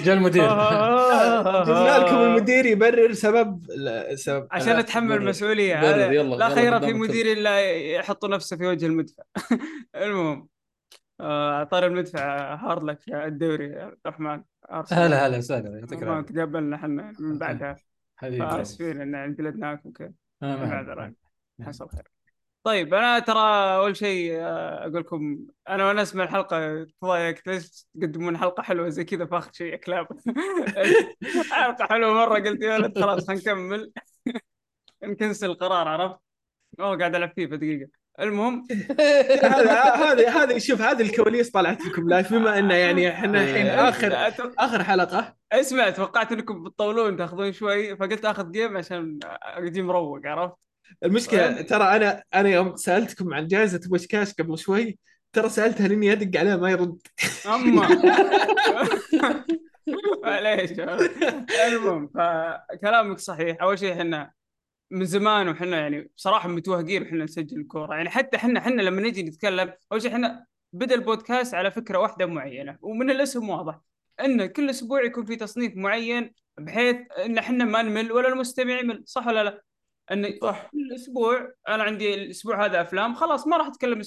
جاء 0.04 0.12
المدير. 0.16 0.44
جبنا 1.64 1.98
لكم 1.98 2.16
المدير 2.16 2.66
يبرر 2.66 3.12
سبب 3.12 3.60
سبب 4.14 4.48
عشان 4.50 4.76
أتحمل 4.76 5.18
برر. 5.18 5.28
مسؤولية. 5.28 5.74
برر، 5.74 5.86
هذا- 5.94 6.12
يلا، 6.12 6.36
لا 6.36 6.48
خير 6.48 6.80
في 6.80 6.92
مدير 6.92 7.32
إلا 7.32 7.60
يحط 7.70 8.24
نفسه 8.24 8.56
في 8.56 8.66
وجه 8.66 8.86
المدفع. 8.86 9.22
المهم 10.02 10.48
آه، 11.20 11.64
طار 11.64 11.86
المدفع 11.86 12.54
هارد 12.54 12.82
لك 12.84 13.08
يا 13.08 13.26
الدوري 13.26 13.66
يا 13.68 13.82
عبد 13.84 13.96
الرحمن. 14.06 14.42
هلا 14.92 15.26
هلا 15.26 15.38
وسهلا 15.38 15.78
يعطيك 15.78 16.02
العافية. 16.02 16.34
تقابلنا 16.34 16.76
إحنا 16.76 17.12
من 17.20 17.38
بعدها. 17.38 17.76
حبيبي 18.24 18.50
فاسفين 18.50 19.14
إن 19.14 19.34
جلدناكم 19.34 19.90
كذا 19.92 20.12
آه، 20.42 20.56
معذرة. 20.56 21.00
عليك. 21.02 21.16
حصل 21.62 21.88
خير. 21.88 22.08
طيب 22.64 22.94
أنا 22.94 23.18
ترى 23.18 23.40
أول 23.76 23.96
شيء 23.96 24.34
آه، 24.40 24.80
أقول 24.82 24.94
لكم 25.00 25.46
أنا 25.68 25.86
وأنا 25.86 26.02
أسمع 26.02 26.24
الحلقة 26.24 26.84
تضايقت 27.00 27.46
ليش 27.46 27.86
تقدمون 28.00 28.36
حلقة 28.38 28.62
حلوة 28.62 28.88
زي 28.88 29.04
كذا 29.04 29.26
فاخر 29.26 29.50
شيء 29.52 29.76
كلاب 29.76 30.06
حلقة 31.52 31.86
حلوة 31.86 32.14
مرة 32.14 32.34
قلت 32.34 32.62
يا 32.62 32.74
ولد 32.74 32.98
خلاص 32.98 33.26
خلينا 33.26 33.42
نكمل. 33.42 33.92
نكنسل 35.04 35.46
القرار 35.50 35.88
عرفت؟ 35.88 36.18
اوه 36.80 36.98
قاعد 36.98 37.14
ألعب 37.14 37.32
فيه 37.36 37.46
دقيقة. 37.46 37.88
المهم. 38.20 38.66
هذا 39.42 39.82
هذه 39.82 40.42
هذه 40.42 40.58
شوف 40.58 40.80
هذه 40.80 41.02
الكواليس 41.02 41.50
طلعت 41.50 41.86
لكم 41.86 42.08
لايف 42.08 42.32
بما 42.32 42.58
انه 42.58 42.74
يعني 42.74 43.08
إحنا 43.08 43.40
الحين 43.40 43.66
اخر 43.66 44.52
آخر 44.58 44.84
حلقة. 44.84 45.34
اسمع 45.52 45.90
توقعت 45.90 46.32
إنكم 46.32 46.64
بتطولون 46.64 47.16
تاخذون 47.16 47.52
شوي. 47.52 47.96
فقلت 47.96 48.24
آخذ 48.24 48.50
جيم 48.50 48.76
عشان 48.76 49.18
أجي 49.42 49.82
مروق 49.82 50.20
عرفت؟ 50.24 50.54
المشكلة 51.04 51.62
ترى 51.62 51.84
أنا 51.84 52.22
أنا 52.34 52.48
يوم 52.48 52.76
سألتكم 52.76 53.34
عن 53.34 53.46
جائزة 53.46 53.80
بوشكاش 53.88 54.32
قبل 54.32 54.58
شوي 54.58 54.98
ترى 55.32 55.48
سألتها 55.48 55.88
لأني 55.88 56.12
أدق 56.12 56.40
عليه 56.40 56.56
ما 56.56 56.70
يرد. 56.70 56.98
أما. 57.46 57.88
معليش. 60.24 60.70
المهم 61.66 62.08
فكلامك 62.14 63.18
صحيح. 63.18 63.56
أول 63.62 63.78
شيء 63.78 63.92
إحنا 63.92 64.32
من 64.90 65.04
زمان 65.04 65.48
وحنا 65.48 65.80
يعني 65.80 66.10
بصراحه 66.16 66.48
متوهقين 66.48 67.02
وحنا 67.02 67.24
نسجل 67.24 67.60
الكوره 67.60 67.94
يعني 67.94 68.10
حتى 68.10 68.36
إحنا 68.36 68.60
إحنا 68.60 68.82
لما 68.82 69.02
نجي 69.02 69.22
نتكلم 69.22 69.72
أول 69.92 70.02
شيء 70.02 70.12
إحنا 70.12 70.46
بدأ 70.72 70.94
البودكاست 70.94 71.54
على 71.54 71.70
فكرة 71.70 71.98
واحدة 71.98 72.26
معينة 72.26 72.78
ومن 72.82 73.10
الاسم 73.10 73.48
واضح 73.48 73.80
إن 74.20 74.46
كل 74.46 74.70
أسبوع 74.70 75.04
يكون 75.04 75.24
في 75.24 75.36
تصنيف 75.36 75.76
معين 75.76 76.34
بحيث 76.58 76.96
إن 77.24 77.38
إحنا 77.38 77.64
ما 77.64 77.82
نمل 77.82 78.12
ولا 78.12 78.28
المستمع 78.28 78.80
يمل 78.80 79.02
صح 79.06 79.26
ولا 79.26 79.44
لا؟ 79.44 79.62
إن 80.12 80.38
صح. 80.42 80.70
كل 80.72 80.94
أسبوع 80.94 81.52
أنا 81.68 81.82
عندي 81.82 82.14
الأسبوع 82.14 82.64
هذا 82.64 82.80
أفلام 82.80 83.14
خلاص 83.14 83.46
ما 83.46 83.56
راح 83.56 83.66
أتكلم 83.66 84.02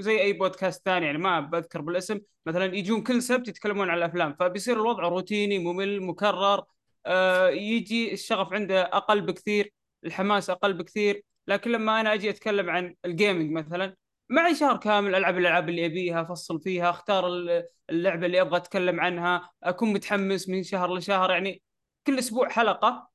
زي 0.00 0.20
أي 0.20 0.32
بودكاست 0.32 0.84
ثاني 0.84 1.06
يعني 1.06 1.18
ما 1.18 1.40
بذكر 1.40 1.80
بالاسم. 1.80 2.20
مثلا 2.46 2.64
يجون 2.76 3.02
كل 3.02 3.22
سبت 3.22 3.48
يتكلمون 3.48 3.90
عن 3.90 3.98
الأفلام 3.98 4.36
فبيصير 4.40 4.76
الوضع 4.76 5.02
روتيني 5.08 5.58
ممل 5.58 6.02
مكرر 6.02 6.64
آه 7.06 7.48
يجي 7.48 8.12
الشغف 8.12 8.52
عنده 8.52 8.82
أقل 8.82 9.20
بكثير. 9.20 9.72
الحماس 10.04 10.50
أقل 10.50 10.72
بكثير 10.72 11.22
لكن 11.48 11.70
لما 11.72 12.00
أنا 12.00 12.14
أجي 12.14 12.30
أتكلم 12.30 12.70
عن 12.70 12.94
الجيمنج 13.04 13.50
مثلا 13.52 13.96
معي 14.28 14.54
شهر 14.54 14.76
كامل 14.76 15.14
ألعب 15.14 15.38
الألعاب 15.38 15.68
اللي 15.68 15.86
أبيها 15.86 16.22
أفصل 16.22 16.60
فيها 16.60 16.90
أختار 16.90 17.26
ال- 17.28 17.64
اللعبة 17.90 18.26
اللي 18.26 18.40
أبغى 18.40 18.56
أتكلم 18.56 19.00
عنها 19.00 19.50
أكون 19.62 19.92
متحمس 19.92 20.48
من 20.48 20.62
شهر 20.62 20.94
لشهر 20.94 21.30
يعني 21.30 21.62
كل 22.06 22.18
أسبوع 22.18 22.48
حلقة. 22.48 23.08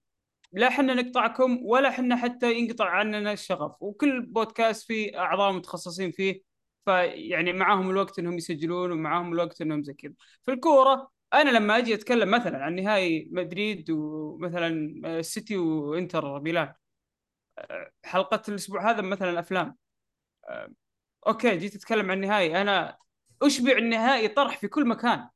لا 0.53 0.69
حنا 0.69 0.93
نقطعكم 0.93 1.60
ولا 1.64 1.91
حنا 1.91 2.15
حتى 2.15 2.53
ينقطع 2.53 2.89
عننا 2.89 3.31
الشغف 3.34 3.81
وكل 3.81 4.22
بودكاست 4.22 4.88
فيه 4.88 5.19
أعضاء 5.19 5.51
متخصصين 5.51 6.11
فيه 6.11 6.41
فيعني 6.85 7.53
معاهم 7.53 7.89
الوقت 7.89 8.19
إنهم 8.19 8.38
يسجلون 8.38 8.91
ومعاهم 8.91 9.34
الوقت 9.34 9.61
إنهم 9.61 9.84
زي 9.84 9.93
كذا. 9.93 10.14
في 10.45 10.51
الكورة 10.51 11.10
أنا 11.34 11.49
لما 11.49 11.77
أجي 11.77 11.93
أتكلم 11.93 12.31
مثلا 12.31 12.57
عن 12.64 12.76
نهائي 12.76 13.30
مدريد 13.31 13.91
ومثلا 13.91 14.68
السيتي 15.19 15.57
وإنتر 15.57 16.39
ميلان 16.39 16.73
حلقة 18.03 18.41
الأسبوع 18.49 18.91
هذا 18.91 19.01
مثلا 19.01 19.39
أفلام. 19.39 19.77
أوكي 21.27 21.57
جيت 21.57 21.76
أتكلم 21.76 22.11
عن 22.11 22.18
النهائي. 22.18 22.61
أنا 22.61 22.97
أشبع 23.41 23.77
النهائي 23.77 24.27
طرح 24.27 24.57
في 24.57 24.68
كل 24.68 24.88
مكان. 24.88 25.30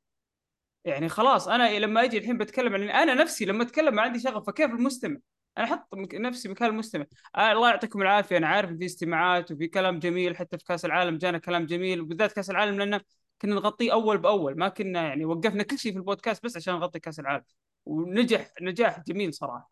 يعني 0.85 1.09
خلاص 1.09 1.47
أنا 1.47 1.79
لما 1.79 2.03
أجي 2.03 2.17
الحين 2.17 2.37
بتكلم 2.37 2.73
عن 2.73 2.89
أنا 2.89 3.13
نفسي 3.13 3.45
لما 3.45 3.63
أتكلم 3.63 3.95
ما 3.95 4.01
عندي 4.01 4.19
شغف. 4.19 4.47
فكيف 4.47 4.71
المستمع؟ 4.71 5.17
أنا 5.57 5.65
أحط 5.65 5.87
نفسي 6.13 6.49
مكان 6.49 6.69
المستمع. 6.69 7.05
آه 7.35 7.51
الله 7.51 7.69
يعطيكم 7.69 8.01
العافية. 8.01 8.37
أنا 8.37 8.47
عارف 8.47 8.69
في 8.71 8.85
استماعات 8.85 9.51
وفي 9.51 9.67
كلام 9.67 9.99
جميل. 9.99 10.37
حتى 10.37 10.57
في 10.57 10.63
كأس 10.65 10.85
العالم 10.85 11.17
جانا 11.17 11.37
كلام 11.37 11.65
جميل 11.65 12.01
وبالذات 12.01 12.33
كأس 12.33 12.49
العالم 12.49 12.79
لأن 12.79 13.01
كنا 13.41 13.55
نغطيه 13.55 13.93
أول 13.93 14.17
بأول 14.17 14.57
ما 14.57 14.69
كنا 14.69 15.01
يعني 15.07 15.25
وقفنا 15.25 15.63
كل 15.63 15.79
شيء 15.79 15.91
في 15.91 15.97
البودكاست 15.97 16.43
بس 16.43 16.57
عشان 16.57 16.73
نغطي 16.73 16.99
كأس 16.99 17.19
العالم. 17.19 17.43
ونجح 17.85 18.51
نجاح 18.61 18.99
جميل 19.07 19.33
صراحة. 19.33 19.69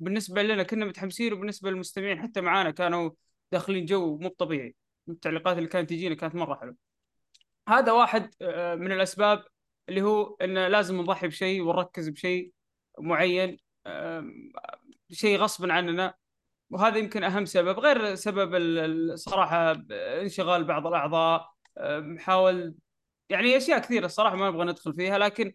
بالنسبة 0.00 0.42
لنا 0.42 0.62
كنا 0.62 0.84
متحمسين 0.84 1.32
وبالنسبة 1.32 1.70
للمستمعين 1.70 2.22
حتى 2.22 2.40
معانا 2.40 2.70
كانوا 2.70 3.10
داخلين 3.52 3.84
جو 3.84 4.18
مو 4.18 4.28
طبيعي. 4.28 4.74
التعليقات 5.08 5.56
اللي 5.58 5.68
كانت 5.68 5.90
تجينا 5.90 6.14
كانت 6.14 6.34
مرة 6.34 6.54
حلوة. 6.54 6.76
هذا 7.68 7.92
واحد 7.92 8.34
آه، 8.42 8.74
من 8.74 8.92
الأسباب 8.92 9.44
اللي 9.88 10.02
هو 10.02 10.36
انه 10.42 10.68
لازم 10.68 11.00
نضحي 11.00 11.28
بشيء 11.28 11.62
ونركز 11.62 12.08
بشيء 12.08 12.52
معين 12.98 13.58
شيء 15.12 15.38
غصبا 15.38 15.72
عننا. 15.72 16.14
وهذا 16.70 16.98
يمكن 16.98 17.24
أهم 17.24 17.44
سبب. 17.44 17.78
غير 17.78 18.14
سبب 18.14 18.54
ال- 18.54 19.10
الصراحه 19.12 19.72
ب- 19.72 19.92
انشغال 19.92 20.64
بعض 20.64 20.86
الأعضاء 20.86 21.50
آم، 21.78 22.14
نحاول 22.14 22.74
يعني 23.30 23.56
أشياء 23.56 23.78
كثيرة 23.78 24.06
الصراحة 24.06 24.36
ما 24.36 24.50
نبغى 24.50 24.64
ندخل 24.64 24.94
فيها 24.94 25.18
لكن 25.18 25.52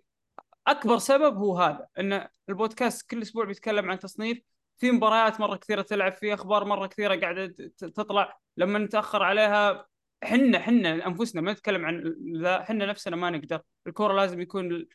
أكبر 0.67 0.97
سبب 0.97 1.37
هو 1.37 1.57
هذا 1.57 1.87
إن 1.99 2.27
البودكاست 2.49 3.09
كل 3.09 3.21
أسبوع 3.21 3.45
بيتكلم 3.45 3.91
عن 3.91 3.99
تصنيف 3.99 4.41
في 4.77 4.91
مباريات 4.91 5.39
مرة 5.39 5.55
كثيرة 5.55 5.81
تلعب 5.81 6.13
في 6.13 6.33
أخبار 6.33 6.65
مرة 6.65 6.87
كثيرة 6.87 7.15
قاعدة 7.15 7.55
تطلع 7.77 8.39
لما 8.57 8.79
نتأخر 8.79 9.23
عليها 9.23 9.87
حنا 10.23 10.59
حنا 10.59 11.07
أنفسنا 11.07 11.41
ما 11.41 11.51
نتكلم 11.51 11.85
عن 11.85 12.15
ذا 12.41 12.63
حنا 12.63 12.85
نفسنا 12.85 13.15
ما 13.15 13.29
نقدر 13.29 13.61
الكورة 13.87 14.13
لازم 14.13 14.41
يكون 14.41 14.87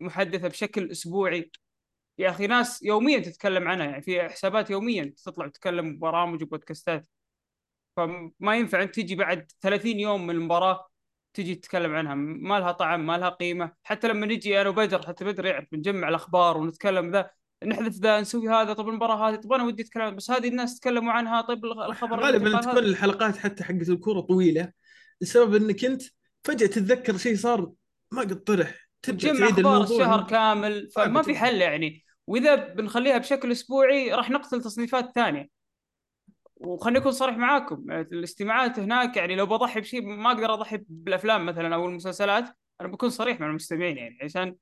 محدثة 0.00 0.48
بشكل 0.48 0.90
أسبوعي. 0.90 1.50
يا 2.18 2.30
أخي 2.30 2.46
ناس 2.46 2.82
يوميا 2.82 3.18
تتكلم 3.18 3.68
عنها 3.68 3.86
يعني 3.86 4.02
في 4.02 4.28
حسابات 4.28 4.70
يوميا 4.70 5.14
تطلع 5.24 5.48
تتكلم 5.48 5.96
ببرامج 5.96 6.42
وبودكاستات. 6.42 7.08
فما 7.96 8.56
ينفع 8.56 8.82
أنت 8.82 8.94
تجي 8.94 9.14
بعد 9.14 9.52
30 9.60 10.00
يوم 10.00 10.26
من 10.26 10.34
المباراة 10.34 10.91
تجي 11.34 11.54
تتكلم 11.54 11.94
عنها 11.94 12.14
ما 12.14 12.60
لها 12.60 12.72
طعم 12.72 13.06
ما 13.06 13.18
لها 13.18 13.28
قيمة. 13.28 13.72
حتى 13.82 14.08
لما 14.08 14.26
نجي 14.26 14.60
أنا 14.60 14.68
وبدر 14.68 15.06
حتى 15.06 15.24
بدر 15.24 15.46
يعرف 15.46 15.66
نجمع 15.72 16.08
الأخبار 16.08 16.58
ونتكلم 16.58 17.10
ذا 17.10 17.30
نحذف 17.64 17.94
ذا 17.94 18.20
نسوي 18.20 18.48
هذا 18.48 18.72
طب 18.72 18.88
المباراة 18.88 19.28
هذه 19.28 19.36
طب 19.36 19.52
أنا 19.52 19.64
ودي 19.64 19.82
أتكلم 19.82 20.16
بس 20.16 20.30
هذه 20.30 20.48
الناس 20.48 20.80
تكلموا 20.80 21.12
عنها 21.12 21.40
طيب 21.40 21.64
الخبر 21.64 22.20
غالبا 22.20 22.60
تكون. 22.60 22.78
الحلقات 22.78 23.36
حتى 23.36 23.64
حقت 23.64 23.88
الكورة 23.88 24.20
طويلة. 24.20 24.72
السبب 25.22 25.54
إنك 25.54 25.84
انت 25.84 26.02
فجأة 26.44 26.66
تتذكر 26.66 27.16
شيء 27.16 27.36
صار 27.36 27.72
ما 28.12 28.20
قد 28.20 28.44
طرح 28.44 28.88
تجمع 29.02 29.32
تعيد 29.32 29.42
أخبار 29.42 29.74
الموضوع. 29.74 29.96
الشهر 29.96 30.26
كامل 30.26 30.90
فما 30.96 31.22
في. 31.22 31.34
حل 31.34 31.60
يعني. 31.60 32.04
وإذا 32.26 32.54
بنخليها 32.54 33.18
بشكل 33.18 33.52
أسبوعي 33.52 34.12
راح 34.14 34.30
نقتل 34.30 34.62
تصنيفات 34.62 35.14
ثانية. 35.14 35.61
وخليني 36.64 36.98
أكون 36.98 37.12
صريح 37.12 37.36
معاكم 37.36 37.90
الاستماعات 37.90 38.78
هناك 38.78 39.16
يعني 39.16 39.36
لو 39.36 39.46
بضحي 39.46 39.80
بشيء 39.80 40.06
ما 40.06 40.32
أقدر 40.32 40.54
أضحي 40.54 40.78
بالأفلام 40.88 41.46
مثلا 41.46 41.74
أو 41.74 41.86
المسلسلات 41.88 42.44
أنا 42.80 42.88
بكون 42.88 43.10
صريح 43.10 43.40
مع 43.40 43.46
المستمعين 43.46 43.96
يعني 43.96 44.18
عشان 44.22 44.56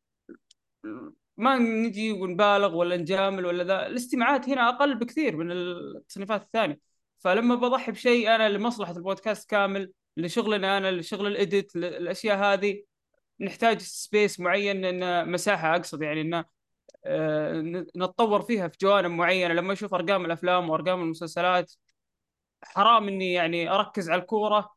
ما 1.36 1.58
نجي 1.58 2.12
ونبالغ 2.12 2.76
ولا 2.76 2.96
نجامل 2.96 3.46
ولا 3.46 3.64
ذا 3.64 3.86
الاستماعات 3.86 4.48
هنا 4.48 4.68
أقل 4.68 4.94
بكثير 4.94 5.36
من 5.36 5.52
التصنيفات 5.52 6.42
الثانية. 6.42 6.80
فلما 7.18 7.54
بضحي 7.54 7.92
بشيء 7.92 8.34
أنا 8.34 8.48
لمصلحة 8.48 8.96
البودكاست 8.96 9.50
كامل 9.50 9.92
لشغلنا 10.16 10.78
أنا 10.78 10.90
لشغل 10.92 11.26
ال 11.26 11.36
edit 11.36 11.76
الاشياء 11.76 12.38
هذه 12.38 12.82
نحتاج 13.40 13.78
space 13.80 14.40
معين 14.40 14.84
إن 14.84 15.32
مساحة 15.32 15.76
أقصد 15.76 16.02
يعني 16.02 16.20
إن 16.20 16.44
آه، 17.04 17.84
نتطور 17.96 18.42
فيها 18.42 18.68
في 18.68 18.76
جوانب 18.82 19.10
معينة. 19.10 19.54
لما 19.54 19.72
أشوف 19.72 19.94
أرقام 19.94 20.24
الأفلام 20.24 20.70
وأرقام 20.70 21.02
المسلسلات 21.02 21.72
حرام 22.62 23.08
إني 23.08 23.32
يعني 23.32 23.70
أركز 23.70 24.10
على 24.10 24.22
الكورة 24.22 24.74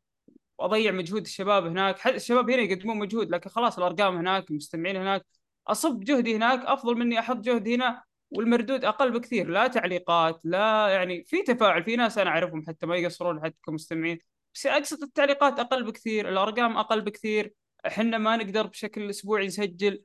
وأضيع 0.57 0.91
مجهود 0.91 1.21
الشباب 1.21 1.65
هناك. 1.65 2.07
الشباب 2.07 2.49
هنا 2.49 2.61
يقدمون 2.61 2.97
مجهود 2.97 3.29
لكن 3.31 3.49
خلاص 3.49 3.77
الأرقام 3.77 4.17
هناك 4.17 4.49
المستمعين 4.51 4.95
هناك. 4.95 5.25
أصب 5.67 5.99
جهدي 5.99 6.35
هناك 6.35 6.65
أفضل 6.65 6.95
مني 6.95 7.19
أحط 7.19 7.37
جهدي 7.37 7.75
هنا 7.75 8.03
والمردود 8.31 8.85
أقل 8.85 9.11
بكثير. 9.11 9.49
لا 9.49 9.67
تعليقات 9.67 10.41
لا 10.43 10.87
يعني 10.87 11.23
في 11.23 11.43
تفاعل 11.43 11.83
في 11.83 11.95
ناس 11.95 12.17
أنا 12.17 12.29
أعرفهم 12.29 12.65
حتى 12.67 12.85
ما 12.85 12.95
يقصرون 12.95 13.43
حتى 13.43 13.57
كمستمعين. 13.65 14.19
بس 14.53 14.65
أقصد 14.65 15.03
التعليقات 15.03 15.59
أقل 15.59 15.83
بكثير 15.83 16.29
الأرقام 16.29 16.77
أقل 16.77 17.01
بكثير. 17.01 17.53
إحنا 17.87 18.17
ما 18.17 18.37
نقدر 18.37 18.67
بشكل 18.67 19.09
أسبوعي 19.09 19.47
نسجل. 19.47 20.03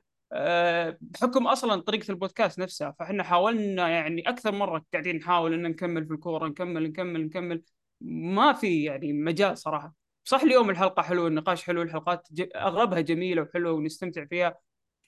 بحكم 1.01 1.47
أصلا 1.47 1.81
طريقة 1.81 2.11
البودكاست 2.11 2.59
نفسها 2.59 2.95
فإحنا 2.99 3.23
حاولنا 3.23 3.89
يعني 3.89 4.29
أكثر 4.29 4.51
مرة 4.51 4.85
قاعدين 4.93 5.15
نحاول 5.15 5.53
إن 5.53 5.61
نكمل 5.61 6.05
في 6.05 6.13
الكورة 6.13 6.47
نكمل 6.47 6.83
نكمل 6.83 7.25
نكمل. 7.25 7.63
ما 8.01 8.53
في 8.53 8.83
يعني 8.83 9.13
مجال 9.13 9.57
صراحة. 9.57 9.93
صح 10.23 10.41
اليوم 10.41 10.69
الحلقة 10.69 11.01
حلوة 11.01 11.27
النقاش 11.27 11.63
حلو 11.63 11.81
الحلقات. 11.81 12.27
أغلبها 12.55 12.99
جميلة 12.99 13.41
وحلوة 13.41 13.71
ونستمتع 13.71 14.25
فيها. 14.25 14.57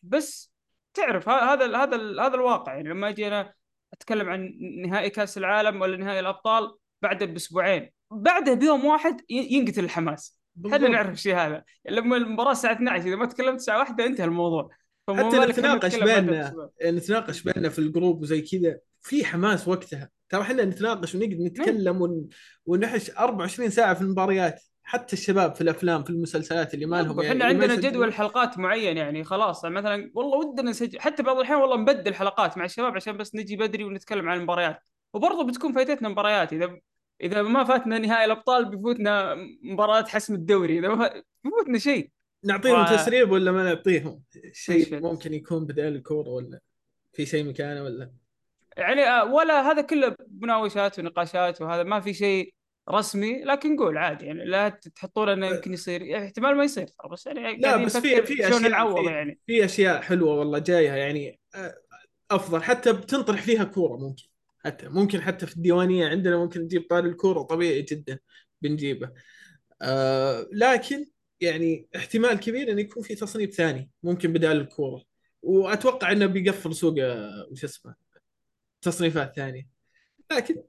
بس 0.04 0.54
تعرف 0.94 1.30
هذا 1.30 1.78
هذا 1.78 1.96
هذا 2.22 2.36
الواقع. 2.36 2.76
يعني 2.76 2.90
لما 2.90 3.10
أجي 3.10 3.28
أنا 3.28 3.54
أتكلم 3.94 4.30
عن 4.30 4.54
نهائي 4.86 5.10
كأس 5.10 5.38
العالم 5.38 5.82
ولا 5.82 5.98
نهائي 5.98 6.20
الأبطال 6.20 6.78
بعده 7.02 7.26
بأسبوعين. 7.26 7.92
بعده 8.12 8.54
بيوم 8.54 8.86
واحد 8.86 9.22
ينقتل 9.30 9.84
الحماس. 9.84 10.40
بالضبط. 10.56 10.82
نعرف 10.82 11.10
الشيء 11.10 11.36
هذا. 11.36 11.64
لما 11.86 12.18
المباراة 12.18 12.52
الساعة 12.52 12.74
12 12.74 13.08
إذا 13.08 13.16
ما 13.16 13.26
تكلمت 13.26 13.56
الساعة 13.56 13.80
1 13.80 14.02
انتهى 14.02 14.26
الموضوع. 14.26 14.70
حتى 15.18 15.40
نتناقش 15.40 15.96
بيننا. 15.96 16.70
نتناقش 16.84 17.42
بيننا 17.42 17.70
في 17.70 17.80
الجروب 17.80 18.22
وزي 18.22 18.42
كذا. 18.42 18.80
في 19.02 19.26
حماس 19.26 19.68
وقتها. 19.68 20.10
ترى 20.30 20.42
إحنا 20.42 20.66
نتناقش 20.66 21.16
ونقعد 21.16 21.40
نتكلم 21.40 22.02
ون... 22.02 22.28
ونحش 22.66 23.10
24 23.10 23.70
ساعة 23.70 23.94
في 23.94 24.02
المباريات. 24.02 24.62
حتى 24.84 25.14
الشباب 25.14 25.56
في 25.56 25.62
الأفلام 25.62 26.04
في 26.04 26.10
المسلسلات 26.10 26.74
اللي 26.74 26.86
ما 26.86 27.02
لهم 27.02 27.20
إحنا 27.20 27.24
يعني 27.24 27.52
اللي 27.52 27.68
ما 27.68 27.74
عندنا. 27.74 27.90
جدول 27.90 28.14
حلقات 28.14 28.60
معين 28.60 28.98
يعني 28.98 29.24
خلاص. 29.24 29.64
يعني 29.64 29.76
مثلا 29.76 30.12
والله 30.16 30.38
ودنا 30.38 30.70
نسجل. 30.70 31.00
حتى 31.00 31.24
بعض 31.24 31.36
الأحيان 31.36 31.60
والله 31.60 31.78
نبدل 31.78 32.14
حلقات 32.14 32.58
مع 32.58 32.66
الشباب 32.66 32.96
عشان 32.96 33.18
بس 33.18 33.36
نجي 33.36 33.56
بدري 33.56 33.84
ونتكلم 33.84 34.30
عن 34.30 34.38
المباريات. 34.38 34.80
وبرضه 35.14 35.44
بتكون 35.44 35.74
فايتتنا 35.74 36.10
مباريات. 36.10 36.54
إذا 36.54 36.78
إذا 37.22 37.42
ما 37.42 37.64
فاتنا 37.64 37.98
نهائي 37.98 38.26
الأبطال 38.26 38.66
بيفوتنا 38.66 39.36
مباراة 39.64 40.04
حسم 40.04 40.34
الدوري. 40.34 40.80
إذا 40.80 40.88
ما 40.88 40.96
فات... 40.96 41.26
بيفوتنا 41.44 41.78
شيء. 41.78 42.12
نعطيهم 42.44 42.82
و- 42.82 42.96
تسريب 42.96 43.32
ولا 43.32 43.52
ما 43.52 43.64
نعطيهم؟ 43.64 44.22
شيء؟ 44.52 45.00
ممكن 45.02 45.34
يكون 45.34 45.66
بدال 45.66 45.96
الكورة 45.96 46.30
ولا 46.30 46.60
في 47.14 47.26
شيء 47.26 47.44
مكانه 47.44 47.84
ولا؟ 47.84 48.12
يعني 48.78 49.04
آه، 49.04 49.34
ولا 49.34 49.62
هذا 49.72 49.82
كله 49.82 50.16
مناوشات 50.42 51.00
ونقاشات 51.00 51.62
وهذا 51.62 51.84
ما 51.84 52.00
في 52.00 52.14
شيء 52.14 52.54
رسمي 52.90 53.44
لكن 53.44 53.76
نقول 53.76 53.98
عادي 53.98 54.26
يعني 54.26 54.46
لا 54.46 54.70
تحطون 54.70 55.30
إنه 55.30 55.48
يمكن 55.48 55.74
يصير 55.74 56.02
يعني 56.02 56.26
احتمال 56.26 56.56
ما 56.58 56.64
يصير 56.64 56.86
بس 57.12 57.26
يعني 57.28 57.58
لا 57.58 57.78
بس 57.86 57.98
في 57.98 58.22
في 58.22 58.48
أشياء 58.48 58.70
نعوض 58.70 59.06
في, 59.06 59.12
يعني. 59.12 59.40
في 59.48 59.66
أشياء 59.66 60.02
حلوة 60.02 60.34
والله 60.36 60.60
جاية 60.60 60.90
يعني 60.92 61.40
آه، 61.56 61.76
أفضل 62.32 62.64
حتى 62.64 62.94
بتنطرح 62.94 63.42
فيها 63.42 63.64
كورة 63.64 63.98
ممكن 63.98 64.24
حتى 64.66 64.90
ممكن 64.90 65.22
حتى 65.22 65.48
في 65.48 65.56
الديوانية 65.58 66.08
عندنا 66.08 66.38
ممكن 66.38 66.62
نجيب 66.62 66.88
طاري 66.90 67.10
الكورة 67.10 67.42
طبيعي 67.42 67.82
جدا 67.82 68.20
بنجيبه. 68.62 69.12
آه 69.82 70.48
لكن 70.52 71.06
يعني 71.42 71.88
احتمال 71.96 72.40
كبير 72.40 72.72
انه 72.72 72.82
يكون 72.82 73.04
في 73.04 73.16
تصنيف 73.16 73.54
ثاني 73.54 73.90
ممكن 74.04 74.34
بدال 74.34 74.62
الكورة. 74.62 75.04
وأتوقع 75.42 76.12
إنه 76.12 76.26
بيقفل 76.26 76.76
سوق 76.76 76.96
آه، 77.00 77.48
وش 77.52 77.64
اسمه 77.64 77.96
تصنيفات 78.82 79.36
ثانية. 79.36 79.68
لكن 80.32 80.64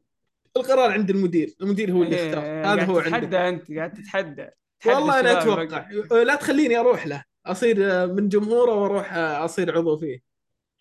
القرار 0.56 0.90
عند 0.90 1.10
المدير 1.10 1.54
المدير 1.60 1.92
هو 1.92 2.02
اللي 2.02 2.16
إيه، 2.16 2.26
يختار 2.26 2.44
قاعد 2.44 2.78
هذا 2.78 2.84
هو 2.84 3.00
تتحدى 3.00 3.36
عندك 3.36 3.60
أنت 3.70 3.78
قاعد 3.78 3.92
تتحدى. 3.92 4.48
تحدى 4.80 4.94
والله 4.94 5.20
أنا 5.20 5.42
أتوقع. 5.42 5.64
بقى. 5.64 6.24
لا 6.24 6.34
تخليني 6.34 6.76
أروح 6.76 7.06
له. 7.06 7.24
أصير 7.46 8.06
من 8.06 8.28
جمهوره 8.28 8.74
وأروح 8.74 9.14
أصير 9.14 9.78
عضو 9.78 9.96
فيه. 9.96 10.20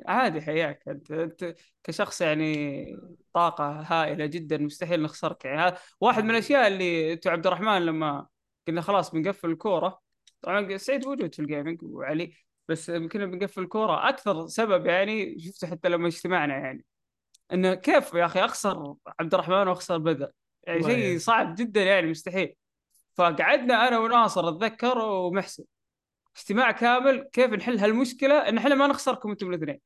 عادي 0.07 0.41
حياك. 0.41 0.84
أنت 0.88 1.11
أنت 1.11 1.55
كشخص 1.84 2.22
يعني 2.22 2.85
طاقة 3.34 3.81
هائلة 3.88 4.26
جدا 4.26 4.57
مستحيل 4.57 5.01
نخسرك. 5.01 5.45
يعني 5.45 5.76
واحد 6.01 6.23
من 6.23 6.31
الأشياء 6.31 6.68
اللي 6.68 7.13
انتو 7.13 7.30
عبد 7.30 7.47
الرحمن 7.47 7.85
لما 7.85 8.27
قلنا 8.67 8.81
خلاص 8.81 9.11
بنقفل 9.11 9.49
الكورة. 9.49 9.99
طبعا 10.41 10.77
سعيد 10.77 11.07
موجود 11.07 11.33
في 11.33 11.41
الجيمنج 11.41 11.83
وعلي 11.83 12.33
بس 12.69 12.91
كنا 12.91 13.25
بنقفل 13.25 13.61
الكورة. 13.61 14.09
أكثر 14.09 14.47
سبب 14.47 14.85
يعني 14.85 15.39
شفته 15.39 15.67
حتى 15.67 15.89
لما 15.89 16.07
اجتمعنا 16.07 16.57
يعني 16.57 16.85
إنه 17.53 17.73
كيف 17.73 18.13
يا 18.13 18.25
أخي 18.25 18.39
أخسر 18.39 18.95
عبد 19.19 19.33
الرحمن 19.33 19.67
وأخسر 19.67 19.97
بدر؟ 19.97 20.31
يعني 20.63 20.83
شيء. 20.83 21.17
صعب 21.17 21.55
جدا 21.55 21.83
يعني 21.83 22.09
مستحيل. 22.09 22.55
فقعدنا 23.13 23.88
أنا 23.88 23.99
وناصر 23.99 24.49
أتذكر 24.49 24.97
ومحسن. 24.97 25.63
اجتماع 26.35 26.71
كامل 26.71 27.29
كيف 27.33 27.51
نحل 27.51 27.77
هالمشكلة؟ 27.77 28.49
إن 28.49 28.57
إحنا 28.57 28.75
ما 28.75 28.88
نخسركم 28.88 29.29
أنتم 29.29 29.49
الاثنين. 29.49 29.79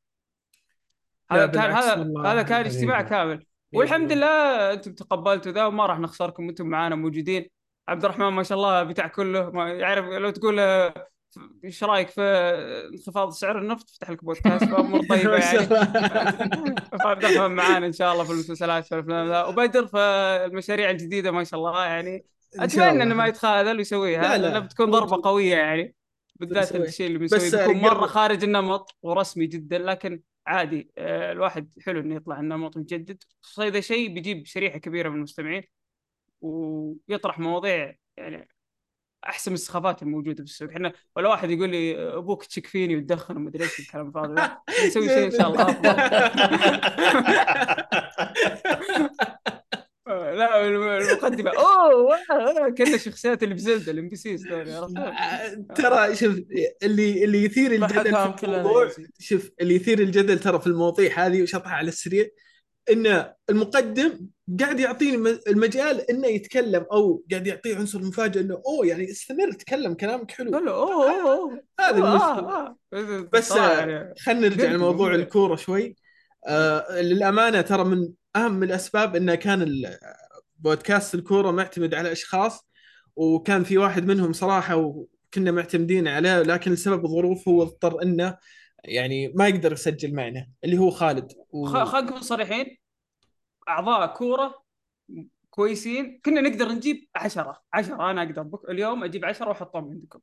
لا 1.31 1.43
هذا 1.43 1.47
كان 1.47 1.71
هذا. 1.71 2.13
هذا 2.31 2.41
كان 2.41 2.65
اجتماع. 2.65 3.01
كامل. 3.01 3.45
والحمد 3.73 4.11
لله 4.11 4.73
أنتم 4.73 4.93
تقبلتوا 4.93 5.51
ذا 5.51 5.65
وما 5.65 5.85
راح 5.85 5.99
نخسركم 5.99 6.49
أنتم 6.49 6.67
معانا 6.67 6.95
موجودين. 6.95 7.49
عبد 7.87 8.05
الرحمن 8.05 8.27
ما 8.27 8.43
شاء 8.43 8.57
الله 8.57 8.83
بتاع 8.83 9.07
كله. 9.07 9.49
ما 9.49 9.69
يعرف 9.73 10.05
لو 10.05 10.29
تقول 10.29 10.57
له 10.57 10.93
إيش 11.63 11.83
رأيك 11.83 12.09
في 12.09 12.21
انخفاض 12.93 13.29
سعر 13.31 13.59
النفط؟ 13.59 13.89
فتح 13.89 14.09
لك 14.09 14.23
بودكاست. 14.23 14.63
فامور 14.71 15.01
طيبه 15.09 15.35
يعني. 15.45 15.67
فعبد 17.03 17.25
الرحمن 17.25 17.55
معانا 17.55 17.85
إن 17.87 17.91
شاء 17.93 18.13
الله 18.13 18.23
في 18.23 18.31
المسلسلات 18.31 18.85
في 18.85 18.95
الأفلام. 18.95 19.27
ذا 19.27 19.43
وبدر 19.43 19.87
في 19.87 19.97
المشاريع 20.45 20.89
الجديدة 20.89 21.31
ما 21.31 21.43
شاء 21.43 21.59
الله 21.59 21.85
يعني. 21.85 22.25
أتمنى. 22.59 23.03
إنه 23.03 23.15
ما 23.15 23.27
يتخاذل 23.27 23.77
ويسويها. 23.77 24.37
لا، 24.37 24.51
لا، 24.51 24.59
بتكون 24.59 24.91
ضربة. 24.91 25.21
قوية 25.23 25.55
يعني. 25.55 25.95
بالذات. 26.35 26.75
الشيء 26.75 27.07
اللي 27.07 27.17
بنسويه. 27.19 27.67
بيكون 27.67 27.81
مرة 27.81 28.05
خارج 28.07 28.43
النمط 28.43 28.95
ورسمي 29.01 29.47
جدا. 29.47 29.77
لكن 29.77 30.21
عادي 30.47 30.91
آه، 30.97 31.31
الواحد 31.31 31.69
حلو 31.85 31.99
إنه 31.99 32.15
يطلع 32.15 32.39
النمط 32.39 32.77
مجدد. 32.77 33.23
خصوصا 33.41 33.67
إذا 33.67 33.79
شيء 33.79 34.13
بيجيب 34.13 34.45
شريحة 34.45 34.77
كبيرة 34.77 35.09
من 35.09 35.15
المستمعين. 35.15 35.63
ويطرح 36.41 37.39
مواضيع 37.39 37.95
يعني 38.17 38.49
أحسن 39.27 39.51
من 39.51 39.55
السخافات 39.55 40.01
الموجودة 40.01 40.43
في 40.43 40.49
السوق. 40.49 40.69
إحنا 40.69 40.93
ولا 41.15 41.29
واحد 41.29 41.49
يقول 41.49 41.69
لي 41.69 41.97
أبوك 42.17 42.45
تشك 42.45 42.67
فيني 42.67 42.97
وتدخن 42.97 43.37
ومدري 43.37 43.63
إيش 43.63 43.79
الكلام 43.79 44.07
الفاضي 44.07 44.41
نسوي 44.87 45.07
شيء 45.07 45.25
إن 45.25 45.31
شاء 45.31 45.47
الله 45.47 45.61
أفضل. 45.61 45.95
لا 50.35 50.67
المقدمة. 50.67 51.51
أوه 51.51 52.69
كنا 52.77 52.97
شخصيات 52.97 53.43
اللي 53.43 53.55
بزلده 53.55 53.91
الام 53.91 54.09
بي 54.09 54.15
سيز 54.15 54.43
ترى 55.75 56.15
شوف 56.15 56.39
اللي 56.83 57.23
اللي 57.23 57.43
يثير 57.43 57.71
الجدل 57.71 58.33
في 58.37 58.43
الموضوع. 58.43 58.91
شوف 59.19 59.51
اللي 59.61 59.75
يثير 59.75 59.99
الجدل 59.99 60.39
ترى 60.39 60.59
في 60.59 60.67
المواضيع 60.67 61.25
هذه 61.25 61.43
وشطحها 61.43 61.73
على 61.73 61.87
السريع 61.87 62.25
إن 62.91 63.33
المقدم 63.49 64.27
قاعد 64.59 64.79
يعطيني 64.79 65.39
المجال 65.47 66.11
إنه 66.11 66.27
يتكلم 66.27 66.85
أو 66.91 67.23
قاعد 67.31 67.47
يعطيه 67.47 67.75
عنصر 67.75 67.99
مفاجاه 67.99 68.41
إنه 68.41 68.61
أوه 68.67 68.87
يعني 68.87 69.11
استمر 69.11 69.51
تكلم 69.51 69.93
كلامك 69.93 70.31
حلو 70.31 70.57
أوه 70.57 70.93
أوه 70.93 71.31
أوه 71.33 71.63
هذه 71.79 71.97
المشكلة 71.97 72.51
آه، 72.53 72.77
آه. 72.93 73.29
بس 73.33 73.51
آه، 73.51 73.79
يعني 73.79 74.13
خلينا 74.19 74.49
نرجع 74.49 74.71
لموضوع 74.71 74.91
موضوع. 74.91 75.15
الكورة 75.15 75.55
شوي 75.55 75.95
آه 76.47 77.01
للأمانة 77.01 77.61
ترى 77.61 77.83
من 77.83 78.09
أهم 78.35 78.63
الأسباب 78.63 79.15
إنه 79.15 79.35
كان 79.35 79.85
بودكاست 80.59 81.15
الكورة 81.15 81.51
معتمد 81.51 81.93
على 81.93 82.11
أشخاص 82.11 82.67
وكان 83.15 83.63
في 83.63 83.77
واحد 83.77 84.05
منهم 84.05 84.33
صراحة 84.33 84.75
وكنا 84.75 85.51
معتمدين 85.51 86.07
عليه 86.07 86.41
لكن 86.41 86.71
لسبب 86.71 87.05
الظروف 87.05 87.47
هو 87.47 87.61
اضطر 87.63 88.01
إنه 88.01 88.37
يعني 88.87 89.27
ما 89.27 89.47
يقدر 89.47 89.71
يسجل 89.71 90.15
معنا 90.15 90.47
اللي 90.63 90.77
هو 90.77 90.89
خالد 90.89 91.31
و... 91.49 91.65
خلينا 91.65 92.01
نكون 92.01 92.21
صريحين. 92.21 92.77
أعضاء 93.69 94.13
كورة 94.13 94.63
كويسين. 95.49 96.21
كنا 96.25 96.41
نقدر 96.41 96.71
نجيب 96.71 97.07
عشرة. 97.15 97.61
عشرة 97.73 98.11
أنا 98.11 98.23
أقدر 98.23 98.41
بك 98.41 98.69
اليوم 98.69 99.03
أجيب 99.03 99.25
عشرة 99.25 99.47
وأحطهم 99.47 99.89
عندكم. 99.89 100.19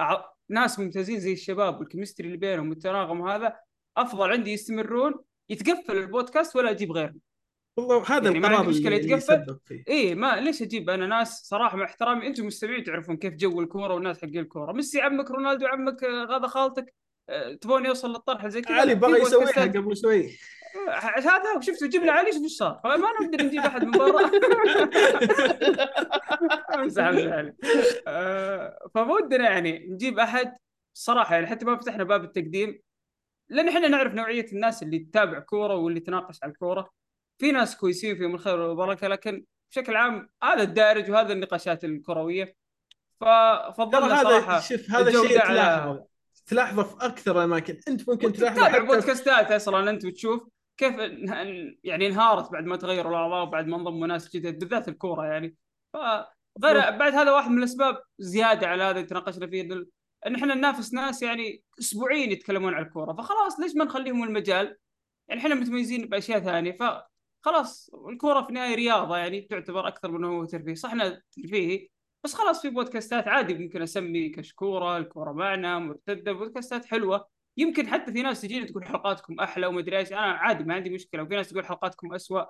أع- 0.00 0.36
ناس 0.48 0.78
ممتازين 0.78 1.20
زي 1.20 1.32
الشباب 1.32 1.80
والكيمستري 1.80 2.26
اللي 2.26 2.38
بينهم 2.38 2.68
والتناغم 2.68 3.28
هذا 3.28 3.56
أفضل 3.96 4.30
عندي 4.32 4.52
يستمرون 4.52 5.14
يتقفل 5.48 5.96
البودكاست 5.96 6.56
ولا 6.56 6.70
أجيب 6.70 6.92
غيرهم. 6.92 7.20
والله 7.76 8.04
هذا 8.06 8.24
يعني 8.24 8.40
ما 8.40 8.48
القرار 8.48 8.68
اللي, 8.68 8.96
اللي 8.96 9.12
يتقفل. 9.12 9.58
إيه 9.88 10.14
ما 10.14 10.40
ليش 10.40 10.62
أجيب؟ 10.62 10.90
أنا 10.90 11.06
ناس 11.06 11.42
صراحة 11.44 11.76
مع 11.76 11.84
احترامي 11.84 12.26
أنتم 12.26 12.46
مستمعين 12.46 12.84
تعرفون 12.84 13.16
كيف 13.16 13.34
جو 13.34 13.60
الكورة 13.60 13.94
والناس 13.94 14.22
حق 14.22 14.28
الكورة. 14.28 14.72
ميسي 14.72 15.00
عمك 15.00 15.30
رونالدو 15.30 15.66
عمك 15.66 16.04
هذا 16.04 16.46
خالتك. 16.46 16.84
آه، 16.84 17.05
تبون 17.60 17.86
يوصل 17.86 18.10
للطرح 18.12 18.46
زي 18.46 18.60
كذا؟ 18.62 18.74
علي 18.76 18.94
بغى 18.94 19.20
يسويها 19.20 19.62
قبل 19.62 19.96
شوي. 19.96 20.38
عشان 20.88 21.28
هذا 21.30 21.60
شفت 21.60 21.84
جبنا 21.84 22.12
علي 22.12 22.32
شوف 22.32 22.42
إيش 22.42 22.52
صار. 22.52 22.80
فما 22.84 22.96
نقدر 22.96 23.44
نجيب 23.44 23.60
أحد 23.60 23.84
من 23.84 23.90
برا. 23.90 24.20
امزح 26.74 27.04
امزح 27.04 27.32
علي. 27.32 27.54
آه، 28.06 28.78
فودنا 28.94 29.44
يعني 29.50 29.86
نجيب 29.88 30.18
أحد. 30.18 30.54
صراحة 30.94 31.34
يعني 31.34 31.46
حتى 31.46 31.64
ما 31.64 31.76
فتحنا 31.76 32.04
باب 32.04 32.24
التقديم 32.24 32.78
لأن 33.48 33.68
إحنا 33.68 33.88
نعرف 33.88 34.14
نوعية 34.14 34.46
الناس 34.52 34.82
اللي 34.82 34.98
تتابع 34.98 35.38
كورة 35.38 35.74
واللي 35.74 36.00
تناقش 36.00 36.38
على 36.42 36.52
الكورة. 36.52 36.90
في 37.38 37.52
ناس 37.52 37.76
كويسين 37.76 38.16
فيهم 38.16 38.34
الخير 38.34 38.60
والبركة 38.60 39.08
لكن 39.08 39.44
بشكل 39.70 39.96
عام 39.96 40.28
هذا 40.42 40.62
الدارج 40.62 41.10
وهذا 41.10 41.32
النقاشات 41.32 41.84
الكروية. 41.84 42.54
ففضلنا 43.20 44.20
هذا 44.20 44.24
صراحة 44.28 44.60
شوف 44.60 44.90
هذا 44.90 45.08
الجودة 45.08 45.28
شيء 45.28 45.40
على- 45.40 46.15
تلاحظه 46.46 46.82
في 46.82 47.06
أكثر 47.06 47.38
الأماكن. 47.38 47.80
أنت 47.88 48.08
ممكن 48.08 48.32
تلاحظه 48.32 48.68
تتابع 48.68 48.84
بودكاستات 48.84 49.52
أصلا 49.52 49.90
أنت 49.90 50.04
وتشوف 50.04 50.48
كيف 50.76 50.94
يعني 51.84 52.06
انهارت 52.06 52.52
بعد 52.52 52.64
ما 52.64 52.76
تغيروا 52.76 53.10
الاعضاء 53.10 53.42
وبعد 53.42 53.66
ما 53.66 53.76
انضموا 53.76 54.06
ناس 54.06 54.36
جدد 54.36 54.58
بالذات 54.58 54.88
الكورة 54.88 55.24
يعني. 55.26 55.56
فغير 55.92 56.90
بعد 56.90 57.14
هذا 57.14 57.32
واحد 57.32 57.50
من 57.50 57.58
الأسباب 57.58 58.02
زيادة 58.18 58.66
على 58.66 58.82
هذا 58.82 59.02
تناقشنا 59.02 59.46
فيه 59.46 59.86
ان 60.26 60.34
إحنا 60.34 60.54
ننافس 60.54 60.94
ناس 60.94 61.22
يعني 61.22 61.62
اسبوعيا 61.78 62.26
يتكلمون 62.26 62.74
عن 62.74 62.82
الكورة. 62.82 63.12
فخلاص 63.12 63.60
ليش 63.60 63.76
ما 63.76 63.84
نخليهم 63.84 64.24
المجال؟ 64.24 64.76
يعني 65.28 65.40
إحنا 65.40 65.54
متميزين 65.54 66.06
بأشياء 66.06 66.40
ثانية. 66.40 66.76
فخلاص 66.76 67.90
الكورة 68.08 68.42
في 68.42 68.48
النهاية 68.48 68.74
رياضة 68.74 69.16
يعني 69.16 69.40
تعتبر 69.40 69.88
أكثر 69.88 70.10
من 70.10 70.24
هو 70.24 70.44
ترفيه. 70.44 70.74
صح 70.74 70.92
انها 70.92 71.22
ترفيهي 71.32 71.88
بس 72.26 72.34
خلاص 72.34 72.62
في 72.62 72.70
بودكاستات 72.70 73.28
عادي 73.28 73.54
ممكن 73.54 73.82
أسمي 73.82 74.28
كشكورة 74.28 74.96
الكورة 74.98 75.32
معنا 75.32 75.78
مرتدة 75.78 76.32
بودكاستات 76.32 76.84
حلوة. 76.84 77.28
يمكن 77.56 77.88
حتى 77.88 78.12
في 78.12 78.22
ناس 78.22 78.40
تجيني 78.40 78.66
تقول 78.66 78.84
حلقاتكم 78.84 79.40
أحلى 79.40 79.66
وما 79.66 79.80
ادري 79.80 79.98
إيش. 79.98 80.12
أنا 80.12 80.20
عادي 80.20 80.64
ما 80.64 80.74
عندي 80.74 80.90
مشكلة. 80.90 81.22
وفي 81.22 81.36
ناس 81.36 81.48
تقول 81.48 81.66
حلقاتكم 81.66 82.14
أسوأ. 82.14 82.44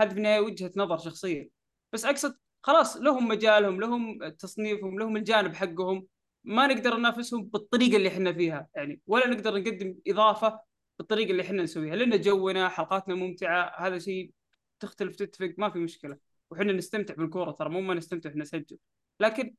هذه 0.00 0.08
في 0.08 0.16
النهايه 0.16 0.40
وجهة 0.40 0.72
نظر 0.76 0.98
شخصية. 0.98 1.48
بس 1.92 2.04
أقصد 2.04 2.36
خلاص 2.62 2.96
لهم 2.96 3.28
مجالهم 3.28 3.80
لهم 3.80 4.28
تصنيفهم 4.28 4.98
لهم 4.98 5.16
الجانب 5.16 5.54
حقهم. 5.54 6.06
ما 6.44 6.66
نقدر 6.66 6.96
ننافسهم 6.96 7.44
بالطريقة 7.44 7.96
اللي 7.96 8.08
إحنا 8.08 8.32
فيها. 8.32 8.68
يعني 8.74 9.00
ولا 9.06 9.28
نقدر 9.28 9.58
نقدم 9.58 9.94
إضافة 10.08 10.60
بالطريقة 10.98 11.30
اللي 11.30 11.42
إحنا 11.42 11.62
نسويها. 11.62 11.96
لأن 11.96 12.20
جونا 12.20 12.68
حلقاتنا 12.68 13.14
ممتعة. 13.14 13.74
هذا 13.78 13.98
شيء 13.98 14.32
تختلف 14.80 15.16
تتفق 15.16 15.54
ما 15.58 15.70
في 15.70 15.78
مشكلة. 15.78 16.18
وحنا 16.50 16.72
نستمتع 16.72 17.14
بالكورة 17.14 17.50
ترى 17.50 17.68
مو 17.68 17.80
ما 17.80 17.94
نستمتع 17.94 18.30
إحنا 18.30 18.42
نسجل. 18.42 18.78
لكن 19.20 19.54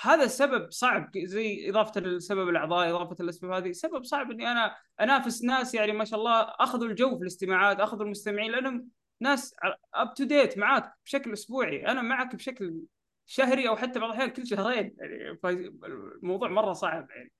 هذا 0.00 0.24
السبب 0.24 0.70
صعب 0.70 1.10
زي 1.18 1.70
إضافة 1.70 2.00
السبب 2.00 2.48
الأعضاء 2.48 2.90
إضافة 2.90 3.16
الاسباب 3.20 3.50
هذه 3.50 3.72
سبب 3.72 4.04
صعب 4.04 4.30
إني 4.30 4.52
أنا 4.52 4.76
أنافس 5.00 5.44
ناس 5.44 5.74
يعني 5.74 5.92
ما 5.92 6.04
شاء 6.04 6.18
الله 6.18 6.40
أخذوا 6.40 6.88
الجو 6.88 7.16
في 7.16 7.22
الاستماعات 7.22 7.80
أخذوا 7.80 8.04
المستمعين 8.04 8.52
لأنهم 8.52 8.88
ناس 9.20 9.54
up 9.94 10.14
to 10.14 10.24
date 10.24 10.58
معاك 10.58 10.92
بشكل 11.04 11.32
أسبوعي 11.32 11.86
أنا 11.86 12.02
معك 12.02 12.36
بشكل 12.36 12.80
شهري 13.26 13.68
أو 13.68 13.76
حتى 13.76 14.00
بعض 14.00 14.10
الأحيان 14.10 14.30
كل 14.30 14.46
شهرين 14.46 14.94
يعني 14.98 15.38
فالموضوع 15.42 16.48
مرة 16.48 16.72
صعب 16.72 17.10
يعني 17.10 17.32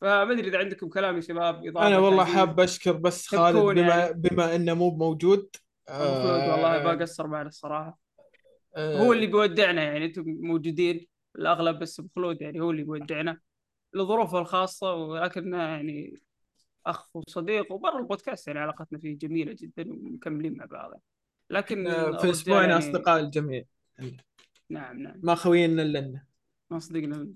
فما 0.00 0.32
ادري 0.32 0.48
إذا 0.48 0.58
عندكم 0.58 0.88
كلام 0.88 1.16
يا 1.16 1.20
شباب 1.20 1.66
إضافة 1.66 1.86
أنا 1.86 1.98
والله. 1.98 2.24
حاب 2.24 2.60
أشكر 2.60 2.92
بس 2.92 3.26
خالد 3.26 3.56
بما 3.56 3.96
يعني. 3.96 4.12
بما 4.14 4.54
إنه 4.56 4.74
مو 4.74 4.90
موجود 4.90 5.56
خلود 5.88 6.48
والله 6.48 6.82
ما 6.82 6.90
قصر 6.90 7.26
معنا 7.26 7.48
الصراحة 7.48 8.03
آه، 8.76 8.98
هو 8.98 9.12
اللي 9.12 9.26
بيودعنا 9.26 9.82
يعني 9.82 10.04
أنتم 10.04 10.24
موجودين 10.26 11.06
الأغلب 11.36 11.78
بس 11.78 12.00
ابو 12.00 12.08
خلود 12.16 12.42
يعني 12.42 12.60
هو 12.60 12.70
اللي 12.70 12.82
بيودعنا 12.82 13.40
لظروفه 13.94 14.38
الخاصة 14.38 14.94
ولكنه 14.94 15.56
يعني 15.62 16.20
أخ 16.86 17.16
وصديق 17.16 17.72
وبرا 17.72 17.98
البودكاست 17.98 18.46
يعني 18.48 18.58
علاقتنا 18.60 18.98
فيه 18.98 19.18
جميلة 19.18 19.56
جدا 19.60 19.92
ومكملين 19.92 20.56
مع 20.56 20.64
بعض. 20.64 21.02
لكن 21.50 21.86
آه، 21.86 22.18
في 22.18 22.30
أسبوعنا 22.30 22.68
يعني- 22.68 22.78
أصدقاء 22.78 23.20
الجميع. 23.20 23.64
نعم 24.70 24.98
نعم. 24.98 25.20
ما 25.22 25.34
خوينا 25.34 25.82
إلا 25.82 26.20
ما 26.70 26.78
صدقنا 26.78 27.28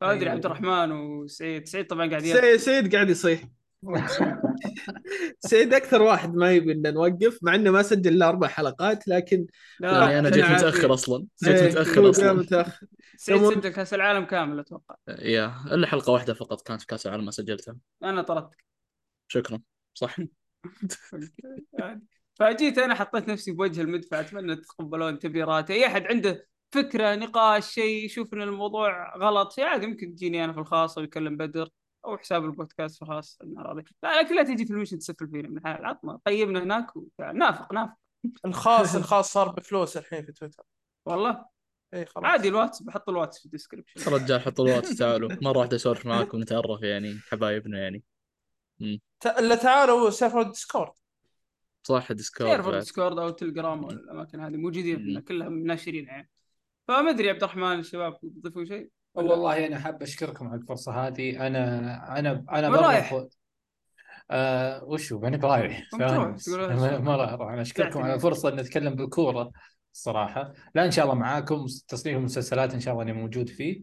فأدري 0.00 0.20
أيوة. 0.22 0.32
عبد 0.32 0.46
الرحمن 0.46 0.92
وسعيد 0.92 1.68
سعيد 1.68 1.86
طبعا 1.86 2.10
قاعد 2.10 2.56
سيد 2.56 2.94
قاعد 2.94 3.10
يصيح. 3.10 3.42
سيد 5.40 5.74
أكثر 5.74 6.02
واحد 6.02 6.34
ما 6.34 6.52
يبي 6.52 6.74
لنا 6.74 6.90
نوقف 6.90 7.38
مع 7.42 7.54
إنه 7.54 7.70
ما 7.70 7.82
سجل 7.82 8.12
إلا 8.12 8.28
أربع 8.28 8.48
حلقات 8.48 9.08
لكن 9.08 9.46
لا 9.80 9.92
يعني 9.92 10.18
أنا 10.18 10.30
جيت 10.30 10.44
متأخر. 10.44 10.94
أصلا. 10.94 11.26
جيت 11.44 11.56
إيه، 11.56 11.70
متأخر 11.70 12.10
أصلا. 12.10 12.32
متأخر. 12.32 12.86
سعيد 13.16 13.40
تمام. 13.40 13.60
سجل 13.60 13.68
كأس 13.68 13.94
العالم 13.94 14.24
كامل 14.24 14.58
أتوقع. 14.60 14.94
يا 15.08 15.54
إلا 15.66 15.86
حلقة 15.86 16.12
واحدة 16.12 16.34
فقط 16.34 16.62
كانت 16.62 16.80
في 16.80 16.86
كأس 16.86 17.06
العالم 17.06 17.24
ما 17.24 17.30
سجلتها. 17.30 17.76
أنا 18.02 18.22
طردتك. 18.22 18.64
شكرا. 19.28 19.60
صح. 19.94 20.16
فجيت 22.34 22.78
أنا 22.78 22.94
حطيت 22.94 23.28
نفسي 23.28 23.52
بوجه 23.52 23.80
المدفع 23.80 24.20
أتمنى 24.20 24.56
تتقبلون 24.56 25.18
تبريراتي 25.18 25.72
أي 25.72 25.86
أحد 25.86 26.06
عنده 26.06 26.48
فكرة 26.72 27.14
نقاش 27.14 27.70
شيء 27.70 28.04
يشوف 28.04 28.34
إن 28.34 28.42
الموضوع 28.42 29.16
غلط 29.16 29.52
شيء 29.52 29.64
عادي 29.64 29.86
ممكن 29.86 30.14
تجيني 30.14 30.44
أنا 30.44 30.52
في 30.52 30.58
الخاص 30.58 30.98
أو 30.98 31.04
يكلم 31.04 31.36
بدر. 31.36 31.68
أو 32.04 32.18
حساب 32.18 32.44
البودكاست 32.44 33.02
أنا 33.02 33.62
راضي 33.62 33.84
لا 34.02 34.22
لكن 34.22 34.36
لا 34.36 34.42
تجي 34.42 34.66
في 34.66 34.72
المشن 34.72 34.98
تسفل 34.98 35.28
فينا 35.28 35.48
من 35.48 35.58
الحال 35.58 35.84
عطنا. 35.84 36.18
طيبنا 36.24 36.62
هناك. 36.62 36.86
نافق 37.34 37.72
نافق. 37.72 37.96
الخاص 38.44 38.94
الخاص 38.96 39.32
صار 39.32 39.48
بفلوس 39.52 39.96
الحين 39.96 40.24
في 40.24 40.32
تويتر. 40.32 40.64
والله؟ 41.06 41.44
اي 41.94 42.06
خلاص. 42.06 42.24
عادي 42.24 42.48
الواتس 42.48 42.82
بحط 42.82 43.08
الواتس 43.08 43.38
في 43.38 43.44
ال 43.44 43.50
description 43.50 44.12
رجال 44.12 44.40
حط 44.40 44.60
الواتس 44.60 44.96
تعالوا. 44.96 45.30
مره 45.42 45.58
واحدة 45.58 45.76
اسولف 45.76 46.06
معاكم 46.06 46.40
نتعرف 46.40 46.82
يعني 46.82 47.18
حبايبنا 47.28 47.78
يعني. 47.78 48.02
الا 49.38 49.54
تعالوا 49.54 50.10
server 50.10 50.40
الديسكورد. 50.40 50.92
صح 51.82 52.12
ديسكورد 52.12 52.50
تعرف 52.50 52.64
بعد. 52.64 52.74
الديسكورد 52.74 53.18
أو 53.18 53.28
التليجرام 53.28 53.84
والاماكن 53.84 54.40
هذه 54.40 54.56
موجودين 54.56 55.20
كلها 55.20 55.48
ناشرين 55.48 56.06
يعني. 56.06 56.30
فما 56.88 57.10
أدري 57.10 57.26
يا 57.26 57.32
عبد 57.32 57.42
الرحمن 57.42 57.78
الشباب 57.78 58.20
تضيفون 58.20 58.66
شيء؟ 58.66 58.90
والله 59.14 59.66
أنا 59.66 59.78
حاب 59.78 60.02
أشكركم 60.02 60.48
على 60.48 60.60
الفرصة 60.60 61.06
هذه. 61.06 61.46
أنا 61.46 62.18
أنا 62.18 62.44
أنا 62.52 62.68
رايح؟ 62.68 63.24
آه 64.30 64.84
وشو 64.84 65.18
ماني. 65.18 65.38
تقول 65.38 65.50
ما 67.02 67.16
راح 67.16 67.32
أروح 67.32 67.52
أنا 67.52 67.62
أشكركم. 67.62 68.02
على 68.02 68.14
الفرصة 68.14 68.48
إن 68.48 68.56
نتكلم 68.56 68.94
بالكورة 68.94 69.50
الصراحة. 69.94 70.52
لا 70.74 70.84
إن 70.84 70.90
شاء 70.90 71.04
الله 71.04 71.14
معاكم. 71.14 71.66
تصنيف 71.88 72.16
المسلسلات 72.16 72.74
إن 72.74 72.80
شاء 72.80 72.92
الله 72.94 73.04
إني 73.04 73.12
موجود 73.12 73.48
فيه. 73.48 73.82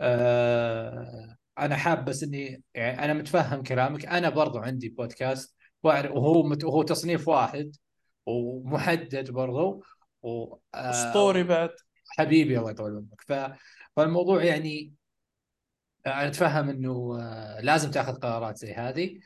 آه 0.00 1.36
أنا 1.58 1.76
حاب 1.76 2.04
بس 2.04 2.22
إني 2.22 2.62
يعني 2.74 3.04
أنا 3.04 3.12
متفهم 3.12 3.62
كلامك. 3.62 4.06
أنا 4.06 4.28
برضو 4.28 4.58
عندي 4.58 4.88
بودكاست. 4.88 5.56
وأعرف 5.82 6.12
وهو 6.12 6.42
مت 6.42 6.64
وهو 6.64 6.82
تصنيف 6.82 7.28
واحد 7.28 7.76
ومحدد 8.26 9.30
برضو. 9.30 9.82
و 10.22 10.54
آه، 10.74 10.90
اسطوري 10.90 11.42
بعد. 11.42 11.70
حبيبي 12.08 12.58
الله 12.58 12.70
يطول 12.70 12.90
عمرك. 12.90 13.20
ف... 13.26 13.58
فالموضوع 13.96 14.44
يعني 14.44 14.92
أنا 16.06 16.26
أتفهم 16.28 16.68
إنه 16.68 17.18
آه، 17.20 17.60
لازم 17.60 17.90
تأخذ 17.90 18.14
قرارات 18.14 18.56
زي 18.56 18.74
هذه. 18.74 19.18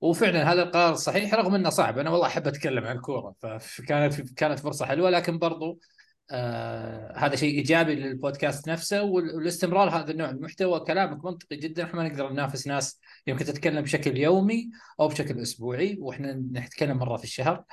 وفعلا 0.00 0.52
هذا 0.52 0.62
القرار 0.62 0.92
الصحيح 0.92 1.34
رغم 1.34 1.54
إنه 1.54 1.70
صعب. 1.70 1.98
أنا 1.98 2.10
والله 2.10 2.26
أحب 2.26 2.46
أتكلم 2.46 2.84
عن 2.84 2.96
الكورة. 2.96 3.34
فكانت 3.60 4.34
كانت 4.34 4.58
فرصة 4.58 4.86
حلوة. 4.86 5.10
لكن 5.10 5.38
برضو 5.38 5.80
آه 6.30 7.12
هذا 7.16 7.36
شيء 7.36 7.54
إيجابي 7.58 7.94
للبودكاست 7.94 8.68
نفسه. 8.68 9.02
وال- 9.02 9.36
والاستمرار 9.36 9.88
هذا 9.88 10.10
النوع 10.10 10.30
من 10.30 10.36
المحتوى 10.36 10.80
كلامك 10.80 11.24
منطقي 11.24 11.56
جدا. 11.56 11.84
إحنا 11.84 11.96
ما 11.96 12.08
نقدر 12.08 12.32
ننافس 12.32 12.66
ناس 12.66 13.00
يمكن 13.26 13.44
تتكلم 13.44 13.82
بشكل 13.82 14.16
يومي 14.16 14.70
أو 15.00 15.08
بشكل 15.08 15.38
أسبوعي. 15.42 15.96
وإحنا 16.00 16.32
نتكلم 16.32 16.96
مرة 16.96 17.16
في 17.16 17.24
الشهر. 17.24 17.64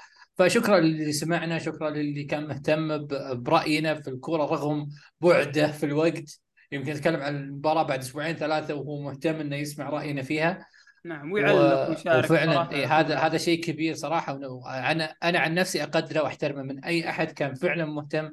فشكرا 0.46 0.80
للي 0.80 1.12
سمعنا 1.12 1.60
شكرا 1.60 1.90
للي 1.90 2.24
كان 2.24 2.48
مهتم 2.48 3.08
برأينا 3.44 3.94
في 3.94 4.08
الكورة 4.10 4.46
رغم 4.46 4.90
بعده 5.22 5.72
في 5.72 5.86
الوقت. 5.86 6.40
يمكن 6.72 6.92
نتكلم 6.92 7.22
عن 7.22 7.36
المباراة 7.36 7.84
بعد 7.84 8.00
أسبوعين 8.00 8.36
ثلاثة 8.36 8.74
وهو 8.74 9.02
مهتم 9.02 9.36
إنه 9.36 9.56
يسمع 9.56 9.90
رأينا 9.90 10.22
فيها. 10.22 10.68
نعم 11.06 11.32
ويعلق 11.32 11.88
و- 11.88 11.90
ويشارك 11.90 12.26
وفعلا. 12.26 12.72
إيه 12.72 13.00
هذا 13.00 13.18
هذا 13.18 13.38
شيء 13.38 13.64
كبير 13.64 13.96
صراحة 13.96 14.40
أنا 14.92 15.16
أنا 15.24 15.40
عن 15.40 15.54
نفسي 15.54 15.84
أقدره 15.84 16.22
وأحترمه. 16.24 16.64
من 16.64 16.84
أي 16.84 17.10
أحد 17.10 17.32
كان 17.32 17.54
فعلا 17.54 17.86
مهتم 17.86 18.30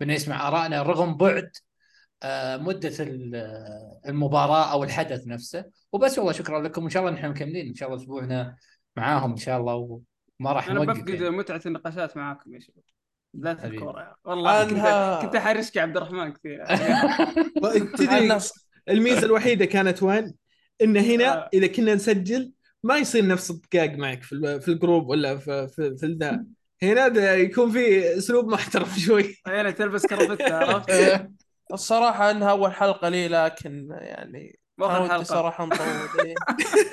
بإنه 0.00 0.12
يسمع 0.14 0.48
آرائنا 0.48 0.82
رغم 0.82 1.16
بعد 1.16 1.50
آه، 2.22 2.56
مدة 2.56 2.92
ال- 3.00 3.64
المباراة 4.08 4.72
أو 4.72 4.84
الحدث 4.84 5.26
نفسه. 5.26 5.64
وبس 5.92 6.18
والله 6.18 6.32
شكرا 6.32 6.62
لكم 6.62 6.82
وإن 6.82 6.90
شاء 6.90 7.02
الله 7.02 7.14
نحن 7.14 7.28
مكملين. 7.28 7.66
إن 7.68 7.74
شاء 7.74 7.88
الله 7.88 8.02
أسبوعنا 8.02 8.56
معاهم 8.96 9.30
إن 9.30 9.36
شاء 9.36 9.60
الله. 9.60 10.00
وما 10.40 10.52
راح 10.52 10.68
أنا 10.68 10.80
بفقد 10.84 11.08
يعني. 11.08 11.30
متعة 11.30 11.60
النقاشات 11.66 12.16
معاكم 12.16 12.54
يا 12.54 12.60
شباب. 12.60 12.84
الكوره 13.64 14.00
يعني. 14.00 14.14
والله 14.24 14.64
كنت 14.64 14.78
عنها- 14.78 15.22
كنت 15.22 15.36
حارشك 15.36 15.76
يا 15.76 15.82
عبد 15.82 15.96
الرحمن 15.96 16.32
كثير 16.32 16.64
تدري 17.96 18.18
الناس 18.18 18.68
الميزة 18.88 19.26
الوحيدة 19.26 19.64
كانت 19.64 20.02
وين؟ 20.02 20.34
إن 20.82 20.96
هنا 20.96 21.34
آه. 21.44 21.48
إذا 21.54 21.66
كنا 21.66 21.94
نسجل 21.94 22.52
ما 22.82 22.96
يصير 22.96 23.26
نفس 23.26 23.50
الدقاق 23.50 23.90
معك 23.90 24.22
في 24.22 24.32
ال- 24.32 24.60
في 24.60 24.68
الجروب 24.68 25.08
ولا 25.08 25.36
في 25.36 25.68
في, 25.68 25.96
في 25.96 26.06
الذا 26.06 26.44
هنا 26.82 27.08
ده 27.08 27.32
يكون 27.34 27.70
في 27.70 28.16
أسلوب 28.18 28.48
محترف 28.48 28.98
شوي 29.06 29.34
أنا 29.46 29.70
تلبس 29.70 30.06
كرافته 30.06 30.54
عرفت؟ 30.56 31.26
الصراحة 31.72 32.30
إنها 32.30 32.50
أول 32.50 32.72
حلقة 32.72 33.08
لي 33.08 33.28
لكن 33.28 33.88
يعني 33.90 34.58
أنا 34.80 34.98
ودي 34.98 35.08
حلقة. 35.08 35.22
صراحة 35.22 35.66
نطول 35.66 36.26
إيه. 36.26 36.34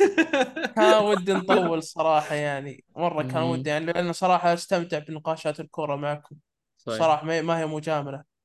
كان 0.76 1.04
ودي 1.04 1.34
نطول 1.34 1.84
صراحة 1.84 2.36
يعني. 2.36 2.84
مرة 2.96 3.24
كان. 3.24 3.44
ودي 3.44 3.70
يعني 3.70 3.86
لأنه 3.86 4.12
صراحة 4.12 4.54
أستمتع 4.54 5.00
بنقاشات 5.00 5.60
الكورة 5.60 5.96
معكم. 5.96 6.36
صحيح. 6.78 7.00
صراحة 7.00 7.26
ما 7.26 7.42
ما 7.42 7.60
هي 7.60 7.66
مجاملة. 7.66 8.36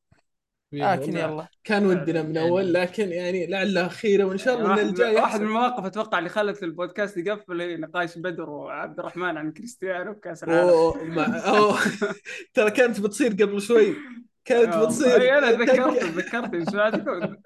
لكن 0.73 1.17
يلا. 1.17 1.49
كان 1.65 1.87
ودنا 1.87 2.23
من 2.23 2.37
اول 2.37 2.75
لكن 2.75 3.09
يعني 3.09 3.47
لعلها 3.47 3.89
خيره 3.89 4.25
وإن 4.25 4.39
شاء 4.39 4.55
الله 4.55 4.67
ان 4.67 4.71
واحد, 4.71 4.87
الجاي 4.87 5.15
واحد 5.15 5.41
من 5.41 5.47
المواقف 5.47 5.85
أتوقع 5.85 6.19
اللي 6.19 6.29
خلت 6.29 6.63
البودكاست 6.63 7.17
يقفل 7.17 7.61
هي 7.61 7.77
نقاش 7.77 8.19
بدر 8.19 8.51
وعبد 8.51 8.99
الرحمن 8.99 9.37
عن 9.37 9.53
كريستيانو 9.53 10.13
بكاس 10.13 10.45
العالم. 10.45 11.15
ما. 11.15 11.43
ترى 12.55 12.71
كانت 12.71 13.01
بتصير 13.01 13.31
قبل 13.33 13.61
شوي. 13.61 13.97
كانت 14.45 14.77
بتصير. 14.77 15.21
أي 15.21 15.39
أنا 15.39 15.53
تذكرت 15.53 16.01
تذكرت 16.01 16.55
من 16.55 16.65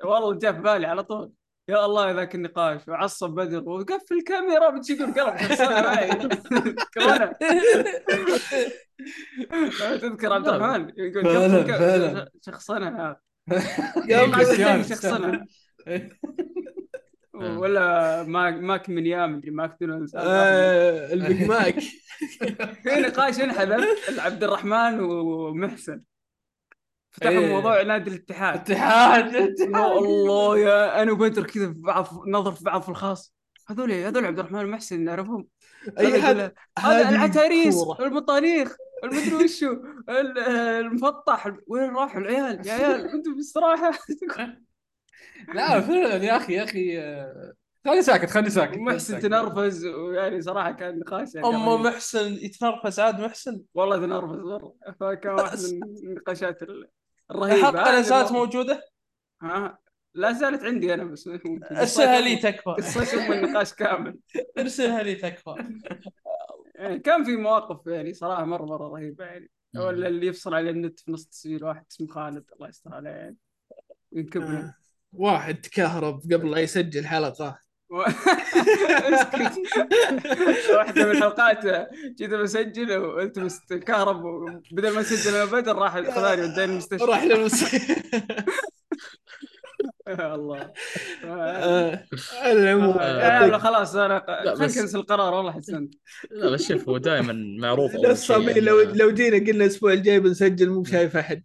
والله 0.05 0.39
جاء 0.39 0.53
في 0.53 0.61
بالي 0.61 0.87
على 0.87 1.03
طول. 1.03 1.33
يا 1.69 1.85
الله 1.87 2.11
ذاك 2.11 2.35
النقاش 2.35 2.89
وعصب 2.89 3.31
بدر 3.31 3.69
وقفل 3.69 4.15
الكاميرا 4.15 4.71
بتجي 4.71 4.93
يقول 4.93 5.15
قلب 5.15 5.37
تذكر 10.01 10.33
عبد 10.33 10.49
الرحمن 10.49 10.93
يقول 10.97 11.29
قفل 11.29 11.41
فعلاً. 11.41 11.61
الكاميرا 11.61 12.27
شخصنه 12.47 13.17
قبل 13.51 14.35
كريستيانو، 14.35 14.83
شخصنه 14.83 15.45
آه. 15.89 16.11
ولا 17.35 18.23
ماك 18.23 18.55
ماك 18.55 18.89
من 18.89 19.07
يا 19.07 19.27
مدري 19.27 19.51
ماكدونالدز 19.51 20.17
آه 20.17 21.13
البيج 21.13 21.49
ماك. 21.49 21.79
في 22.83 22.91
نقاش 23.01 23.41
انحذف 23.41 24.21
عبد 24.21 24.45
الرحمن 24.45 25.01
ومحسن. 25.01 26.01
فتحوا 27.15 27.33
إيه. 27.33 27.53
موضوع 27.55 27.83
نادي 27.83 28.11
الاتحاد. 28.11 28.55
اتحاد 28.61 29.35
يا 29.35 29.99
الله 29.99 30.59
يا 30.59 31.03
أنا 31.03 31.13
وبدر 31.13 31.43
كذا 31.47 31.67
في 31.67 31.75
بعض 31.77 32.09
نظر 32.29 32.53
في 32.53 32.65
بعض 32.65 32.83
في 32.83 32.89
الخاص. 32.89 33.35
هذول 33.69 33.93
هذول 33.93 34.25
عبد 34.27 34.39
الرحمن 34.39 34.65
ومحسن 34.65 35.01
نعرفهم. 35.05 35.49
أي 36.01 36.21
هذا 36.21 36.53
العتاريس 37.09 37.75
كورة. 37.75 38.07
المطانيخ 38.07 38.77
المدري 39.05 39.35
وشو 39.45 39.73
ال- 40.09 40.39
المفطح 40.81 41.53
وين 41.67 41.91
راحوا 41.91 42.21
العيال؟ 42.21 42.67
يا 42.67 42.73
عيال 42.73 43.09
أنتم 43.15 43.35
باستراحه 43.37 43.91
لا 45.55 45.81
فعلا 45.81 46.25
يا 46.25 46.37
أخي 46.37 46.53
يا 46.55 46.65
أخي 46.65 46.99
آه، 46.99 47.53
خليني 47.85 48.03
ساكت 48.03 48.31
خليني 48.31 48.51
ساكت 48.51 48.77
ومحسن 48.77 49.21
تنرفز 49.21 49.87
ويعني 49.87 50.43
صراحة 50.43 50.73
كان 50.73 50.99
نقاش 50.99 51.35
يعني 51.35 51.47
رهيب. 51.49 51.81
محسن 51.87 52.33
يتنرفز 52.33 53.01
عاد 53.01 53.21
محسن؟ 53.21 53.63
والله 53.75 53.97
تنرفز 53.97 54.39
مره 54.39 54.75
فكان 55.01 55.33
واحد 55.35 55.59
من 55.59 55.83
النقاشات 56.09 56.63
ال- 56.63 56.89
الرهيبه 57.31 57.83
هذه 57.83 58.03
زالت 58.03 58.33
موجودة؟ 58.33 58.85
ها؟ 59.43 59.79
لا 60.15 60.33
زالت 60.33 60.65
عندي 60.65 60.95
أنا 60.95 61.05
بس 61.05 61.31
ارسلها 61.73 62.21
لي 62.21 62.37
تكفى. 62.37 62.71
ام 63.27 63.33
النقاش 63.33 63.75
كامل. 63.75 64.19
ارسلها 64.59 65.03
لي 65.03 65.15
تكفى. 65.15 65.55
يعني 66.75 66.99
كان 66.99 67.25
في 67.25 67.37
مواقف 67.37 67.87
يعني 67.87 68.15
صراحة 68.15 68.45
مرة 68.45 68.65
مرة 68.65 68.89
رهيبة 68.89 69.25
يعني. 69.25 69.51
ولا 69.77 70.09
اللي 70.09 70.27
يفصل 70.27 70.55
على 70.55 70.71
النت 70.71 71.01
في 71.01 71.13
نص 71.13 71.27
تسجيل 71.27 71.65
واحد 71.65 71.85
اسمه 71.91 72.07
خالد 72.07 72.45
الله 72.53 72.69
يستر 72.69 72.95
عليه. 72.95 73.11
يعني. 73.11 73.37
واحد 75.13 75.61
تكهرب 75.61 76.21
قبل 76.33 76.51
لا 76.51 76.59
يسجل 76.59 77.07
حلقة. 77.07 77.59
واحدة 80.77 81.05
من 81.05 81.11
الحلقات 81.11 81.89
جيت 82.19 82.31
بسجل 82.31 82.97
والتمس 82.99 83.61
الكهرب 83.73 84.25
وبدل 84.25 84.95
ما 84.95 85.01
اسجل 85.01 85.35
أنا 85.35 85.45
بدر 85.45 85.77
راح 85.77 86.01
خذاني 86.01 86.43
وداني 86.43 86.73
المستشفى. 86.73 87.05
راح 87.05 87.25
للمستشفى. 87.25 87.95
يا 90.09 90.35
الله. 90.35 90.73
آه، 91.25 92.05
العموم. 92.47 92.97
يا 92.97 93.03
عيال 93.03 93.51
يعطيك- 93.51 93.63
خلاص 93.63 93.97
أنا 93.97 94.25
خلينا 94.55 94.67
نكنسل 94.67 94.99
القرار 94.99 95.35
والله 95.35 95.53
حسنت. 95.53 95.95
لا 96.31 96.51
بس 96.51 96.69
شوف 96.69 96.89
هو 96.89 96.99
دائما 96.99 97.33
معروف 97.61 97.95
لو 97.95 98.81
لو 98.81 99.11
جينا 99.11 99.37
قلنا 99.37 99.51
الأسبوع 99.65 99.93
الجاي 99.93 100.21
بنسجل 100.21 100.71
مو 100.71 100.85
شايف 100.85 101.17
أحد. 101.17 101.43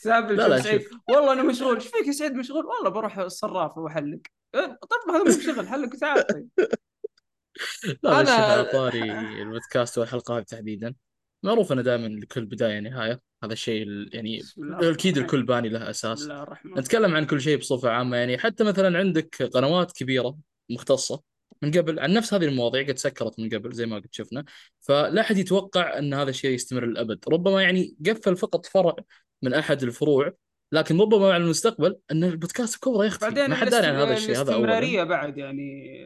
حساب 0.00 0.32
لا، 0.32 0.48
لا، 0.48 0.60
سعيد. 0.60 0.88
والله 1.08 1.32
أنا 1.32 1.42
مشغول. 1.42 1.74
إيش 1.74 1.86
فيك 1.86 2.06
يا 2.06 2.12
سعيد 2.12 2.32
مشغول؟ 2.32 2.64
والله 2.66 2.90
بروح 2.90 3.18
الصراف 3.18 3.78
وبحلق 3.78 4.18
إيه، 4.54 4.66
طب 4.66 5.10
هذا 5.14 5.22
مو 5.24 5.40
شغل 5.54 5.68
حلق 5.68 5.94
وتعال 5.94 6.26
طيب 6.26 6.48
لا 8.02 8.24
شوف 8.24 8.34
على 8.34 8.64
طاري 8.64 9.12
البودكاست 9.42 9.98
والحلقة 9.98 10.38
هذه 10.38 10.42
تحديدا. 10.42 10.94
معروف 11.42 11.72
انه 11.72 11.82
دائما 11.82 12.06
لكل 12.06 12.44
بداية 12.44 12.80
نهاية. 12.80 13.20
هذا 13.44 13.52
الشيء 13.52 13.82
ال- 13.82 14.10
يعني 14.12 14.42
أكيد 14.58 15.18
الكل 15.18 15.42
باني 15.42 15.68
له 15.68 15.90
أساس. 15.90 16.28
نتكلم 16.66 17.14
عن 17.14 17.26
كل 17.26 17.40
شيء 17.40 17.58
بصفة 17.58 17.90
عامة. 17.90 18.16
يعني 18.16 18.38
حتى 18.38 18.64
مثلا 18.64 18.98
عندك 18.98 19.42
قنوات 19.42 19.92
كبيرة 19.92 20.36
مختصة 20.70 21.22
من 21.62 21.70
قبل 21.70 22.00
عن 22.00 22.12
نفس 22.12 22.34
هذه 22.34 22.44
المواضيع 22.44 22.82
قد 22.82 22.98
سكرت 22.98 23.40
من 23.40 23.48
قبل 23.48 23.72
زي 23.72 23.86
ما 23.86 23.96
قد 23.96 24.08
شفنا. 24.10 24.44
فلا 24.80 25.20
أحد 25.20 25.36
يتوقع 25.38 25.98
أن 25.98 26.14
هذا 26.14 26.30
الشيء 26.30 26.50
يستمر 26.50 26.86
للأبد. 26.86 27.24
ربما 27.28 27.62
يعني 27.62 27.96
قفل 28.06 28.36
فقط 28.36 28.66
فرع 28.66 28.96
من 29.42 29.54
أحد 29.54 29.82
الفروع 29.82 30.32
لكن 30.72 31.00
ربما 31.00 31.32
على 31.32 31.44
المستقبل 31.44 31.96
أن 32.10 32.24
البودكاست 32.24 32.84
كبره 32.84 33.04
يختفي. 33.04 33.30
بعدين 33.30 33.50
ما 33.50 33.56
حد 33.56 33.68
داري 33.68 33.86
عن 33.86 33.94
هذا 33.94 34.12
الشيء 34.14 34.30
هذا 34.40 34.54
أولا 34.54 34.56
الاستمرارية 34.56 35.04
بعد 35.04 35.38
يعني 35.38 35.62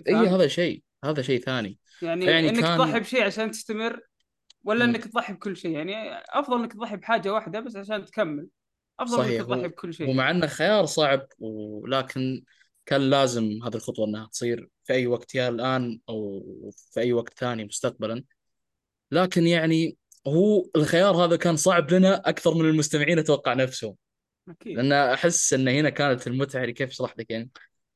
اي؟ 0.09 0.15
هذا 0.15 0.47
شيء 0.47 0.83
هذا 1.05 1.23
شيء 1.23 1.41
ثاني. 1.41 1.79
يعني, 2.03 2.25
يعني 2.25 2.49
إنك 2.49 2.61
كان- 2.61 2.79
تضحي 2.79 3.01
بشيء 3.01 3.23
عشان 3.25 3.51
تستمر 3.51 4.01
ولا 4.65 4.87
مم. 4.87 4.95
إنك 4.95 5.05
تضحي 5.05 5.33
بكل 5.33 5.57
شيء؟ 5.57 5.71
يعني 5.71 5.95
أفضل 6.15 6.61
إنك 6.61 6.73
تضحي 6.73 6.97
بحاجة 6.97 7.33
واحدة 7.33 7.61
بس 7.61 7.77
عشان 7.77 8.05
تكمل. 8.05 8.47
أفضل 9.01 9.17
صحيح، 9.19 9.41
انك 9.41 9.47
تضحي 9.47 9.69
بكل 9.69 9.95
شيء. 9.95 10.11
ومع 10.11 10.31
أنه 10.31 10.47
خيار 10.47 10.85
صعب 10.87 11.27
ولكن 11.39 12.43
كان 12.87 13.01
لازم 13.11 13.45
هذه 13.65 13.75
الخطوة 13.75 14.07
إنها 14.07 14.27
تصير 14.27 14.69
في 14.85 14.93
أي 14.93 15.07
وقت 15.07 15.35
يا 15.35 15.49
الآن 15.49 16.01
أو 16.09 16.43
في 16.93 17.01
أي 17.01 17.13
وقت 17.13 17.39
ثاني 17.39 17.65
مستقبلا. 17.65 18.25
لكن 19.11 19.47
يعني 19.47 19.97
هو 20.27 20.67
الخيار 20.77 21.17
هذا 21.17 21.37
كان 21.37 21.57
صعب 21.57 21.91
لنا 21.91 22.29
أكثر 22.29 22.55
من 22.55 22.69
المستمعين 22.69 23.19
أتوقع 23.19 23.55
نفسهم. 23.55 23.97
أكيد. 24.49 24.77
لأن 24.77 24.93
أحس 24.93 25.53
إن 25.53 25.69
هنا 25.69 25.91
كانت 25.91 26.27
المتعة 26.27 26.61
يعني 26.61 26.73
كيف 26.73 26.91
أشرح 26.91 27.15
لك 27.19 27.31
يعني. 27.31 27.51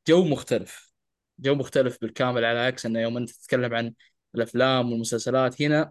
جو 0.09 0.25
مختلف. 0.25 0.93
جو 1.39 1.55
مختلف 1.55 1.99
بالكامل 2.01 2.45
على 2.45 2.59
عكس 2.59 2.87
إنه 2.87 3.01
يوم 3.01 3.17
أنت 3.17 3.31
تتكلم 3.31 3.75
عن 3.75 3.93
الأفلام 4.35 4.93
والمسلسلات 4.93 5.63
هنا 5.63 5.91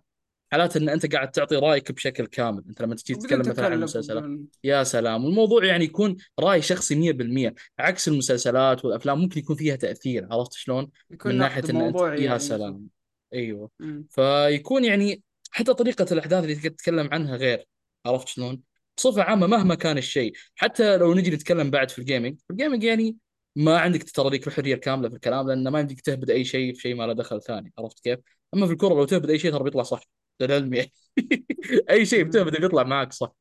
حالات 0.51 0.77
إن 0.77 0.89
أنت 0.89 1.13
قاعد 1.15 1.31
تعطي 1.31 1.55
رأيك 1.55 1.91
بشكل 1.91 2.25
كامل. 2.25 2.63
أنت 2.69 2.81
لما 2.81 2.95
تجي 2.95 3.15
تتكلم 3.15 3.39
مثلا 3.39 3.65
عن 3.65 3.73
المسلسلات. 3.73 4.23
يا 4.63 4.83
سلام. 4.83 5.25
والموضوع 5.25 5.65
يعني 5.65 5.85
يكون 5.85 6.17
رأي 6.39 6.61
شخصي 6.61 6.95
100% 6.95 7.55
عكس 7.79 8.07
المسلسلات 8.07 8.85
والأفلام 8.85 9.19
ممكن 9.19 9.39
يكون 9.39 9.55
فيها 9.55 9.75
تأثير 9.75 10.27
عرفت 10.31 10.53
شلون؟ 10.53 10.89
من 11.25 11.37
ناحية 11.37 11.63
إن 11.63 11.69
أنت 11.69 11.71
موضوعي 11.71 12.19
يا 12.21 12.25
يعني. 12.25 12.39
سلام. 12.39 12.87
أيوه. 13.33 13.69
مم. 13.79 14.07
فيكون 14.09 14.85
يعني 14.85 15.21
حتى 15.51 15.73
طريقة 15.73 16.05
الأحداث 16.11 16.43
اللي 16.43 16.55
تتكلم 16.55 17.09
عنها 17.11 17.35
غير 17.35 17.65
عرفت 18.05 18.27
شلون؟ 18.27 18.61
بصفة 18.97 19.23
عامة 19.23 19.47
مهما 19.47 19.75
كان 19.75 19.97
الشيء 19.97 20.33
حتى 20.55 20.97
لو 20.97 21.13
نجي 21.13 21.31
نتكلم 21.31 21.71
بعد 21.71 21.91
في 21.91 21.99
الجيمنج 21.99 22.39
الجيمنج 22.51 22.83
يعني 22.83 23.17
ما 23.55 23.79
عندك 23.79 24.03
ترى 24.09 24.29
لك 24.29 24.47
الحرية 24.47 24.75
الكاملة 24.75 25.09
في 25.09 25.15
الكلام 25.15 25.47
لأن 25.47 25.67
ما 25.67 25.79
يمديك 25.79 26.01
تهبد 26.01 26.29
أي 26.29 26.45
شيء 26.45 26.73
في 26.73 26.81
شيء 26.81 26.95
ما 26.95 27.03
له 27.03 27.13
دخل 27.13 27.41
ثاني 27.41 27.73
عرفت 27.79 27.99
كيف؟ 27.99 28.19
أما 28.53 28.67
في 28.67 28.73
الكره 28.73 28.93
لو 28.93 29.05
تهبد 29.05 29.29
أي 29.29 29.39
شيء 29.39 29.51
ترى 29.51 29.63
بيطلع 29.63 29.83
صح 29.83 30.01
للعلم 30.39 30.73
يعني 30.73 30.91
أي 31.89 32.05
شيء 32.05 32.23
بتهبده 32.23 32.59
بيطلع 32.59 32.83
معك 32.83 33.13
صح 33.13 33.35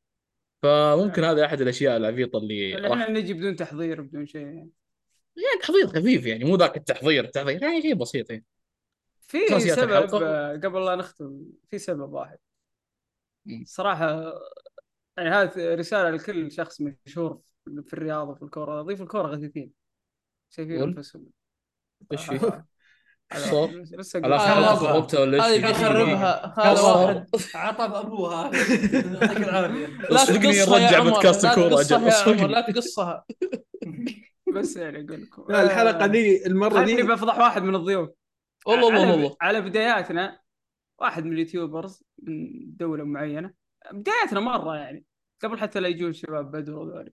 فممكن 0.62 1.24
هذا 1.24 1.44
أحد 1.44 1.60
الأشياء 1.60 1.96
العبيطة 1.96 2.38
اللي 2.38 2.92
إحنا 2.92 3.10
نجي 3.10 3.34
بدون 3.34 3.56
تحضير 3.56 4.00
بدون 4.00 4.26
شيء 4.26 4.40
يعني. 4.40 4.70
يعني 5.36 5.60
تحضير 5.62 5.86
خفيف 5.86 6.26
يعني 6.26 6.44
مو 6.44 6.56
ذاك 6.56 6.76
التحضير 6.76 7.24
التحضير 7.24 7.62
يعني 7.62 7.82
شيء 7.82 7.94
بسيط 7.94 8.30
يعني 8.30 8.44
في 9.26 9.60
سبب 9.60 9.90
الحلقة. 9.90 10.26
آه، 10.26 10.52
قبل 10.52 10.84
لا 10.84 10.96
نختم 10.96 11.42
في 11.70 11.78
سبب 11.78 12.12
واحد. 12.12 12.38
صراحة 13.64 14.32
يعني 15.16 15.30
هذه 15.30 15.74
رسالة 15.74 16.10
لكل 16.10 16.52
شخص 16.52 16.80
مشهور 16.80 17.40
في 17.86 17.92
الرياضة 17.92 18.34
في 18.34 18.42
الكورة 18.42 18.82
ضيف 18.82 19.02
الكورة 19.02 19.26
غثيثين 19.26 19.72
شايفين. 20.50 20.82
أنفسهم 20.82 21.26
إيش 22.12 22.24
فيه؟ 22.24 22.38
صوت؟ 22.38 23.70
واحد. 23.70 23.94
بس. 23.98 24.16
خربتها 24.16 25.20
ولا 25.20 25.46
هذه 25.46 25.52
إيش 25.52 25.60
فيه؟ 25.60 25.66
بيخربها 25.68 26.54
هذا. 26.58 26.80
واحد 26.80 27.26
عطب 27.54 27.94
أبوها 27.94 28.50
يعطيك 29.20 29.36
العافيه 29.36 29.86
لا 29.86 30.24
تقصها 30.24 30.78
يا 30.78 30.96
عمر 30.96 31.10
بودكاست. 31.10 31.46
عمر 31.46 32.46
لا 32.46 32.60
تقصها 32.60 33.24
بس 34.54 34.76
يعني 34.76 35.04
أقول 35.04 35.22
لكم 35.22 35.44
لا 35.48 35.62
الحلقة 35.62 36.04
آه، 36.04 36.06
دي 36.06 36.46
المرة 36.46 36.84
دي 36.84 37.02
بفضح 37.02 37.38
واحد 37.38 37.62
من 37.62 37.74
الضيوف 37.74 38.10
والله 38.66 38.92
على, 38.92 39.00
والله 39.00 39.12
والله. 39.14 39.36
على 39.40 39.60
بداياتنا 39.60 40.40
واحد 40.98 41.24
من 41.24 41.32
اليوتيوبرز 41.32 42.04
من 42.22 42.50
دولة 42.76 43.04
معينة 43.04 43.52
بداياتنا 43.92 44.40
مرة 44.40 44.76
يعني 44.76 45.04
قبل 45.42 45.58
حتى 45.58 45.80
لا 45.80 45.88
يجون 45.88 46.12
شباب 46.12 46.50
بدر 46.50 46.76
وذولي. 46.78 47.12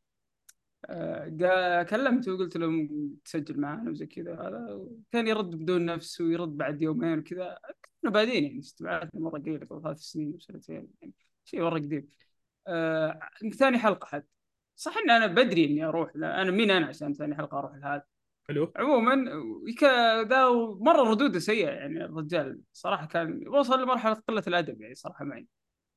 آه، 0.85 1.83
كلمته 1.83 2.33
وقلت 2.33 2.57
له 2.57 2.89
تسجل 3.25 3.59
معنا 3.59 3.91
وزي 3.91 4.05
كذا 4.05 4.33
هذا 4.33 4.87
كان 5.11 5.27
يرد 5.27 5.55
بدون 5.55 5.85
نفس 5.85 6.21
ويرد 6.21 6.57
بعد 6.57 6.81
يومين 6.81 7.19
وكذا. 7.19 7.57
كنا 8.01 8.11
بادين 8.11 8.43
يعني 8.43 8.59
استبعادنا 8.59 9.21
مرة 9.21 9.39
قليلة 9.39 9.65
قبل 9.65 9.81
ثلاث 9.83 9.97
سنين 9.97 10.35
وسنتين 10.35 10.87
يعني 11.01 11.13
شيء 11.45 11.61
مرة 11.61 11.79
قديم. 11.79 12.07
آه، 12.67 13.19
ثاني 13.59 13.77
حلقة 13.79 14.05
حد 14.05 14.25
صح 14.75 14.97
إن 14.97 15.09
أنا 15.09 15.27
بدري 15.27 15.65
إني 15.65 15.85
أروح 15.85 16.15
لا 16.15 16.41
أنا 16.41 16.51
مين 16.51 16.71
أنا 16.71 16.85
عشان 16.85 17.13
ثاني 17.13 17.35
حلقة 17.35 17.59
أروح 17.59 17.75
لهذا؟ 17.75 18.03
حلو. 18.49 18.73
عموما 18.75 19.31
يك... 19.67 19.83
ذا 20.29 20.49
مرة 20.79 21.01
ردودة 21.09 21.39
سيئة 21.39 21.69
يعني 21.69 22.05
الرجال. 22.05 22.59
صراحة 22.73 23.05
كان 23.07 23.47
وصل 23.47 23.81
لمرحلة 23.83 24.13
قلة 24.27 24.43
الأدب 24.47 24.81
يعني 24.81 24.95
صراحة 24.95 25.25
معي 25.25 25.47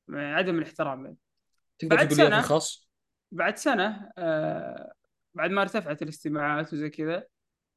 مع 0.07 0.35
عدم 0.35 0.57
الاحترام 0.59 1.05
يعني. 1.05 1.17
تقدر 1.79 1.95
بعد 1.95 2.07
تقول 2.07 2.17
لي 2.19 2.29
سنة- 2.29 2.33
في 2.33 2.39
الخاص 2.39 2.89
بعد 3.31 3.57
سنة 3.57 4.11
آه 4.17 4.91
بعد 5.33 5.51
ما 5.51 5.61
ارتفعت 5.61 6.01
الاستماعات 6.01 6.73
وزي 6.73 6.89
كذا 6.89 7.23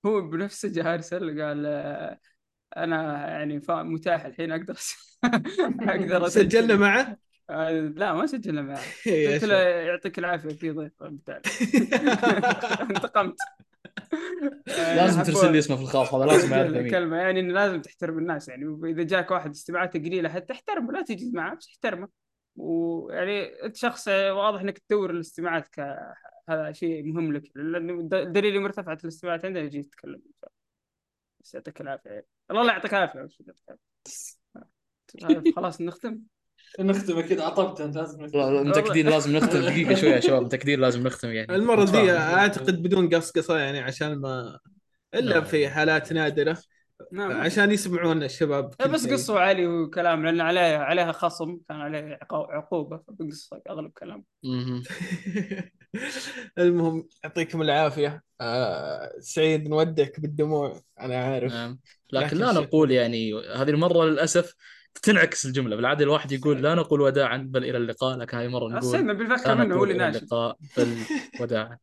هو 0.06 0.20
بنفسه 0.20 0.68
جاء 0.68 0.94
ارسل 0.94 1.42
قال 1.42 1.66
آه 1.66 2.18
أنا 2.76 3.28
يعني 3.28 3.60
متاح 3.68 4.24
الحين 4.24 4.52
أقدر 4.52 4.76
أقدر 5.80 6.26
أسجل. 6.26 6.50
سجلنا 6.50 6.76
معه؟ 6.76 7.16
آه 7.50 7.70
لا 7.70 8.12
ما 8.12 8.26
سجلنا 8.26 8.62
معه. 8.62 8.80
قلت 9.06 9.44
له 9.44 9.56
يعطيك 9.58 10.18
العافية 10.18 10.48
في 10.48 10.70
ضيف 10.70 11.02
انتقمت. 12.90 13.36
لازم 14.66 15.18
حبوا- 15.20 15.26
ترسل 15.26 15.52
لي 15.52 15.58
اسمه 15.58 15.76
في 15.76 15.82
الخاص 15.82 16.14
هذا 16.14 16.24
لازم 16.24 16.52
اعرف 16.54 16.70
مين 16.70 16.90
كلمة 16.90 17.16
يعني 17.16 17.40
إنه 17.40 17.54
لازم 17.54 17.80
تحترم 17.80 18.18
الناس 18.18 18.48
يعني 18.48 18.66
واذا 18.66 19.02
جاك 19.02 19.30
واحد 19.30 19.50
استماعاته 19.50 19.98
قليله 19.98 20.28
حتى 20.28 20.52
احترمه 20.52 20.92
لا 20.92 21.02
تجلس 21.02 21.34
معه 21.34 21.56
بس 21.56 21.68
احترمه 21.68 22.08
ويعني 22.56 23.46
أنت 23.64 23.76
شخص 23.76 24.08
واضح 24.08 24.60
إنك 24.60 24.78
تدور 24.78 25.10
الاستماعات 25.10 25.68
ك 25.68 25.80
هذا 26.48 26.72
شيء 26.72 27.02
مهم 27.04 27.32
لك 27.32 27.42
لأنه 27.56 28.08
دليل 28.08 28.54
يوم 28.54 28.64
ارتفعت 28.64 29.04
الاستماعات 29.04 29.44
عندنا 29.44 29.64
يجي 29.64 29.78
يتكلم 29.78 30.22
بس 31.40 31.54
يعطيك 31.54 31.80
العافية 31.80 32.10
يعني. 32.10 32.26
الله 32.50 32.62
لا 32.62 32.72
يعطيك 32.72 32.94
العافية. 32.94 33.28
طيب، 35.22 35.54
خلاص 35.56 35.80
نختم 35.80 36.20
نختم 36.80 37.20
كذا 37.20 37.44
عطبت 37.44 37.80
أنت 37.80 37.96
لازم 37.96 38.22
نختم. 38.24 39.08
لازم 39.08 39.36
نختم 39.36 39.58
دقيقة 39.60 39.94
شوية 39.94 40.14
يا 40.14 40.20
شباب 40.20 40.42
متاكدين 40.42 40.80
لازم 40.80 41.06
نختم 41.06 41.28
يعني 41.28 41.54
المرة 41.54 41.84
دي. 41.84 42.12
أعتقد 42.12 42.82
بدون 42.82 43.08
قصقصة 43.14 43.58
يعني 43.58 43.78
عشان 43.78 44.14
ما 44.16 44.58
إلا 45.14 45.34
لا. 45.34 45.40
في 45.40 45.68
حالات 45.68 46.12
نادرة 46.12 46.58
نعم 47.12 47.32
عشان 47.32 47.70
يسمعون 47.70 48.22
الشباب 48.22 48.70
بس. 48.90 49.06
قصوا 49.06 49.40
علي 49.40 49.66
وكلام 49.66 50.24
لأن 50.24 50.40
عليه 50.40 50.76
عليها 50.76 51.12
خصم 51.12 51.58
كان 51.68 51.80
عليه 51.80 52.18
عقو- 52.22 52.50
عقوبة 52.50 52.96
فبقص 53.08 53.50
أغلب 53.70 53.90
كلام 53.90 54.24
مهم. 54.44 54.82
المهم 56.58 57.08
يعطيكم 57.24 57.62
العافية 57.62 58.22
آه 58.40 59.12
سعيد 59.18 59.68
نودك 59.68 60.20
بالدموع 60.20 60.80
أنا 61.00 61.16
عارف 61.24 61.52
نعم 61.52 61.80
لكن 62.12 62.36
لا 62.36 62.52
نقول 62.52 62.90
يعني 62.90 63.34
هذه 63.54 63.70
المرة 63.70 64.04
للأسف 64.04 64.54
تنعكس 65.02 65.46
الجملة. 65.46 65.76
بالعادة 65.76 66.04
الواحد 66.04 66.32
يقول 66.32 66.62
لا 66.62 66.74
نقول 66.74 67.00
وداعا 67.00 67.36
بل 67.36 67.64
إلى 67.64 67.78
اللقاء. 67.78 68.18
لكن 68.18 68.36
هذه 68.36 68.48
مرة 68.48 68.68
نقول 68.68 68.82
سيدنا 68.82 69.12
بالفكرة 69.12 69.48
لا 69.48 69.54
منه 69.54 69.64
هو 69.64 69.76
نقول 69.76 69.90
اللي 69.90 70.04
ناشد. 70.04 70.16
اللقاء 70.16 70.56
بل 70.78 70.96
وداعا. 71.40 71.78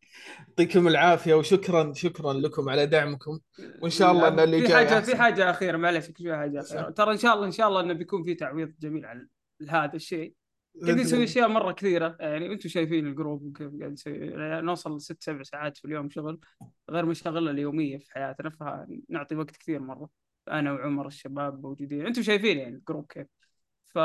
يعطيكم 0.48 0.88
العافية 0.88 1.34
وشكرا 1.34 1.94
شكرا 1.94 2.34
لكم 2.34 2.70
على 2.70 2.86
دعمكم. 2.86 3.40
وإن 3.82 3.92
شاء 3.92 4.12
الله 4.12 4.28
إن 4.28 4.40
اللي 4.40 4.62
في 4.62 4.68
جاي 4.68 4.76
حاجة 4.76 5.00
أحسن. 5.00 5.12
في 5.12 5.18
حاجة 5.18 5.50
أخيرة 5.50 5.78
معلش 5.78 6.06
في 6.06 6.36
حاجة 6.36 6.62
أخيرة. 6.62 6.90
ترى 6.90 7.12
إن 7.12 7.18
شاء 7.18 7.34
الله 7.36 7.46
إن 7.46 7.52
شاء 7.52 7.68
الله 7.68 7.82
إنه 7.82 7.94
بيكون 7.94 8.24
في 8.24 8.36
تعويض 8.36 8.74
جميل 8.80 9.06
على 9.06 9.28
هذا 9.70 9.96
الشيء. 9.96 10.34
قاعدين 10.82 11.04
نسوي. 11.04 11.24
أشياء 11.24 11.48
مرة 11.48 11.72
كثيرة. 11.72 12.18
يعني 12.20 12.54
أنتم 12.54 12.70
شايفين 12.70 13.08
ال 13.08 13.14
group 13.14 13.44
وكيف 13.44 13.72
قاعد 13.80 13.92
نسوي 13.92 14.18
يعني 14.18 14.62
نوصل 14.62 15.02
ست 15.02 15.24
سبع 15.24 15.44
ساعات 15.44 15.78
في 15.78 15.86
اليوم 15.86 16.10
شغل 16.10 16.40
غير 16.90 17.06
مشاغلنا 17.06 17.52
اليومية 17.52 17.98
في 17.98 18.12
حياتنا 18.12 18.50
فنعطي 18.50 19.36
وقت 19.36 19.52
كثير 19.58 19.80
مرة. 19.80 20.10
أنا 20.50 20.74
وعمر 20.74 21.08
الشباب 21.08 21.62
موجودين. 21.64 22.06
أنتم 22.08 22.22
شايفين 22.22 22.58
يعني 22.58 22.76
ال 22.76 22.81
group 22.81 23.06
كيف. 23.06 23.28
ف 23.86 23.98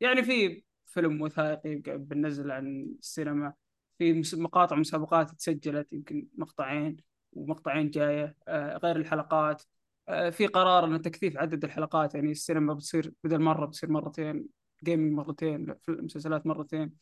يعني 0.00 0.22
في 0.22 0.62
فيلم 0.86 1.22
وثائقي 1.22 1.80
بننزل 1.98 2.50
عن 2.50 2.94
السينما. 2.98 3.52
في 3.98 4.22
مقاطع 4.34 4.76
مسابقات 4.76 5.30
تسجلت 5.30 5.92
يمكن 5.92 6.28
مقطعين 6.38 6.96
ومقطعين 7.32 7.90
جاية 7.90 8.36
آه، 8.48 8.76
غير 8.76 8.96
الحلقات. 8.96 9.62
آه، 10.08 10.30
في 10.30 10.46
قرار 10.46 10.84
إن 10.84 11.02
تكثيف 11.02 11.36
عدد 11.36 11.64
الحلقات. 11.64 12.14
يعني 12.14 12.30
السينما 12.30 12.74
بتصير 12.74 13.12
بدل 13.24 13.38
مرة 13.40 13.66
بتصير 13.66 13.90
مرتين. 13.90 14.46
gaming 14.84 15.12
مرتين 15.12 15.74
في 15.82 15.88
المسلسلات 15.88 16.46
مرتين. 16.46 16.92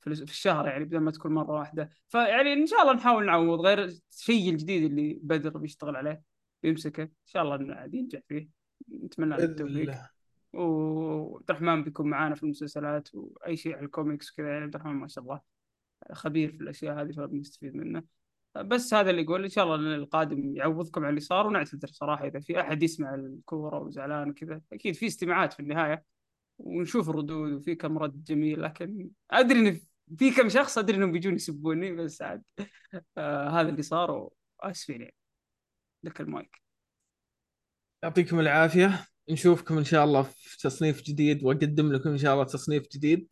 في 0.00 0.10
الشهر 0.10 0.66
يعني 0.66 0.84
بدل 0.84 0.98
ما 0.98 1.10
تكون 1.10 1.32
مرة 1.34 1.52
واحدة. 1.52 1.88
فيعني 2.08 2.52
إن 2.52 2.66
شاء 2.66 2.82
الله 2.82 2.92
نحاول 2.92 3.26
نعوض. 3.26 3.60
غير 3.60 3.84
الشيء 3.84 4.50
الجديد 4.50 4.82
اللي 4.84 5.18
بدر 5.22 5.58
بيشتغل 5.58 5.96
عليه. 5.96 6.31
بيمسكه 6.62 7.02
إن 7.02 7.10
شاء 7.24 7.42
الله 7.42 7.74
عاد 7.74 7.94
ينجح 7.94 8.20
فيه. 8.28 8.48
نتمنى 9.04 9.36
له 9.36 9.44
التوفيق. 9.44 9.94
وعبد 10.52 11.50
الرحمن 11.50 11.84
بيكون 11.84 12.10
معانا 12.10 12.34
في 12.34 12.42
المسلسلات 12.42 13.14
وأي 13.14 13.56
شيء 13.56 13.76
على 13.76 13.84
الكوميكس 13.84 14.32
وكذا 14.32 14.48
يعني 14.48 14.64
عبد 14.64 14.74
الرحمن 14.74 14.94
ما 14.94 15.08
شاء 15.08 15.24
الله 15.24 15.40
خبير 16.12 16.52
في 16.52 16.60
الأشياء 16.60 17.02
هذه 17.02 17.12
فبنستفيد 17.12 17.76
منه. 17.76 18.02
بس 18.56 18.94
هذا 18.94 19.10
اللي 19.10 19.22
يقول 19.22 19.42
إن 19.42 19.48
شاء 19.48 19.64
الله 19.64 19.94
القادم 19.94 20.56
يعوضكم 20.56 21.00
على 21.00 21.10
اللي 21.10 21.20
صار 21.20 21.46
ونعتذر 21.46 21.88
صراحة 21.88 22.26
إذا 22.26 22.40
في 22.40 22.60
أحد 22.60 22.82
يسمع 22.82 23.14
الكورة 23.14 23.78
وزعلان 23.78 24.30
وكذا. 24.30 24.60
أكيد 24.72 24.94
في 24.94 25.06
استماعات 25.06 25.52
في 25.52 25.60
النهاية 25.60 26.04
ونشوف 26.58 27.10
الردود 27.10 27.52
وفي 27.52 27.74
كم 27.74 27.98
رد 27.98 28.24
جميل 28.24 28.62
لكن 28.62 29.10
أدري 29.30 29.68
إن 29.68 29.80
في 30.18 30.30
كم 30.30 30.48
شخص 30.48 30.78
أدري 30.78 30.96
إنهم 30.96 31.12
بيجون 31.12 31.34
يسبوني 31.34 31.92
بس 31.92 32.22
عاد 32.22 32.42
آه 33.18 33.48
هذا 33.48 33.68
اللي 33.68 33.82
صار 33.82 34.30
وأسفين 34.58 35.00
يعني. 35.00 35.14
لك 36.04 36.20
المايك. 36.20 36.62
يعطيكم 38.02 38.40
العافية. 38.40 39.06
نشوفكم 39.30 39.78
إن 39.78 39.84
شاء 39.84 40.04
الله 40.04 40.22
في 40.22 40.58
تصنيف 40.58 41.02
جديد 41.02 41.44
وأقدم 41.44 41.92
لكم 41.92 42.10
إن 42.10 42.18
شاء 42.18 42.34
الله 42.34 42.44
تصنيف 42.44 42.88
جديد. 42.92 43.28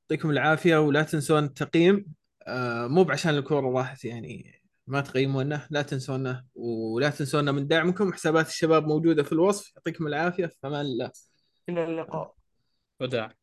يعطيكم 0.00 0.30
العافية 0.30 0.76
ولا 0.76 1.02
تنسون 1.02 1.44
التقييم. 1.44 2.06
آه 2.42 2.86
مو 2.86 3.04
بعشان 3.04 3.34
الكورة 3.34 3.78
راحت 3.78 4.04
يعني 4.04 4.62
ما 4.86 5.00
تقيمونا 5.00 5.66
لا 5.70 5.82
تنسونا 5.82 6.46
ولا 6.54 7.10
تنسونا 7.10 7.52
من 7.52 7.66
دعمكم. 7.66 8.12
حسابات 8.12 8.48
الشباب 8.48 8.86
موجودة 8.86 9.22
في 9.22 9.32
الوصف. 9.32 9.72
يعطيكم 9.76 10.06
العافية. 10.06 10.46
في 10.46 10.56
أمان 10.64 10.86
الله. 10.86 11.10
إلى 11.68 11.84
اللقاء. 11.84 12.34
وداعا 13.00 13.37